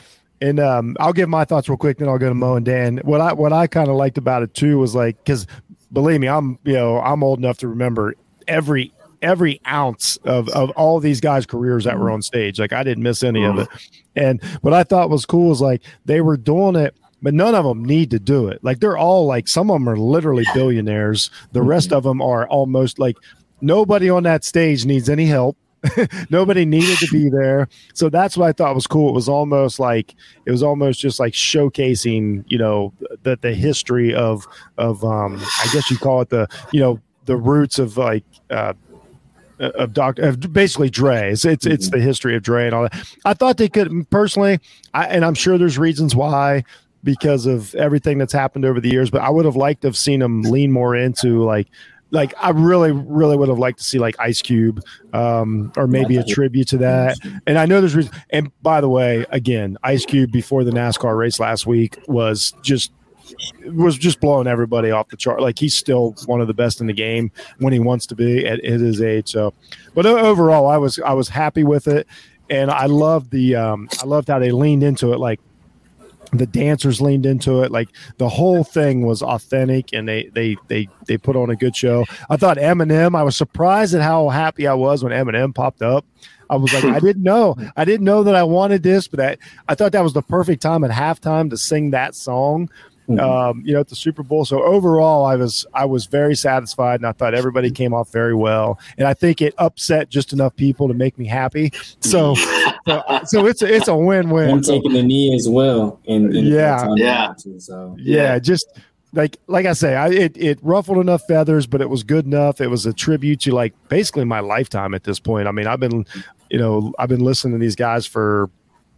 and 0.42 0.60
um, 0.60 0.98
I'll 1.00 1.14
give 1.14 1.30
my 1.30 1.46
thoughts 1.46 1.70
real 1.70 1.78
quick, 1.78 1.98
then 2.00 2.10
I'll 2.10 2.18
go 2.18 2.28
to 2.30 2.36
Mo 2.36 2.56
and 2.56 2.66
Dan. 2.66 2.98
What 3.04 3.22
I 3.22 3.32
what 3.34 3.54
I 3.54 3.68
kind 3.68 3.88
of 3.88 3.96
liked 3.96 4.18
about 4.18 4.44
it 4.44 4.54
too 4.54 4.78
was 4.78 4.94
like 4.94 5.18
because 5.24 5.48
believe 5.94 6.20
me, 6.20 6.28
I'm 6.28 6.60
you 6.66 6.74
know 6.74 7.00
I'm 7.00 7.24
old 7.24 7.40
enough 7.40 7.60
to 7.60 7.68
remember 7.70 8.14
every 8.48 8.92
every 9.22 9.62
ounce 9.66 10.18
of 10.26 10.50
of 10.50 10.72
all 10.72 11.00
these 11.00 11.22
guys' 11.22 11.46
careers 11.46 11.86
that 11.86 11.98
were 11.98 12.12
on 12.12 12.22
stage. 12.22 12.60
Like 12.60 12.74
I 12.74 12.84
didn't 12.84 13.04
miss 13.04 13.24
any 13.24 13.46
of 13.46 13.58
it. 13.60 13.70
And 14.18 14.44
what 14.62 14.74
I 14.74 14.84
thought 14.84 15.10
was 15.10 15.26
cool 15.26 15.52
is 15.54 15.62
like 15.62 15.82
they 16.04 16.20
were 16.22 16.36
doing 16.38 16.76
it 16.76 16.94
but 17.26 17.34
none 17.34 17.56
of 17.56 17.66
them 17.66 17.84
need 17.84 18.12
to 18.12 18.20
do 18.20 18.50
it. 18.50 18.64
Like 18.64 18.82
they're 18.82 19.00
all 19.00 19.26
like 19.26 19.48
some 19.48 19.72
of 19.72 19.78
them 19.78 19.90
are 19.90 19.98
literally 19.98 20.46
billionaires. 20.54 21.32
The 21.54 21.64
rest 21.64 21.92
of 21.92 22.04
them 22.04 22.22
are 22.22 22.48
almost 22.50 23.00
like 23.00 23.18
nobody 23.62 24.12
on 24.12 24.22
that 24.24 24.44
stage 24.44 24.86
needs 24.86 25.10
any 25.10 25.26
help. 25.26 25.58
nobody 26.30 26.66
needed 26.66 27.00
to 27.00 27.08
be 27.12 27.30
there. 27.30 27.68
So 27.96 28.10
that's 28.10 28.38
what 28.38 28.48
I 28.48 28.52
thought 28.52 28.76
was 28.76 28.86
cool. 28.86 29.10
It 29.10 29.14
was 29.14 29.28
almost 29.28 29.80
like 29.80 30.14
it 30.46 30.52
was 30.52 30.62
almost 30.62 31.00
just 31.00 31.20
like 31.20 31.34
showcasing, 31.34 32.46
you 32.48 32.60
know, 32.60 32.94
that 33.24 33.42
the 33.42 33.56
history 33.56 34.14
of 34.14 34.46
of 34.78 35.04
um 35.04 35.38
I 35.64 35.68
guess 35.74 35.90
you 35.90 35.98
call 35.98 36.22
it 36.22 36.30
the, 36.30 36.48
you 36.72 36.80
know, 36.80 37.02
the 37.26 37.38
roots 37.38 37.80
of 37.80 37.98
like 37.98 38.24
uh 38.52 38.74
of 39.60 39.94
Doc, 39.94 40.20
of 40.20 40.54
basically 40.54 40.92
Dre. 40.92 41.32
It's 41.32 41.44
it's, 41.44 41.66
it's 41.66 41.90
the 41.90 42.00
history 42.00 42.36
of 42.36 42.44
Dre 42.44 42.66
and 42.66 42.76
all 42.76 42.84
that. 42.84 43.14
I 43.26 43.34
thought 43.34 43.58
they 43.58 43.70
could 43.70 44.08
personally, 44.12 44.60
I, 44.94 45.08
and 45.08 45.26
I'm 45.26 45.34
sure 45.34 45.58
there's 45.58 45.80
reasons 45.80 46.16
why 46.16 46.64
because 47.06 47.46
of 47.46 47.74
everything 47.76 48.18
that's 48.18 48.34
happened 48.34 48.66
over 48.66 48.82
the 48.82 48.90
years. 48.90 49.10
But 49.10 49.22
I 49.22 49.30
would 49.30 49.46
have 49.46 49.56
liked 49.56 49.82
to 49.84 49.88
have 49.88 49.96
seen 49.96 50.20
them 50.20 50.42
lean 50.42 50.72
more 50.72 50.96
into 50.96 51.44
like 51.44 51.68
like 52.12 52.34
I 52.40 52.50
really, 52.52 52.92
really 52.92 53.38
would 53.38 53.50
have 53.50 53.60
liked 53.60 53.80
to 53.80 53.84
see 53.84 54.00
like 54.00 54.16
Ice 54.20 54.42
Cube, 54.42 54.82
um, 55.14 55.72
or 55.76 55.88
maybe 55.88 56.18
a 56.18 56.24
tribute 56.24 56.68
to 56.70 56.78
that. 56.80 57.18
And 57.48 57.58
I 57.58 57.66
know 57.66 57.80
there's 57.80 57.96
reason. 57.96 58.14
And 58.30 58.52
by 58.62 58.82
the 58.82 58.90
way, 58.90 59.26
again, 59.30 59.78
Ice 59.84 60.06
Cube 60.06 60.32
before 60.32 60.64
the 60.64 60.72
NASCAR 60.72 61.18
race 61.18 61.40
last 61.40 61.66
week 61.66 62.00
was 62.08 62.54
just 62.62 62.92
was 63.66 63.98
just 63.98 64.20
blowing 64.20 64.48
everybody 64.48 64.92
off 64.92 65.10
the 65.10 65.18
chart. 65.18 65.42
Like 65.42 65.60
he's 65.60 65.76
still 65.76 66.16
one 66.26 66.42
of 66.42 66.48
the 66.48 66.54
best 66.54 66.80
in 66.80 66.88
the 66.88 66.94
game 66.94 67.32
when 67.60 67.74
he 67.74 67.80
wants 67.80 68.06
to 68.08 68.16
be 68.16 68.46
at, 68.46 68.64
at 68.64 68.80
his 68.80 69.02
age. 69.02 69.30
So, 69.30 69.54
but 69.94 70.06
overall, 70.06 70.68
I 70.68 70.78
was 70.78 71.00
I 71.00 71.14
was 71.14 71.30
happy 71.30 71.64
with 71.64 71.88
it, 71.88 72.08
and 72.50 72.72
I 72.72 72.86
loved 72.86 73.32
the 73.32 73.56
um, 73.56 73.90
I 74.02 74.06
loved 74.06 74.28
how 74.28 74.40
they 74.40 74.52
leaned 74.52 74.84
into 74.84 75.14
it. 75.14 75.20
Like 75.20 75.40
the 76.40 76.46
dancers 76.46 77.02
leaned 77.02 77.26
into 77.26 77.64
it. 77.64 77.72
Like 77.72 77.90
the 78.18 78.30
whole 78.30 78.64
thing 78.64 79.06
was 79.06 79.22
authentic 79.22 79.94
and 79.94 80.08
they 80.08 80.30
they 80.34 80.56
they 80.68 80.88
they 81.08 81.18
put 81.18 81.36
on 81.36 81.50
a 81.50 81.56
good 81.56 81.76
show. 81.76 82.06
I 82.30 82.38
thought 82.38 82.58
eminem 82.58 83.16
i 83.16 83.24
was 83.24 83.36
surprised 83.36 83.94
at 83.96 84.02
how 84.02 84.30
happy 84.30 84.68
i 84.68 84.74
was 84.74 85.04
when 85.04 85.14
eminem 85.14 85.54
popped 85.54 85.82
up. 85.82 86.06
I 86.50 86.58
was 86.58 86.74
like 86.74 86.84
i 86.84 87.00
didn't 87.00 87.24
know. 87.32 87.56
I 87.76 87.86
didn't 87.86 88.06
know 88.06 88.24
that 88.24 88.36
i 88.36 88.44
wanted 88.44 88.84
this 88.84 89.08
but 89.08 89.20
I, 89.20 89.38
I 89.68 89.76
thought 89.76 89.92
that 89.94 90.04
was 90.04 90.14
the 90.14 90.22
perfect 90.22 90.62
time 90.62 90.84
at 90.84 90.92
halftime 90.92 91.50
to 91.50 91.58
sing 91.58 91.92
that 91.92 92.16
song 92.16 92.70
um, 93.10 93.62
you 93.66 93.74
know, 93.74 93.80
at 93.80 93.88
the 93.88 93.96
Super 93.96 94.24
Bowl. 94.24 94.46
So 94.46 94.64
overall, 94.64 95.26
I 95.26 95.36
was 95.36 95.66
I 95.74 95.86
was 95.86 96.06
very 96.06 96.36
satisfied, 96.36 97.00
and 97.00 97.08
I 97.08 97.12
thought 97.12 97.34
everybody 97.34 97.72
came 97.72 97.94
off 97.94 98.12
very 98.12 98.36
well. 98.36 98.80
And 98.98 99.08
I 99.08 99.14
think 99.14 99.42
it 99.42 99.54
upset 99.58 100.10
just 100.10 100.34
enough 100.34 100.56
people 100.56 100.88
to 100.88 100.94
make 100.94 101.18
me 101.18 101.26
happy. 101.26 101.72
So, 102.02 102.36
so, 102.36 103.04
so 103.26 103.48
it's 103.48 103.62
a, 103.62 103.74
it's 103.74 103.88
a 103.88 103.96
win 103.96 104.30
win. 104.30 104.50
I'm 104.50 104.56
win. 104.56 104.62
taking 104.62 104.94
the 104.94 105.02
knee 105.02 105.34
as 105.34 105.50
well. 105.50 106.00
In, 106.06 106.36
in 106.36 106.46
Yeah. 106.46 106.88
Yeah. 106.96 107.34
too, 107.38 107.60
so 107.60 107.96
yeah, 108.00 108.38
just 108.38 108.68
like 109.16 109.38
like 109.48 109.66
I 109.66 109.74
say, 109.74 109.96
I 109.96 110.10
it, 110.10 110.38
it 110.38 110.60
ruffled 110.62 110.98
enough 110.98 111.24
feathers, 111.28 111.66
but 111.66 111.82
it 111.82 111.90
was 111.90 112.04
good 112.04 112.26
enough. 112.26 112.62
It 112.62 112.68
was 112.68 112.86
a 112.86 112.94
tribute 112.94 113.40
to 113.42 113.52
like 113.54 113.74
basically 113.90 114.26
my 114.26 114.42
lifetime 114.42 114.94
at 114.94 115.04
this 115.04 115.20
point. 115.20 115.48
I 115.48 115.52
mean, 115.52 115.68
I've 115.68 115.80
been, 115.80 116.06
you 116.50 116.60
know, 116.60 116.94
I've 117.00 117.10
been 117.10 117.24
listening 117.24 117.54
to 117.54 117.60
these 117.60 117.76
guys 117.76 118.06
for 118.06 118.50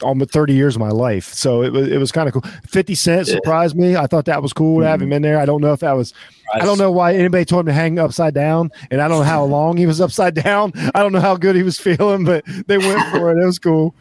almost 0.01 0.31
30 0.31 0.53
years 0.53 0.75
of 0.75 0.79
my 0.79 0.89
life. 0.89 1.33
So 1.33 1.63
it 1.63 1.71
was 1.71 1.87
it 1.87 1.97
was 1.97 2.11
kind 2.11 2.27
of 2.27 2.33
cool. 2.33 2.43
50 2.67 2.95
Cent 2.95 3.27
surprised 3.27 3.75
me. 3.75 3.95
I 3.95 4.07
thought 4.07 4.25
that 4.25 4.41
was 4.41 4.53
cool 4.53 4.81
to 4.81 4.87
have 4.87 5.01
him 5.01 5.13
in 5.13 5.21
there. 5.21 5.39
I 5.39 5.45
don't 5.45 5.61
know 5.61 5.73
if 5.73 5.79
that 5.81 5.93
was 5.93 6.13
I 6.53 6.59
don't 6.59 6.77
know 6.77 6.91
why 6.91 7.13
anybody 7.13 7.45
told 7.45 7.61
him 7.61 7.65
to 7.67 7.73
hang 7.73 7.99
upside 7.99 8.33
down, 8.33 8.71
and 8.89 9.01
I 9.01 9.07
don't 9.07 9.19
know 9.19 9.25
how 9.25 9.43
long 9.57 9.77
he 9.77 9.85
was 9.85 10.01
upside 10.01 10.35
down. 10.35 10.71
I 10.95 11.01
don't 11.01 11.11
know 11.11 11.19
how 11.19 11.35
good 11.35 11.55
he 11.55 11.63
was 11.63 11.79
feeling, 11.79 12.23
but 12.23 12.43
they 12.67 12.77
went 12.77 13.09
for 13.11 13.31
it. 13.31 13.41
It 13.41 13.45
was 13.45 13.59
cool. 13.59 13.93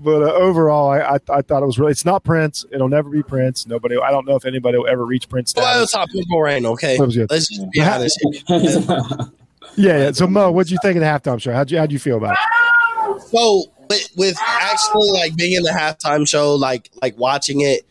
But 0.00 0.22
uh, 0.22 0.32
overall, 0.32 0.90
I, 0.90 0.98
I 0.98 1.18
I 1.30 1.42
thought 1.42 1.62
it 1.62 1.66
was 1.66 1.78
really. 1.78 1.92
It's 1.92 2.04
not 2.04 2.24
Prince. 2.24 2.64
It'll 2.72 2.88
never 2.88 3.08
be 3.08 3.22
Prince. 3.22 3.66
Nobody. 3.66 3.96
I 3.96 4.10
don't 4.10 4.26
know 4.26 4.34
if 4.34 4.44
anybody 4.44 4.76
will 4.76 4.88
ever 4.88 5.06
reach 5.06 5.28
Prince. 5.28 5.54
Well, 5.56 5.86
status. 5.86 5.92
top 5.92 6.10
Purple 6.10 6.42
Rain, 6.42 6.66
okay? 6.66 6.98
That 6.98 7.06
was 7.06 7.16
good. 7.16 7.30
Let's 7.30 7.48
just 7.48 7.70
be 7.70 7.80
honest. 7.80 8.18
Yeah, 9.76 9.98
yeah. 9.98 10.12
So 10.12 10.26
Mo, 10.26 10.46
what 10.46 10.54
would 10.54 10.70
you 10.70 10.78
think 10.82 10.96
of 10.96 11.00
the 11.00 11.06
halftime 11.06 11.40
show? 11.40 11.52
How'd 11.52 11.70
you 11.70 11.78
how'd 11.78 11.92
you 11.92 11.98
feel 11.98 12.16
about 12.16 12.34
it? 12.34 13.22
So 13.22 13.64
with, 13.88 14.08
with 14.16 14.38
actually 14.40 15.10
like 15.12 15.36
being 15.36 15.52
in 15.52 15.62
the 15.62 15.70
halftime 15.70 16.28
show, 16.28 16.54
like 16.54 16.90
like 17.02 17.18
watching 17.18 17.60
it, 17.60 17.86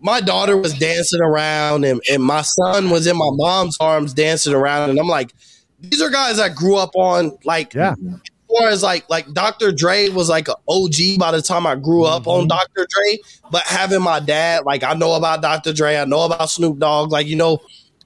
my 0.00 0.20
daughter 0.20 0.56
was 0.56 0.78
dancing 0.78 1.20
around 1.20 1.84
and, 1.84 2.00
and 2.10 2.22
my 2.22 2.42
son 2.42 2.90
was 2.90 3.06
in 3.06 3.16
my 3.16 3.28
mom's 3.32 3.76
arms 3.80 4.14
dancing 4.14 4.54
around, 4.54 4.90
and 4.90 4.98
I'm 4.98 5.08
like, 5.08 5.32
these 5.80 6.00
are 6.02 6.10
guys 6.10 6.38
I 6.38 6.48
grew 6.48 6.76
up 6.76 6.94
on. 6.94 7.36
Like, 7.44 7.74
Yeah. 7.74 7.92
as 7.92 8.58
far 8.58 8.68
as 8.68 8.82
like 8.82 9.08
like 9.10 9.32
Dr. 9.32 9.72
Dre 9.72 10.08
was 10.08 10.28
like 10.28 10.48
an 10.48 10.54
OG 10.68 11.18
by 11.18 11.32
the 11.32 11.42
time 11.42 11.66
I 11.66 11.74
grew 11.74 12.04
up 12.04 12.26
on 12.26 12.42
mm-hmm. 12.42 12.48
Dr. 12.48 12.86
Dre, 12.88 13.18
but 13.50 13.62
having 13.62 14.02
my 14.02 14.20
dad, 14.20 14.64
like 14.64 14.82
I 14.82 14.94
know 14.94 15.14
about 15.14 15.42
Dr. 15.42 15.72
Dre, 15.72 15.96
I 15.96 16.04
know 16.04 16.24
about 16.24 16.50
Snoop 16.50 16.78
Dogg, 16.78 17.10
like 17.10 17.26
you 17.26 17.36
know, 17.36 17.60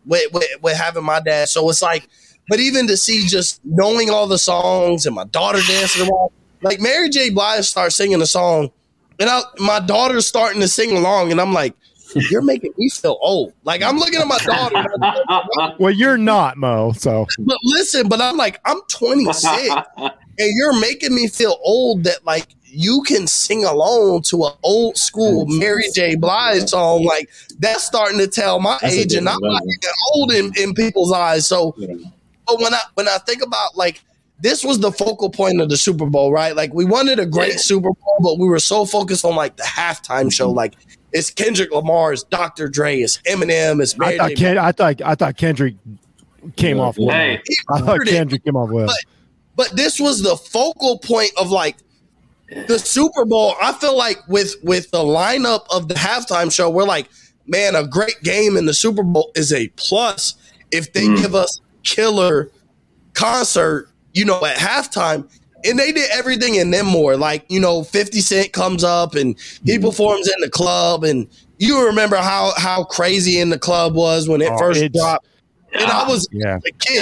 with, 0.06 0.32
with, 0.32 0.48
with 0.62 0.76
having 0.76 1.04
my 1.04 1.20
dad. 1.20 1.48
So 1.48 1.68
it's 1.68 1.82
like, 1.82 2.08
but 2.48 2.60
even 2.60 2.86
to 2.88 2.96
see 2.96 3.26
just 3.26 3.60
knowing 3.64 4.10
all 4.10 4.26
the 4.26 4.38
songs 4.38 5.06
and 5.06 5.14
my 5.14 5.24
daughter 5.24 5.60
dancing 5.66 6.02
around, 6.02 6.30
like 6.62 6.80
Mary 6.80 7.08
J. 7.08 7.30
Blige 7.30 7.64
starts 7.64 7.96
singing 7.96 8.20
a 8.20 8.26
song, 8.26 8.70
and 9.18 9.28
I, 9.28 9.42
my 9.58 9.80
daughter's 9.80 10.26
starting 10.26 10.60
to 10.60 10.68
sing 10.68 10.96
along, 10.96 11.30
and 11.30 11.40
I'm 11.40 11.52
like, 11.52 11.74
you're 12.14 12.42
making 12.42 12.72
me 12.76 12.88
feel 12.88 13.18
old. 13.20 13.52
Like 13.64 13.82
I'm 13.82 13.96
looking 13.98 14.20
at 14.20 14.26
my 14.26 14.38
daughter, 14.38 14.84
Well, 15.78 15.92
you're 15.92 16.18
not 16.18 16.56
Mo. 16.56 16.92
So 16.92 17.26
but 17.38 17.58
listen, 17.62 18.08
but 18.08 18.20
I'm 18.20 18.36
like, 18.36 18.60
I'm 18.64 18.80
26, 18.88 19.74
and 19.98 20.12
you're 20.38 20.78
making 20.80 21.14
me 21.14 21.28
feel 21.28 21.56
old. 21.62 22.04
That 22.04 22.24
like 22.24 22.46
you 22.64 23.02
can 23.06 23.26
sing 23.26 23.64
along 23.64 24.22
to 24.22 24.44
an 24.44 24.52
old 24.62 24.96
school 24.96 25.46
Mary 25.46 25.84
J. 25.94 26.16
Blige 26.16 26.68
song. 26.68 27.04
Like 27.04 27.30
that's 27.58 27.84
starting 27.84 28.18
to 28.18 28.26
tell 28.26 28.60
my 28.60 28.78
That's 28.80 28.94
age, 28.94 29.14
and 29.14 29.28
I'm 29.28 29.38
not 29.40 29.62
old 30.14 30.32
in, 30.32 30.52
in 30.56 30.74
people's 30.74 31.12
eyes. 31.12 31.46
So, 31.46 31.74
but 32.46 32.60
when 32.60 32.74
I 32.74 32.80
when 32.94 33.08
I 33.08 33.18
think 33.18 33.42
about 33.42 33.76
like 33.76 34.02
this 34.42 34.64
was 34.64 34.80
the 34.80 34.92
focal 34.92 35.30
point 35.30 35.60
of 35.60 35.68
the 35.68 35.76
Super 35.76 36.06
Bowl, 36.06 36.32
right? 36.32 36.56
Like 36.56 36.72
we 36.74 36.84
wanted 36.84 37.18
a 37.18 37.26
great 37.26 37.60
Super 37.60 37.90
Bowl, 37.90 38.16
but 38.20 38.38
we 38.38 38.48
were 38.48 38.58
so 38.58 38.84
focused 38.84 39.24
on 39.24 39.36
like 39.36 39.56
the 39.56 39.64
halftime 39.64 40.32
show, 40.32 40.48
mm-hmm. 40.48 40.56
like. 40.56 40.74
It's 41.12 41.28
Kendrick 41.28 41.72
Lamar, 41.72 42.12
it's 42.12 42.22
Dr. 42.22 42.68
Dre, 42.68 43.00
it's 43.00 43.18
Eminem, 43.22 43.82
it's 43.82 43.94
I 43.94 43.98
Mary 43.98 44.18
thought 44.18 44.34
Ken, 44.36 44.58
I 44.58 44.70
thought 44.70 45.02
I 45.02 45.16
thought 45.16 45.36
Kendrick 45.36 45.74
came 46.56 46.78
off 46.78 46.96
well. 46.98 47.10
Hey, 47.10 47.42
I 47.68 47.80
thought. 47.80 48.00
Kendrick 48.06 48.44
came 48.44 48.56
off 48.56 48.70
well. 48.70 48.86
But 48.86 48.96
but 49.56 49.76
this 49.76 50.00
was 50.00 50.22
the 50.22 50.36
focal 50.36 50.98
point 50.98 51.32
of 51.36 51.50
like 51.50 51.76
the 52.66 52.78
Super 52.78 53.24
Bowl. 53.24 53.54
I 53.60 53.72
feel 53.72 53.96
like 53.96 54.18
with 54.28 54.56
with 54.62 54.90
the 54.90 54.98
lineup 54.98 55.66
of 55.70 55.88
the 55.88 55.94
halftime 55.94 56.52
show, 56.52 56.70
we're 56.70 56.84
like, 56.84 57.08
man, 57.46 57.74
a 57.74 57.86
great 57.86 58.22
game 58.22 58.56
in 58.56 58.66
the 58.66 58.74
Super 58.74 59.02
Bowl 59.02 59.32
is 59.34 59.52
a 59.52 59.68
plus 59.76 60.34
if 60.70 60.92
they 60.92 61.06
mm. 61.06 61.20
give 61.20 61.34
us 61.34 61.60
killer 61.82 62.50
concert, 63.12 63.89
you 64.12 64.24
know, 64.24 64.44
at 64.44 64.56
halftime. 64.56 65.28
And 65.62 65.78
they 65.78 65.92
did 65.92 66.10
everything 66.10 66.58
and 66.58 66.72
then 66.72 66.86
more. 66.86 67.16
Like, 67.16 67.44
you 67.48 67.60
know, 67.60 67.82
50 67.84 68.20
Cent 68.20 68.52
comes 68.52 68.82
up 68.82 69.14
and 69.14 69.36
he 69.64 69.74
mm-hmm. 69.74 69.84
performs 69.84 70.26
in 70.26 70.40
the 70.40 70.48
club. 70.48 71.04
And 71.04 71.28
you 71.58 71.86
remember 71.86 72.16
how 72.16 72.52
how 72.56 72.84
crazy 72.84 73.38
in 73.38 73.50
the 73.50 73.58
club 73.58 73.94
was 73.94 74.26
when 74.26 74.40
it 74.40 74.50
Oh, 74.50 74.58
first 74.58 74.92
dropped. 74.92 75.26
And 75.74 75.84
I 75.84 76.04
ah, 76.04 76.08
was 76.08 76.26
Yeah. 76.32 76.56
a 76.56 76.72
kid 76.78 76.94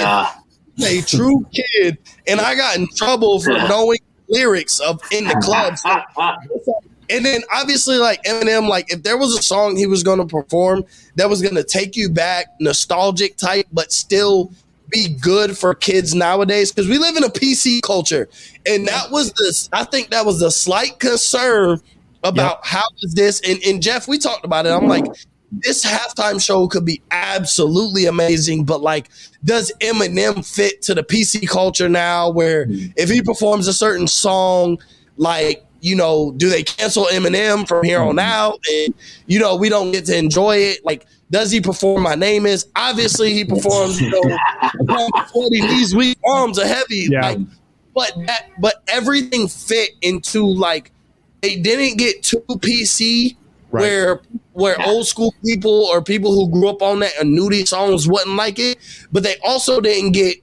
yeah. 0.79 0.99
a 0.99 1.01
true 1.01 1.45
kid, 1.53 1.97
and 2.27 2.39
I 2.39 2.55
got 2.55 2.77
in 2.77 2.87
trouble 2.95 3.39
for 3.39 3.51
knowing 3.69 3.99
lyrics 4.27 4.79
of 4.79 5.01
in 5.11 5.25
the 5.25 5.35
club. 5.35 5.77
So- 5.77 6.79
and 7.09 7.25
then 7.25 7.41
obviously, 7.51 7.97
like 7.97 8.23
Eminem, 8.23 8.67
like 8.67 8.91
if 8.91 9.03
there 9.03 9.17
was 9.17 9.37
a 9.37 9.41
song 9.41 9.75
he 9.75 9.87
was 9.87 10.03
going 10.03 10.19
to 10.19 10.25
perform 10.25 10.83
that 11.15 11.29
was 11.29 11.41
going 11.41 11.55
to 11.55 11.63
take 11.63 11.95
you 11.95 12.09
back, 12.09 12.47
nostalgic 12.59 13.37
type, 13.37 13.67
but 13.71 13.91
still 13.91 14.51
be 14.89 15.09
good 15.09 15.57
for 15.57 15.73
kids 15.73 16.13
nowadays, 16.15 16.71
because 16.71 16.89
we 16.89 16.97
live 16.97 17.15
in 17.15 17.23
a 17.23 17.29
PC 17.29 17.81
culture, 17.81 18.29
and 18.67 18.87
that 18.87 19.11
was 19.11 19.31
this. 19.33 19.69
I 19.71 19.83
think 19.83 20.09
that 20.09 20.25
was 20.25 20.39
the 20.39 20.51
slight 20.51 20.99
concern 20.99 21.81
about 22.23 22.65
how 22.65 22.83
is 23.01 23.13
this. 23.13 23.41
And, 23.47 23.59
and 23.65 23.81
Jeff, 23.81 24.07
we 24.07 24.17
talked 24.17 24.45
about 24.45 24.65
it. 24.65 24.69
I'm 24.69 24.87
like, 24.87 25.05
this 25.51 25.85
halftime 25.85 26.43
show 26.43 26.67
could 26.67 26.85
be 26.85 27.01
absolutely 27.11 28.05
amazing, 28.05 28.65
but 28.65 28.81
like, 28.81 29.09
does 29.43 29.71
Eminem 29.79 30.45
fit 30.45 30.81
to 30.83 30.93
the 30.93 31.03
PC 31.03 31.47
culture 31.47 31.89
now? 31.89 32.29
Where 32.29 32.65
mm-hmm. 32.65 32.91
if 32.97 33.09
he 33.09 33.21
performs 33.21 33.67
a 33.67 33.73
certain 33.73 34.07
song, 34.07 34.77
like, 35.17 35.65
you 35.81 35.95
know, 35.95 36.33
do 36.35 36.49
they 36.49 36.63
cancel 36.63 37.05
Eminem 37.05 37.67
from 37.67 37.85
here 37.85 38.01
on 38.01 38.17
mm-hmm. 38.17 38.19
out? 38.19 38.59
And, 38.69 38.93
you 39.27 39.39
know, 39.39 39.55
we 39.55 39.69
don't 39.69 39.91
get 39.91 40.05
to 40.05 40.17
enjoy 40.17 40.57
it. 40.57 40.85
Like, 40.85 41.05
does 41.31 41.51
he 41.51 41.61
perform 41.61 42.03
My 42.03 42.15
Name 42.15 42.45
Is? 42.45 42.67
Obviously, 42.75 43.33
he 43.33 43.45
performs, 43.45 43.99
you 44.01 44.09
know, 44.09 44.37
um, 44.95 45.25
40 45.33 45.61
These 45.61 45.95
Weak 45.95 46.17
Arms 46.25 46.57
Are 46.59 46.67
Heavy. 46.67 47.07
Yeah. 47.09 47.21
Like, 47.21 47.39
but 47.95 48.13
that, 48.27 48.49
but 48.59 48.83
everything 48.87 49.47
fit 49.47 49.91
into 50.01 50.45
like, 50.45 50.91
they 51.41 51.55
didn't 51.57 51.97
get 51.97 52.23
too 52.23 52.43
PC 52.49 53.35
Right. 53.71 53.81
where 53.81 54.21
where 54.53 54.81
old 54.87 55.05
school 55.05 55.31
people 55.45 55.71
or 55.91 56.01
people 56.01 56.33
who 56.33 56.49
grew 56.51 56.69
up 56.69 56.81
on 56.81 57.01
that 57.01 57.11
and 57.21 57.31
knew 57.31 57.51
these 57.51 57.69
songs 57.69 58.07
wasn't 58.07 58.35
like 58.35 58.57
it, 58.57 58.79
but 59.11 59.21
they 59.21 59.35
also 59.45 59.79
didn't 59.79 60.13
get 60.13 60.37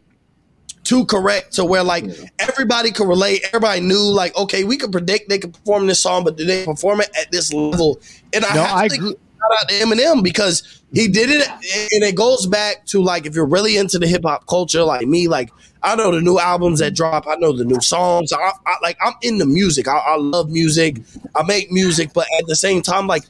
too 0.84 1.04
correct 1.06 1.54
to 1.54 1.64
where 1.64 1.82
like 1.82 2.04
everybody 2.38 2.92
could 2.92 3.08
relate. 3.08 3.42
Everybody 3.48 3.80
knew 3.80 3.98
like, 3.98 4.36
okay, 4.36 4.62
we 4.62 4.76
could 4.76 4.92
predict 4.92 5.28
they 5.28 5.40
could 5.40 5.54
perform 5.54 5.88
this 5.88 5.98
song, 5.98 6.22
but 6.22 6.36
did 6.36 6.46
they 6.46 6.64
perform 6.64 7.00
it 7.00 7.10
at 7.20 7.32
this 7.32 7.52
level? 7.52 7.98
And 8.32 8.44
I 8.44 8.54
No, 8.54 8.62
have 8.62 8.76
I 8.76 8.88
to 8.88 8.94
agree. 8.94 9.14
Shout 9.36 9.60
out 9.60 9.68
to 9.68 9.74
Eminem 9.74 10.22
because 10.22 10.82
he 10.92 11.08
did 11.08 11.30
it, 11.30 11.48
and 11.48 12.04
it 12.04 12.14
goes 12.14 12.46
back 12.46 12.86
to 12.86 13.02
like 13.02 13.26
if 13.26 13.34
you're 13.34 13.46
really 13.46 13.76
into 13.76 13.98
the 13.98 14.06
hip 14.06 14.22
hop 14.24 14.46
culture, 14.46 14.82
like 14.82 15.06
me, 15.06 15.28
like 15.28 15.50
I 15.82 15.94
know 15.96 16.12
the 16.12 16.20
new 16.20 16.38
albums 16.38 16.80
that 16.80 16.94
drop, 16.94 17.26
I 17.26 17.36
know 17.36 17.52
the 17.52 17.64
new 17.64 17.80
songs. 17.80 18.32
I, 18.32 18.38
I 18.38 18.76
like 18.82 18.96
I'm 19.00 19.14
into 19.22 19.46
music. 19.46 19.88
I, 19.88 19.96
I 19.96 20.16
love 20.16 20.50
music. 20.50 21.00
I 21.34 21.42
make 21.42 21.70
music, 21.70 22.12
but 22.14 22.26
at 22.38 22.46
the 22.46 22.56
same 22.56 22.82
time, 22.82 23.06
like 23.06 23.24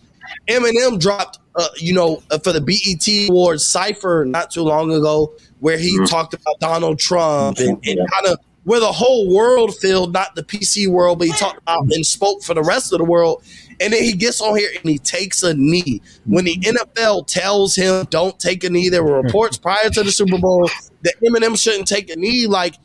Eminem 0.48 1.00
dropped, 1.00 1.38
uh, 1.56 1.68
you 1.76 1.92
know, 1.92 2.22
uh, 2.30 2.38
for 2.38 2.52
the 2.52 2.60
BET 2.60 3.28
Awards 3.30 3.64
cipher 3.64 4.24
not 4.26 4.50
too 4.50 4.62
long 4.62 4.92
ago, 4.92 5.32
where 5.60 5.78
he 5.78 5.98
talked 6.06 6.34
about 6.34 6.60
Donald 6.60 6.98
Trump 6.98 7.58
and, 7.58 7.78
and 7.86 7.98
kind 8.10 8.26
of 8.26 8.38
where 8.64 8.80
the 8.80 8.92
whole 8.92 9.32
world 9.32 9.76
filled, 9.76 10.12
not 10.12 10.34
the 10.34 10.42
PC 10.42 10.88
world, 10.88 11.20
but 11.20 11.28
he 11.28 11.32
talked 11.34 11.58
about 11.58 11.84
and 11.92 12.04
spoke 12.04 12.42
for 12.42 12.52
the 12.52 12.62
rest 12.62 12.92
of 12.92 12.98
the 12.98 13.04
world. 13.04 13.42
And 13.80 13.92
then 13.92 14.02
he 14.02 14.12
gets 14.12 14.40
on 14.40 14.56
here 14.56 14.70
and 14.74 14.88
he 14.88 14.98
takes 14.98 15.42
a 15.42 15.54
knee. 15.54 16.00
When 16.24 16.44
the 16.44 16.56
NFL 16.56 17.26
tells 17.26 17.74
him 17.74 18.06
don't 18.10 18.38
take 18.38 18.64
a 18.64 18.70
knee, 18.70 18.88
there 18.88 19.04
were 19.04 19.20
reports 19.20 19.58
prior 19.58 19.90
to 19.90 20.02
the 20.02 20.10
Super 20.10 20.38
Bowl 20.38 20.68
that 21.02 21.14
Eminem 21.22 21.60
shouldn't 21.60 21.88
take 21.88 22.10
a 22.10 22.16
knee. 22.16 22.46
Like 22.46 22.76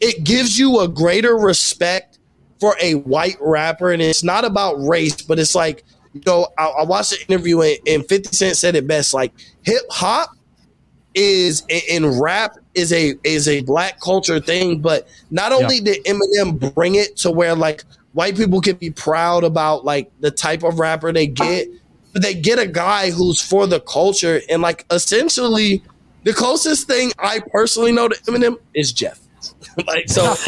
it 0.00 0.24
gives 0.24 0.58
you 0.58 0.80
a 0.80 0.88
greater 0.88 1.36
respect 1.36 2.18
for 2.60 2.76
a 2.80 2.94
white 2.94 3.36
rapper, 3.40 3.92
and 3.92 4.00
it's 4.00 4.22
not 4.22 4.44
about 4.44 4.74
race, 4.74 5.20
but 5.22 5.38
it's 5.38 5.54
like 5.54 5.84
you 6.12 6.22
know, 6.24 6.48
I, 6.56 6.66
I 6.66 6.84
watched 6.84 7.10
the 7.10 7.26
interview 7.26 7.60
and, 7.60 7.78
and 7.86 8.08
50 8.08 8.34
Cent 8.34 8.56
said 8.56 8.76
it 8.76 8.86
best. 8.86 9.12
Like 9.14 9.32
hip 9.62 9.82
hop 9.90 10.30
is 11.14 11.62
in 11.68 12.20
rap 12.20 12.56
is 12.74 12.92
a 12.92 13.14
is 13.24 13.48
a 13.48 13.62
black 13.62 14.00
culture 14.00 14.40
thing, 14.40 14.80
but 14.80 15.08
not 15.30 15.52
only 15.52 15.80
did 15.80 16.04
Eminem 16.04 16.74
bring 16.74 16.96
it 16.96 17.16
to 17.18 17.30
where 17.30 17.54
like 17.54 17.84
white 18.14 18.36
people 18.36 18.60
can 18.60 18.76
be 18.76 18.90
proud 18.90 19.44
about 19.44 19.84
like 19.84 20.10
the 20.20 20.30
type 20.30 20.62
of 20.62 20.78
rapper 20.78 21.12
they 21.12 21.26
get, 21.26 21.68
but 22.12 22.22
they 22.22 22.32
get 22.32 22.58
a 22.58 22.66
guy 22.66 23.10
who's 23.10 23.40
for 23.40 23.66
the 23.66 23.80
culture 23.80 24.40
and 24.48 24.62
like 24.62 24.86
essentially 24.90 25.82
the 26.22 26.32
closest 26.32 26.86
thing 26.86 27.12
I 27.18 27.40
personally 27.52 27.92
know 27.92 28.08
to 28.08 28.14
Eminem 28.22 28.56
is 28.74 28.92
Jeff. 28.92 29.20
like 29.86 30.08
so 30.08 30.34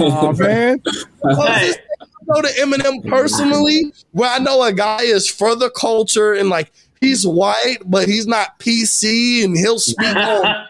Oh 0.00 0.32
man, 0.32 0.80
closest 1.22 1.80
I 2.00 2.06
know 2.26 2.42
to 2.42 2.48
Eminem 2.48 3.08
personally, 3.08 3.92
where 4.12 4.30
I 4.30 4.38
know 4.38 4.62
a 4.62 4.72
guy 4.72 5.02
is 5.02 5.30
for 5.30 5.54
the 5.54 5.70
culture 5.70 6.32
and 6.32 6.48
like 6.48 6.72
he's 7.00 7.26
white, 7.26 7.78
but 7.84 8.08
he's 8.08 8.26
not 8.26 8.58
PC 8.58 9.44
and 9.44 9.56
he'll 9.56 9.78
speak 9.78 10.06
on. 10.16 10.66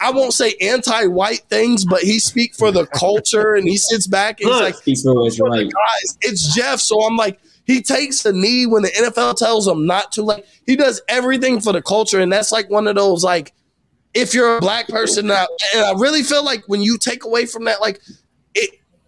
I 0.00 0.10
won't 0.10 0.32
say 0.32 0.54
anti-white 0.60 1.42
things, 1.48 1.84
but 1.84 2.00
he 2.00 2.18
speak 2.18 2.54
for 2.54 2.70
the 2.70 2.86
culture 2.86 3.54
and 3.54 3.68
he 3.68 3.76
sits 3.76 4.06
back 4.06 4.40
and 4.40 4.50
he's 4.50 4.60
like, 4.60 4.74
what's 4.74 5.02
the 5.36 5.44
right. 5.44 5.64
guys, 5.64 6.18
it's 6.22 6.54
Jeff. 6.54 6.80
So 6.80 7.02
I'm 7.02 7.16
like, 7.16 7.38
he 7.64 7.82
takes 7.82 8.22
the 8.22 8.32
knee 8.32 8.66
when 8.66 8.82
the 8.82 8.90
NFL 8.90 9.36
tells 9.36 9.68
him 9.68 9.86
not 9.86 10.12
to. 10.12 10.22
Like 10.22 10.46
he 10.66 10.76
does 10.76 11.00
everything 11.08 11.60
for 11.60 11.72
the 11.72 11.82
culture, 11.82 12.20
and 12.20 12.32
that's 12.32 12.52
like 12.52 12.68
one 12.70 12.86
of 12.86 12.96
those 12.96 13.22
like, 13.22 13.52
if 14.14 14.34
you're 14.34 14.56
a 14.56 14.60
black 14.60 14.88
person 14.88 15.26
now, 15.26 15.46
and 15.74 15.84
I 15.84 15.92
really 15.92 16.22
feel 16.22 16.44
like 16.44 16.64
when 16.66 16.82
you 16.82 16.98
take 16.98 17.24
away 17.24 17.46
from 17.46 17.64
that, 17.64 17.80
like. 17.80 18.00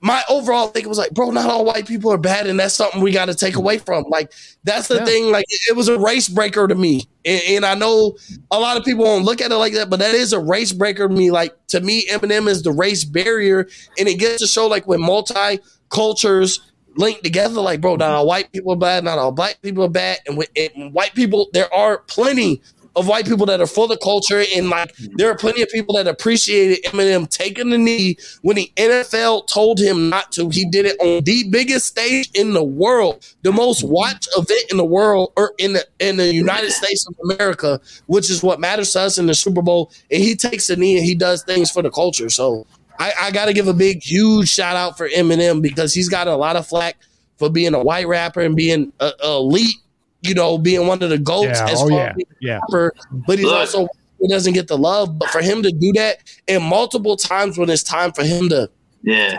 My 0.04 0.22
overall 0.28 0.66
thing 0.66 0.88
was 0.88 0.98
like, 0.98 1.12
bro, 1.12 1.30
not 1.30 1.48
all 1.48 1.64
white 1.64 1.86
people 1.86 2.12
are 2.12 2.18
bad, 2.18 2.48
and 2.48 2.58
that's 2.58 2.74
something 2.74 3.00
we 3.00 3.12
got 3.12 3.26
to 3.26 3.34
take 3.36 3.54
away 3.54 3.78
from. 3.78 4.04
Like, 4.08 4.32
that's 4.64 4.88
the 4.88 4.96
Yeah. 4.96 5.04
thing. 5.04 5.30
Like, 5.30 5.44
it 5.48 5.76
was 5.76 5.86
a 5.88 5.98
race 5.98 6.28
breaker 6.28 6.66
to 6.66 6.74
me, 6.74 7.08
and, 7.24 7.40
and 7.48 7.64
I 7.64 7.74
know 7.74 8.16
a 8.50 8.58
lot 8.58 8.76
of 8.76 8.84
people 8.84 9.04
won't 9.04 9.24
look 9.24 9.40
at 9.40 9.52
it 9.52 9.56
like 9.56 9.74
that, 9.74 9.88
but 9.90 10.00
that 10.00 10.14
is 10.14 10.32
a 10.32 10.40
race 10.40 10.72
breaker 10.72 11.06
to 11.08 11.14
me. 11.14 11.30
Like, 11.30 11.54
to 11.68 11.80
me, 11.80 12.04
Eminem 12.08 12.48
is 12.48 12.62
the 12.62 12.72
race 12.72 13.04
barrier, 13.04 13.68
and 13.96 14.08
it 14.08 14.18
gets 14.18 14.40
to 14.40 14.48
show 14.48 14.66
like 14.66 14.88
when 14.88 15.00
multi 15.00 15.60
cultures 15.88 16.60
link 16.96 17.22
together, 17.22 17.60
like, 17.60 17.80
bro, 17.80 17.96
not 17.96 18.10
all 18.10 18.26
white 18.26 18.50
people 18.52 18.72
are 18.72 18.76
bad, 18.76 19.04
not 19.04 19.18
all 19.18 19.32
black 19.32 19.62
people 19.62 19.84
are 19.84 19.88
bad, 19.88 20.18
and 20.26 20.36
with 20.36 20.50
and 20.56 20.92
white 20.92 21.14
people, 21.14 21.48
there 21.52 21.72
are 21.72 21.98
plenty 22.08 22.60
of 22.94 23.08
white 23.08 23.26
people 23.26 23.46
that 23.46 23.60
are 23.60 23.66
for 23.66 23.88
the 23.88 23.96
culture, 23.96 24.44
and 24.54 24.68
like 24.68 24.94
mm-hmm. 24.96 25.14
there 25.16 25.30
are 25.30 25.36
plenty 25.36 25.62
of 25.62 25.68
people 25.68 25.94
that 25.94 26.06
appreciated 26.06 26.82
Eminem 26.84 27.28
taking 27.28 27.70
the 27.70 27.78
knee 27.78 28.16
when 28.42 28.56
the 28.56 28.70
NFL 28.76 29.46
told 29.46 29.78
him 29.78 30.08
not 30.08 30.32
to. 30.32 30.48
He 30.48 30.64
did 30.68 30.86
it 30.86 30.96
on 31.00 31.24
the 31.24 31.44
biggest 31.50 31.86
stage 31.86 32.30
in 32.34 32.52
the 32.52 32.64
world, 32.64 33.26
the 33.42 33.52
most 33.52 33.82
mm-hmm. 33.82 33.92
watched 33.92 34.28
event 34.36 34.70
in 34.70 34.76
the 34.76 34.84
world, 34.84 35.32
or 35.36 35.54
in 35.58 35.72
the 35.72 35.86
in 35.98 36.16
the 36.16 36.32
United 36.32 36.72
States 36.72 37.06
of 37.06 37.14
America, 37.30 37.80
which 38.06 38.30
is 38.30 38.42
what 38.42 38.60
matters 38.60 38.92
to 38.92 39.00
us 39.00 39.18
in 39.18 39.26
the 39.26 39.34
Super 39.34 39.62
Bowl. 39.62 39.90
And 40.10 40.22
he 40.22 40.34
takes 40.34 40.66
the 40.66 40.76
knee 40.76 40.96
and 40.96 41.04
he 41.04 41.14
does 41.14 41.42
things 41.44 41.70
for 41.70 41.82
the 41.82 41.90
culture. 41.90 42.28
So 42.28 42.66
I, 42.98 43.12
I 43.20 43.30
got 43.30 43.46
to 43.46 43.52
give 43.52 43.68
a 43.68 43.74
big, 43.74 44.02
huge 44.02 44.48
shout 44.48 44.76
out 44.76 44.96
for 44.96 45.08
Eminem 45.08 45.62
because 45.62 45.94
he's 45.94 46.08
got 46.08 46.28
a 46.28 46.36
lot 46.36 46.56
of 46.56 46.66
flack 46.66 46.96
for 47.36 47.50
being 47.50 47.74
a 47.74 47.82
white 47.82 48.06
rapper 48.06 48.40
and 48.40 48.54
being 48.54 48.92
a, 49.00 49.12
a 49.22 49.36
elite. 49.36 49.76
You 50.22 50.34
know, 50.34 50.56
being 50.58 50.86
one 50.86 51.02
of 51.02 51.10
the 51.10 51.18
goats 51.18 51.58
yeah, 51.58 51.70
as 51.70 51.82
oh 51.82 51.88
far 51.88 51.98
yeah, 51.98 52.10
as 52.10 52.24
yeah. 52.40 52.54
rapper, 52.54 52.94
but 53.26 53.38
he's 53.38 53.46
Look. 53.46 53.54
also 53.54 53.88
he 54.20 54.28
doesn't 54.28 54.52
get 54.52 54.68
the 54.68 54.78
love. 54.78 55.18
But 55.18 55.30
for 55.30 55.42
him 55.42 55.62
to 55.62 55.70
do 55.70 55.92
that, 55.94 56.18
and 56.48 56.62
multiple 56.62 57.16
times 57.16 57.58
when 57.58 57.68
it's 57.68 57.82
time 57.82 58.12
for 58.12 58.22
him 58.22 58.48
to 58.50 58.70
Yeah. 59.02 59.38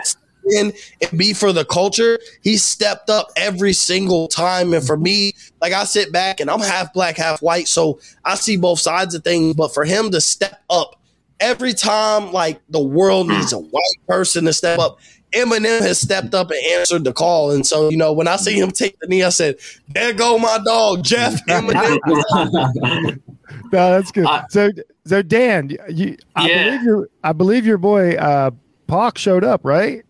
in 0.50 0.74
and 1.00 1.18
be 1.18 1.32
for 1.32 1.52
the 1.52 1.64
culture, 1.64 2.18
he 2.42 2.58
stepped 2.58 3.08
up 3.08 3.30
every 3.36 3.72
single 3.72 4.28
time. 4.28 4.74
And 4.74 4.86
for 4.86 4.98
me, 4.98 5.32
like 5.62 5.72
I 5.72 5.84
sit 5.84 6.12
back 6.12 6.38
and 6.40 6.50
I'm 6.50 6.60
half 6.60 6.92
black, 6.92 7.16
half 7.16 7.40
white, 7.40 7.66
so 7.66 7.98
I 8.24 8.34
see 8.34 8.56
both 8.56 8.78
sides 8.78 9.14
of 9.14 9.24
things. 9.24 9.54
But 9.54 9.72
for 9.72 9.84
him 9.84 10.10
to 10.10 10.20
step 10.20 10.62
up 10.68 11.00
every 11.40 11.72
time, 11.72 12.30
like 12.32 12.60
the 12.68 12.82
world 12.82 13.28
hmm. 13.28 13.38
needs 13.38 13.52
a 13.52 13.58
white 13.58 14.06
person 14.06 14.44
to 14.44 14.52
step 14.52 14.78
up. 14.78 14.98
Eminem 15.36 15.80
has 15.80 16.00
stepped 16.00 16.34
up 16.34 16.50
and 16.50 16.60
answered 16.78 17.04
the 17.04 17.12
call, 17.12 17.50
and 17.50 17.66
so 17.66 17.88
you 17.90 17.96
know 17.96 18.12
when 18.12 18.28
I 18.28 18.36
see 18.36 18.58
him 18.58 18.70
take 18.70 18.98
the 19.00 19.06
knee, 19.08 19.22
I 19.22 19.28
said, 19.30 19.56
"There 19.88 20.12
go 20.12 20.38
my 20.38 20.58
dog, 20.64 21.02
Jeff 21.04 21.44
Eminem." 21.46 23.20
No, 23.72 23.90
that's 23.90 24.10
good. 24.12 24.26
I- 24.26 24.44
so, 24.50 24.70
so 25.06 25.22
Dan, 25.22 25.70
you, 25.88 26.16
I 26.36 26.48
Yeah. 26.48 26.64
believe 26.64 26.82
your, 26.82 27.08
I 27.24 27.32
believe 27.32 27.66
your 27.66 27.78
boy 27.78 28.12
uh, 28.14 28.50
Paak 28.88 29.18
showed 29.18 29.42
up, 29.44 29.60
right? 29.64 30.04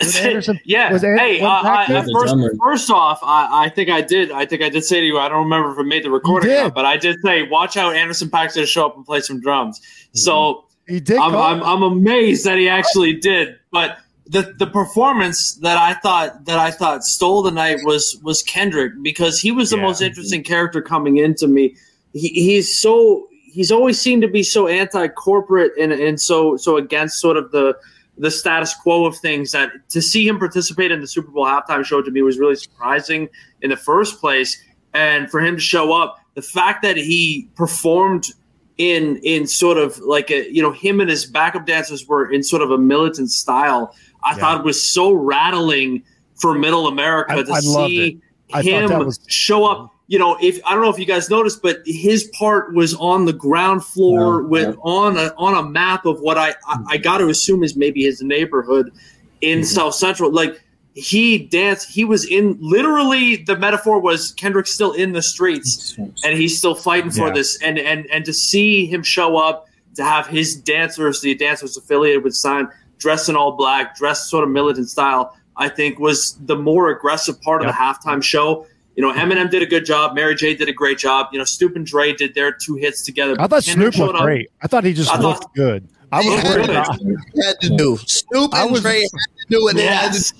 Was 0.00 0.16
Anderson- 0.20 0.60
yeah. 0.64 0.92
was 0.92 1.02
An- 1.04 1.18
hey, 1.18 1.40
uh, 1.40 1.46
I, 1.48 1.86
first, 2.12 2.34
first 2.62 2.90
off, 2.90 3.20
I, 3.22 3.64
I 3.66 3.68
think 3.70 3.90
I 3.90 4.00
did. 4.00 4.30
I 4.30 4.46
think 4.46 4.62
I 4.62 4.68
did 4.68 4.84
say 4.84 5.00
to 5.00 5.06
you. 5.06 5.18
I 5.18 5.28
don't 5.28 5.44
remember 5.44 5.72
if 5.72 5.78
I 5.78 5.82
made 5.82 6.04
the 6.04 6.10
recording, 6.10 6.50
or 6.50 6.70
but 6.70 6.84
I 6.84 6.96
did 6.96 7.16
say, 7.24 7.42
"Watch 7.48 7.76
out, 7.76 7.94
Anderson 7.94 8.28
Paak's 8.30 8.54
going 8.54 8.66
to 8.66 8.70
show 8.70 8.86
up 8.86 8.96
and 8.96 9.04
play 9.06 9.20
some 9.20 9.40
drums." 9.40 9.80
So 10.12 10.64
He 10.86 11.00
did. 11.00 11.18
I'm, 11.18 11.34
I'm, 11.34 11.62
I'm 11.62 11.82
amazed 11.82 12.44
that 12.46 12.58
he 12.58 12.68
actually 12.68 13.14
did. 13.14 13.56
But 13.72 13.98
the 14.28 14.54
the 14.58 14.66
performance 14.66 15.54
that 15.56 15.76
I 15.76 15.94
thought 15.94 16.44
that 16.46 16.58
I 16.58 16.70
thought 16.70 17.04
stole 17.04 17.42
the 17.42 17.50
night 17.50 17.78
was 17.84 18.18
was 18.22 18.42
Kendrick 18.42 18.92
because 19.02 19.40
he 19.40 19.52
was 19.52 19.70
the 19.70 19.76
Yeah. 19.76 19.82
most 19.82 19.96
mm-hmm. 19.96 20.06
interesting 20.06 20.42
character 20.42 20.82
coming 20.82 21.18
into 21.18 21.46
me. 21.46 21.76
He, 22.12 22.28
he's 22.28 22.76
so 22.76 23.28
he's 23.44 23.70
always 23.70 24.00
seemed 24.00 24.22
to 24.22 24.28
be 24.28 24.42
so 24.42 24.66
anti 24.66 25.08
corporate 25.08 25.72
and 25.78 25.92
and 25.92 26.20
so 26.20 26.56
so 26.56 26.76
against 26.76 27.20
sort 27.20 27.36
of 27.36 27.52
the 27.52 27.76
the 28.18 28.30
status 28.30 28.74
quo 28.74 29.04
of 29.04 29.16
things 29.16 29.52
that 29.52 29.70
to 29.90 30.00
see 30.00 30.26
him 30.26 30.38
participate 30.38 30.90
in 30.90 31.00
the 31.00 31.06
Super 31.06 31.30
Bowl 31.30 31.46
halftime 31.46 31.84
show 31.84 32.02
to 32.02 32.10
me 32.10 32.22
was 32.22 32.38
really 32.38 32.56
surprising 32.56 33.28
in 33.62 33.70
the 33.70 33.76
first 33.76 34.20
place 34.20 34.62
and 34.94 35.30
for 35.30 35.40
him 35.40 35.56
to 35.56 35.60
show 35.60 35.92
up 35.92 36.18
the 36.34 36.42
fact 36.42 36.82
that 36.82 36.96
he 36.96 37.48
performed 37.54 38.32
in 38.78 39.16
in 39.22 39.46
sort 39.46 39.78
of 39.78 39.98
like 40.00 40.30
a 40.30 40.52
you 40.52 40.60
know 40.60 40.72
him 40.72 41.00
and 41.00 41.08
his 41.08 41.24
backup 41.24 41.66
dancers 41.66 42.06
were 42.06 42.30
in 42.30 42.42
sort 42.42 42.62
of 42.62 42.70
a 42.70 42.78
militant 42.78 43.30
style 43.30 43.94
i 44.26 44.32
Yeah. 44.32 44.36
thought 44.38 44.64
was 44.64 44.82
so 44.82 45.12
rattling 45.12 46.02
for 46.34 46.54
middle 46.58 46.86
america 46.88 47.32
I- 47.32 47.42
to 47.42 47.52
I 47.52 47.60
loved 47.62 47.90
see 47.90 48.20
it. 48.54 48.64
Him 48.64 48.88
that 48.88 49.04
was- 49.04 49.18
show 49.28 49.64
up 49.64 49.90
you 50.08 50.18
know 50.18 50.36
if 50.40 50.60
i 50.66 50.72
don't 50.72 50.82
know 50.82 50.90
if 50.90 50.98
you 50.98 51.04
guys 51.06 51.28
noticed 51.30 51.62
but 51.62 51.78
his 51.86 52.24
part 52.38 52.74
was 52.74 52.94
on 52.94 53.24
the 53.24 53.32
ground 53.32 53.84
floor 53.84 54.42
Yeah, 54.42 54.48
with 54.48 54.68
yeah. 54.68 54.80
on 54.82 55.16
a 55.16 55.32
on 55.38 55.54
a 55.54 55.62
map 55.68 56.04
of 56.06 56.20
what 56.20 56.36
i 56.38 56.50
i, 56.68 56.76
I 56.90 56.96
got 56.98 57.18
to 57.18 57.28
assume 57.28 57.64
is 57.64 57.74
maybe 57.76 58.02
his 58.04 58.22
neighborhood 58.22 58.92
in 59.40 59.60
Mm-hmm. 59.60 59.64
south 59.64 59.94
central 59.96 60.30
like 60.32 60.62
he 60.94 61.38
danced 61.38 61.90
he 61.90 62.04
was 62.06 62.24
in 62.24 62.56
literally 62.60 63.36
the 63.36 63.56
metaphor 63.58 63.98
was 64.00 64.32
kendrick's 64.32 64.72
still 64.72 64.92
in 64.92 65.12
the 65.12 65.20
streets 65.22 65.94
and 65.98 66.38
he's 66.38 66.56
still 66.56 66.74
fighting 66.74 67.10
for 67.10 67.26
Yeah. 67.28 67.34
this 67.34 67.60
and 67.62 67.78
and 67.78 68.06
and 68.12 68.24
to 68.26 68.32
see 68.32 68.86
him 68.86 69.02
show 69.02 69.36
up 69.36 69.66
to 69.96 70.04
have 70.04 70.26
his 70.28 70.54
dancers 70.54 71.20
the 71.20 71.34
dancers 71.34 71.76
affiliated 71.76 72.22
with 72.24 72.34
sign 72.36 72.68
dressed 72.98 73.28
in 73.28 73.36
all 73.36 73.52
black 73.52 73.96
dressed 73.96 74.28
sort 74.30 74.44
of 74.44 74.50
militant 74.50 74.88
style 74.88 75.36
i 75.56 75.68
think 75.68 75.98
was 75.98 76.38
the 76.46 76.56
more 76.56 76.90
aggressive 76.90 77.40
part 77.42 77.60
of 77.62 77.66
the 77.68 77.72
halftime 77.72 78.22
show 78.22 78.66
you 78.96 79.02
know 79.02 79.12
eminem 79.12 79.50
did 79.50 79.62
a 79.62 79.66
good 79.66 79.84
job 79.84 80.14
mary 80.14 80.34
j 80.34 80.54
did 80.54 80.68
a 80.68 80.72
great 80.72 80.98
job 80.98 81.28
you 81.32 81.38
know 81.38 81.44
snoop 81.44 81.76
and 81.76 81.86
dre 81.86 82.12
did 82.12 82.34
their 82.34 82.50
two 82.52 82.74
hits 82.76 83.02
together 83.02 83.34
I 83.38 83.46
thought 83.46 83.64
Kendrick 83.64 83.92
Snoop 83.92 83.94
showed 83.94 84.06
looked 84.06 84.18
up. 84.18 84.24
great. 84.24 84.50
I 84.62 84.66
thought 84.66 84.84
he 84.84 84.92
just 84.94 85.12
I 85.12 85.18
thought- 85.18 85.54
good. 85.54 85.86
I 86.12 86.18
was 86.18 86.44
worried. 86.44 86.66
good. 86.66 86.70
about- 86.70 86.98
had 87.44 87.60
to 87.62 87.76
do. 87.76 87.98
Snoop 88.06 88.54
I 88.54 88.62
and 88.62 88.72
was- 88.72 88.80
Dre 88.82 89.00
had 89.00 89.10
to 89.10 89.46
do 89.50 89.68
it. 89.68 89.74
They 89.74 89.80
to 89.82 89.84
yes. 89.86 90.32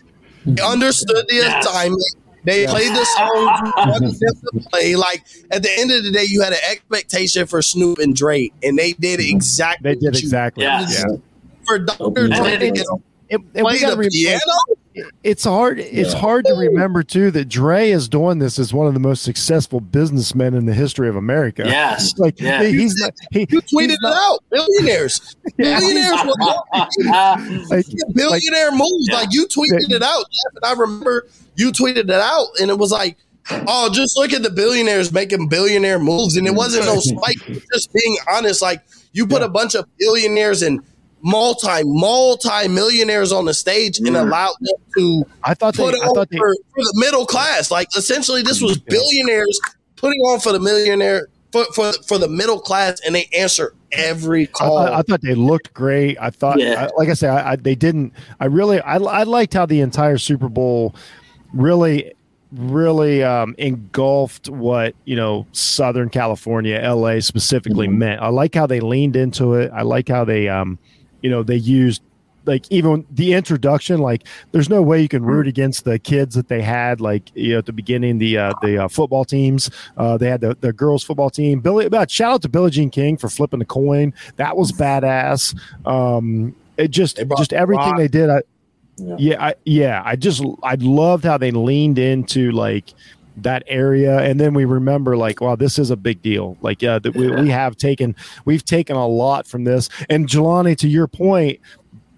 They 0.47 0.63
understood 0.63 1.27
the 1.29 1.35
Yes. 1.35 1.67
assignment. 1.67 2.03
They 2.45 2.67
played 2.69 2.93
the 2.93 3.05
songs 3.05 3.61
you 3.67 3.73
wanted 3.77 4.21
them 4.21 4.61
to 4.63 4.69
play. 4.71 4.95
Like 4.95 5.25
at 5.51 5.65
the 5.65 5.71
end 5.77 5.91
of 5.91 6.05
the 6.05 6.13
day, 6.13 6.25
you 6.29 6.41
had 6.43 6.53
an 6.53 6.61
expectation 6.71 7.47
for 7.49 7.61
Snoop 7.63 7.99
and 7.99 8.15
Dre, 8.15 8.51
and 8.63 8.79
they 8.79 8.93
did 8.93 9.19
mm-hmm. 9.19 9.35
exactly. 9.37 9.91
They 9.91 9.95
did 9.97 10.05
what 10.13 10.15
you- 10.23 10.27
exactly. 10.27 10.65
Yeah. 10.65 10.87
Yeah. 10.89 11.05
For 11.67 11.79
Dr. 11.79 12.03
Opening 12.05 12.31
Dre 12.39 12.57
to 12.59 12.71
get 12.71 12.87
And- 13.29 13.43
and 13.57 13.65
play 13.67 13.79
the 13.81 13.97
re- 13.97 14.09
piano. 14.09 14.41
it's 15.25 15.43
hard 15.45 15.79
it's 15.81 16.13
Yeah. 16.15 16.19
hard 16.21 16.45
to 16.47 16.55
remember 16.55 17.03
too 17.03 17.31
that 17.33 17.49
Dre 17.49 17.91
is 17.91 18.09
doing 18.09 18.39
this 18.39 18.59
as 18.59 18.73
one 18.73 18.87
of 18.87 18.95
the 18.95 19.01
most 19.01 19.23
successful 19.25 19.81
businessmen 19.81 20.55
in 20.55 20.65
the 20.67 20.73
history 20.73 21.09
of 21.09 21.17
America. 21.17 21.65
Yes. 21.67 22.15
Like 22.19 22.41
Yeah. 22.41 22.63
he- 22.63 22.79
he's 22.79 22.95
not 22.97 23.13
he, 23.33 23.41
You 23.51 23.61
tweeted 23.63 23.89
he's 23.91 23.99
it 24.01 24.07
out. 24.07 24.39
Billionaires. 24.51 25.35
Yeah. 25.59 25.81
Billionaires 25.81 26.21
were 26.25 26.35
like, 27.69 27.87
billionaire 28.15 28.73
moves. 28.73 29.09
Yeah. 29.09 29.17
Like 29.17 29.29
you 29.33 29.47
tweeted 29.47 29.91
it 29.93 30.03
out, 30.03 30.25
Jeff, 30.31 30.55
and 30.55 30.65
I 30.65 30.73
remember 30.73 31.27
you 31.57 31.73
tweeted 31.73 32.05
it 32.05 32.11
out, 32.11 32.47
and 32.61 32.71
it 32.71 32.79
was 32.79 32.91
like, 32.93 33.17
"Oh, 33.51 33.91
just 33.93 34.17
look 34.17 34.33
at 34.33 34.43
the 34.43 34.51
billionaires 34.51 35.11
making 35.13 35.49
billionaire 35.49 35.99
moves," 35.99 36.37
and 36.37 36.47
it 36.47 36.55
wasn't 36.55 36.85
no 36.87 37.01
spike. 37.01 37.39
Just 37.73 37.93
being 37.93 38.17
honest, 38.31 38.61
like 38.63 38.83
you 39.13 39.27
put 39.27 39.43
a 39.43 39.49
bunch 39.49 39.75
of 39.75 39.87
billionaires 39.99 40.63
and 40.63 40.81
multi 41.27 41.83
multi 41.85 42.69
millionaires 42.69 43.33
on 43.33 43.45
the 43.47 43.53
stage 43.53 43.99
and 43.99 44.09
allowed 44.17 44.55
them 44.61 44.77
to 44.97 45.25
I 45.43 45.55
thought 45.55 45.75
they, 45.75 45.83
put 45.83 45.95
I 45.97 46.07
on 46.07 46.15
thought 46.15 46.31
they 46.31 46.37
for, 46.39 46.55
for 46.73 46.83
the 46.83 46.93
middle 46.97 47.27
class. 47.27 47.71
Like 47.71 47.89
essentially, 47.97 48.43
this 48.43 48.63
was 48.63 48.79
billionaires 48.79 49.61
putting 49.97 50.21
on 50.21 50.39
for 50.39 50.53
the 50.53 50.61
millionaire 50.61 51.27
for 51.51 51.65
for, 51.75 51.93
for 52.07 52.19
the 52.19 52.29
middle 52.29 52.61
class, 52.61 53.01
and 53.05 53.13
they 53.15 53.29
answer 53.37 53.75
every 53.91 54.43
I, 54.45 54.47
call. 54.53 54.77
thought- 54.87 54.93
I 54.93 55.03
thought 55.03 55.21
they 55.23 55.35
looked 55.35 55.75
great. 55.75 56.17
I 56.21 56.31
thought, 56.31 56.61
Yeah. 56.61 56.89
I, 56.93 56.97
like 56.97 57.09
I 57.09 57.15
said, 57.15 57.31
I, 57.31 57.53
I, 57.53 57.57
they 57.57 57.75
didn't. 57.75 58.13
I 58.41 58.45
really, 58.47 58.81
I, 58.81 58.97
I 58.97 59.23
liked 59.25 59.55
how 59.55 59.67
the 59.67 59.81
entire 59.81 60.19
Super 60.19 60.49
Bowl 60.49 60.95
really, 61.53 62.13
really 62.53 63.25
um, 63.25 63.55
engulfed 63.59 64.49
what 64.49 64.95
you 65.05 65.17
know 65.17 65.45
Southern 65.53 66.09
California, 66.09 66.81
LA 66.89 67.19
specifically 67.21 67.89
meant. 67.89 68.21
I 68.23 68.29
like 68.29 68.55
how 68.55 68.67
they 68.67 68.79
leaned 68.81 69.17
into 69.17 69.55
it. 69.55 69.73
I 69.75 69.83
like 69.83 70.09
how 70.09 70.25
they, 70.25 70.49
um, 70.49 70.79
you 71.23 71.31
know, 71.31 71.43
they 71.43 71.57
used 71.57 72.03
like 72.45 72.65
even 72.71 73.05
the 73.11 73.33
introduction 73.33 73.99
like 73.99 74.23
there's 74.53 74.69
no 74.69 74.81
way 74.81 75.03
you 75.03 75.09
can 75.09 75.25
root 75.25 75.49
against 75.49 75.85
the 75.85 75.99
kids 75.99 76.37
that 76.37 76.47
they 76.47 76.63
had 76.63 77.01
like 77.01 77.33
you 77.35 77.53
know 77.53 77.59
at 77.59 77.67
the 77.67 77.73
beginning 77.73 78.19
the 78.19 78.39
uh 78.39 78.53
the 78.63 78.85
uh, 78.85 78.89
football 78.89 79.25
teams. 79.25 79.69
Uh 79.97 80.17
they 80.17 80.31
had 80.31 80.41
the, 80.41 80.57
the 80.61 80.73
girls 80.73 81.03
football 81.03 81.29
team. 81.29 81.59
Billy 81.59 81.87
about 81.87 82.09
shout 82.09 82.35
out 82.35 82.43
to 82.43 82.49
billie 82.49 82.71
jean 82.71 82.89
king 82.89 83.17
for 83.17 83.29
flipping 83.29 83.59
the 83.59 83.65
coin. 83.65 84.15
That 84.37 84.57
was 84.57 84.71
badass. 84.71 85.59
Um 85.85 86.55
it 86.77 86.93
just 86.93 87.21
just 87.37 87.53
everything 87.53 87.97
they 87.97 88.07
did 88.09 88.31
i 88.31 88.43
Yeah. 88.99 89.17
yeah 89.19 89.45
I, 89.45 89.55
yeah 89.65 90.03
i 90.05 90.15
just 90.15 90.45
i 90.63 90.75
loved 90.77 91.25
how 91.25 91.39
they 91.39 91.51
leaned 91.51 91.99
into 91.99 92.53
like 92.53 92.95
that 93.37 93.63
area. 93.67 94.21
And 94.21 94.41
then 94.41 94.55
we 94.55 94.65
remember 94.65 95.17
like 95.17 95.41
wow 95.41 95.57
this 95.57 95.79
is 95.79 95.91
a 95.91 95.97
big 95.97 96.23
deal. 96.23 96.57
Like 96.61 96.83
yeah 96.83 96.99
that 96.99 97.15
we, 97.15 97.31
we 97.31 97.51
have 97.51 97.77
taken 97.77 98.15
we've 98.45 98.65
taken 98.65 98.97
a 98.97 99.07
lot 99.07 99.47
from 99.47 99.65
this. 99.65 99.89
And 100.09 100.27
jelani 100.27 100.77
to 100.79 100.89
your 100.89 101.07
point 101.07 101.61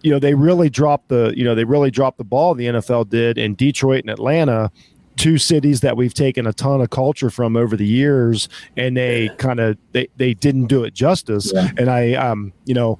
you 0.02 0.12
know 0.12 0.18
they 0.18 0.34
really 0.34 0.70
dropped 0.70 1.08
the 1.08 1.32
you 1.36 1.44
know 1.44 1.54
they 1.54 1.64
really 1.64 1.90
dropped 1.90 2.18
the 2.18 2.24
ball 2.24 2.54
the 2.54 2.66
nfl 2.66 3.08
did 3.08 3.36
in 3.36 3.56
detroit 3.56 4.04
and 4.04 4.10
atlanta 4.10 4.70
two 5.18 5.36
cities 5.36 5.80
that 5.80 5.96
we've 5.96 6.14
taken 6.14 6.46
a 6.46 6.52
ton 6.52 6.80
of 6.80 6.90
culture 6.90 7.28
from 7.28 7.56
over 7.56 7.76
the 7.76 7.86
years. 7.86 8.48
And 8.76 8.96
they 8.96 9.28
kind 9.36 9.60
of 9.60 9.76
they, 9.92 10.08
they 10.16 10.32
didn't 10.32 10.66
do 10.66 10.84
it 10.84 10.94
justice. 10.94 11.52
Yeah. 11.52 11.70
and 11.76 11.90
i 11.90 12.14
um 12.14 12.52
you 12.64 12.74
know 12.74 12.98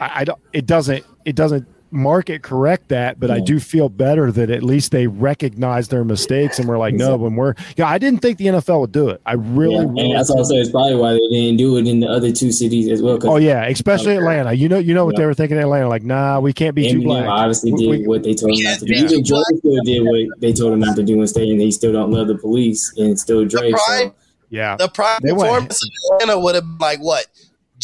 I, 0.00 0.20
I 0.20 0.24
don't 0.24 0.40
it 0.52 0.66
doesn't 0.66 1.04
it 1.24 1.36
doesn't 1.36 1.68
market 1.94 2.42
correct 2.42 2.88
that 2.88 3.20
but 3.20 3.30
i 3.30 3.38
do 3.38 3.60
feel 3.60 3.88
better 3.88 4.32
that 4.32 4.50
at 4.50 4.62
least 4.62 4.90
they 4.90 5.06
recognize 5.06 5.88
their 5.88 6.04
mistakes 6.04 6.58
and 6.58 6.68
we're 6.68 6.76
like 6.76 6.92
no 6.94 7.16
when 7.16 7.36
we're 7.36 7.54
yeah 7.76 7.86
i 7.88 7.96
didn't 7.98 8.18
think 8.20 8.36
the 8.38 8.46
nfl 8.46 8.80
would 8.80 8.90
do 8.92 9.08
it 9.08 9.20
i 9.24 9.32
really, 9.34 9.74
Yeah, 9.76 9.80
really 9.82 10.00
and 10.10 10.14
that's 10.18 10.28
also 10.30 10.54
it's 10.56 10.70
probably 10.70 10.96
why 10.96 11.12
they 11.12 11.18
didn't 11.30 11.56
do 11.58 11.76
it 11.78 11.86
in 11.86 12.00
the 12.00 12.08
other 12.08 12.32
two 12.32 12.50
cities 12.50 12.90
as 12.90 13.00
well. 13.00 13.16
'cause 13.18 13.30
oh 13.30 13.36
yeah 13.36 13.64
especially 13.66 14.16
atlanta 14.16 14.52
you 14.52 14.68
know 14.68 14.78
you 14.78 14.92
know 14.92 15.04
what 15.04 15.14
Yeah. 15.14 15.20
they 15.20 15.26
were 15.26 15.34
thinking 15.34 15.56
in 15.56 15.62
atlanta 15.62 15.88
like 15.88 16.02
nah 16.02 16.40
we 16.40 16.52
can't 16.52 16.74
be 16.74 16.90
too 16.90 17.02
black 17.02 17.26
obviously 17.28 17.72
We- 17.72 17.78
did 17.78 17.88
we- 17.90 18.06
what 18.08 18.22
they 18.24 18.34
told 18.34 18.58
him 18.58 18.64
not 18.64 18.78
to 18.80 18.84
do. 18.86 18.92
Yeah. 18.94 19.04
Even 19.04 19.22
Dre 19.22 19.38
still 19.56 19.78
did 19.84 20.02
what 20.04 20.40
they 20.40 20.52
told 20.52 20.72
him 20.72 20.80
not 20.80 20.96
to 20.96 21.02
do 21.02 21.14
and 21.20 21.28
stay, 21.28 21.48
and 21.50 21.60
he 21.60 21.70
still 21.70 21.92
don't 21.92 22.10
love 22.10 22.26
the 22.26 22.34
police 22.36 22.92
and 22.98 23.18
still 23.18 23.44
Dre. 23.44 23.70
pride- 23.70 23.80
So, 24.08 24.14
yeah 24.50 24.76
the 24.76 24.88
prime 24.88 25.20
They 25.22 25.32
went- 25.32 25.42
performance 25.70 25.82
in 25.82 25.90
Atlanta 26.22 26.40
would 26.40 26.54
have 26.56 26.64
been 26.64 26.78
like 26.80 26.98
what? 27.00 27.26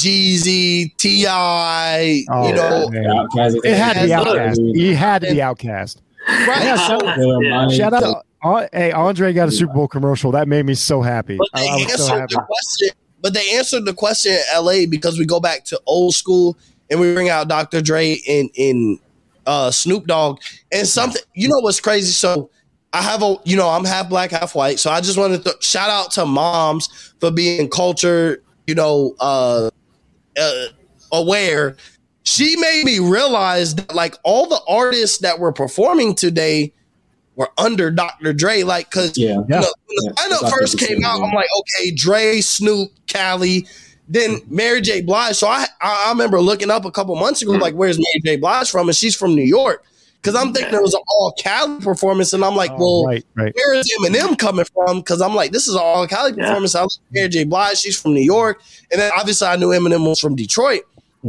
Jeezy, 0.00 0.96
T.I., 0.96 2.24
Oh, 2.30 2.48
you 2.48 2.54
know, 2.54 2.88
man. 2.88 3.04
Outkast- 3.04 3.60
it 3.64 3.76
had 3.76 3.94
to 3.94 4.00
be 4.02 4.08
Outkast 4.08 4.76
he 4.76 4.94
had 4.94 5.22
to 5.22 5.30
be 5.30 5.36
Outkast 5.36 5.96
right? 6.28 6.62
Yeah, 6.64 6.76
shout- 6.76 7.02
Yeah, 7.04 7.38
Yeah. 7.42 7.68
Shout 7.68 7.92
out! 7.94 8.26
Uh, 8.42 8.66
hey, 8.72 8.92
Andre 8.92 9.32
got 9.32 9.48
a 9.48 9.52
Super 9.52 9.72
Bowl 9.74 9.88
commercial. 9.88 10.30
That 10.32 10.48
made 10.48 10.64
me 10.64 10.74
so 10.74 11.02
happy. 11.02 11.36
but 11.38 11.48
they 11.54 11.68
I 11.68 11.74
was 11.74 11.82
so 12.06 12.14
answered 12.14 12.20
happy. 12.20 12.34
the 12.34 12.42
question. 12.42 12.88
But 13.22 13.34
they 13.34 13.50
answered 13.56 13.84
the 13.84 13.92
question 13.92 14.32
in 14.32 14.40
LA 14.64 14.86
because 14.88 15.18
we 15.18 15.26
go 15.26 15.40
back 15.40 15.64
to 15.66 15.80
old 15.86 16.14
school 16.14 16.56
and 16.90 16.98
we 16.98 17.12
bring 17.12 17.28
out 17.28 17.48
Dr. 17.48 17.82
Dre 17.82 18.16
and 18.26 18.48
in 18.54 18.98
uh, 19.46 19.70
Snoop 19.70 20.06
Dogg 20.06 20.40
and 20.72 20.86
something. 20.88 21.20
You 21.34 21.48
know 21.48 21.58
what's 21.60 21.80
crazy? 21.80 22.12
So 22.12 22.48
I 22.94 23.02
have 23.02 23.22
a, 23.22 23.36
you 23.44 23.56
know, 23.58 23.68
I'm 23.68 23.84
half 23.84 24.08
black, 24.08 24.30
half 24.30 24.54
white. 24.54 24.78
So 24.78 24.90
I 24.90 25.02
just 25.02 25.18
wanted 25.18 25.44
to 25.44 25.54
shout 25.60 25.90
out 25.90 26.12
to 26.12 26.24
moms 26.24 27.12
for 27.20 27.30
being 27.30 27.68
cultured, 27.68 28.42
you 28.66 28.74
know, 28.74 29.14
uh, 29.20 29.68
uh, 30.40 30.66
aware. 31.12 31.76
She 32.22 32.56
made 32.56 32.84
me 32.84 32.98
realize 32.98 33.74
that 33.76 33.94
like 33.94 34.16
all 34.24 34.46
the 34.48 34.60
artists 34.68 35.18
that 35.18 35.38
were 35.38 35.52
performing 35.52 36.14
today 36.14 36.72
were 37.36 37.50
under 37.58 37.90
Dr. 37.90 38.32
Dre. 38.32 38.62
Like, 38.62 38.90
cause 38.90 39.16
Yeah. 39.16 39.28
you 39.28 39.44
know, 39.48 39.72
when 39.86 39.96
the 40.04 40.14
lineup 40.16 40.50
first 40.50 40.78
came 40.78 41.04
out. 41.04 41.16
I'm 41.22 41.32
like, 41.32 41.48
okay, 41.60 41.90
Dre, 41.92 42.40
Snoop, 42.40 42.90
Cali, 43.06 43.66
then 44.08 44.40
Mary 44.48 44.80
J. 44.80 45.00
Blige. 45.00 45.36
So 45.36 45.46
I, 45.48 45.66
I 45.80 46.04
I 46.06 46.10
remember 46.10 46.40
looking 46.40 46.70
up 46.70 46.84
a 46.84 46.90
couple 46.90 47.14
months 47.16 47.42
ago, 47.42 47.52
like, 47.52 47.74
where's 47.74 47.96
Mary 47.96 48.20
J. 48.24 48.36
Blige 48.36 48.70
from? 48.70 48.88
And 48.88 48.96
she's 48.96 49.16
from 49.16 49.34
New 49.34 49.42
York. 49.44 49.84
Cause 50.22 50.34
I'm 50.34 50.52
thinking 50.52 50.74
it 50.74 50.82
was 50.82 50.92
an 50.92 51.00
all 51.16 51.32
Cali 51.38 51.80
performance, 51.80 52.34
and 52.34 52.44
I'm 52.44 52.54
like, 52.54 52.70
Oh, 52.72 52.76
well, 52.78 53.06
right, 53.06 53.24
right. 53.36 53.54
where 53.54 53.72
is 53.74 53.90
Eminem 53.98 54.36
coming 54.38 54.66
from? 54.66 54.98
Because 54.98 55.22
I'm 55.22 55.34
like, 55.34 55.50
this 55.50 55.66
is 55.66 55.74
an 55.74 55.80
all 55.82 56.06
Cali 56.06 56.32
Yeah. 56.36 56.44
performance. 56.46 56.74
I 56.74 56.82
was 56.82 57.00
like 57.02 57.14
Mary 57.14 57.28
J. 57.30 57.44
Blige, 57.44 57.78
she's 57.78 57.98
from 57.98 58.12
New 58.12 58.20
York, 58.20 58.60
and 58.92 59.00
then 59.00 59.10
obviously 59.16 59.48
I 59.48 59.56
knew 59.56 59.68
Eminem 59.68 60.06
was 60.06 60.20
from 60.20 60.36
Detroit. 60.36 60.82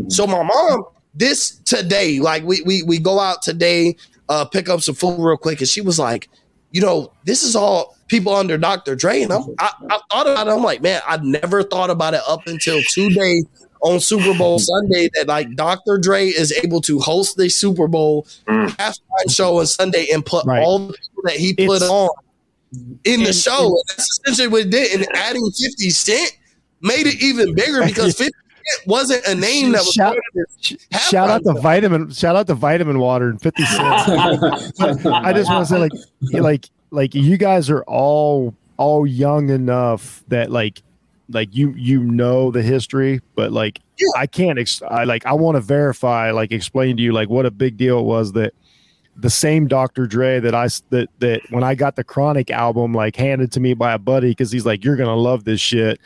So 0.10 0.28
my 0.28 0.44
mom, 0.44 0.84
this 1.14 1.60
today, 1.66 2.20
like 2.20 2.44
we 2.44 2.62
we 2.64 2.84
we 2.84 3.00
go 3.00 3.20
out 3.20 3.42
today, 3.42 3.96
uh, 4.30 4.44
pick 4.46 4.68
up 4.68 4.82
some 4.82 4.96
food 4.96 5.20
real 5.20 5.38
quick, 5.38 5.60
and 5.60 5.70
she 5.70 5.80
was 5.82 5.98
like, 5.98 6.28
you 6.72 6.82
know, 6.82 7.12
this 7.26 7.44
is 7.44 7.56
all 7.56 7.96
people 8.08 8.34
under 8.36 8.58
Dr. 8.58 8.96
Dre, 8.96 9.22
and 9.22 9.32
I'm, 9.32 9.44
I 9.60 9.72
I 9.90 10.00
thought 10.12 10.28
about 10.28 10.48
it. 10.48 10.52
I'm 10.52 10.64
like, 10.64 10.82
man, 10.82 11.02
I 11.08 11.16
never 11.18 11.64
thought 11.64 11.90
about 11.90 12.14
it 12.14 12.22
up 12.28 12.46
until 12.48 12.82
today 12.84 13.42
on 13.84 14.00
Super 14.00 14.38
Bowl 14.38 14.60
Sunday 14.72 15.10
that 15.16 15.28
like 15.28 15.56
Dr. 15.56 15.98
Dre 15.98 16.28
is 16.28 16.52
able 16.64 16.82
to 16.82 17.00
host 17.00 17.38
the 17.38 17.50
Super 17.50 17.88
Bowl 17.88 18.26
Mm. 18.48 18.70
halftime 18.78 19.30
show 19.36 19.60
on 19.60 19.66
Sunday 19.68 20.08
and 20.14 20.26
put 20.26 20.46
Right. 20.46 20.62
all 20.64 20.80
the 20.80 20.94
people 20.94 21.24
that 21.24 21.34
he 21.38 21.54
put 21.54 21.78
It's- 21.78 21.90
on 21.90 22.10
in 23.04 23.22
the 23.22 23.28
and- 23.28 23.36
show. 23.36 23.66
And 23.68 23.84
that's 23.90 24.20
essentially 24.20 24.48
what 24.48 24.62
it 24.62 24.70
did. 24.70 24.94
And 25.02 25.08
adding 25.16 25.50
50 25.52 25.90
Cent 25.90 26.32
made 26.82 27.06
it 27.08 27.22
even 27.22 27.54
bigger 27.56 27.84
because 27.86 28.16
50 28.18 28.24
Cent 28.24 28.88
wasn't 28.88 29.26
a 29.26 29.36
name 29.36 29.72
that 29.72 29.80
was 29.80 29.92
Shout- 29.94 30.14
part 30.14 30.18
of 30.18 30.34
this 30.60 30.78
halftime 30.94 31.10
Shout 31.10 31.30
out 31.30 31.44
to 31.44 31.54
vitamin. 31.62 32.10
Shout 32.12 32.36
out 32.36 32.48
to 32.48 32.54
vitamin 32.54 33.00
water 33.00 33.30
and 33.30 33.42
fifty 33.42 33.64
cents. 33.66 33.82
I 35.06 35.34
just 35.34 35.50
want 35.50 35.68
to 35.68 35.74
say, 35.74 35.80
like, 35.80 35.92
like, 36.34 36.70
like 36.92 37.16
you 37.16 37.38
guys 37.38 37.70
are 37.70 37.84
all 37.84 38.54
all 38.78 39.06
young 39.06 39.50
enough 39.50 40.24
that 40.30 40.52
like, 40.52 40.82
like 41.32 41.56
you 41.56 41.72
you 41.78 42.04
know 42.04 42.52
the 42.52 42.62
history, 42.62 43.22
but 43.36 43.52
like 43.52 43.80
Yeah. 44.00 44.08
I 44.18 44.28
can't. 44.28 44.60
Ex- 44.60 44.82
I 44.82 45.04
like 45.06 45.26
I 45.26 45.34
want 45.34 45.56
to 45.56 45.62
verify, 45.62 46.32
like, 46.32 46.52
explain 46.52 46.98
to 46.98 47.04
you 47.04 47.12
like 47.14 47.30
what 47.30 47.46
a 47.46 47.52
big 47.52 47.78
deal 47.78 48.00
it 48.00 48.06
was 48.06 48.32
that 48.34 48.54
the 49.18 49.30
same 49.30 49.68
Dr. 49.68 50.08
Dre 50.08 50.40
that 50.40 50.56
I 50.56 50.66
s- 50.66 50.84
that 50.90 51.10
that 51.20 51.42
when 51.50 51.64
I 51.64 51.76
got 51.76 51.96
the 51.96 52.04
Chronic 52.04 52.50
album 52.50 52.94
like 52.94 53.16
handed 53.16 53.52
to 53.54 53.60
me 53.60 53.74
by 53.74 53.94
a 53.94 53.98
buddy 54.00 54.30
because 54.32 54.52
he's 54.52 54.66
like, 54.66 54.84
you're 54.84 54.96
gonna 54.96 55.16
love 55.16 55.44
this 55.44 55.60
shit. 55.62 56.00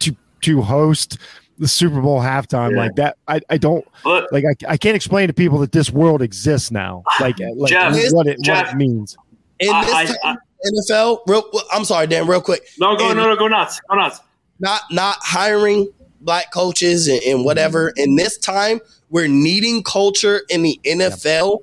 To 0.00 0.14
to 0.42 0.62
host 0.62 1.18
the 1.58 1.68
Super 1.68 2.00
Bowl 2.00 2.20
halftime 2.20 2.72
Yeah. 2.72 2.76
like 2.78 2.94
that, 2.96 3.16
I 3.28 3.40
I 3.48 3.56
don't 3.58 3.84
But 4.02 4.30
like 4.32 4.44
I, 4.44 4.72
I 4.72 4.76
can't 4.76 4.96
explain 4.96 5.28
to 5.28 5.32
people 5.34 5.58
that 5.60 5.72
this 5.72 5.90
world 5.90 6.20
exists 6.20 6.70
now 6.70 7.02
like 7.20 7.36
like 7.56 7.70
Jeff, 7.70 7.92
what 8.12 8.26
it 8.26 8.38
what 8.46 8.68
it 8.68 8.74
means 8.76 9.16
In 9.60 9.70
I- 9.72 9.84
this 9.84 9.94
I- 9.94 10.16
time, 10.22 10.36
NFL, 10.64 11.20
real, 11.26 11.50
I'm 11.72 11.84
sorry, 11.84 12.06
Dan, 12.06 12.26
real 12.26 12.40
quick. 12.40 12.68
no, 12.78 12.96
go 12.96 13.10
And 13.10 13.18
no, 13.18 13.28
no, 13.28 13.36
go 13.36 13.48
nuts, 13.48 13.80
go 13.88 13.96
nuts. 13.96 14.20
Not 14.60 14.82
not 14.90 15.18
hiring 15.20 15.88
black 16.20 16.52
coaches 16.52 17.08
and, 17.08 17.22
and 17.22 17.44
whatever. 17.44 17.90
Mm-hmm. 17.90 18.02
In 18.02 18.16
this 18.16 18.38
time, 18.38 18.80
we're 19.10 19.28
needing 19.28 19.82
culture 19.82 20.42
in 20.48 20.62
the 20.62 20.80
NFL. 20.84 21.60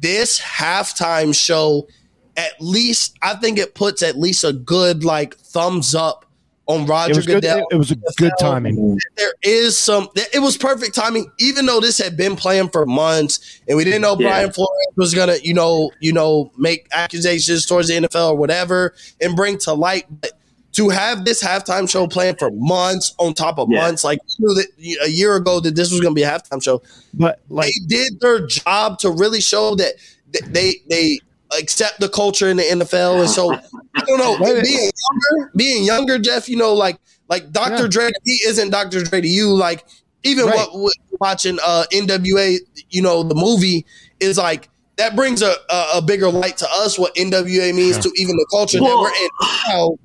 This 0.00 0.40
halftime 0.40 1.34
show, 1.34 1.88
at 2.36 2.52
least, 2.60 3.16
I 3.22 3.34
think 3.34 3.58
it 3.58 3.74
puts 3.74 4.02
at 4.02 4.18
least 4.18 4.44
a 4.44 4.52
good 4.52 5.04
like 5.04 5.36
thumbs 5.36 5.94
up 5.94 6.25
on 6.68 6.82
it 7.10 7.16
was 7.16 7.26
Goodell. 7.26 7.58
it, 7.58 7.64
it 7.70 7.76
was 7.76 7.90
a 7.92 7.96
good 8.16 8.32
timing 8.40 8.98
there 9.16 9.32
is 9.42 9.76
some 9.76 10.08
it 10.16 10.40
was 10.42 10.56
perfect 10.56 10.94
timing 10.94 11.30
even 11.38 11.64
though 11.66 11.80
this 11.80 11.96
had 11.98 12.16
been 12.16 12.34
playing 12.34 12.68
for 12.70 12.84
months 12.86 13.60
and 13.68 13.76
we 13.76 13.84
didn't 13.84 14.02
know 14.02 14.16
Yeah. 14.18 14.28
Brian 14.28 14.52
Flores 14.52 14.86
was 14.96 15.14
gonna 15.14 15.36
you 15.42 15.54
know 15.54 15.90
you 16.00 16.12
know 16.12 16.50
make 16.58 16.88
accusations 16.92 17.66
towards 17.66 17.88
the 17.88 17.94
NFL 17.94 18.30
or 18.32 18.36
whatever 18.36 18.94
and 19.20 19.36
bring 19.36 19.58
to 19.58 19.72
light 19.74 20.06
but 20.20 20.32
to 20.72 20.90
have 20.90 21.24
this 21.24 21.42
halftime 21.42 21.88
show 21.88 22.06
planned 22.06 22.38
for 22.38 22.50
months 22.50 23.14
on 23.18 23.32
top 23.32 23.58
of 23.58 23.68
Yeah. 23.70 23.80
months, 23.80 24.04
like 24.04 24.18
we 24.38 24.44
knew 24.46 24.54
that 24.56 24.66
a 25.06 25.08
year 25.08 25.34
ago 25.36 25.58
that 25.60 25.74
this 25.74 25.90
was 25.90 26.00
going 26.02 26.14
to 26.14 26.14
be 26.14 26.22
a 26.22 26.28
halftime 26.28 26.62
show. 26.62 26.82
But 27.14 27.40
like, 27.48 27.72
they 27.88 27.96
did 27.96 28.20
their 28.20 28.46
job 28.46 28.98
to 28.98 29.10
really 29.10 29.40
show 29.40 29.74
that 29.76 29.94
th- 30.34 30.44
they 30.52 30.74
they 30.90 31.20
accept 31.58 32.00
the 32.00 32.08
culture 32.08 32.48
in 32.48 32.56
the 32.56 32.62
NFL, 32.62 33.20
and 33.20 33.30
so 33.30 33.52
I 33.52 34.04
don't 34.06 34.18
know 34.18 34.36
Wait 34.40 34.50
a 34.50 34.54
minute. 34.54 34.64
being 34.64 34.90
younger, 34.90 35.52
being 35.56 35.84
younger, 35.84 36.18
Jeff. 36.18 36.48
You 36.48 36.56
know, 36.56 36.74
like 36.74 36.98
like 37.28 37.50
Dr. 37.52 37.82
Yeah. 37.82 37.88
Dre, 37.88 38.10
he 38.24 38.32
isn't 38.46 38.70
Dr. 38.70 39.02
Dre 39.04 39.20
to 39.20 39.28
you. 39.28 39.54
Like 39.54 39.84
even 40.22 40.46
Right. 40.46 40.56
what, 40.56 40.78
what 40.78 40.92
watching 41.20 41.58
uh, 41.64 41.84
NWA, 41.92 42.56
you 42.90 43.02
know, 43.02 43.22
the 43.22 43.34
movie 43.34 43.84
is 44.20 44.38
like. 44.38 44.68
That 44.98 45.14
brings 45.14 45.42
a, 45.42 45.52
a, 45.68 45.86
a 45.96 46.00
bigger 46.02 46.30
light 46.30 46.56
to 46.56 46.66
us 46.72 46.98
what 46.98 47.14
NWA 47.16 47.74
means 47.74 47.98
to 47.98 48.10
even 48.16 48.34
the 48.34 48.46
culture 48.50 48.78
that 48.78 48.84
Well- 48.84 49.02
we're 49.02 49.10
in 49.10 49.28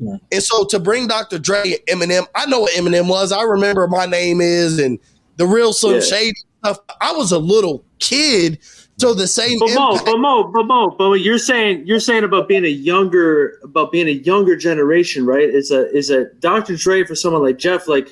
now. 0.09 0.19
And 0.33 0.43
so 0.43 0.65
to 0.65 0.79
bring 0.79 1.07
Dr. 1.07 1.39
Dre 1.39 1.77
and 1.87 2.01
Eminem, 2.01 2.25
I 2.35 2.45
know 2.47 2.59
what 2.59 2.73
Eminem 2.73 3.07
was. 3.07 3.31
I 3.31 3.43
remember 3.43 3.87
my 3.87 4.05
name 4.05 4.41
is 4.41 4.79
and 4.79 4.99
the 5.37 5.47
real 5.47 5.71
Slim 5.71 5.93
Yeah. 5.95 6.01
Shady 6.01 6.33
stuff. 6.61 6.79
I 6.99 7.13
was 7.13 7.31
a 7.31 7.37
little 7.39 7.85
kid, 7.99 8.59
so 9.01 9.13
the 9.13 9.27
same. 9.27 9.59
But 9.59 9.73
Mo, 9.73 9.91
impact- 9.91 10.05
but 10.05 10.17
Mo, 10.17 10.43
but 10.45 10.65
Mo, 10.65 10.89
but 10.91 11.13
you're 11.21 11.37
saying 11.37 11.85
you're 11.85 11.99
saying 11.99 12.23
about 12.23 12.47
being 12.47 12.65
a 12.65 12.69
younger 12.69 13.59
about 13.63 13.91
being 13.91 14.07
a 14.07 14.11
younger 14.11 14.55
generation, 14.55 15.25
right? 15.25 15.49
Is 15.49 15.71
a 15.71 15.91
is 15.95 16.09
a 16.09 16.25
Dr. 16.35 16.75
Dre 16.75 17.03
for 17.03 17.15
someone 17.15 17.41
like 17.41 17.57
Jeff, 17.57 17.87
like 17.87 18.09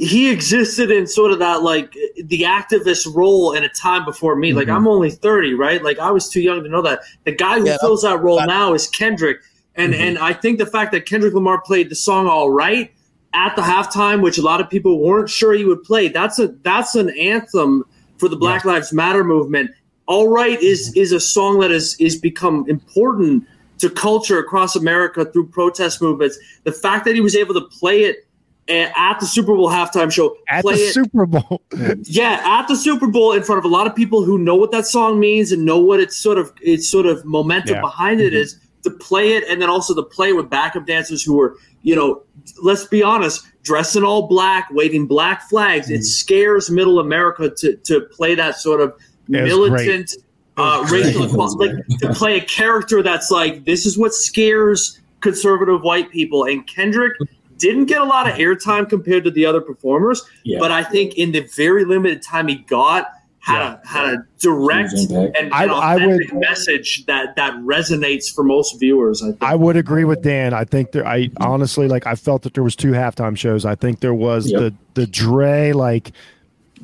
he 0.00 0.30
existed 0.30 0.90
in 0.90 1.06
sort 1.06 1.30
of 1.30 1.38
that 1.40 1.62
like 1.62 1.92
the 2.24 2.40
activist 2.42 3.14
role 3.14 3.52
in 3.52 3.64
a 3.64 3.68
time 3.68 4.04
before 4.04 4.34
me. 4.34 4.54
Like 4.54 4.68
mm-hmm. 4.68 4.76
I'm 4.76 4.88
only 4.88 5.10
30, 5.10 5.52
right? 5.54 5.82
Like 5.82 5.98
I 5.98 6.10
was 6.10 6.30
too 6.30 6.40
young 6.40 6.62
to 6.62 6.70
know 6.70 6.80
that. 6.80 7.00
The 7.24 7.32
guy 7.32 7.58
who 7.58 7.66
Yeah. 7.66 7.76
fills 7.80 8.02
that 8.02 8.22
role 8.22 8.44
now 8.46 8.72
is 8.72 8.88
Kendrick. 8.88 9.40
And 9.74 9.92
mm-hmm. 9.92 10.02
and 10.02 10.18
I 10.18 10.32
think 10.32 10.58
the 10.58 10.64
fact 10.64 10.92
that 10.92 11.04
Kendrick 11.04 11.34
Lamar 11.34 11.60
played 11.60 11.90
the 11.90 11.94
song 11.94 12.26
All 12.26 12.50
Right 12.50 12.90
at 13.34 13.54
the 13.56 13.62
halftime, 13.62 14.22
which 14.22 14.38
a 14.38 14.42
lot 14.42 14.60
of 14.60 14.70
people 14.70 15.00
weren't 15.00 15.28
sure 15.28 15.52
he 15.52 15.66
would 15.66 15.84
play, 15.84 16.08
that's 16.08 16.38
a 16.38 16.48
that's 16.62 16.94
an 16.94 17.10
anthem 17.10 17.84
for 18.16 18.28
the 18.30 18.36
Black 18.36 18.64
Lives 18.64 18.94
Matter 18.94 19.22
movement. 19.22 19.70
All 20.10 20.28
Right 20.28 20.60
is 20.60 20.90
mm-hmm. 20.90 21.00
is 21.00 21.12
a 21.12 21.20
song 21.20 21.60
that 21.60 21.70
is 21.70 21.96
is 22.00 22.16
become 22.18 22.68
important 22.68 23.46
to 23.78 23.88
culture 23.88 24.40
across 24.40 24.74
America 24.74 25.24
through 25.24 25.46
protest 25.46 26.02
movements. 26.02 26.36
The 26.64 26.72
fact 26.72 27.04
that 27.04 27.14
he 27.14 27.20
was 27.20 27.36
able 27.36 27.54
to 27.54 27.60
play 27.60 28.02
it 28.02 28.26
eh, 28.66 28.90
at 28.96 29.20
the 29.20 29.26
Super 29.26 29.54
Bowl 29.54 29.70
halftime 29.70 30.10
show, 30.10 30.36
at 30.48 30.64
the 30.64 30.70
it 30.70 30.92
Super 30.92 31.26
Bowl, 31.26 31.62
yeah, 32.02 32.42
at 32.44 32.66
the 32.66 32.74
Super 32.74 33.06
Bowl 33.06 33.32
in 33.34 33.44
front 33.44 33.60
of 33.60 33.64
a 33.64 33.68
lot 33.72 33.86
of 33.86 33.94
people 33.94 34.24
who 34.24 34.36
know 34.36 34.56
what 34.56 34.72
that 34.72 34.84
song 34.84 35.20
means 35.20 35.52
and 35.52 35.64
know 35.64 35.78
what 35.78 36.00
its 36.00 36.16
sort 36.16 36.38
of 36.38 36.52
its 36.60 36.88
sort 36.90 37.06
of 37.06 37.24
momentum 37.24 37.76
Yeah. 37.76 37.80
behind 37.80 38.20
it 38.20 38.32
mm-hmm. 38.32 38.42
is 38.42 38.58
to 38.82 38.90
play 38.90 39.34
it 39.36 39.44
and 39.48 39.62
then 39.62 39.70
also 39.70 39.94
to 39.94 40.02
play 40.02 40.32
with 40.32 40.50
backup 40.50 40.86
dancers 40.86 41.22
who 41.22 41.36
were, 41.36 41.56
you 41.82 41.94
know, 41.94 42.22
let's 42.64 42.84
be 42.84 43.00
honest, 43.00 43.46
dressed 43.62 43.94
in 43.94 44.02
all 44.02 44.26
black, 44.26 44.68
waving 44.72 45.06
black 45.06 45.48
flags. 45.48 45.88
It 45.88 45.94
mm-hmm. 45.94 46.02
scares 46.02 46.68
middle 46.68 46.98
America 46.98 47.48
to 47.48 47.76
to 47.76 48.00
play 48.10 48.34
that 48.34 48.56
sort 48.56 48.80
of 48.80 48.92
militant 49.30 50.14
uh, 50.56 50.86
racial 50.90 51.22
It 51.24 51.32
was 51.32 51.54
like 51.56 51.72
to 52.00 52.12
play 52.12 52.36
a 52.36 52.44
character 52.44 53.02
that's 53.02 53.30
like 53.30 53.64
this 53.64 53.86
is 53.86 53.96
what 53.96 54.12
scares 54.12 54.98
conservative 55.20 55.82
white 55.82 56.10
people 56.10 56.44
and 56.44 56.66
Kendrick 56.66 57.14
didn't 57.56 57.86
get 57.86 58.00
a 58.00 58.04
lot 58.04 58.28
of 58.28 58.34
airtime 58.36 58.88
compared 58.88 59.22
to 59.24 59.30
the 59.30 59.46
other 59.46 59.60
performers 59.60 60.22
Yeah. 60.44 60.58
but 60.58 60.70
I 60.72 60.82
think 60.82 61.14
in 61.14 61.32
the 61.32 61.48
very 61.56 61.84
limited 61.84 62.22
time 62.22 62.48
he 62.48 62.56
got 62.56 63.06
had 63.42 63.62
a 63.62 63.80
had 63.86 64.06
a 64.14 64.18
direct 64.38 64.92
and, 64.92 65.10
impact. 65.10 65.36
and 65.38 65.54
I- 65.54 65.64
I 65.64 65.94
would- 65.94 66.02
authentic 66.04 66.34
message 66.34 67.06
that 67.06 67.36
that 67.36 67.54
resonates 67.60 68.30
for 68.34 68.44
most 68.44 68.78
viewers. 68.78 69.22
I 69.22 69.28
think. 69.28 69.42
I 69.42 69.54
would 69.54 69.76
agree 69.76 70.04
with 70.04 70.20
Dan. 70.20 70.52
I 70.52 70.64
think 70.64 70.92
there. 70.92 71.06
I 71.06 71.30
honestly 71.38 71.88
like. 71.88 72.06
I 72.06 72.16
felt 72.16 72.42
that 72.42 72.52
there 72.52 72.62
was 72.62 72.76
two 72.76 72.90
halftime 72.92 73.38
shows. 73.38 73.64
I 73.64 73.76
think 73.76 74.00
there 74.00 74.12
was 74.12 74.50
Yep. 74.50 74.60
the 74.60 74.74
the 75.00 75.06
Dre 75.06 75.72
like 75.72 76.12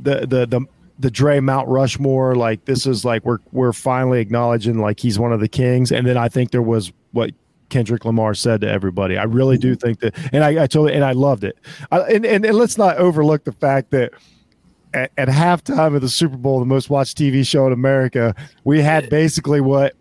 the 0.02 0.20
the 0.26 0.46
the 0.46 0.60
the 0.98 1.10
Dre 1.10 1.40
Mount 1.40 1.68
Rushmore. 1.68 2.34
Like 2.34 2.64
this 2.64 2.86
is 2.86 3.04
like 3.04 3.24
we're 3.24 3.38
we're 3.52 3.72
finally 3.72 4.20
acknowledging 4.20 4.78
like 4.78 5.00
he's 5.00 5.18
one 5.18 5.32
of 5.32 5.40
the 5.40 5.48
kings. 5.48 5.92
And 5.92 6.06
then 6.06 6.16
I 6.16 6.28
think 6.28 6.50
there 6.50 6.62
was 6.62 6.92
what 7.12 7.30
Kendrick 7.68 8.04
Lamar 8.04 8.34
said 8.34 8.60
to 8.62 8.68
everybody. 8.68 9.16
I 9.16 9.24
really 9.24 9.58
do 9.58 9.72
mm-hmm. 9.76 9.86
think 9.86 10.00
that, 10.00 10.32
and 10.32 10.44
I, 10.44 10.64
I 10.64 10.66
totally 10.66 10.94
and 10.94 11.04
I 11.04 11.12
loved 11.12 11.44
it. 11.44 11.58
I, 11.90 12.00
and, 12.00 12.24
and 12.24 12.44
and 12.44 12.56
let's 12.56 12.78
not 12.78 12.96
overlook 12.96 13.44
the 13.44 13.52
fact 13.52 13.90
that. 13.90 14.12
At, 14.94 15.10
at 15.18 15.28
halftime 15.28 15.94
of 15.94 16.00
the 16.00 16.08
Super 16.08 16.38
Bowl, 16.38 16.58
the 16.58 16.64
most 16.64 16.88
watched 16.88 17.18
TV 17.18 17.46
show 17.46 17.66
in 17.66 17.72
America, 17.74 18.34
we 18.64 18.80
had 18.80 19.10
basically 19.10 19.60
what 19.60 19.94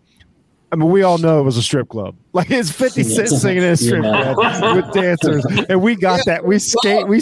I 0.72 0.76
mean, 0.76 0.90
we 0.90 1.02
all 1.02 1.18
know 1.18 1.40
it 1.40 1.42
was 1.42 1.56
a 1.56 1.62
strip 1.62 1.88
club. 1.88 2.16
Like 2.32 2.50
it's 2.50 2.70
50 2.70 3.02
Cent 3.02 3.28
singing 3.28 3.62
in 3.62 3.70
a 3.70 3.76
strip 3.78 4.04
Yeah. 4.04 4.34
club 4.34 4.76
with 4.76 4.92
dancers. 4.92 5.44
And 5.70 5.80
we 5.80 5.96
got 5.96 6.20
that. 6.26 6.44
We 6.44 6.58
skate, 6.58 7.08
we 7.08 7.20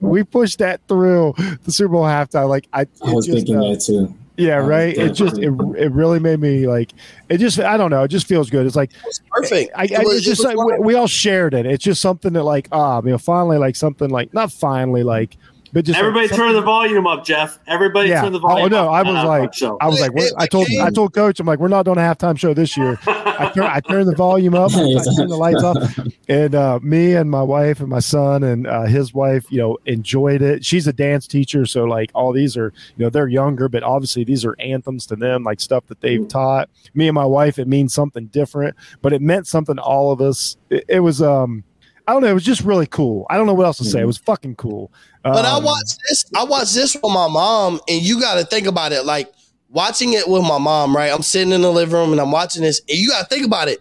we 0.00 0.22
pushed 0.24 0.58
that 0.60 0.80
through 0.88 1.34
the 1.64 1.72
Super 1.72 1.92
Bowl 1.92 2.04
halftime. 2.04 2.48
Like 2.48 2.66
I, 2.72 2.86
I 3.04 3.12
was 3.12 3.26
just, 3.26 3.36
thinking 3.38 3.56
uh, 3.58 3.70
that 3.72 3.80
too. 3.80 4.14
yeah, 4.36 4.58
Um, 4.60 4.66
right. 4.66 4.96
It 4.96 5.12
just 5.12 5.38
it, 5.38 5.52
it 5.76 5.92
really 5.92 6.18
made 6.18 6.40
me 6.40 6.66
like 6.66 6.92
it 7.28 7.38
just 7.38 7.58
I 7.60 7.76
don't 7.76 7.90
know. 7.90 8.02
It 8.04 8.08
just 8.08 8.26
feels 8.26 8.50
good. 8.50 8.66
It's 8.66 8.76
like 8.76 8.90
It 9.06 9.20
perfect. 9.30 9.72
I, 9.76 9.82
I 9.82 9.84
It 9.84 10.04
was- 10.04 10.16
it's 10.18 10.26
just 10.26 10.44
it 10.44 10.56
like 10.56 10.56
we, 10.56 10.78
we 10.78 10.94
all 10.94 11.06
shared 11.06 11.54
it. 11.54 11.66
It's 11.66 11.84
just 11.84 12.00
something 12.00 12.32
that 12.32 12.44
like 12.44 12.68
ah, 12.72 13.00
you 13.04 13.10
know, 13.10 13.18
finally 13.18 13.58
like 13.58 13.76
something 13.76 14.08
like 14.10 14.32
not 14.32 14.50
finally 14.52 15.02
like, 15.02 15.36
but 15.72 15.84
just 15.84 15.98
Everybody 15.98 16.28
something- 16.28 16.46
turn 16.46 16.54
the 16.54 16.62
volume 16.62 17.06
up, 17.06 17.24
Jeff. 17.24 17.58
Everybody 17.66 18.10
yeah. 18.10 18.22
turn 18.22 18.32
the 18.32 18.38
volume 18.38 18.66
up. 18.66 18.72
Oh 18.72 18.84
no, 18.84 18.88
up. 18.92 19.06
I 19.06 19.10
was 19.10 19.24
like, 19.24 19.54
show. 19.54 19.78
I 19.80 19.88
was 19.88 20.00
like, 20.00 20.12
I 20.36 20.46
told, 20.46 20.66
I 20.80 20.90
told 20.90 21.14
coach, 21.14 21.40
I'm 21.40 21.46
like, 21.46 21.58
we're 21.58 21.68
not 21.68 21.84
doing 21.84 21.98
a 21.98 22.02
halftime 22.02 22.38
show 22.38 22.54
this 22.54 22.76
year. 22.76 22.98
I 23.06 23.50
turn, 23.54 23.64
I 23.64 23.80
turned 23.80 24.08
the 24.08 24.14
volume 24.14 24.54
up, 24.54 24.70
I 24.72 24.82
turned 25.16 25.30
the 25.30 25.36
lights 25.36 25.62
off, 25.62 25.98
and 26.28 26.54
uh, 26.54 26.78
me 26.82 27.14
and 27.14 27.30
my 27.30 27.42
wife 27.42 27.80
and 27.80 27.88
my 27.88 27.98
son 28.00 28.42
and 28.44 28.66
uh, 28.66 28.82
his 28.82 29.14
wife, 29.14 29.46
you 29.50 29.58
know, 29.58 29.78
enjoyed 29.86 30.42
it. 30.42 30.64
She's 30.64 30.86
a 30.86 30.92
dance 30.92 31.26
teacher, 31.26 31.64
so 31.66 31.84
like 31.84 32.10
all 32.14 32.32
these 32.32 32.56
are, 32.56 32.72
you 32.96 33.04
know, 33.04 33.10
they're 33.10 33.28
younger, 33.28 33.68
but 33.68 33.82
obviously 33.82 34.24
these 34.24 34.44
are 34.44 34.54
anthems 34.60 35.06
to 35.06 35.16
them, 35.16 35.42
like 35.42 35.60
stuff 35.60 35.86
that 35.86 36.00
they've 36.00 36.28
taught. 36.28 36.68
Me 36.94 37.08
and 37.08 37.14
my 37.14 37.24
wife, 37.24 37.58
it 37.58 37.66
means 37.66 37.94
something 37.94 38.26
different, 38.26 38.76
but 39.00 39.12
it 39.12 39.22
meant 39.22 39.46
something 39.46 39.76
to 39.76 39.82
all 39.82 40.12
of 40.12 40.20
us. 40.20 40.56
It, 40.70 40.84
it 40.88 41.00
was, 41.00 41.22
um, 41.22 41.64
I 42.06 42.12
don't 42.12 42.22
know, 42.22 42.28
it 42.28 42.34
was 42.34 42.44
just 42.44 42.62
really 42.62 42.86
cool. 42.86 43.26
I 43.30 43.36
don't 43.36 43.46
know 43.46 43.54
what 43.54 43.66
else 43.66 43.78
to 43.78 43.84
say. 43.84 44.00
It 44.00 44.06
was 44.06 44.18
fucking 44.18 44.56
cool. 44.56 44.92
But 45.22 45.44
I 45.44 45.56
Um, 45.56 45.64
watched 45.64 45.98
this. 46.08 46.24
I 46.36 46.44
watched 46.44 46.74
this 46.74 46.94
with 46.94 47.12
my 47.12 47.28
mom, 47.28 47.80
and 47.88 48.02
you 48.02 48.20
got 48.20 48.34
to 48.34 48.44
think 48.44 48.66
about 48.66 48.92
it. 48.92 49.04
Like 49.04 49.32
watching 49.68 50.12
it 50.14 50.28
with 50.28 50.42
my 50.42 50.58
mom, 50.58 50.96
right? 50.96 51.12
I'm 51.12 51.22
sitting 51.22 51.52
in 51.52 51.62
the 51.62 51.70
living 51.72 51.94
room 51.94 52.12
and 52.12 52.20
I'm 52.20 52.32
watching 52.32 52.62
this, 52.62 52.80
and 52.88 52.98
you 52.98 53.08
got 53.10 53.20
to 53.28 53.34
think 53.34 53.46
about 53.46 53.68
it. 53.68 53.80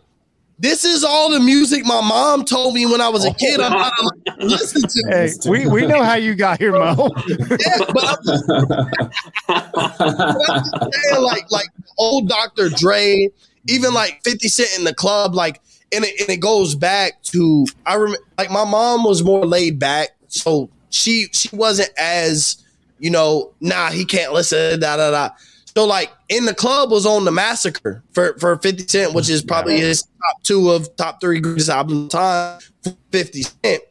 This 0.60 0.86
is 0.86 1.04
all 1.04 1.32
the 1.32 1.40
music 1.40 1.84
my 1.86 2.02
mom 2.02 2.46
told 2.46 2.76
me 2.76 2.86
when 2.86 3.02
I 3.02 3.10
was 3.10 3.26
a 3.26 3.34
kid. 3.34 3.60
I'm 3.60 3.72
not 3.72 3.92
allowed 4.00 4.40
to 4.42 4.46
listen 4.46 4.84
to. 4.84 5.04
This. 5.10 5.44
Hey, 5.44 5.50
we, 5.50 5.66
we 5.66 5.88
know 5.88 6.04
how 6.04 6.14
you 6.14 6.36
got 6.36 6.60
here, 6.60 6.72
Mo. 6.74 7.10
Yeah, 7.28 7.78
but 7.92 8.06
I'm 8.06 8.18
But 9.48 10.50
I'm 10.50 10.64
just 10.64 10.94
saying, 11.10 11.24
like 11.24 11.50
like 11.52 11.68
old 11.98 12.30
Dr. 12.30 12.70
Dre, 12.70 13.30
even 13.68 13.94
like 13.96 14.22
50 14.24 14.48
Cent 14.50 14.78
in 14.78 14.84
the 14.84 14.94
club, 14.94 15.34
like 15.34 15.62
and 15.94 16.06
it, 16.06 16.20
and 16.22 16.30
it 16.30 16.40
goes 16.40 16.76
back 16.76 17.22
to 17.24 17.66
I 17.86 17.96
remember 17.96 18.26
like 18.38 18.52
my 18.52 18.66
mom 18.66 19.04
was 19.04 19.24
more 19.24 19.46
laid 19.46 19.80
back, 19.80 20.10
so 20.28 20.70
she 20.90 21.28
she 21.32 21.54
wasn't 21.56 21.92
as 21.98 22.64
you 23.00 23.10
know, 23.10 23.52
nah, 23.60 23.90
he 23.90 24.06
can't 24.06 24.32
listen, 24.32 24.80
da 24.80 24.98
da 24.98 25.12
da. 25.12 25.30
So 25.76 25.86
like 25.86 26.12
in 26.30 26.46
the 26.46 26.54
club 26.54 26.92
was 26.92 27.06
on 27.06 27.26
the 27.26 27.32
massacre 27.32 28.04
for 28.14 28.38
for 28.38 28.58
50 28.58 28.88
Cent, 28.88 29.14
which 29.14 29.30
is 29.30 29.42
probably 29.42 29.80
his 29.80 30.04
top 30.04 30.44
two 30.44 30.70
of 30.70 30.96
top 30.96 31.22
three 31.22 31.40
greatest 31.40 31.68
the 31.68 32.08
time. 32.10 32.60
50 33.12 33.42
Cent. 33.44 33.84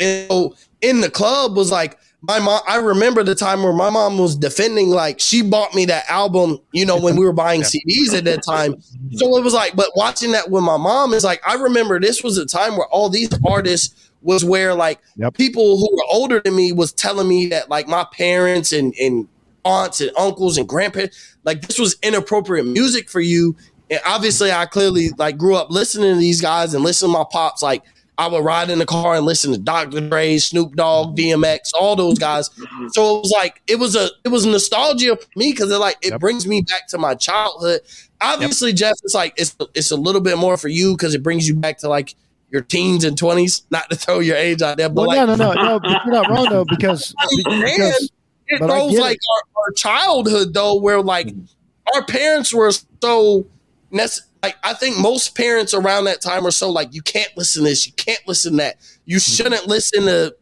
And 0.00 0.30
so 0.30 0.54
in 0.80 1.00
the 1.00 1.10
club 1.10 1.56
was 1.56 1.70
like 1.70 1.98
my 2.20 2.40
mom. 2.40 2.60
I 2.66 2.76
remember 2.76 3.22
the 3.22 3.34
time 3.34 3.62
where 3.62 3.72
my 3.72 3.90
mom 3.90 4.18
was 4.18 4.36
defending, 4.36 4.90
like 4.90 5.20
she 5.20 5.42
bought 5.42 5.74
me 5.74 5.84
that 5.86 6.04
album, 6.10 6.58
you 6.72 6.84
know, 6.84 6.98
when 7.00 7.16
we 7.16 7.24
were 7.24 7.32
buying 7.32 7.62
CDs 7.62 8.12
at 8.14 8.24
that 8.24 8.42
time. 8.42 8.80
So 9.12 9.36
it 9.36 9.44
was 9.44 9.54
like, 9.54 9.76
but 9.76 9.90
watching 9.94 10.32
that 10.32 10.50
with 10.50 10.64
my 10.64 10.76
mom 10.76 11.14
is 11.14 11.22
like, 11.24 11.40
I 11.46 11.54
remember 11.54 12.00
this 12.00 12.22
was 12.22 12.36
a 12.36 12.46
time 12.46 12.76
where 12.76 12.88
all 12.88 13.08
these 13.08 13.30
artists 13.46 14.10
was 14.22 14.44
where 14.44 14.74
like 14.74 15.00
Yep. 15.16 15.34
people 15.34 15.78
who 15.78 15.88
were 15.94 16.04
older 16.10 16.40
than 16.44 16.56
me 16.56 16.72
was 16.72 16.92
telling 16.92 17.28
me 17.28 17.46
that 17.46 17.70
like 17.70 17.86
my 17.86 18.04
parents 18.12 18.72
and 18.72 18.92
and 19.00 19.28
aunts 19.64 20.00
and 20.00 20.10
uncles 20.18 20.58
and 20.58 20.68
grandparents, 20.68 21.36
like 21.44 21.62
this 21.62 21.78
was 21.78 21.96
inappropriate 22.02 22.66
music 22.66 23.08
for 23.08 23.20
you. 23.20 23.54
And 23.90 24.00
obviously, 24.04 24.50
I 24.50 24.66
clearly 24.66 25.10
like 25.18 25.38
grew 25.38 25.54
up 25.54 25.70
listening 25.70 26.14
to 26.14 26.18
these 26.18 26.40
guys 26.40 26.74
and 26.74 26.82
listening 26.82 27.12
to 27.12 27.18
my 27.18 27.24
pops. 27.30 27.62
Like 27.62 27.84
I 28.18 28.26
would 28.26 28.44
ride 28.44 28.68
in 28.68 28.80
the 28.80 28.86
car 28.86 29.14
and 29.14 29.24
listen 29.24 29.52
to 29.52 29.58
Dr. 29.58 30.00
Dre, 30.08 30.38
Snoop 30.38 30.74
Dogg, 30.74 31.16
mm-hmm. 31.16 31.42
DMX, 31.42 31.70
all 31.78 31.94
those 31.94 32.18
guys. 32.18 32.48
Mm-hmm. 32.50 32.88
So 32.88 33.16
it 33.16 33.20
was 33.20 33.30
like 33.30 33.62
it 33.68 33.76
was 33.76 33.94
a 33.94 34.10
it 34.24 34.28
was 34.28 34.44
nostalgia 34.44 35.16
for 35.16 35.28
me 35.36 35.52
because 35.52 35.70
it 35.70 35.78
like 35.78 35.96
it 36.02 36.10
Yep. 36.10 36.20
brings 36.20 36.46
me 36.46 36.62
back 36.62 36.88
to 36.88 36.98
my 36.98 37.14
childhood. 37.14 37.80
Obviously, 38.20 38.72
Jeff, 38.72 38.96
it's 39.04 39.14
like 39.14 39.34
it's 39.36 39.56
it's 39.74 39.92
a 39.92 39.96
little 39.96 40.20
bit 40.20 40.36
more 40.36 40.56
for 40.56 40.66
you 40.66 40.94
because 40.94 41.14
it 41.14 41.22
brings 41.22 41.46
you 41.46 41.54
back 41.54 41.78
to 41.78 41.88
like 41.88 42.16
your 42.50 42.62
teens 42.62 43.04
and 43.04 43.16
twenties. 43.16 43.62
Not 43.70 43.88
to 43.90 43.96
throw 43.96 44.18
your 44.18 44.36
age 44.36 44.62
out 44.62 44.78
there, 44.78 44.88
but 44.88 45.06
Well, 45.06 45.16
like 45.16 45.26
no, 45.28 45.36
no, 45.36 45.52
no, 45.52 45.62
no. 45.62 45.80
But 45.80 46.04
you're 46.04 46.14
not 46.14 46.28
wrong 46.28 46.48
though, 46.50 46.64
because, 46.68 47.14
because 47.46 48.10
it 48.48 48.58
throws 48.58 48.98
like 48.98 49.18
our, 49.30 49.62
our 49.62 49.72
childhood 49.76 50.54
though, 50.54 50.74
where 50.74 51.00
like 51.00 51.28
mm-hmm. 51.28 51.94
our 51.94 52.04
parents 52.04 52.52
were 52.52 52.72
so 53.00 53.46
nece- 53.92 54.22
like 54.42 54.56
I 54.62 54.74
think 54.74 54.98
most 54.98 55.36
parents 55.36 55.74
around 55.74 56.04
that 56.04 56.20
time 56.20 56.46
are 56.46 56.50
so 56.50 56.70
like 56.70 56.94
you 56.94 57.02
can't 57.02 57.30
listen 57.36 57.64
to 57.64 57.68
this, 57.68 57.86
you 57.86 57.92
can't 57.94 58.20
listen 58.26 58.52
to 58.52 58.58
that, 58.58 58.76
you 59.04 59.16
mm-hmm. 59.16 59.32
shouldn't 59.32 59.66
listen 59.66 60.04
to 60.04 60.34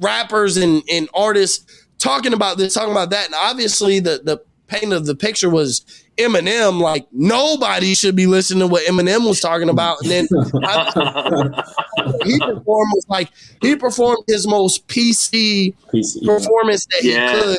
rappers 0.00 0.56
and, 0.56 0.82
and 0.90 1.08
artists 1.14 1.86
talking 1.98 2.32
about 2.32 2.58
this, 2.58 2.74
talking 2.74 2.92
about 2.92 3.10
that. 3.10 3.26
And 3.26 3.34
obviously 3.34 4.00
the 4.00 4.20
the 4.24 4.42
paint 4.66 4.92
of 4.92 5.06
the 5.06 5.14
picture 5.14 5.50
was 5.50 5.84
Eminem, 6.16 6.80
like 6.80 7.06
nobody 7.12 7.94
should 7.94 8.16
be 8.16 8.26
listening 8.26 8.60
to 8.60 8.66
what 8.66 8.86
Eminem 8.86 9.26
was 9.26 9.40
talking 9.40 9.68
about. 9.68 10.00
And 10.02 10.10
then 10.10 10.24
he 12.24 12.38
performed 12.38 12.92
was 12.94 13.06
like 13.08 13.30
he 13.60 13.76
performed 13.76 14.24
his 14.26 14.46
most 14.46 14.86
PC, 14.88 15.74
PC. 15.92 16.24
performance 16.24 16.86
that 16.86 17.00
Yeah. 17.02 17.36
he 17.36 17.42
could. 17.42 17.58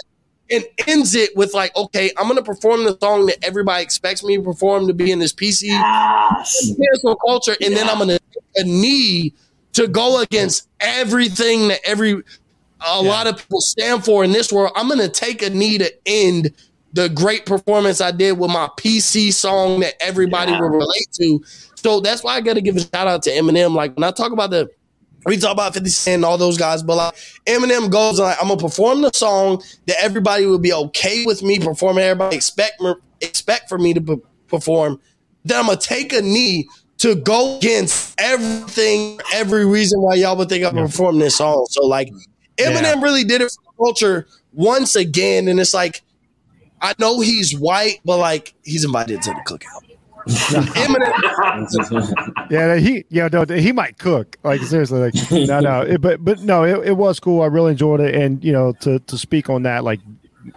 And 0.52 0.64
ends 0.88 1.16
it 1.16 1.36
with 1.36 1.54
like, 1.56 1.76
okay, 1.76 2.12
I'm 2.18 2.28
gonna 2.28 2.44
perform 2.44 2.84
the 2.84 2.96
song 3.02 3.26
that 3.26 3.38
everybody 3.44 3.82
expects 3.84 4.24
me 4.24 4.38
to 4.38 4.44
perform 4.44 4.86
to 4.88 4.94
be 4.94 5.12
in 5.12 5.18
this 5.18 5.34
PC 5.34 5.64
Yes. 5.70 6.72
cancel 6.80 7.16
culture, 7.16 7.56
and 7.62 7.76
then 7.76 7.90
I'm 7.90 7.98
gonna 7.98 8.20
take 8.20 8.44
a 8.58 8.64
knee 8.64 9.34
to 9.74 9.88
go 9.88 10.20
against 10.22 10.68
everything 10.80 11.70
that 11.70 11.80
every 11.84 12.22
a 12.88 13.02
lot 13.02 13.26
of 13.26 13.38
people 13.38 13.60
stand 13.60 14.06
for 14.06 14.24
in 14.24 14.32
this 14.32 14.54
world. 14.54 14.72
I'm 14.76 14.88
gonna 14.88 15.10
take 15.10 15.42
a 15.42 15.50
knee 15.50 15.80
to 15.80 15.92
end 16.06 16.52
the 16.94 17.10
great 17.10 17.46
performance 17.48 18.00
I 18.00 18.12
did 18.12 18.38
with 18.38 18.52
my 18.52 18.70
PC 18.78 19.34
song 19.34 19.80
that 19.80 19.96
everybody 20.00 20.52
Yeah. 20.52 20.62
will 20.62 20.70
relate 20.70 21.08
to. 21.20 21.44
So 21.76 22.00
that's 22.02 22.24
why 22.24 22.36
I 22.36 22.42
gotta 22.42 22.62
give 22.62 22.76
a 22.78 22.82
shout 22.82 23.08
out 23.08 23.24
to 23.24 23.32
Eminem. 23.32 23.74
Like 23.74 23.96
when 23.96 24.04
I 24.04 24.12
talk 24.12 24.32
about 24.32 24.52
the 24.52 24.70
we 25.26 25.38
talk 25.38 25.52
about 25.54 25.74
50 25.74 25.90
Cent 25.90 26.16
and 26.16 26.26
all 26.26 26.38
those 26.38 26.58
guys, 26.58 26.84
but 26.84 26.96
like 26.96 27.16
Eminem 27.46 27.90
goes 27.90 28.20
like, 28.20 28.38
I'm 28.42 28.48
gonna 28.48 28.60
perform 28.62 29.02
the 29.02 29.12
song 29.14 29.62
that 29.88 29.98
everybody 30.02 30.46
will 30.46 30.60
be 30.60 30.74
okay 30.74 31.26
with 31.26 31.42
me 31.44 31.60
performing. 31.60 32.04
Everybody 32.04 32.36
expect 32.36 32.80
me, 32.82 32.94
expect 33.22 33.70
for 33.70 33.78
me 33.78 33.94
to 33.94 34.02
p- 34.02 34.22
perform. 34.48 35.00
Then 35.44 35.60
I'm 35.60 35.66
gonna 35.66 35.78
take 35.78 36.14
a 36.14 36.22
knee 36.22 36.68
to 37.00 37.16
go 37.16 37.58
against 37.58 38.14
everything, 38.20 39.20
every 39.34 39.66
reason 39.66 40.02
why 40.02 40.16
y'all 40.16 40.36
would 40.38 40.50
think 40.50 40.64
I'm 40.64 40.76
Yeah. 40.78 40.86
performing 40.86 41.22
this 41.22 41.36
song. 41.38 41.66
So 41.70 41.86
like 41.86 42.10
Eminem 42.58 42.82
Yeah. 42.84 43.02
really 43.02 43.24
did 43.24 43.42
it 43.42 43.52
for 43.52 43.62
the 43.64 43.84
culture 43.84 44.28
once 44.54 44.96
again, 44.96 45.48
and 45.48 45.60
it's 45.60 45.74
like 45.74 46.02
I 46.82 46.94
know 47.00 47.20
he's 47.22 47.58
white, 47.58 48.00
but 48.06 48.18
like 48.18 48.54
he's 48.64 48.84
invited 48.86 49.22
to 49.24 49.32
the 49.32 49.42
cookout. 49.52 49.85
Yeah, 52.50 52.76
he 52.78 53.06
yeah 53.10 53.28
no, 53.32 53.46
he 53.46 53.72
might 53.72 53.98
cook. 53.98 54.38
Like 54.44 54.62
seriously 54.62 55.00
like 55.00 55.14
no 55.48 55.60
no. 55.60 55.82
It, 55.82 56.02
but 56.02 56.24
but 56.24 56.42
no 56.42 56.64
it, 56.64 56.88
it 56.88 56.94
was 56.94 57.20
cool. 57.20 57.42
I 57.42 57.48
really 57.48 57.72
enjoyed 57.72 58.00
it. 58.00 58.16
And 58.16 58.44
you 58.44 58.52
know 58.52 58.74
to 58.82 59.00
to 59.00 59.18
speak 59.18 59.50
on 59.50 59.64
that 59.64 59.84
like 59.84 60.00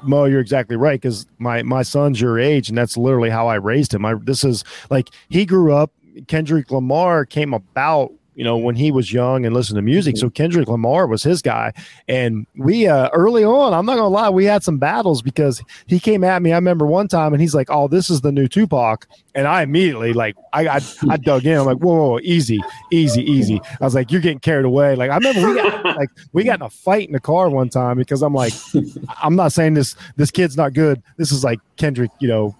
Mo 0.02 0.24
you're 0.24 0.40
exactly 0.40 0.76
right 0.76 1.00
because 1.00 1.26
my 1.38 1.62
my 1.62 1.82
son's 1.82 2.20
your 2.20 2.38
age 2.38 2.68
and 2.68 2.76
that's 2.76 2.96
literally 2.96 3.30
how 3.30 3.48
I 3.48 3.54
raised 3.54 3.94
him. 3.94 4.04
I 4.04 4.14
this 4.14 4.44
is 4.44 4.64
like 4.90 5.10
he 5.28 5.44
grew 5.46 5.72
up 5.72 5.92
Kendrick 6.26 6.70
Lamar 6.70 7.24
came 7.24 7.54
about 7.54 8.12
you 8.38 8.44
know 8.44 8.56
when 8.56 8.76
he 8.76 8.92
was 8.92 9.12
young 9.12 9.44
and 9.44 9.54
listened 9.54 9.76
to 9.76 9.82
music 9.82 10.16
so 10.16 10.30
Kendrick 10.30 10.68
Lamar 10.68 11.08
was 11.08 11.24
his 11.24 11.42
guy 11.42 11.72
and 12.06 12.46
we 12.56 12.86
uh 12.86 13.10
early 13.12 13.42
on 13.42 13.74
I'm 13.74 13.84
not 13.84 13.96
gonna 13.96 14.08
lie 14.08 14.30
we 14.30 14.44
had 14.44 14.62
some 14.62 14.78
battles 14.78 15.20
because 15.22 15.60
he 15.88 15.98
came 15.98 16.22
at 16.22 16.40
me 16.40 16.52
I 16.52 16.54
remember 16.54 16.86
one 16.86 17.08
time 17.08 17.32
and 17.32 17.42
he's 17.42 17.54
like 17.54 17.68
oh 17.68 17.88
this 17.88 18.08
is 18.08 18.20
the 18.20 18.30
new 18.30 18.46
Tupac 18.46 19.08
and 19.34 19.46
I 19.46 19.62
immediately 19.62 20.12
like 20.12 20.36
I 20.52 20.66
I, 20.66 20.80
I 21.08 21.16
dug 21.16 21.46
in. 21.46 21.56
I'm 21.56 21.64
like, 21.64 21.76
whoa, 21.76 21.94
whoa, 21.94 22.08
whoa, 22.08 22.18
easy, 22.24 22.60
easy, 22.90 23.22
easy. 23.22 23.60
I 23.80 23.84
was 23.84 23.94
like, 23.94 24.10
you're 24.10 24.20
getting 24.20 24.40
carried 24.40 24.64
away. 24.64 24.96
Like 24.96 25.10
I 25.10 25.16
remember 25.16 25.48
we 25.48 25.54
got 25.54 25.84
like 25.96 26.10
we 26.32 26.42
got 26.42 26.58
in 26.58 26.66
a 26.66 26.70
fight 26.70 27.06
in 27.06 27.12
the 27.12 27.20
car 27.20 27.48
one 27.48 27.68
time 27.68 27.98
because 27.98 28.22
I'm 28.22 28.34
like, 28.34 28.52
I'm 29.22 29.36
not 29.36 29.52
saying 29.52 29.74
this 29.74 29.94
this 30.16 30.32
kid's 30.32 30.56
not 30.56 30.72
good. 30.72 31.00
This 31.18 31.30
is 31.30 31.44
like 31.44 31.60
Kendrick, 31.76 32.10
you 32.18 32.26
know, 32.26 32.56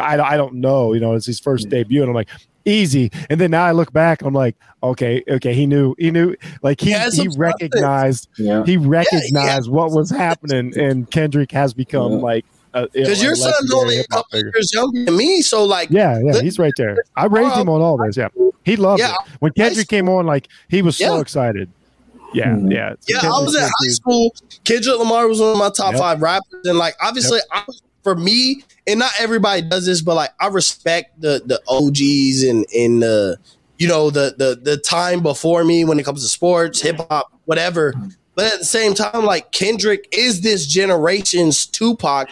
I 0.00 0.20
I 0.20 0.36
don't 0.36 0.54
know, 0.54 0.92
you 0.92 1.00
know, 1.00 1.14
it's 1.14 1.26
his 1.26 1.40
first 1.40 1.68
debut, 1.68 2.00
and 2.00 2.08
I'm 2.08 2.14
like. 2.14 2.28
Easy, 2.66 3.10
and 3.28 3.38
then 3.40 3.50
now 3.50 3.64
I 3.64 3.72
look 3.72 3.92
back. 3.92 4.22
I'm 4.22 4.32
like, 4.32 4.56
okay, 4.82 5.22
okay. 5.28 5.52
He 5.52 5.66
knew, 5.66 5.94
he 5.98 6.10
knew, 6.10 6.34
like 6.62 6.80
he 6.80 6.86
He 6.86 6.92
has 6.92 7.12
he 7.14 7.18
some 7.24 7.32
substance. 7.32 7.38
recognized, 7.38 8.28
yeah. 8.38 8.64
he 8.64 8.76
recognized 8.78 9.68
what 9.70 9.90
was 9.90 10.08
happening, 10.10 10.72
and 10.78 11.10
Kendrick 11.10 11.52
has 11.52 11.74
become 11.74 12.12
Yeah. 12.12 12.18
like, 12.18 12.44
a, 12.72 12.80
you 12.80 12.84
know, 12.84 12.88
because 12.94 13.22
your 13.22 13.34
son's 13.36 13.72
only 13.72 13.98
a 13.98 14.04
couple 14.08 14.40
years 14.40 14.72
younger 14.74 15.04
than 15.04 15.16
me, 15.16 15.42
so 15.42 15.64
like 15.64 15.90
Yeah, 15.90 16.18
yeah, 16.24 16.40
he's 16.40 16.58
right 16.58 16.72
there. 16.76 16.96
I 17.16 17.26
raised 17.26 17.54
him 17.56 17.68
on 17.68 17.80
all 17.82 17.98
this. 17.98 18.16
Yeah, 18.16 18.28
he 18.64 18.76
loved 18.76 18.98
Yeah, 19.00 19.12
it 19.12 19.30
when 19.40 19.52
Kendrick 19.52 19.86
came 19.88 20.08
on. 20.08 20.24
Like 20.26 20.48
he 20.68 20.80
was 20.82 20.96
so 20.96 21.20
excited. 21.20 21.70
Yeah, 22.32 22.46
Mhm. 22.56 22.72
yeah, 22.72 22.94
Yeah, 23.06 23.18
I 23.22 23.28
was 23.42 23.54
in 23.54 23.60
good, 23.60 23.66
high 23.66 23.70
dude. 23.84 23.92
school. 23.92 24.34
Kendrick 24.64 24.98
Lamar 24.98 25.28
was 25.28 25.38
one 25.40 25.52
of 25.52 25.58
my 25.58 25.68
top 25.70 25.92
Yep. 25.92 26.00
five 26.00 26.20
rappers, 26.22 26.62
and 26.64 26.76
like 26.78 26.96
obviously, 27.00 27.38
I 27.52 27.62
was, 27.66 27.80
for 28.04 28.14
me, 28.14 28.62
and 28.86 29.00
not 29.00 29.10
everybody 29.18 29.62
does 29.62 29.86
this, 29.86 30.02
but 30.02 30.14
like 30.14 30.30
I 30.38 30.46
respect 30.48 31.20
the 31.20 31.42
the 31.44 31.60
OGs 31.66 32.44
and 32.44 32.66
and 32.72 33.02
the 33.02 33.38
you 33.78 33.88
know 33.88 34.10
the 34.10 34.34
the 34.38 34.60
the 34.62 34.76
time 34.76 35.22
before 35.22 35.64
me 35.64 35.84
when 35.84 35.98
it 35.98 36.04
comes 36.04 36.22
to 36.22 36.28
sports, 36.28 36.80
hip 36.80 36.96
hop, 37.10 37.32
whatever. 37.46 37.92
Mm-hmm. 37.92 38.08
But 38.36 38.52
at 38.52 38.58
the 38.60 38.64
same 38.64 38.94
time, 38.94 39.24
like 39.24 39.52
Kendrick 39.52 40.08
is 40.12 40.42
this 40.42 40.66
generation's 40.66 41.66
Tupac. 41.66 42.28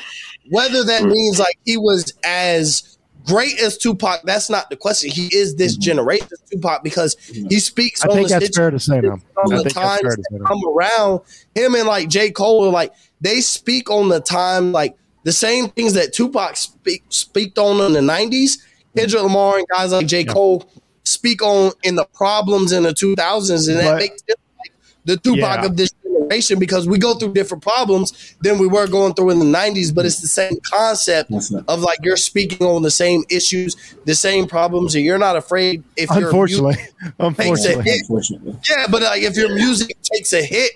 Whether 0.50 0.84
that 0.84 1.02
mm. 1.02 1.10
means 1.12 1.38
like 1.38 1.58
he 1.64 1.76
was 1.76 2.12
as 2.24 2.98
great 3.26 3.58
as 3.60 3.78
Tupac, 3.78 4.22
that's 4.24 4.50
not 4.50 4.68
the 4.68 4.76
question. 4.76 5.10
He 5.10 5.26
is 5.34 5.54
this 5.56 5.74
mm-hmm. 5.74 5.82
generation's 5.82 6.42
Tupac 6.50 6.82
because 6.82 7.14
mm-hmm. 7.16 7.46
he 7.48 7.60
speaks 7.60 8.04
I 8.04 8.08
on 8.08 8.14
think 8.16 8.28
the 8.28 8.40
that's 8.40 8.56
fair 8.56 8.70
to 8.70 8.80
say 8.80 9.00
now. 9.00 9.20
the 9.46 9.70
times 9.70 10.02
that 10.02 10.44
come 10.44 10.60
around 10.74 11.20
him 11.54 11.74
and 11.74 11.86
like 11.86 12.08
J. 12.08 12.30
Cole 12.30 12.70
like 12.70 12.92
they 13.20 13.40
speak 13.40 13.90
on 13.90 14.08
the 14.08 14.20
time 14.20 14.72
like 14.72 14.96
the 15.24 15.32
same 15.32 15.68
things 15.68 15.94
that 15.94 16.12
Tupac 16.12 16.56
speak 16.56 17.02
speaked 17.08 17.58
on 17.58 17.84
in 17.86 17.92
the 17.92 18.02
nineties. 18.02 18.64
Kendrick 18.96 19.22
mm-hmm. 19.22 19.28
Lamar 19.28 19.58
and 19.58 19.66
guys 19.68 19.92
like 19.92 20.06
J. 20.06 20.24
Cole 20.24 20.68
speak 21.04 21.42
on 21.42 21.72
in 21.82 21.94
the 21.94 22.04
problems 22.14 22.72
in 22.72 22.82
the 22.82 22.92
two 22.92 23.14
thousands, 23.16 23.68
and 23.68 23.78
that 23.78 23.92
But- 23.92 23.98
makes 23.98 24.22
like 24.28 24.72
the 25.04 25.16
Tupac 25.16 25.60
Yeah. 25.60 25.66
of 25.66 25.76
this 25.76 25.90
generation 26.04 26.58
because 26.58 26.86
we 26.86 26.98
go 26.98 27.14
through 27.14 27.32
different 27.32 27.62
problems 27.62 28.12
than 28.40 28.58
we 28.58 28.66
were 28.66 28.86
going 28.86 29.14
through 29.14 29.30
in 29.30 29.38
the 29.38 29.44
nineties. 29.44 29.90
But 29.92 30.06
it's 30.06 30.20
the 30.20 30.28
same 30.28 30.52
concept 30.62 31.30
not- 31.30 31.64
of 31.68 31.80
like 31.80 31.98
you're 32.02 32.16
speaking 32.16 32.66
on 32.66 32.82
the 32.82 32.90
same 32.90 33.24
issues, 33.30 33.76
the 34.04 34.14
same 34.14 34.46
problems, 34.46 34.94
and 34.94 35.04
you're 35.04 35.18
not 35.18 35.36
afraid 35.36 35.82
if 35.96 36.10
you're 36.10 36.26
Unfortunately, 36.26 36.76
unfortunately. 37.18 37.92
Unfortunately. 37.92 38.56
yeah, 38.68 38.86
but 38.90 39.02
like 39.02 39.22
if 39.22 39.36
your 39.36 39.54
music 39.54 39.96
takes 40.02 40.32
a 40.32 40.42
hit 40.42 40.72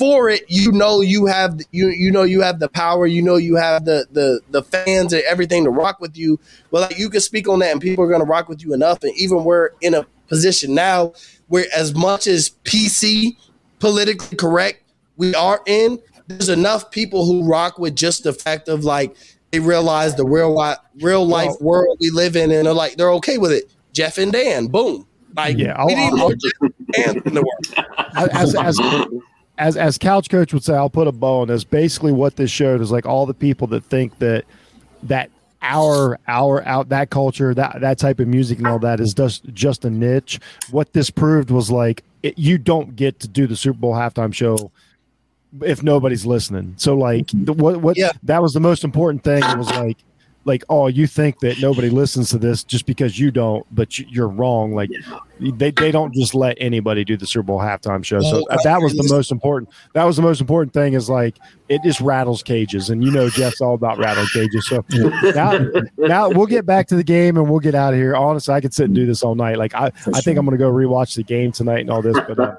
for 0.00 0.30
it, 0.30 0.44
you 0.48 0.72
know 0.72 1.02
you 1.02 1.26
have 1.26 1.60
you 1.72 1.88
you 1.88 2.10
know 2.10 2.22
you 2.22 2.40
have 2.40 2.58
the 2.58 2.68
power, 2.70 3.06
you 3.06 3.20
know 3.22 3.36
you 3.36 3.54
have 3.56 3.84
the 3.84 4.06
the 4.10 4.40
the 4.50 4.62
fans 4.62 5.12
and 5.12 5.22
everything 5.28 5.62
to 5.64 5.70
rock 5.70 6.00
with 6.00 6.16
you. 6.16 6.40
Well, 6.70 6.82
like 6.82 6.98
you 6.98 7.10
can 7.10 7.20
speak 7.20 7.46
on 7.48 7.58
that, 7.58 7.70
and 7.70 7.80
people 7.80 8.02
are 8.04 8.10
gonna 8.10 8.24
rock 8.24 8.48
with 8.48 8.62
you 8.64 8.72
enough. 8.72 9.02
And 9.04 9.12
even 9.16 9.44
we're 9.44 9.70
in 9.82 9.92
a 9.94 10.06
position 10.28 10.74
now 10.74 11.12
where 11.48 11.66
as 11.76 11.94
much 11.94 12.26
as 12.26 12.50
PC 12.64 13.36
politically 13.78 14.36
correct 14.38 14.82
we 15.16 15.34
are 15.34 15.60
in, 15.66 16.00
there's 16.28 16.48
enough 16.48 16.90
people 16.90 17.26
who 17.26 17.44
rock 17.46 17.78
with 17.78 17.94
just 17.94 18.24
the 18.24 18.32
fact 18.32 18.68
of 18.68 18.84
like 18.84 19.14
they 19.50 19.60
realize 19.60 20.14
the 20.14 20.24
real 20.24 20.52
life 20.54 20.78
real 21.02 21.26
life 21.26 21.52
world 21.60 21.98
we 22.00 22.08
live 22.10 22.36
in, 22.36 22.50
and 22.50 22.66
they're 22.66 22.72
like 22.72 22.96
they're 22.96 23.12
okay 23.12 23.36
with 23.36 23.52
it. 23.52 23.70
Jeff 23.92 24.16
and 24.18 24.32
Dan, 24.32 24.68
boom. 24.68 25.06
Like 25.36 25.58
Yeah, 25.58 25.74
I'll- 25.76 25.86
we 25.86 25.92
oh, 25.92 25.96
need 25.96 26.10
I'll- 26.10 26.16
more 26.16 26.32
Jeff 26.34 26.52
and 26.62 26.74
Dan 26.92 27.22
in 27.26 27.34
the 27.34 27.42
world. 27.42 27.86
as 28.32 28.54
as 28.54 28.78
as 29.60 29.76
as 29.76 29.98
couch 29.98 30.28
coach 30.30 30.52
would 30.52 30.64
say, 30.64 30.74
I'll 30.74 30.90
put 30.90 31.06
a 31.06 31.12
bow 31.12 31.42
on 31.42 31.48
this. 31.48 31.62
Basically, 31.62 32.12
what 32.12 32.34
this 32.36 32.50
showed 32.50 32.80
is 32.80 32.90
like 32.90 33.06
all 33.06 33.26
the 33.26 33.34
people 33.34 33.66
that 33.68 33.84
think 33.84 34.18
that 34.18 34.44
that 35.04 35.30
our 35.62 36.18
our 36.26 36.66
out 36.66 36.88
that 36.88 37.10
culture 37.10 37.52
that 37.54 37.80
that 37.82 37.98
type 37.98 38.18
of 38.18 38.26
music 38.26 38.58
and 38.58 38.66
all 38.66 38.78
that 38.78 38.98
is 38.98 39.12
just 39.14 39.44
just 39.52 39.84
a 39.84 39.90
niche. 39.90 40.40
What 40.70 40.92
this 40.94 41.10
proved 41.10 41.50
was 41.50 41.70
like 41.70 42.02
it, 42.22 42.38
you 42.38 42.58
don't 42.58 42.96
get 42.96 43.20
to 43.20 43.28
do 43.28 43.46
the 43.46 43.56
Super 43.56 43.78
Bowl 43.78 43.92
halftime 43.94 44.32
show 44.34 44.70
if 45.62 45.82
nobody's 45.82 46.24
listening. 46.24 46.74
So 46.78 46.96
like 46.96 47.28
the, 47.32 47.52
what 47.52 47.80
what 47.82 47.98
Yeah. 47.98 48.12
that 48.22 48.40
was 48.42 48.54
the 48.54 48.60
most 48.60 48.84
important 48.84 49.22
thing. 49.22 49.42
It 49.44 49.58
was 49.58 49.70
like 49.70 49.98
like 50.44 50.64
oh 50.68 50.86
you 50.86 51.06
think 51.06 51.38
that 51.40 51.60
nobody 51.60 51.90
listens 51.90 52.30
to 52.30 52.38
this 52.38 52.64
just 52.64 52.86
because 52.86 53.18
you 53.18 53.30
don't, 53.30 53.66
but 53.74 53.98
you, 53.98 54.06
you're 54.08 54.28
wrong. 54.28 54.74
Like 54.74 54.90
they, 55.38 55.70
they 55.70 55.90
don't 55.90 56.14
just 56.14 56.34
let 56.34 56.56
anybody 56.60 57.04
do 57.04 57.16
the 57.16 57.26
Super 57.26 57.42
Bowl 57.44 57.58
halftime 57.58 58.04
show. 58.04 58.20
So 58.20 58.44
Oh, 58.50 58.56
that 58.64 58.80
was 58.80 58.94
the 58.94 59.06
most 59.14 59.30
important. 59.30 59.70
That 59.94 60.04
was 60.04 60.16
the 60.16 60.22
most 60.22 60.40
important 60.40 60.72
thing. 60.72 60.94
Is 60.94 61.08
like 61.08 61.36
it 61.68 61.82
just 61.82 62.00
rattles 62.00 62.42
cages, 62.42 62.90
and 62.90 63.04
you 63.04 63.10
know 63.10 63.28
Jeff's 63.28 63.60
all 63.60 63.74
about 63.74 63.98
rattling 63.98 64.26
cages. 64.32 64.66
So 64.66 64.84
now, 65.34 65.58
now 65.98 66.28
we'll 66.30 66.46
get 66.46 66.66
back 66.66 66.86
to 66.88 66.96
the 66.96 67.04
game 67.04 67.36
and 67.36 67.48
we'll 67.48 67.60
get 67.60 67.74
out 67.74 67.92
of 67.92 67.98
here. 67.98 68.16
Honestly, 68.16 68.54
I 68.54 68.60
could 68.60 68.74
sit 68.74 68.86
and 68.86 68.94
do 68.94 69.06
this 69.06 69.22
all 69.22 69.34
night. 69.34 69.58
Like 69.58 69.74
I, 69.74 69.90
For 69.90 70.16
I 70.16 70.20
think. 70.20 70.38
I'm 70.38 70.46
going 70.46 70.56
to 70.56 70.64
go 70.64 70.72
rewatch 70.72 71.16
the 71.16 71.22
game 71.22 71.52
tonight 71.52 71.80
and 71.80 71.90
all 71.90 72.00
this. 72.00 72.16
But 72.26 72.38
uh, 72.38 72.56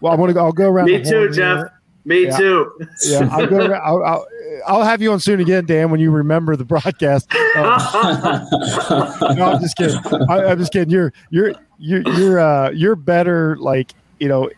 well, 0.00 0.12
I'm 0.12 0.18
going 0.18 0.28
to 0.28 0.34
go. 0.34 0.44
I'll 0.44 0.52
go 0.52 0.68
around. 0.68 0.86
Me 0.86 0.98
the 0.98 1.10
too, 1.10 1.16
horn 1.16 1.32
Jeff. 1.32 1.64
Me 2.04 2.24
Yeah. 2.26 2.36
too. 2.36 2.70
Yeah, 3.06 3.28
I'll 3.32 3.46
go. 3.46 3.72
I'll, 3.72 4.04
I'll, 4.04 4.26
I'll 4.66 4.82
have 4.82 5.00
you 5.00 5.10
on 5.12 5.20
soon 5.20 5.40
again, 5.40 5.64
Dan, 5.64 5.90
when 5.90 6.00
you 6.00 6.10
remember 6.10 6.54
the 6.56 6.64
broadcast. 6.64 7.28
Uh, 7.56 8.44
no, 9.36 9.44
I'm 9.52 9.60
just 9.60 9.76
kidding. 9.76 9.98
I, 10.28 10.44
I'm 10.46 10.58
just 10.58 10.72
kidding. 10.72 10.90
You're 10.90 11.12
you're 11.30 11.54
you're 11.78 12.02
you're 12.18 12.38
uh 12.40 12.70
you're 12.70 12.96
better. 12.96 13.56
Like 13.58 13.92
you 14.20 14.28
know, 14.28 14.50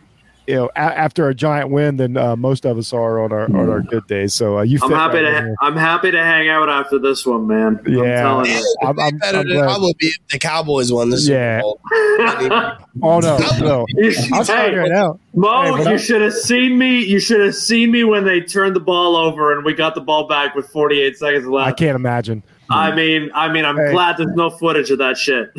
you 0.47 0.55
know 0.55 0.65
a- 0.75 0.79
after 0.79 1.27
a 1.29 1.35
giant 1.35 1.69
win 1.69 1.97
than 1.97 2.15
uh, 2.17 2.35
most 2.35 2.65
of 2.65 2.77
us 2.77 2.93
are 2.93 3.19
on 3.23 3.31
our 3.31 3.43
on 3.45 3.69
our 3.69 3.81
good 3.81 4.07
days. 4.07 4.33
So 4.33 4.59
uh, 4.59 4.61
you. 4.63 4.79
I'm 4.81 4.91
happy 4.91 5.17
right 5.21 5.31
to 5.41 5.41
ha- 5.41 5.55
I'm 5.61 5.75
happy 5.75 6.11
to 6.11 6.23
hang 6.23 6.47
out 6.49 6.69
after 6.69 6.97
this 6.99 7.25
one, 7.25 7.47
man. 7.47 7.79
Yeah. 7.85 7.99
I'm 8.37 8.45
telling 8.45 8.51
you. 8.51 8.75
I'm, 8.83 8.99
I'm, 8.99 9.17
better 9.17 9.37
I'm 9.39 9.47
than 9.47 9.57
glad. 9.57 9.69
I 9.69 9.77
would 9.77 9.97
be 9.97 10.07
if 10.07 10.27
the 10.31 10.39
Cowboys 10.39 10.91
won 10.91 11.09
this 11.09 11.27
Yeah. 11.27 11.61
Super 11.61 12.77
Oh 13.03 13.19
no, 13.19 13.37
no. 13.59 13.85
You- 13.95 14.13
I'll 14.33 14.45
tell 14.45 14.57
hey, 14.57 14.71
you 14.71 14.79
right 14.79 14.91
now. 14.91 15.19
Mo, 15.35 15.75
Hey, 15.75 15.91
you 15.91 15.97
should 15.97 16.21
have 16.21 16.33
seen 16.33 16.77
me. 16.77 17.03
You 17.03 17.19
should 17.19 17.41
have 17.41 17.55
seen 17.55 17.91
me 17.91 18.03
when 18.03 18.23
they 18.25 18.41
turned 18.41 18.75
the 18.75 18.79
ball 18.79 19.15
over 19.15 19.53
and 19.55 19.63
we 19.65 19.73
got 19.73 19.93
the 19.95 20.01
ball 20.01 20.27
back 20.27 20.55
with 20.55 20.67
48 20.69 21.17
seconds 21.17 21.45
left. 21.45 21.67
I 21.67 21.71
can't 21.73 21.95
imagine. 21.95 22.41
I, 22.69 22.93
mean, 22.93 23.31
I 23.33 23.47
mean, 23.51 23.63
I'm 23.63 23.77
Hey. 23.77 23.91
glad 23.91 24.17
there's 24.17 24.33
no 24.35 24.49
footage 24.49 24.91
of 24.91 24.97
that 24.97 25.17
shit. 25.17 25.51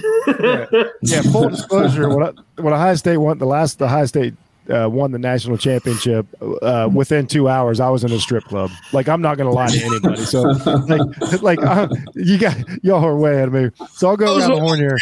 Yeah, 1.03 1.23
full 1.33 1.49
disclosure. 1.49 2.09
When, 2.15 2.27
I, 2.27 2.61
when 2.61 2.73
Ohio 2.75 2.95
State 2.97 3.17
won 3.19 3.39
the 3.39 3.47
last, 3.47 3.79
the 3.79 3.87
Ohio 3.87 4.05
State 4.07 4.35
uh, 4.71 4.89
won 4.89 5.13
the 5.13 5.19
national 5.19 5.57
championship. 5.59 6.27
Uh, 6.63 6.89
within 6.93 7.27
two 7.27 7.49
hours, 7.49 7.81
I 7.81 7.89
was 7.91 8.05
in 8.05 8.13
a 8.13 8.19
strip 8.19 8.45
club. 8.45 8.71
Like 8.93 9.09
I'm 9.09 9.23
not 9.23 9.37
going 9.37 9.49
to 9.49 9.55
lie 9.55 9.69
to 9.69 9.85
anybody. 9.85 10.23
So 10.25 10.43
like, 10.43 11.43
like 11.43 11.63
uh, 11.63 11.89
you 12.15 12.39
got 12.39 12.57
y'all 12.83 13.05
are 13.05 13.17
way 13.17 13.35
ahead 13.35 13.49
of 13.49 13.55
me. 13.55 13.71
So 13.93 14.09
I'll 14.09 14.17
go 14.17 14.39
around 14.39 14.51
the 14.51 14.61
horn 14.61 14.79
here. 14.79 14.97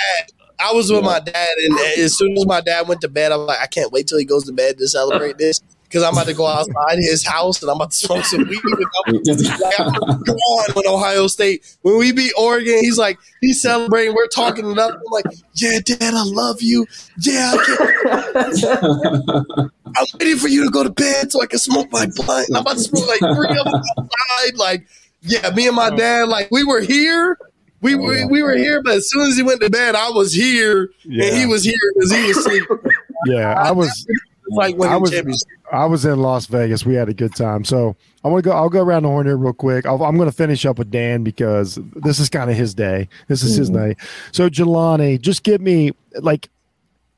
I 0.58 0.72
was 0.72 0.90
with 0.90 1.04
my 1.04 1.20
dad, 1.20 1.48
and 1.64 1.78
as 1.98 2.16
soon 2.16 2.36
as 2.36 2.46
my 2.46 2.62
dad 2.62 2.88
went 2.88 3.02
to 3.02 3.08
bed, 3.08 3.30
I'm 3.30 3.40
like, 3.40 3.60
I 3.60 3.66
can't 3.66 3.92
wait 3.92 4.06
till 4.06 4.18
he 4.18 4.24
goes 4.24 4.44
to 4.44 4.52
bed 4.52 4.78
to 4.78 4.88
celebrate 4.88 5.36
this 5.36 5.60
because 5.88 6.02
I'm 6.02 6.14
about 6.14 6.26
to 6.26 6.34
go 6.34 6.46
outside 6.46 6.98
his 6.98 7.26
house 7.26 7.62
and 7.62 7.70
I'm 7.70 7.76
about 7.76 7.92
to 7.92 7.96
smoke 7.96 8.24
some 8.24 8.46
weed. 8.48 8.60
Like, 8.64 9.80
I'm 9.80 9.92
gone 10.22 10.72
when 10.74 10.86
Ohio 10.86 11.26
State 11.26 11.76
when 11.82 11.98
we 11.98 12.12
beat 12.12 12.32
Oregon. 12.38 12.78
He's 12.80 12.98
like, 12.98 13.18
he's 13.40 13.62
celebrating. 13.62 14.14
We're 14.14 14.26
talking 14.28 14.70
it 14.70 14.78
up. 14.78 14.92
I'm 14.92 15.00
like, 15.10 15.24
yeah, 15.54 15.78
Dad, 15.84 16.14
I 16.14 16.22
love 16.24 16.60
you. 16.60 16.86
Yeah, 17.20 17.54
I 17.54 18.52
can't. 18.54 19.70
I'm 19.96 20.06
waiting 20.18 20.36
for 20.36 20.48
you 20.48 20.64
to 20.64 20.70
go 20.70 20.82
to 20.82 20.90
bed 20.90 21.32
so 21.32 21.42
I 21.42 21.46
can 21.46 21.58
smoke 21.58 21.90
my 21.90 22.06
blunt. 22.14 22.48
I'm 22.50 22.62
about 22.62 22.74
to 22.74 22.80
smoke 22.80 23.08
like 23.08 23.20
three 23.20 23.58
of 23.58 23.64
them 23.64 23.82
outside. 23.98 24.56
Like, 24.56 24.86
yeah, 25.22 25.50
me 25.50 25.66
and 25.66 25.76
my 25.76 25.90
oh. 25.92 25.96
dad, 25.96 26.28
like, 26.28 26.50
we 26.50 26.64
were 26.64 26.80
here. 26.80 27.38
We, 27.80 27.94
oh, 27.94 27.98
we, 27.98 28.24
we 28.26 28.42
were 28.42 28.56
here, 28.56 28.82
but 28.82 28.94
as 28.94 29.10
soon 29.10 29.28
as 29.28 29.36
he 29.36 29.42
went 29.42 29.60
to 29.60 29.70
bed, 29.70 29.94
I 29.94 30.10
was 30.10 30.32
here, 30.32 30.90
Yeah. 31.04 31.26
and 31.26 31.36
he 31.36 31.46
was 31.46 31.62
here 31.62 31.74
because 31.94 32.12
he 32.12 32.26
was 32.26 32.44
sleeping. 32.44 32.78
Yeah, 33.26 33.52
I 33.52 33.70
was. 33.70 34.06
like 34.48 34.74
I 34.74 34.78
winning 34.78 35.00
was 35.00 35.10
championship. 35.10 35.48
I 35.72 35.84
was 35.86 36.04
in 36.04 36.20
Las 36.20 36.46
Vegas. 36.46 36.86
We 36.86 36.94
had 36.94 37.08
a 37.08 37.14
good 37.14 37.34
time. 37.34 37.64
So 37.64 37.96
I'm 38.24 38.30
gonna 38.30 38.42
go. 38.42 38.52
I'll 38.52 38.68
go 38.68 38.82
around 38.82 39.02
the 39.04 39.08
horn 39.08 39.26
here 39.26 39.36
real 39.36 39.52
quick. 39.52 39.86
I'll, 39.86 40.02
I'm 40.04 40.16
gonna 40.16 40.32
finish 40.32 40.64
up 40.64 40.78
with 40.78 40.90
Dan 40.90 41.24
because 41.24 41.78
this 41.94 42.18
is 42.18 42.28
kind 42.28 42.50
of 42.50 42.56
his 42.56 42.74
day. 42.74 43.08
This 43.28 43.42
is 43.42 43.56
his 43.56 43.70
mm-hmm. 43.70 43.88
night. 43.88 43.96
So 44.32 44.48
Jelani, 44.48 45.20
just 45.20 45.42
give 45.42 45.60
me 45.60 45.92
like, 46.20 46.48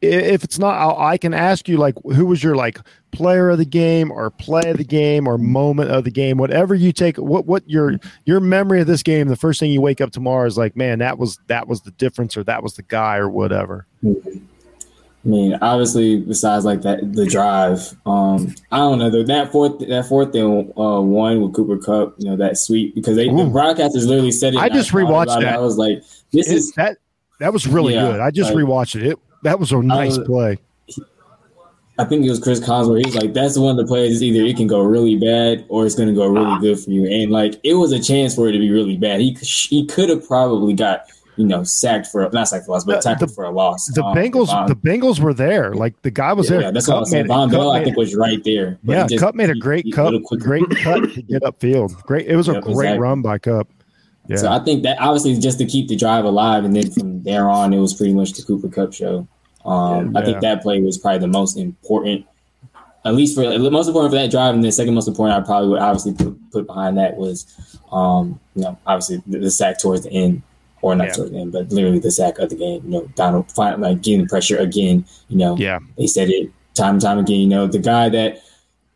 if 0.01 0.45
it's 0.45 0.59
not, 0.59 0.79
I'll, 0.79 0.99
I 0.99 1.19
can 1.19 1.35
ask 1.35 1.69
you 1.69 1.77
like, 1.77 1.95
who 2.05 2.27
was 2.27 2.43
your 2.43 2.55
like 2.55 2.79
player 3.11 3.51
of 3.51 3.59
the 3.59 3.65
game 3.65 4.11
or 4.11 4.31
play 4.31 4.71
of 4.71 4.77
the 4.77 4.85
game 4.85 5.27
or 5.27 5.39
moment 5.39 5.91
of 5.91 6.05
the 6.05 6.11
game, 6.11 6.39
whatever 6.39 6.75
you 6.75 6.93
take. 6.93 7.17
What 7.17 7.47
what 7.47 7.69
your 7.69 7.99
your 8.25 8.41
memory 8.41 8.81
of 8.81 8.87
this 8.87 9.03
game? 9.03 9.29
The 9.29 9.37
first 9.37 9.61
thing 9.61 9.71
you 9.71 9.81
wake 9.81 10.01
up 10.01 10.11
tomorrow 10.11 10.47
is 10.47 10.57
like, 10.57 10.77
man, 10.77 11.01
that 11.01 11.19
was 11.19 11.39
that 11.49 11.69
was 11.69 11.83
the 11.83 11.91
difference 11.93 12.37
or 12.37 12.45
that 12.45 12.63
was 12.63 12.75
the 12.75 12.83
guy 12.83 13.17
or 13.17 13.29
whatever. 13.29 13.87
Mm-hmm. 14.03 14.45
I 15.25 15.29
mean, 15.29 15.59
obviously, 15.61 16.21
besides 16.21 16.65
like 16.65 16.83
that, 16.83 17.13
the 17.13 17.27
drive. 17.27 17.81
Um, 18.07 18.55
I 18.71 18.79
don't 18.79 18.99
know 19.01 19.11
that 19.25 19.51
fourth 19.53 19.81
that 19.81 20.07
fourth 20.07 20.35
and 20.35 20.71
uh, 20.79 21.01
one 21.03 21.43
with 21.43 21.55
Cooper 21.55 21.77
Kupp. 21.77 22.15
You 22.19 22.31
know 22.31 22.37
that 22.37 22.57
sweet 22.57 22.95
because 22.95 23.17
they 23.17 23.27
the 23.29 23.35
Ooh. 23.35 23.51
broadcasters 23.51 24.07
literally 24.07 24.31
said 24.33 24.55
it. 24.55 24.59
I 24.61 24.69
just 24.69 24.91
thought 24.91 24.99
rewatched 24.99 25.41
that. 25.41 25.55
I 25.55 25.59
was 25.59 25.77
like, 25.77 26.03
this 26.33 26.49
It- 26.49 26.57
is. 26.57 26.73
that 26.73 26.99
that 27.41 27.53
was 27.53 27.67
really 27.67 27.95
Yeah, 27.95 28.13
good. 28.13 28.21
I 28.21 28.31
just 28.31 28.55
like- 28.55 28.65
rewatched 28.65 28.95
it. 28.97 29.03
It 29.09 29.19
that 29.43 29.59
was 29.59 29.73
a 29.73 29.83
nice 29.83 30.17
was- 30.19 30.27
play. 30.27 30.59
I 32.01 32.05
think 32.05 32.25
it 32.25 32.31
was 32.31 32.39
Chris 32.39 32.61
Collinsworth. 32.61 33.01
He 33.01 33.07
was 33.07 33.17
like, 33.17 33.35
"That's 33.35 33.59
one 33.59 33.73
of 33.73 33.77
the 33.77 33.85
plays. 33.91 34.23
Either 34.23 34.45
it 34.47 34.57
can 34.57 34.69
go 34.69 34.81
really 34.83 35.17
bad 35.17 35.65
or 35.69 35.85
it's 35.85 35.97
going 35.97 36.09
to 36.09 36.15
go 36.15 36.29
really 36.29 36.57
good 36.61 36.79
for 36.79 36.91
you." 36.91 37.07
And 37.07 37.33
like, 37.33 37.59
it 37.65 37.75
was 37.75 37.91
a 37.91 37.99
chance 37.99 38.37
for 38.37 38.49
it 38.49 38.53
to 38.53 38.59
be 38.61 38.71
really 38.71 38.97
bad. 38.97 39.21
He 39.21 39.33
he 39.41 39.85
could 39.85 40.09
have 40.09 40.25
probably 40.25 40.75
got 40.75 41.07
you 41.39 41.47
know 41.47 41.63
sacked 41.63 42.07
for 42.09 42.25
a 42.25 42.31
not 42.31 42.49
sacked 42.49 42.67
for 42.67 42.73
a 42.73 42.75
loss, 42.75 42.85
but 42.85 42.97
Uh, 42.97 43.01
tackled 43.01 43.31
the- 43.31 43.35
for 43.35 43.45
a 43.45 43.51
loss. 43.51 43.87
The 43.87 44.05
Um, 44.05 44.15
Bengals, 44.17 44.47
Von- 44.49 44.67
the 44.69 44.75
Bengals 44.77 45.21
were 45.21 45.33
there. 45.33 45.73
Like 45.73 46.01
the 46.03 46.11
guy 46.11 46.33
was 46.35 46.47
yeah, 46.47 46.57
there. 46.57 46.61
yeah, 46.67 46.71
that's 46.73 46.89
what 46.89 46.97
I 46.97 47.01
was 47.01 47.11
saying. 47.11 47.27
Vonn 47.27 47.51
Bell, 47.51 47.71
I 47.71 47.83
think, 47.85 47.97
was 47.97 48.15
right 48.15 48.43
there. 48.45 48.79
yeah, 48.85 49.07
just- 49.07 49.23
Kupp 49.23 49.35
made 49.35 49.49
a 49.51 49.55
great 49.55 49.85
he- 49.87 49.91
great 49.93 50.69
cut 50.83 51.13
to 51.15 51.23
get 51.23 51.43
upfield. 51.43 52.03
Great, 52.03 52.27
it 52.27 52.37
was 52.37 52.49
a 52.49 52.61
great 52.61 52.67
exactly. 52.73 52.99
run 52.99 53.23
by 53.23 53.39
Kupp. 53.39 53.69
Yeah, 54.29 54.37
So 54.37 54.53
I 54.53 54.59
think 54.59 54.83
that 54.83 54.99
obviously 55.01 55.39
just 55.39 55.59
to 55.59 55.65
keep 55.65 55.89
the 55.89 55.97
drive 55.97 56.25
alive, 56.27 56.65
and 56.67 56.77
then 56.77 56.91
from 56.91 57.23
there 57.23 57.49
on, 57.49 57.73
it 57.73 57.79
was 57.79 57.95
pretty 57.95 58.13
much 58.13 58.33
the 58.33 58.43
Cooper 58.43 58.69
Kupp 58.69 58.93
show. 58.93 59.27
Um, 59.65 60.15
I 60.17 60.21
Yeah. 60.21 60.25
think 60.27 60.41
that 60.43 60.63
play 60.63 60.81
was 60.83 60.99
probably 60.99 61.21
the 61.21 61.29
most 61.29 61.57
important, 61.57 62.25
at 63.05 63.15
least 63.15 63.35
for 63.35 63.43
the 63.59 63.71
most 63.71 63.87
important 63.89 64.13
for 64.13 64.19
that 64.19 64.31
drive, 64.31 64.55
and 64.55 64.63
the 64.63 64.71
second 64.73 64.93
most 64.95 65.09
important 65.09 65.43
I 65.43 65.47
probably 65.47 65.69
would 65.71 65.79
obviously 65.81 66.13
put, 66.13 66.37
put 66.53 66.67
behind 66.67 66.99
that 66.99 67.17
was, 67.17 67.47
um, 67.91 68.39
you 68.55 68.63
know, 68.65 68.77
obviously 68.87 69.23
the, 69.27 69.39
the 69.39 69.51
sack 69.51 69.79
towards 69.79 70.03
the 70.03 70.11
end, 70.13 70.43
or 70.83 70.95
not 70.95 71.09
Yeah. 71.09 71.13
towards 71.15 71.31
the 71.33 71.39
end, 71.39 71.53
but 71.53 71.71
literally 71.73 71.99
the 71.99 72.11
sack 72.11 72.39
of 72.39 72.51
the 72.51 72.57
game. 72.57 72.83
You 72.85 72.91
know, 72.91 73.09
Donald 73.15 73.51
fin- 73.53 73.81
like 73.81 74.03
getting 74.03 74.23
the 74.23 74.27
pressure 74.29 74.57
again. 74.57 75.05
You 75.29 75.37
know, 75.39 75.57
yeah, 75.57 75.79
they 75.97 76.07
said 76.07 76.29
it 76.31 76.51
time 76.75 76.95
and 76.95 77.03
time 77.03 77.19
again. 77.19 77.41
You 77.41 77.47
know, 77.49 77.67
the 77.67 77.79
guy 77.79 78.09
that 78.11 78.39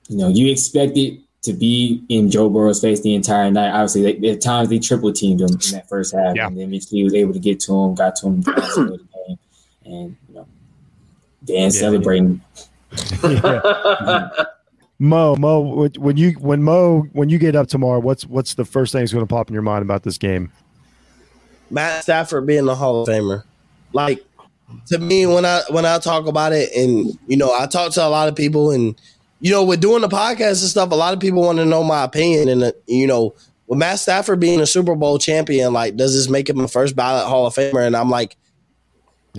you 0.09 0.17
know 0.17 0.29
you 0.29 0.51
expected 0.51 1.19
to 1.43 1.53
be 1.53 2.01
in 2.09 2.31
Joe 2.31 2.49
Burrow's 2.49 2.81
face 2.81 3.01
the 3.01 3.15
entire 3.15 3.51
night. 3.51 3.71
Obviously, 3.73 4.13
they, 4.19 4.31
at 4.31 4.41
times 4.41 4.69
they 4.69 4.79
triple 4.79 5.13
teamed 5.13 5.41
him 5.41 5.49
in 5.49 5.59
that 5.73 5.89
first 5.89 6.15
half, 6.15 6.37
Yeah. 6.37 6.47
and 6.47 6.57
then 6.57 6.69
eventually 6.69 6.99
he 7.01 7.05
was 7.05 7.15
able 7.15 7.33
to 7.33 7.41
get 7.41 7.59
to 7.61 7.75
him, 7.75 7.95
got 7.97 8.15
to 8.17 8.27
him, 8.29 8.41
the 8.43 8.53
of 8.53 8.75
the 8.75 8.99
game, 9.27 9.39
and 9.85 10.17
you 10.29 10.35
know, 10.37 10.47
Dan 11.45 11.71
celebrating. 11.73 12.41
Mo, 14.99 15.35
Mo, 15.35 15.61
when- 15.61 15.91
when 15.99 16.17
you 16.17 16.31
when 16.33 16.63
Mo 16.63 17.03
when 17.13 17.29
you 17.29 17.39
get 17.39 17.57
up 17.57 17.67
tomorrow, 17.67 17.99
what's 17.99 18.25
what's 18.27 18.55
the 18.55 18.65
first 18.65 18.93
thing 18.93 19.01
that's 19.01 19.13
going 19.13 19.27
to 19.27 19.33
pop 19.33 19.49
in 19.49 19.53
your 19.55 19.63
mind 19.63 19.83
about 19.83 20.05
this 20.05 20.17
game? 20.19 20.53
Matt 21.73 22.03
Stafford 22.03 22.47
being 22.47 22.69
a 22.69 22.75
Hall 22.75 23.03
of 23.03 23.09
Famer. 23.09 23.45
Like 23.93 24.25
to 24.89 24.99
me, 24.99 25.27
when 25.27 25.45
I 25.45 25.63
when 25.71 25.85
I 25.87 25.99
talk 25.99 26.27
about 26.27 26.53
it, 26.53 26.71
and 26.75 27.19
you 27.27 27.37
know, 27.37 27.55
I 27.55 27.67
talk 27.67 27.93
to 27.93 28.05
a 28.05 28.09
lot 28.09 28.29
of 28.29 28.37
people, 28.37 28.71
and 28.71 29.01
you 29.41 29.51
know, 29.51 29.65
with 29.65 29.81
doing 29.81 30.03
the 30.03 30.09
podcast 30.09 30.61
and 30.61 30.71
stuff, 30.71 30.93
a 30.93 30.95
lot 30.95 31.15
of 31.15 31.21
people 31.21 31.43
want 31.43 31.59
to 31.59 31.65
know 31.65 31.83
my 31.83 32.05
opinion, 32.05 32.49
and 32.49 32.63
uh, 32.63 32.73
you 32.87 33.07
know, 33.07 33.35
with 33.67 33.79
Matt 33.79 33.99
Stafford 33.99 34.39
being 34.39 34.61
a 34.61 34.67
Super 34.67 34.95
Bowl 34.95 35.19
champion, 35.19 35.73
like, 35.73 35.97
does 35.97 36.15
this 36.15 36.29
make 36.29 36.49
him 36.49 36.61
a 36.61 36.69
first 36.69 36.95
ballot 36.95 37.27
Hall 37.27 37.47
of 37.47 37.55
Famer? 37.55 37.87
And 37.87 37.97
I'm 37.97 38.11
like. 38.11 38.37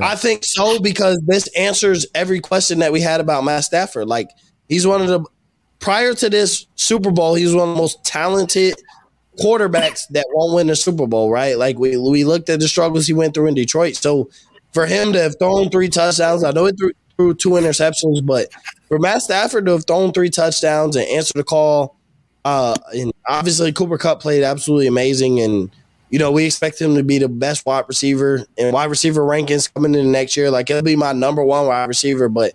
I 0.01 0.15
think 0.15 0.43
so 0.43 0.80
because 0.80 1.22
this 1.27 1.47
answers 1.55 2.07
every 2.15 2.39
question 2.39 2.80
that 2.80 2.91
we 2.91 2.99
had 2.99 3.22
about 3.22 3.43
Matt 3.43 3.64
Stafford. 3.64 4.07
Like 4.07 4.31
he's 4.68 4.88
one 4.88 5.01
of 5.01 5.07
the 5.07 5.23
prior 5.80 6.15
to 6.15 6.30
this 6.31 6.65
Super 6.73 7.11
Bowl, 7.11 7.35
he 7.35 7.43
was 7.43 7.53
one 7.53 7.69
of 7.69 7.76
the 7.76 7.80
most 7.80 8.03
talented 8.03 8.73
quarterbacks 9.39 10.07
that 10.10 10.26
won't 10.31 10.55
win 10.55 10.68
the 10.68 10.76
Super 10.76 11.07
Bowl, 11.07 11.31
right? 11.31 11.57
Like 11.57 11.77
we 11.77 11.97
we 11.97 12.23
looked 12.23 12.49
at 12.49 12.60
the 12.60 12.68
struggles 12.68 13.07
he 13.07 13.14
went 13.14 13.34
through 13.34 13.47
in 13.47 13.55
Detroit. 13.55 13.95
So 13.95 14.30
for 14.73 14.85
him 14.85 15.14
to 15.14 15.22
have 15.22 15.38
thrown 15.39 15.69
three 15.69 15.89
touchdowns, 15.89 16.43
I 16.43 16.51
know 16.51 16.65
he 16.65 16.72
threw, 16.73 16.91
threw 17.18 17.34
two 17.34 17.51
interceptions, 17.51 18.26
but 18.26 18.49
for 18.88 18.99
Matt 18.99 19.22
Stafford 19.22 19.65
to 19.65 19.73
have 19.73 19.85
thrown 19.85 20.14
three 20.14 20.30
touchdowns 20.30 20.95
and 20.95 21.07
answer 21.07 21.34
the 21.35 21.43
call, 21.43 21.95
uh, 22.45 22.76
and 22.93 23.11
obviously 23.27 23.72
Cooper 23.72 23.97
Kupp 23.97 24.22
played 24.22 24.43
absolutely 24.43 24.88
amazing, 24.88 25.39
and 25.39 25.69
you 26.10 26.19
know 26.19 26.31
we 26.31 26.45
expect 26.45 26.80
him 26.80 26.95
to 26.95 27.03
be 27.03 27.18
the 27.19 27.30
best 27.30 27.65
wide 27.65 27.85
receiver 27.88 28.45
and 28.57 28.73
wide 28.73 28.89
receiver 28.89 29.22
rankings 29.22 29.73
coming 29.73 29.95
in 29.95 30.05
the 30.05 30.11
next 30.11 30.35
year. 30.35 30.51
Like 30.51 30.68
he'll 30.68 30.81
be 30.81 30.95
my 30.95 31.14
number 31.14 31.43
one 31.43 31.68
wide 31.68 31.88
receiver, 31.88 32.30
but 32.30 32.53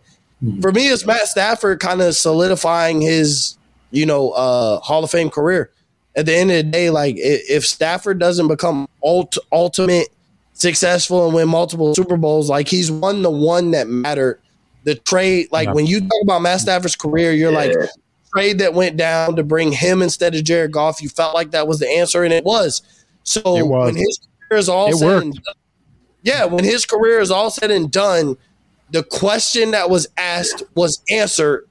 for 0.60 0.70
me, 0.70 0.88
it's 0.88 1.04
Matt 1.04 1.26
Stafford 1.26 1.80
kind 1.80 2.00
of 2.00 2.14
solidifying 2.14 3.00
his, 3.00 3.58
you 3.90 4.06
know, 4.06 4.30
uh, 4.30 4.78
Hall 4.78 5.02
of 5.02 5.10
Fame 5.10 5.30
career. 5.30 5.70
At 6.18 6.26
the 6.26 6.34
end 6.36 6.50
of 6.50 6.56
the 6.56 6.62
day, 6.64 6.90
like 6.90 7.14
if 7.16 7.64
Stafford 7.64 8.18
doesn't 8.18 8.48
become 8.48 8.88
ult- 9.04 9.38
ultimate 9.52 10.08
successful 10.52 11.24
and 11.26 11.34
win 11.34 11.48
multiple 11.48 11.94
Super 11.94 12.16
Bowls, 12.16 12.50
like 12.50 12.66
he's 12.66 12.90
won 12.90 13.22
the 13.22 13.30
one 13.30 13.70
that 13.70 13.88
mattered. 13.88 14.40
The 14.84 14.94
trade, 14.96 15.48
like 15.52 15.66
Yeah. 15.68 15.74
when 15.74 15.86
you 15.86 16.00
talk 16.00 16.22
about 16.22 16.42
Matt 16.42 16.60
Stafford's 16.60 16.96
career, 16.96 17.32
you're 17.32 17.52
like 17.52 17.72
trade 18.34 18.58
that 18.58 18.74
went 18.74 18.96
down 18.96 19.36
to 19.36 19.42
bring 19.44 19.70
him 19.72 20.02
instead 20.02 20.34
of 20.34 20.42
Jared 20.44 20.72
Goff. 20.72 21.00
You 21.02 21.08
felt 21.08 21.34
like 21.34 21.52
that 21.52 21.68
was 21.68 21.78
the 21.78 21.88
answer, 21.88 22.24
and 22.24 22.32
it 22.32 22.44
was. 22.44 22.82
So 23.22 23.56
It 23.56 23.66
was. 23.66 23.86
when 23.86 23.96
his 23.96 24.18
career 24.48 24.58
is 24.58 24.68
all 24.68 24.88
It 24.88 24.96
said 24.96 25.06
worked. 25.06 25.24
and 25.24 25.34
done, 25.34 25.54
yeah, 26.22 26.44
when 26.46 26.64
his 26.64 26.84
career 26.84 27.20
is 27.20 27.30
all 27.30 27.50
said 27.50 27.70
and 27.70 27.90
done, 27.90 28.36
the 28.90 29.02
question 29.02 29.70
that 29.72 29.88
was 29.90 30.08
asked 30.16 30.62
was 30.74 31.00
answered 31.10 31.68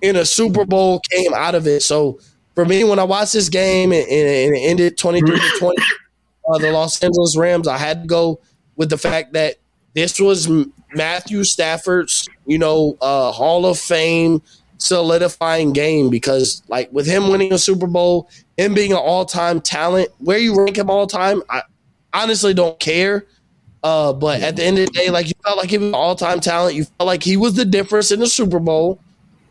in 0.00 0.16
a 0.16 0.24
Super 0.24 0.64
Bowl 0.64 1.00
came 1.10 1.34
out 1.34 1.54
of 1.54 1.66
it. 1.66 1.82
So 1.82 2.18
for 2.60 2.66
me, 2.66 2.84
when 2.84 2.98
I 2.98 3.04
watched 3.04 3.32
this 3.32 3.48
game 3.48 3.90
and, 3.90 4.02
and 4.02 4.54
it 4.54 4.60
ended 4.60 4.98
23 4.98 5.40
to 5.40 5.50
20, 5.58 5.82
uh, 6.50 6.58
the 6.58 6.70
Los 6.72 7.02
Angeles 7.02 7.34
Rams, 7.34 7.66
I 7.66 7.78
had 7.78 8.02
to 8.02 8.06
go 8.06 8.38
with 8.76 8.90
the 8.90 8.98
fact 8.98 9.32
that 9.32 9.56
this 9.94 10.20
was 10.20 10.46
Matthew 10.92 11.42
Stafford's, 11.42 12.28
you 12.44 12.58
know, 12.58 12.98
uh, 13.00 13.32
Hall 13.32 13.64
of 13.64 13.78
Fame 13.78 14.42
solidifying 14.76 15.72
game 15.72 16.10
because, 16.10 16.62
like, 16.68 16.92
with 16.92 17.06
him 17.06 17.30
winning 17.30 17.50
a 17.54 17.56
Super 17.56 17.86
Bowl, 17.86 18.28
him 18.58 18.74
being 18.74 18.92
an 18.92 18.98
all 18.98 19.24
time 19.24 19.62
talent, 19.62 20.10
where 20.18 20.36
you 20.38 20.54
rank 20.54 20.76
him 20.76 20.90
all 20.90 21.06
time, 21.06 21.42
I 21.48 21.62
honestly 22.12 22.52
don't 22.52 22.78
care. 22.78 23.24
Uh, 23.82 24.12
but 24.12 24.42
at 24.42 24.56
the 24.56 24.64
end 24.64 24.78
of 24.78 24.84
the 24.84 24.92
day, 24.92 25.08
like 25.08 25.28
you 25.28 25.34
felt 25.42 25.56
like 25.56 25.70
he 25.70 25.78
was 25.78 25.88
an 25.88 25.94
all 25.94 26.14
time 26.14 26.40
talent. 26.40 26.74
You 26.74 26.84
felt 26.84 27.06
like 27.06 27.22
he 27.22 27.38
was 27.38 27.54
the 27.54 27.64
difference 27.64 28.10
in 28.10 28.20
the 28.20 28.26
Super 28.26 28.58
Bowl. 28.60 29.00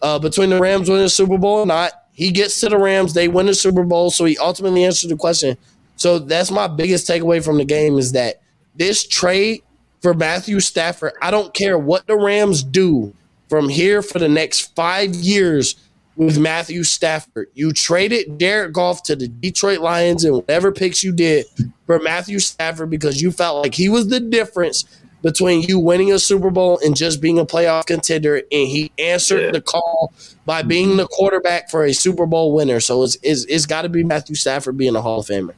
uh, 0.03 0.19
between 0.19 0.51
the 0.51 0.59
Rams 0.59 0.87
winning 0.89 1.05
the 1.05 1.09
Super 1.09 1.39
Bowl 1.39 1.59
or 1.61 1.65
not. 1.65 1.91
He 2.19 2.31
gets 2.31 2.59
to 2.59 2.67
the 2.67 2.77
Rams, 2.77 3.13
they 3.13 3.29
win 3.29 3.45
the 3.45 3.53
Super 3.53 3.83
Bowl, 3.83 4.11
so 4.11 4.25
he 4.25 4.37
ultimately 4.39 4.83
answered 4.83 5.09
the 5.09 5.15
question. 5.15 5.57
So 5.95 6.19
that's 6.19 6.51
my 6.51 6.67
biggest 6.67 7.07
takeaway 7.07 7.41
from 7.41 7.55
the 7.55 7.63
game 7.63 7.97
is 7.97 8.11
that 8.11 8.41
this 8.75 9.07
trade 9.07 9.63
for 10.01 10.13
Matthew 10.13 10.59
Stafford, 10.59 11.13
I 11.21 11.31
don't 11.31 11.53
care 11.53 11.77
what 11.77 12.07
the 12.07 12.17
Rams 12.17 12.61
do 12.61 13.13
from 13.47 13.69
here 13.69 14.01
for 14.01 14.19
the 14.19 14.27
next 14.27 14.75
five 14.75 15.15
years 15.15 15.75
with 16.17 16.37
Matthew 16.37 16.83
Stafford. 16.83 17.47
You 17.53 17.71
traded 17.71 18.37
Jared 18.37 18.73
Goff 18.73 19.01
to 19.03 19.15
the 19.15 19.29
Detroit 19.29 19.79
Lions 19.79 20.25
and 20.25 20.35
whatever 20.35 20.73
picks 20.73 21.01
you 21.01 21.13
did 21.13 21.45
for 21.85 21.99
Matthew 21.99 22.39
Stafford 22.39 22.89
because 22.89 23.21
you 23.21 23.31
felt 23.31 23.63
like 23.63 23.75
he 23.75 23.87
was 23.87 24.09
the 24.09 24.19
difference 24.19 24.83
between 25.21 25.61
you 25.63 25.79
winning 25.79 26.11
a 26.11 26.19
Super 26.19 26.49
Bowl 26.49 26.79
and 26.83 26.95
just 26.95 27.19
being 27.21 27.37
a 27.39 27.45
playoff 27.45 27.85
contender. 27.85 28.37
And 28.37 28.67
he 28.67 28.91
answered 28.97 29.41
Yeah. 29.41 29.51
the 29.51 29.61
call 29.61 30.13
by 30.45 30.61
being 30.63 30.97
the 30.97 31.07
quarterback 31.07 31.69
for 31.69 31.83
a 31.85 31.93
Super 31.93 32.25
Bowl 32.25 32.53
winner. 32.53 32.79
So 32.79 33.03
it's, 33.03 33.17
it's, 33.21 33.43
it's 33.45 33.65
got 33.65 33.81
to 33.83 33.89
be 33.89 34.03
Matthew 34.03 34.35
Stafford 34.35 34.77
being 34.77 34.95
a 34.95 35.01
Hall 35.01 35.19
of 35.19 35.25
Famer. 35.27 35.53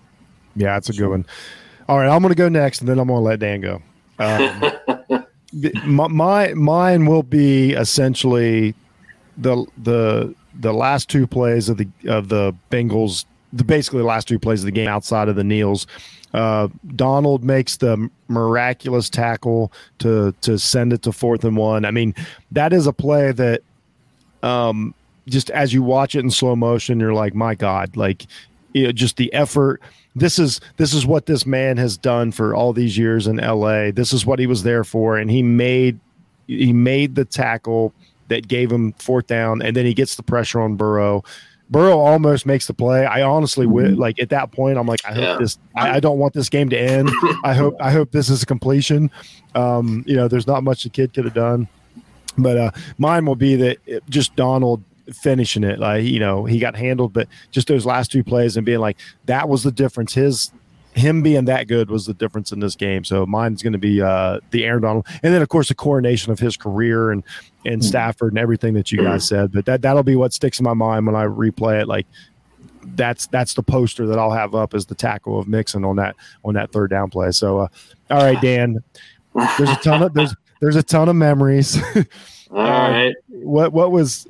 Yeah, 0.55 0.73
that's 0.73 0.89
a 0.89 0.93
good 0.93 1.09
one. 1.09 1.25
All 1.87 1.97
right, 1.97 2.07
I'm 2.09 2.21
going 2.21 2.31
to 2.33 2.37
go 2.37 2.49
next, 2.49 2.79
and 2.81 2.89
then 2.89 2.99
I'm 2.99 3.07
going 3.07 3.19
to 3.19 3.23
let 3.23 3.39
Dan 3.39 3.61
go. 3.61 3.81
Um, 4.19 5.25
my, 5.85 6.07
my 6.07 6.53
mine 6.53 7.05
will 7.05 7.23
be 7.23 7.71
essentially 7.73 8.75
the 9.37 9.65
the 9.77 10.33
the 10.59 10.73
last 10.73 11.09
two 11.09 11.25
plays 11.27 11.69
of 11.69 11.77
the 11.77 11.87
of 12.07 12.29
the 12.29 12.53
Bengals. 12.69 13.25
The 13.53 13.63
basically 13.63 13.99
the 13.99 14.05
last 14.07 14.27
two 14.27 14.39
plays 14.39 14.61
of 14.61 14.65
the 14.65 14.71
game 14.71 14.87
outside 14.87 15.27
of 15.27 15.35
the 15.35 15.43
kneels. 15.43 15.87
Uh, 16.33 16.69
Donald 16.95 17.43
makes 17.43 17.77
the 17.77 18.09
miraculous 18.27 19.09
tackle 19.09 19.71
to 19.99 20.33
to 20.41 20.57
send 20.57 20.93
it 20.93 21.01
to 21.03 21.11
fourth 21.11 21.43
and 21.43 21.57
one. 21.57 21.85
I 21.85 21.91
mean, 21.91 22.15
that 22.51 22.73
is 22.73 22.87
a 22.87 22.93
play 22.93 23.31
that 23.33 23.61
um, 24.43 24.93
just 25.27 25.49
as 25.49 25.73
you 25.73 25.83
watch 25.83 26.15
it 26.15 26.19
in 26.19 26.31
slow 26.31 26.55
motion, 26.55 26.99
you're 26.99 27.13
like, 27.13 27.35
my 27.35 27.55
God, 27.55 27.95
like 27.97 28.25
you 28.73 28.85
know, 28.85 28.91
just 28.91 29.17
the 29.17 29.31
effort. 29.33 29.81
This 30.15 30.39
is 30.39 30.59
this 30.77 30.93
is 30.93 31.05
what 31.05 31.25
this 31.25 31.45
man 31.45 31.77
has 31.77 31.97
done 31.97 32.31
for 32.31 32.55
all 32.55 32.73
these 32.73 32.97
years 32.97 33.27
in 33.27 33.37
LA. 33.37 33.91
This 33.91 34.13
is 34.13 34.25
what 34.25 34.39
he 34.39 34.47
was 34.47 34.63
there 34.63 34.83
for, 34.83 35.17
and 35.17 35.29
he 35.29 35.41
made 35.41 35.99
he 36.47 36.73
made 36.73 37.15
the 37.15 37.25
tackle 37.25 37.93
that 38.27 38.47
gave 38.47 38.71
him 38.71 38.93
fourth 38.93 39.27
down, 39.27 39.61
and 39.61 39.75
then 39.75 39.85
he 39.85 39.93
gets 39.93 40.15
the 40.15 40.23
pressure 40.23 40.61
on 40.61 40.75
Burrow. 40.75 41.23
Burrow 41.71 41.97
almost 41.97 42.45
makes 42.45 42.67
the 42.67 42.73
play. 42.73 43.05
I 43.05 43.21
honestly 43.21 43.65
would 43.65 43.97
like 43.97 44.19
at 44.19 44.29
that 44.29 44.51
point. 44.51 44.77
I'm 44.77 44.85
like, 44.85 44.99
I 45.05 45.13
hope 45.13 45.23
Yeah. 45.23 45.37
this. 45.39 45.57
I, 45.75 45.95
I 45.95 45.99
don't 46.01 46.19
want 46.19 46.33
this 46.33 46.49
game 46.49 46.69
to 46.69 46.77
end. 46.77 47.09
I 47.45 47.53
hope. 47.53 47.75
I 47.79 47.91
hope 47.91 48.11
this 48.11 48.29
is 48.29 48.43
a 48.43 48.45
completion. 48.45 49.09
Um, 49.55 50.03
you 50.05 50.15
know, 50.17 50.27
there's 50.27 50.47
not 50.47 50.63
much 50.63 50.83
the 50.83 50.89
kid 50.89 51.13
could 51.13 51.23
have 51.25 51.33
done, 51.33 51.67
but 52.37 52.57
uh, 52.57 52.71
mine 52.97 53.25
will 53.25 53.35
be 53.37 53.55
that 53.55 53.77
it, 53.85 54.03
just 54.09 54.35
Donald 54.35 54.83
finishing 55.13 55.63
it. 55.63 55.79
Like 55.79 56.03
you 56.03 56.19
know, 56.19 56.43
he 56.43 56.59
got 56.59 56.75
handled, 56.75 57.13
but 57.13 57.27
just 57.51 57.67
those 57.69 57.85
last 57.85 58.11
two 58.11 58.23
plays 58.23 58.57
and 58.57 58.65
being 58.65 58.79
like, 58.79 58.97
that 59.25 59.47
was 59.47 59.63
the 59.63 59.71
difference. 59.71 60.13
His 60.13 60.51
him 60.93 61.21
being 61.21 61.45
that 61.45 61.67
good 61.67 61.89
was 61.89 62.05
the 62.05 62.13
difference 62.13 62.51
in 62.51 62.59
this 62.59 62.75
game. 62.75 63.03
So 63.03 63.25
mine's 63.25 63.63
going 63.63 63.73
to 63.73 63.79
be 63.79 64.01
uh, 64.01 64.39
the 64.51 64.65
Aaron 64.65 64.81
Donald, 64.81 65.07
and 65.23 65.33
then 65.33 65.41
of 65.41 65.49
course 65.49 65.69
the 65.69 65.75
coronation 65.75 66.31
of 66.31 66.39
his 66.39 66.57
career 66.57 67.11
and 67.11 67.23
and 67.65 67.83
Stafford 67.83 68.33
and 68.33 68.39
everything 68.39 68.73
that 68.73 68.91
you 68.91 69.03
guys 69.03 69.27
said. 69.27 69.51
But 69.51 69.65
that 69.65 69.81
that'll 69.81 70.03
be 70.03 70.15
what 70.15 70.33
sticks 70.33 70.59
in 70.59 70.63
my 70.63 70.73
mind 70.73 71.05
when 71.05 71.15
I 71.15 71.25
replay 71.25 71.81
it. 71.81 71.87
Like 71.87 72.07
that's 72.95 73.27
that's 73.27 73.53
the 73.53 73.63
poster 73.63 74.07
that 74.07 74.19
I'll 74.19 74.31
have 74.31 74.55
up 74.55 74.73
as 74.73 74.85
the 74.85 74.95
tackle 74.95 75.39
of 75.39 75.47
Mixon 75.47 75.85
on 75.85 75.95
that 75.97 76.15
on 76.43 76.55
that 76.55 76.71
third 76.71 76.89
down 76.89 77.09
play. 77.09 77.31
So 77.31 77.59
uh, 77.59 77.67
all 78.09 78.23
right, 78.23 78.41
Dan, 78.41 78.83
there's 79.57 79.69
a 79.69 79.75
ton 79.77 80.03
of 80.03 80.13
there's 80.13 80.35
there's 80.59 80.75
a 80.75 80.83
ton 80.83 81.09
of 81.09 81.15
memories. 81.15 81.77
All 82.51 82.57
right. 82.57 83.15
what 83.29 83.71
what 83.71 83.93
was 83.93 84.27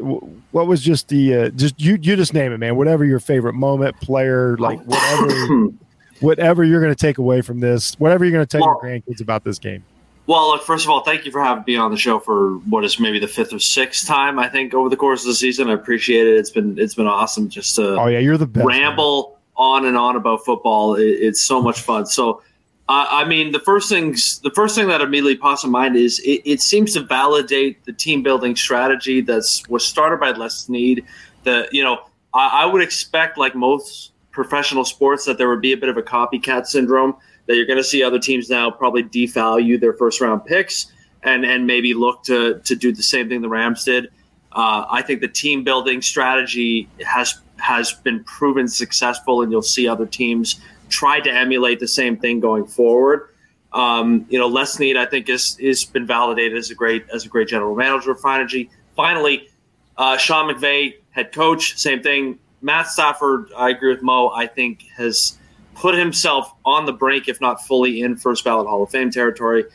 what 0.52 0.68
was 0.68 0.84
just 0.84 1.08
the 1.08 1.36
uh, 1.36 1.50
just 1.50 1.82
you 1.82 1.98
you 2.00 2.16
just 2.16 2.36
name 2.36 2.52
it, 2.52 2.60
man. 2.60 2.76
Whatever 2.76 3.04
your 3.04 3.20
favorite 3.20 3.56
moment, 3.56 4.00
player, 4.00 4.58
like 4.58 4.80
whatever 4.84 5.70
whatever 6.22 6.64
you're 6.64 6.82
going 6.82 6.94
to 6.94 7.00
take 7.00 7.18
away 7.18 7.42
from 7.42 7.60
this, 7.60 7.96
whatever 8.00 8.26
you're 8.26 8.32
going 8.32 8.46
to 8.46 8.58
tell 8.58 8.66
your 8.66 8.82
grandkids 8.82 9.22
about 9.22 9.44
this 9.44 9.60
game. 9.60 9.84
Well, 10.28 10.50
look, 10.52 10.64
first 10.64 10.86
of 10.86 10.92
all, 10.92 11.02
thank 11.02 11.26
you 11.26 11.32
for 11.32 11.44
having 11.44 11.64
me 11.68 11.76
on 11.76 11.92
the 11.92 11.98
show 11.98 12.20
for 12.20 12.54
what 12.60 12.86
is 12.86 13.00
maybe 13.00 13.20
the 13.20 13.28
fifth 13.28 13.54
or 13.54 13.60
sixth 13.60 14.08
time 14.08 14.40
I 14.40 14.48
think 14.48 14.74
over 14.74 14.88
the 14.88 14.96
course 14.96 15.22
of 15.22 15.28
the 15.28 15.36
season. 15.36 15.70
I 15.70 15.74
appreciate 15.74 16.28
it. 16.28 16.38
It's 16.38 16.52
been 16.52 16.78
it's 16.80 16.94
been 16.94 17.08
awesome 17.08 17.50
just 17.50 17.76
to 17.76 18.00
Oh 18.00 18.08
yeah, 18.08 18.20
you're 18.20 18.38
the 18.38 18.46
best. 18.48 18.66
man. 18.66 18.82
ramble 18.82 19.40
on 19.56 19.86
and 19.86 19.98
on 19.98 20.16
about 20.16 20.46
football. 20.46 20.96
It, 20.96 21.04
it's 21.04 21.42
so 21.42 21.62
much 21.62 21.82
fun. 21.82 22.06
So, 22.06 22.42
I 22.88 23.24
mean, 23.26 23.52
the 23.52 23.60
first 23.60 23.90
things 23.90 24.40
the 24.40 24.52
first 24.52 24.76
thing 24.76 24.88
that 24.90 25.02
immediately 25.02 25.38
pops 25.38 25.64
in 25.64 25.72
mind 25.72 25.96
is 25.96 26.20
it, 26.20 26.42
it 26.46 26.62
seems 26.62 26.94
to 26.94 27.02
validate 27.02 27.84
the 27.86 27.94
team 27.94 28.22
building 28.22 28.56
strategy 28.56 29.22
that's 29.22 29.68
was 29.70 29.86
started 29.86 30.20
by 30.20 30.32
Les 30.32 30.66
Snead. 30.66 31.06
The 31.44 31.68
you 31.72 31.84
know 31.84 32.02
I, 32.34 32.64
I 32.64 32.66
would 32.66 32.82
expect 32.82 33.38
like 33.38 33.56
most 33.56 34.11
professional 34.32 34.86
sports 34.86 35.26
that 35.26 35.38
there 35.38 35.50
would 35.50 35.62
be 35.62 35.74
a 35.74 35.78
bit 35.78 35.90
of 35.90 35.98
a 35.98 36.02
copycat 36.02 36.66
syndrome 36.66 37.16
that 37.48 37.56
you're 37.56 37.66
going 37.66 37.78
to 37.78 37.84
see 37.84 38.04
other 38.04 38.20
teams 38.20 38.50
now 38.50 38.72
probably 38.72 39.04
devalue 39.04 39.80
their 39.80 39.94
first 39.94 40.22
round 40.22 40.46
picks 40.46 40.92
and 41.24 41.46
and 41.46 41.68
maybe 41.68 41.94
look 41.94 42.24
to 42.24 42.60
to 42.60 42.76
do 42.76 42.92
the 42.92 43.04
same 43.04 43.30
thing 43.30 43.42
the 43.42 43.50
Rams 43.50 43.84
did. 43.84 44.12
Uh, 44.54 44.86
I 44.90 45.02
think 45.02 45.22
the 45.22 45.28
team 45.28 45.64
building 45.64 46.02
strategy 46.02 46.88
has 47.06 47.40
has 47.58 47.94
been 47.94 48.24
proven 48.24 48.68
successful, 48.68 49.42
and 49.42 49.52
you'll 49.52 49.62
see 49.62 49.88
other 49.88 50.06
teams 50.06 50.60
try 50.90 51.20
to 51.20 51.32
emulate 51.32 51.80
the 51.80 51.88
same 51.88 52.18
thing 52.18 52.40
going 52.40 52.66
forward. 52.66 53.30
Um, 53.74 54.26
you 54.30 54.38
know, 54.38 54.48
Les 54.48 54.74
Snead, 54.74 54.98
I 54.98 55.06
think, 55.06 55.30
is 55.30 55.58
is 55.60 55.86
been 55.86 56.06
validated 56.06 56.58
as 56.58 56.72
a 56.72 56.76
great 56.76 57.06
as 57.14 57.26
a 57.26 57.30
great 57.30 57.48
general 57.48 57.76
manager 57.76 58.16
Finally, 58.16 58.70
finally, 58.96 59.50
uh, 59.98 60.18
Sean 60.18 60.54
McVay, 60.54 60.96
head 61.12 61.32
coach, 61.32 61.78
same 61.78 62.02
thing. 62.02 62.40
Matt 62.62 62.88
Stafford, 62.88 63.52
I 63.56 63.70
agree 63.70 63.94
with 63.94 64.04
Mo. 64.04 64.30
I 64.30 64.48
think 64.48 64.86
has 64.96 65.38
put 65.76 65.96
himself 65.96 66.54
on 66.66 66.86
the 66.86 66.94
brink, 66.94 67.28
if 67.28 67.42
not 67.42 67.66
fully 67.66 68.02
in 68.02 68.16
first 68.16 68.44
ballot 68.44 68.68
Hall 68.68 68.84
of 68.84 68.90
Fame 68.90 69.10
territory. 69.10 69.66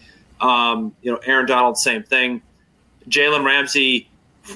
Um, 0.40 0.94
you 1.02 1.10
know, 1.10 1.18
Aaron 1.24 1.46
Donald, 1.46 1.78
same 1.78 2.02
thing. 2.02 2.42
Jalen 3.08 3.44
Ramsey 3.44 4.08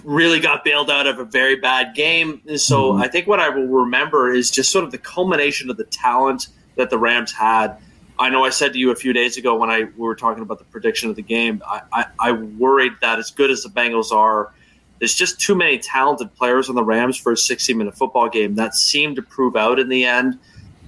really 0.04 0.40
got 0.40 0.64
bailed 0.64 0.90
out 0.90 1.06
of 1.06 1.18
a 1.18 1.24
very 1.24 1.56
bad 1.56 1.94
game. 1.94 2.40
So 2.56 2.94
I 2.94 3.08
think 3.08 3.26
what 3.26 3.40
I 3.40 3.48
will 3.48 3.66
remember 3.66 4.32
is 4.32 4.50
just 4.50 4.70
sort 4.70 4.84
of 4.84 4.92
the 4.92 4.98
culmination 4.98 5.70
of 5.70 5.76
the 5.76 5.84
talent 5.84 6.48
that 6.76 6.90
the 6.90 6.98
Rams 6.98 7.32
had. 7.32 7.76
I 8.18 8.28
know 8.28 8.44
I 8.44 8.50
said 8.50 8.74
to 8.74 8.78
you 8.78 8.90
a 8.90 8.94
few 8.96 9.12
days 9.12 9.36
ago 9.36 9.56
when 9.56 9.70
I 9.70 9.84
we 9.84 10.06
were 10.06 10.14
talking 10.14 10.42
about 10.42 10.58
the 10.58 10.64
prediction 10.64 11.08
of 11.08 11.16
the 11.16 11.22
game, 11.22 11.62
I, 11.66 11.80
I, 11.92 12.04
I 12.18 12.32
worried 12.32 12.92
that 13.00 13.18
as 13.18 13.30
good 13.30 13.50
as 13.50 13.62
the 13.62 13.70
Bengals 13.70 14.12
are, 14.12 14.52
there's 15.00 15.14
just 15.14 15.40
too 15.40 15.54
many 15.56 15.78
talented 15.78 16.32
players 16.36 16.68
on 16.68 16.76
the 16.76 16.84
Rams 16.84 17.16
for 17.16 17.32
a 17.32 17.36
60 17.36 17.74
minute 17.74 17.96
football 17.96 18.28
game. 18.28 18.54
That 18.54 18.74
seemed 18.76 19.16
to 19.16 19.22
prove 19.22 19.56
out 19.56 19.80
in 19.80 19.88
the 19.88 20.04
end. 20.04 20.38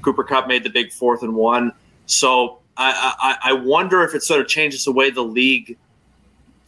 Cooper 0.02 0.22
Kupp 0.22 0.46
made 0.46 0.62
the 0.64 0.70
big 0.70 0.92
fourth 0.92 1.22
and 1.22 1.34
one. 1.34 1.72
So 2.06 2.58
I, 2.76 3.36
I, 3.42 3.50
I 3.50 3.52
wonder 3.54 4.04
if 4.04 4.14
it 4.14 4.22
sort 4.22 4.40
of 4.40 4.48
changes 4.48 4.84
the 4.84 4.92
way 4.92 5.10
the 5.10 5.22
league 5.22 5.76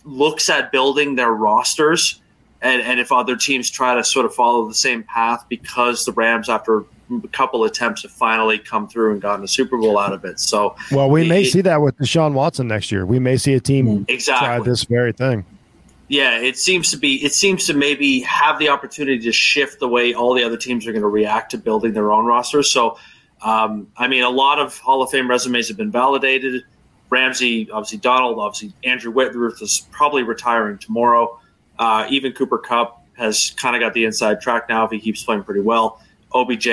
looks 0.05 0.51
at 0.51 0.73
building 0.73 1.15
their 1.15 1.33
rosters 1.33 2.21
and, 2.63 2.81
and 2.83 2.99
if 2.99 3.13
other 3.13 3.37
teams 3.37 3.71
try 3.71 3.95
to 3.95 4.03
sort 4.03 4.25
of 4.27 4.35
follow 4.35 4.67
the 4.67 4.75
same 4.75 5.03
path 5.03 5.45
because 5.51 6.07
the 6.07 6.13
Rams, 6.13 6.49
after 6.49 6.79
a 6.79 7.29
couple 7.33 7.65
attempts, 7.65 8.03
have 8.03 8.11
finally 8.11 8.59
come 8.59 8.89
through 8.89 9.13
and 9.13 9.21
gotten 9.21 9.45
a 9.45 9.49
Super 9.49 9.77
Bowl 9.77 9.99
out 9.99 10.15
of 10.15 10.25
it. 10.25 10.41
So 10.41 10.75
Well, 10.91 11.11
we 11.11 11.29
may 11.29 11.43
it- 11.43 11.53
see 11.53 11.61
that 11.61 11.83
with 11.83 11.99
Deshaun 11.99 12.33
Watson 12.33 12.69
next 12.69 12.91
year. 12.91 13.05
We 13.05 13.19
may 13.19 13.37
see 13.37 13.53
a 13.53 13.61
team 13.61 14.07
exactly. 14.09 14.47
try 14.47 14.61
this 14.61 14.85
very 14.85 15.13
thing. 15.13 15.45
Yeah, 16.09 16.39
it 16.39 16.59
seems 16.59 16.91
to 16.91 16.99
be. 16.99 17.25
It 17.25 17.33
seems 17.33 17.67
to 17.67 17.75
maybe 17.75 18.21
have 18.21 18.59
the 18.59 18.69
opportunity 18.69 19.19
to 19.21 19.33
shift 19.33 19.81
the 19.81 19.89
way 19.89 20.13
all 20.13 20.35
the 20.35 20.45
other 20.45 20.57
teams 20.57 20.87
are 20.87 20.93
going 20.93 21.03
to 21.03 21.09
react 21.09 21.51
to 21.53 21.59
building 21.59 21.95
their 21.95 22.13
own 22.13 22.27
rosters. 22.27 22.71
So, 22.71 22.99
um, 23.43 23.89
I 23.97 24.07
mean, 24.09 24.23
a 24.23 24.29
lot 24.29 24.59
of 24.59 24.77
Hall 24.79 25.03
of 25.03 25.11
Fame 25.11 25.29
resumes 25.29 25.69
have 25.69 25.77
been 25.77 25.91
validated. 25.91 26.63
Ramsey, 27.09 27.71
obviously 27.71 27.99
Donald, 27.99 28.39
obviously 28.39 28.73
Andrew 28.85 29.13
Whitworth 29.13 29.63
is 29.63 29.87
probably 29.93 30.25
retiring 30.25 30.79
tomorrow. 30.79 31.39
Uh, 31.79 32.07
even 32.11 32.33
Cooper 32.33 32.59
Kupp 32.59 33.05
has 33.15 33.53
kind 33.53 33.77
of 33.77 33.81
got 33.81 33.95
the 33.95 34.05
inside 34.05 34.41
track 34.41 34.69
now 34.69 34.85
if 34.85 34.91
he 34.91 34.99
keeps 34.99 35.23
playing 35.23 35.45
pretty 35.45 35.61
well. 35.61 36.01
OBJ, 36.35 36.67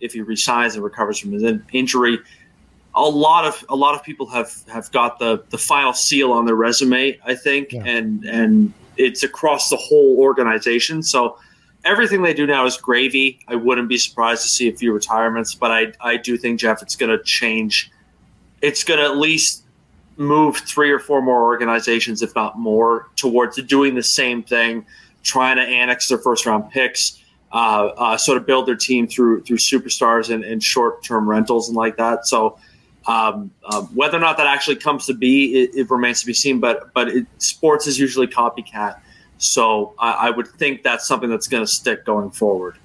if 0.00 0.12
he 0.12 0.20
resigns 0.20 0.74
and 0.74 0.82
recovers 0.82 1.18
from 1.18 1.32
his 1.32 1.42
in- 1.42 1.64
injury, 1.72 2.18
a 2.96 3.02
lot 3.02 3.44
of 3.44 3.64
a 3.68 3.76
lot 3.76 3.94
of 3.94 4.02
people 4.02 4.26
have 4.26 4.52
have 4.68 4.90
got 4.92 5.18
the 5.18 5.42
the 5.50 5.58
final 5.58 5.92
seal 5.92 6.30
on 6.32 6.46
their 6.46 6.54
resume 6.54 7.18
i 7.24 7.34
think 7.34 7.72
Yeah. 7.72 7.82
and 7.84 8.24
and 8.24 8.72
it's 8.96 9.24
across 9.24 9.70
the 9.70 9.76
whole 9.76 10.18
organization. 10.20 11.02
So 11.02 11.36
everything 11.84 12.22
they 12.22 12.32
do 12.32 12.46
now 12.46 12.64
is 12.64 12.76
gravy. 12.76 13.40
I 13.48 13.56
wouldn't 13.56 13.88
be 13.88 13.98
surprised 13.98 14.42
to 14.42 14.48
see 14.48 14.68
a 14.68 14.72
few 14.72 14.92
retirements 14.92 15.54
but 15.54 15.70
i 15.72 15.92
i 16.00 16.16
do 16.16 16.36
think 16.36 16.60
jeff 16.60 16.82
it's 16.82 16.96
going 16.96 17.10
to 17.16 17.22
change. 17.24 17.90
It's 18.62 18.84
going 18.84 19.00
to 19.00 19.04
at 19.06 19.16
least 19.18 19.64
move 20.16 20.56
three 20.58 20.90
or 20.92 21.00
four 21.00 21.20
more 21.20 21.42
organizations 21.42 22.22
if 22.22 22.32
not 22.36 22.56
more 22.58 23.08
towards 23.16 23.60
doing 23.64 23.96
the 23.96 24.02
same 24.02 24.42
thing 24.44 24.86
trying 25.24 25.56
to 25.56 25.62
annex 25.62 26.06
their 26.08 26.18
first 26.18 26.46
round 26.46 26.70
picks 26.70 27.18
uh, 27.52 27.86
uh, 27.96 28.16
sort 28.16 28.36
of 28.38 28.46
build 28.46 28.66
their 28.66 28.76
team 28.76 29.06
through 29.06 29.42
through 29.42 29.56
superstars 29.58 30.30
and, 30.32 30.44
and 30.44 30.62
short 30.62 31.02
term 31.02 31.28
rentals 31.28 31.68
and 31.68 31.76
like 31.76 31.96
that. 31.96 32.26
So 32.26 32.58
um, 33.06 33.50
um, 33.70 33.84
whether 33.94 34.16
or 34.16 34.20
not 34.20 34.36
that 34.38 34.46
actually 34.46 34.76
comes 34.76 35.06
to 35.06 35.14
be, 35.14 35.62
it, 35.62 35.74
it 35.74 35.90
remains 35.90 36.20
to 36.20 36.26
be 36.26 36.34
seen. 36.34 36.60
But 36.60 36.92
but 36.94 37.08
it, 37.08 37.26
sports 37.38 37.86
is 37.86 37.98
usually 37.98 38.26
copycat, 38.26 38.98
So 39.38 39.94
I, 39.98 40.12
I 40.12 40.30
would 40.30 40.48
think 40.48 40.82
that's 40.82 41.06
something 41.06 41.28
that's 41.30 41.46
going 41.48 41.62
to 41.62 41.70
stick 41.70 42.04
going 42.04 42.30
forward. 42.30 42.76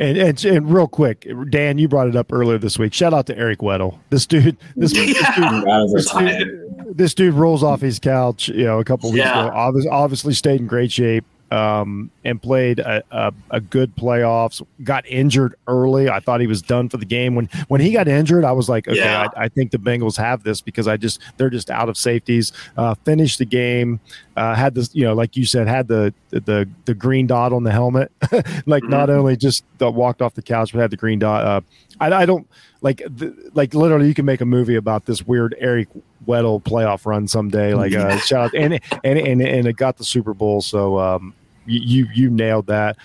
And, 0.00 0.18
and 0.18 0.44
and 0.44 0.72
real 0.72 0.88
quick, 0.88 1.26
Dan, 1.50 1.78
you 1.78 1.86
brought 1.86 2.08
it 2.08 2.16
up 2.16 2.32
earlier 2.32 2.58
this 2.58 2.78
week. 2.78 2.92
Shout 2.92 3.14
out 3.14 3.26
to 3.26 3.38
Eric 3.38 3.60
Weddle. 3.60 3.98
This 4.10 4.26
dude, 4.26 4.56
this, 4.74 4.92
this 4.94 5.06
dude, 5.36 5.94
this 5.94 6.10
dude, 6.12 6.96
this 6.96 7.14
dude 7.14 7.34
rolls 7.34 7.62
off 7.62 7.80
his 7.80 8.00
couch, 8.00 8.48
you 8.48 8.64
know, 8.64 8.80
a 8.80 8.84
couple 8.84 9.10
weeks 9.12 9.24
Yeah. 9.24 9.46
ago. 9.46 9.56
Obviously, 9.56 9.90
obviously 9.90 10.34
stayed 10.34 10.60
in 10.60 10.66
great 10.66 10.90
shape 10.90 11.24
um, 11.54 12.10
and 12.24 12.42
played 12.42 12.80
a, 12.80 13.04
a, 13.12 13.32
a 13.50 13.60
good 13.60 13.94
playoffs. 13.94 14.60
Got 14.82 15.06
injured 15.06 15.54
early. 15.68 16.08
I 16.08 16.18
thought 16.18 16.40
he 16.40 16.48
was 16.48 16.60
done 16.60 16.88
for 16.88 16.96
the 16.96 17.04
game. 17.04 17.36
When 17.36 17.48
when 17.68 17.80
he 17.80 17.92
got 17.92 18.08
injured, 18.08 18.44
I 18.44 18.50
was 18.50 18.68
like, 18.68 18.88
okay, 18.88 18.98
Yeah. 18.98 19.28
I, 19.36 19.44
I 19.44 19.48
think 19.48 19.70
the 19.70 19.78
Bengals 19.78 20.16
have 20.16 20.42
this 20.42 20.60
because 20.60 20.88
I 20.88 20.96
just 20.96 21.20
they're 21.36 21.50
just 21.50 21.70
out 21.70 21.88
of 21.88 21.96
safeties. 21.96 22.52
Uh, 22.76 22.94
finished 23.04 23.38
the 23.38 23.44
game. 23.44 24.00
Uh, 24.36 24.54
had 24.54 24.74
this, 24.74 24.92
you 24.94 25.04
know, 25.04 25.14
like 25.14 25.36
you 25.36 25.46
said, 25.46 25.68
had 25.68 25.86
the 25.86 26.12
the 26.30 26.68
the 26.86 26.94
green 26.94 27.28
dot 27.28 27.52
on 27.52 27.62
the 27.62 27.70
helmet. 27.70 28.10
like 28.66 28.82
not 28.82 29.08
only 29.08 29.36
just 29.36 29.64
uh, 29.80 29.88
walked 29.88 30.22
off 30.22 30.34
the 30.34 30.42
couch, 30.42 30.72
but 30.72 30.80
had 30.80 30.90
the 30.90 30.96
green 30.96 31.20
dot. 31.20 31.44
Uh, 31.44 31.60
I, 32.00 32.12
I 32.12 32.26
don't 32.26 32.48
like 32.80 32.98
the, 32.98 33.32
like 33.54 33.74
literally 33.74 34.08
you 34.08 34.14
can 34.14 34.24
make 34.24 34.40
a 34.40 34.46
movie 34.46 34.74
about 34.74 35.06
this 35.06 35.24
weird 35.24 35.54
Eric 35.60 35.88
Weddle 36.26 36.60
playoff 36.60 37.06
run 37.06 37.28
someday. 37.28 37.74
Like 37.74 37.94
uh, 37.94 38.18
shout 38.26 38.46
out 38.46 38.54
and 38.54 38.80
and 39.04 39.18
and 39.18 39.40
and 39.40 39.68
it 39.68 39.76
got 39.76 39.98
the 39.98 40.04
Super 40.04 40.34
Bowl. 40.34 40.60
So 40.60 40.98
um, 40.98 41.32
you 41.66 42.06
you, 42.12 42.30
nailed 42.30 42.66
that. 42.66 42.96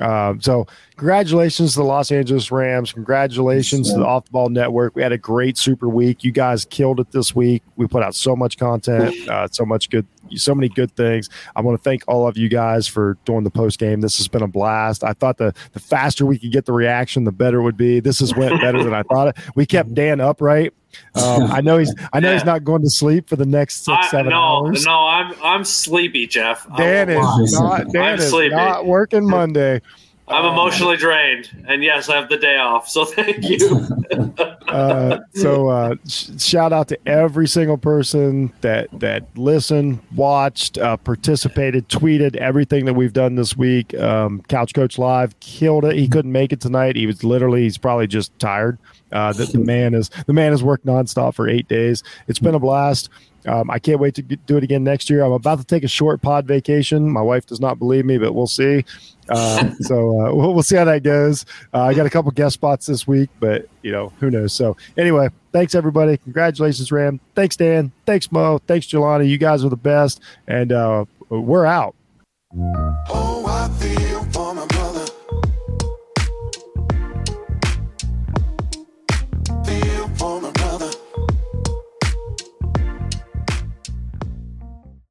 Um, 0.00 0.40
so 0.40 0.66
congratulations 0.96 1.74
to 1.74 1.80
the 1.80 1.84
Los 1.84 2.10
Angeles 2.10 2.50
Rams. 2.50 2.92
Congratulations 2.92 3.92
to 3.92 3.98
the 3.98 4.04
Off 4.04 4.24
the 4.24 4.32
Ball 4.32 4.48
Network. 4.48 4.96
We 4.96 5.02
had 5.02 5.12
a 5.12 5.18
great 5.18 5.56
Super 5.56 5.88
Week. 5.88 6.24
You 6.24 6.32
guys 6.32 6.64
killed 6.64 6.98
it 6.98 7.12
this 7.12 7.34
week. 7.34 7.62
We 7.76 7.86
put 7.86 8.02
out 8.02 8.14
so 8.14 8.34
much 8.34 8.58
content, 8.58 9.14
uh, 9.28 9.46
so 9.50 9.64
much 9.64 9.90
good, 9.90 10.06
so 10.34 10.54
many 10.54 10.68
good 10.68 10.94
things. 10.96 11.30
I 11.54 11.60
want 11.60 11.78
to 11.78 11.82
thank 11.82 12.02
all 12.08 12.26
of 12.26 12.36
you 12.36 12.48
guys 12.48 12.88
for 12.88 13.16
doing 13.24 13.44
the 13.44 13.50
post 13.50 13.78
game. 13.78 14.00
This 14.00 14.16
has 14.18 14.26
been 14.26 14.42
a 14.42 14.48
blast. 14.48 15.04
I 15.04 15.12
thought 15.12 15.38
the 15.38 15.54
the 15.72 15.80
faster 15.80 16.26
we 16.26 16.38
could 16.38 16.52
get 16.52 16.66
the 16.66 16.72
reaction, 16.72 17.24
the 17.24 17.32
better 17.32 17.60
it 17.60 17.62
would 17.62 17.76
be. 17.76 18.00
This 18.00 18.18
has 18.18 18.34
went 18.34 18.60
better 18.60 18.82
than 18.82 18.94
I 18.94 19.04
thought. 19.04 19.28
It. 19.28 19.36
We 19.54 19.64
kept 19.64 19.94
Dan 19.94 20.20
upright. 20.20 20.74
Um, 21.14 21.50
I 21.50 21.60
know 21.60 21.78
he's 21.78 21.94
I 22.12 22.20
know 22.20 22.32
he's 22.32 22.44
not 22.44 22.64
going 22.64 22.82
to 22.82 22.90
sleep 22.90 23.28
for 23.28 23.36
the 23.36 23.46
next 23.46 23.84
six 23.84 23.96
I, 23.98 24.08
seven 24.08 24.30
no, 24.30 24.36
hours. 24.36 24.84
no, 24.84 25.06
I'm 25.06 25.34
I'm 25.42 25.64
sleepy, 25.64 26.26
Jeff. 26.26 26.66
Dan 26.76 27.08
is 27.10 27.52
not 27.52 27.88
Dan 27.92 28.02
I'm 28.14 28.18
is 28.18 28.30
sleepy. 28.30 28.54
not 28.54 28.86
working 28.86 29.28
Monday. 29.28 29.80
I'm 30.26 30.46
emotionally 30.46 30.96
drained, 30.96 31.50
and 31.68 31.84
yes, 31.84 32.08
I 32.08 32.16
have 32.16 32.30
the 32.30 32.38
day 32.38 32.56
off. 32.56 32.88
So 32.88 33.04
thank 33.04 33.44
you. 33.44 33.86
uh, 34.68 35.18
so 35.34 35.68
uh, 35.68 35.96
sh- 36.08 36.30
shout 36.38 36.72
out 36.72 36.88
to 36.88 36.98
every 37.06 37.46
single 37.46 37.76
person 37.76 38.50
that 38.62 38.88
that 39.00 39.26
listened, 39.36 40.00
watched, 40.14 40.78
uh, 40.78 40.96
participated, 40.96 41.88
tweeted 41.90 42.36
everything 42.36 42.86
that 42.86 42.94
we've 42.94 43.12
done 43.12 43.34
this 43.34 43.54
week. 43.54 43.92
Um, 43.94 44.40
Couch 44.48 44.72
Coach 44.72 44.96
Live 44.96 45.38
killed 45.40 45.84
it. 45.84 45.96
He 45.96 46.08
couldn't 46.08 46.32
make 46.32 46.52
it 46.52 46.60
tonight. 46.60 46.96
He 46.96 47.06
was 47.06 47.22
literally 47.22 47.62
he's 47.62 47.76
probably 47.76 48.06
just 48.06 48.36
tired. 48.38 48.78
Uh, 49.12 49.32
the, 49.32 49.44
the 49.44 49.58
man 49.58 49.92
is 49.92 50.10
the 50.26 50.32
man 50.32 50.52
has 50.52 50.62
worked 50.62 50.86
nonstop 50.86 51.34
for 51.34 51.48
eight 51.48 51.68
days. 51.68 52.02
It's 52.28 52.38
been 52.38 52.54
a 52.54 52.58
blast. 52.58 53.10
Um, 53.46 53.70
I 53.70 53.78
can't 53.78 54.00
wait 54.00 54.14
to 54.14 54.22
do 54.22 54.56
it 54.56 54.64
again 54.64 54.84
next 54.84 55.10
year. 55.10 55.22
I'm 55.22 55.32
about 55.32 55.58
to 55.58 55.64
take 55.64 55.84
a 55.84 55.88
short 55.88 56.22
pod 56.22 56.46
vacation. 56.46 57.10
My 57.10 57.20
wife 57.20 57.46
does 57.46 57.60
not 57.60 57.78
believe 57.78 58.06
me, 58.06 58.16
but 58.16 58.32
we'll 58.32 58.46
see. 58.46 58.84
Uh, 59.28 59.70
so 59.80 60.20
uh, 60.20 60.34
we'll, 60.34 60.54
we'll 60.54 60.62
see 60.62 60.76
how 60.76 60.84
that 60.84 61.02
goes. 61.02 61.44
Uh, 61.72 61.82
I 61.82 61.94
got 61.94 62.06
a 62.06 62.10
couple 62.10 62.30
guest 62.30 62.54
spots 62.54 62.86
this 62.86 63.06
week, 63.06 63.30
but 63.40 63.68
you 63.82 63.92
know 63.92 64.12
who 64.20 64.30
knows. 64.30 64.52
So 64.52 64.76
anyway, 64.96 65.28
thanks 65.52 65.74
everybody. 65.74 66.16
Congratulations, 66.18 66.90
Ram. 66.92 67.20
Thanks 67.34 67.56
Dan. 67.56 67.92
Thanks 68.06 68.30
Mo. 68.30 68.58
Thanks 68.66 68.86
Jelani. 68.86 69.28
You 69.28 69.38
guys 69.38 69.64
are 69.64 69.70
the 69.70 69.76
best, 69.76 70.20
and 70.46 70.72
uh, 70.72 71.04
we're 71.28 71.66
out. 71.66 71.94
Oh, 73.08 74.03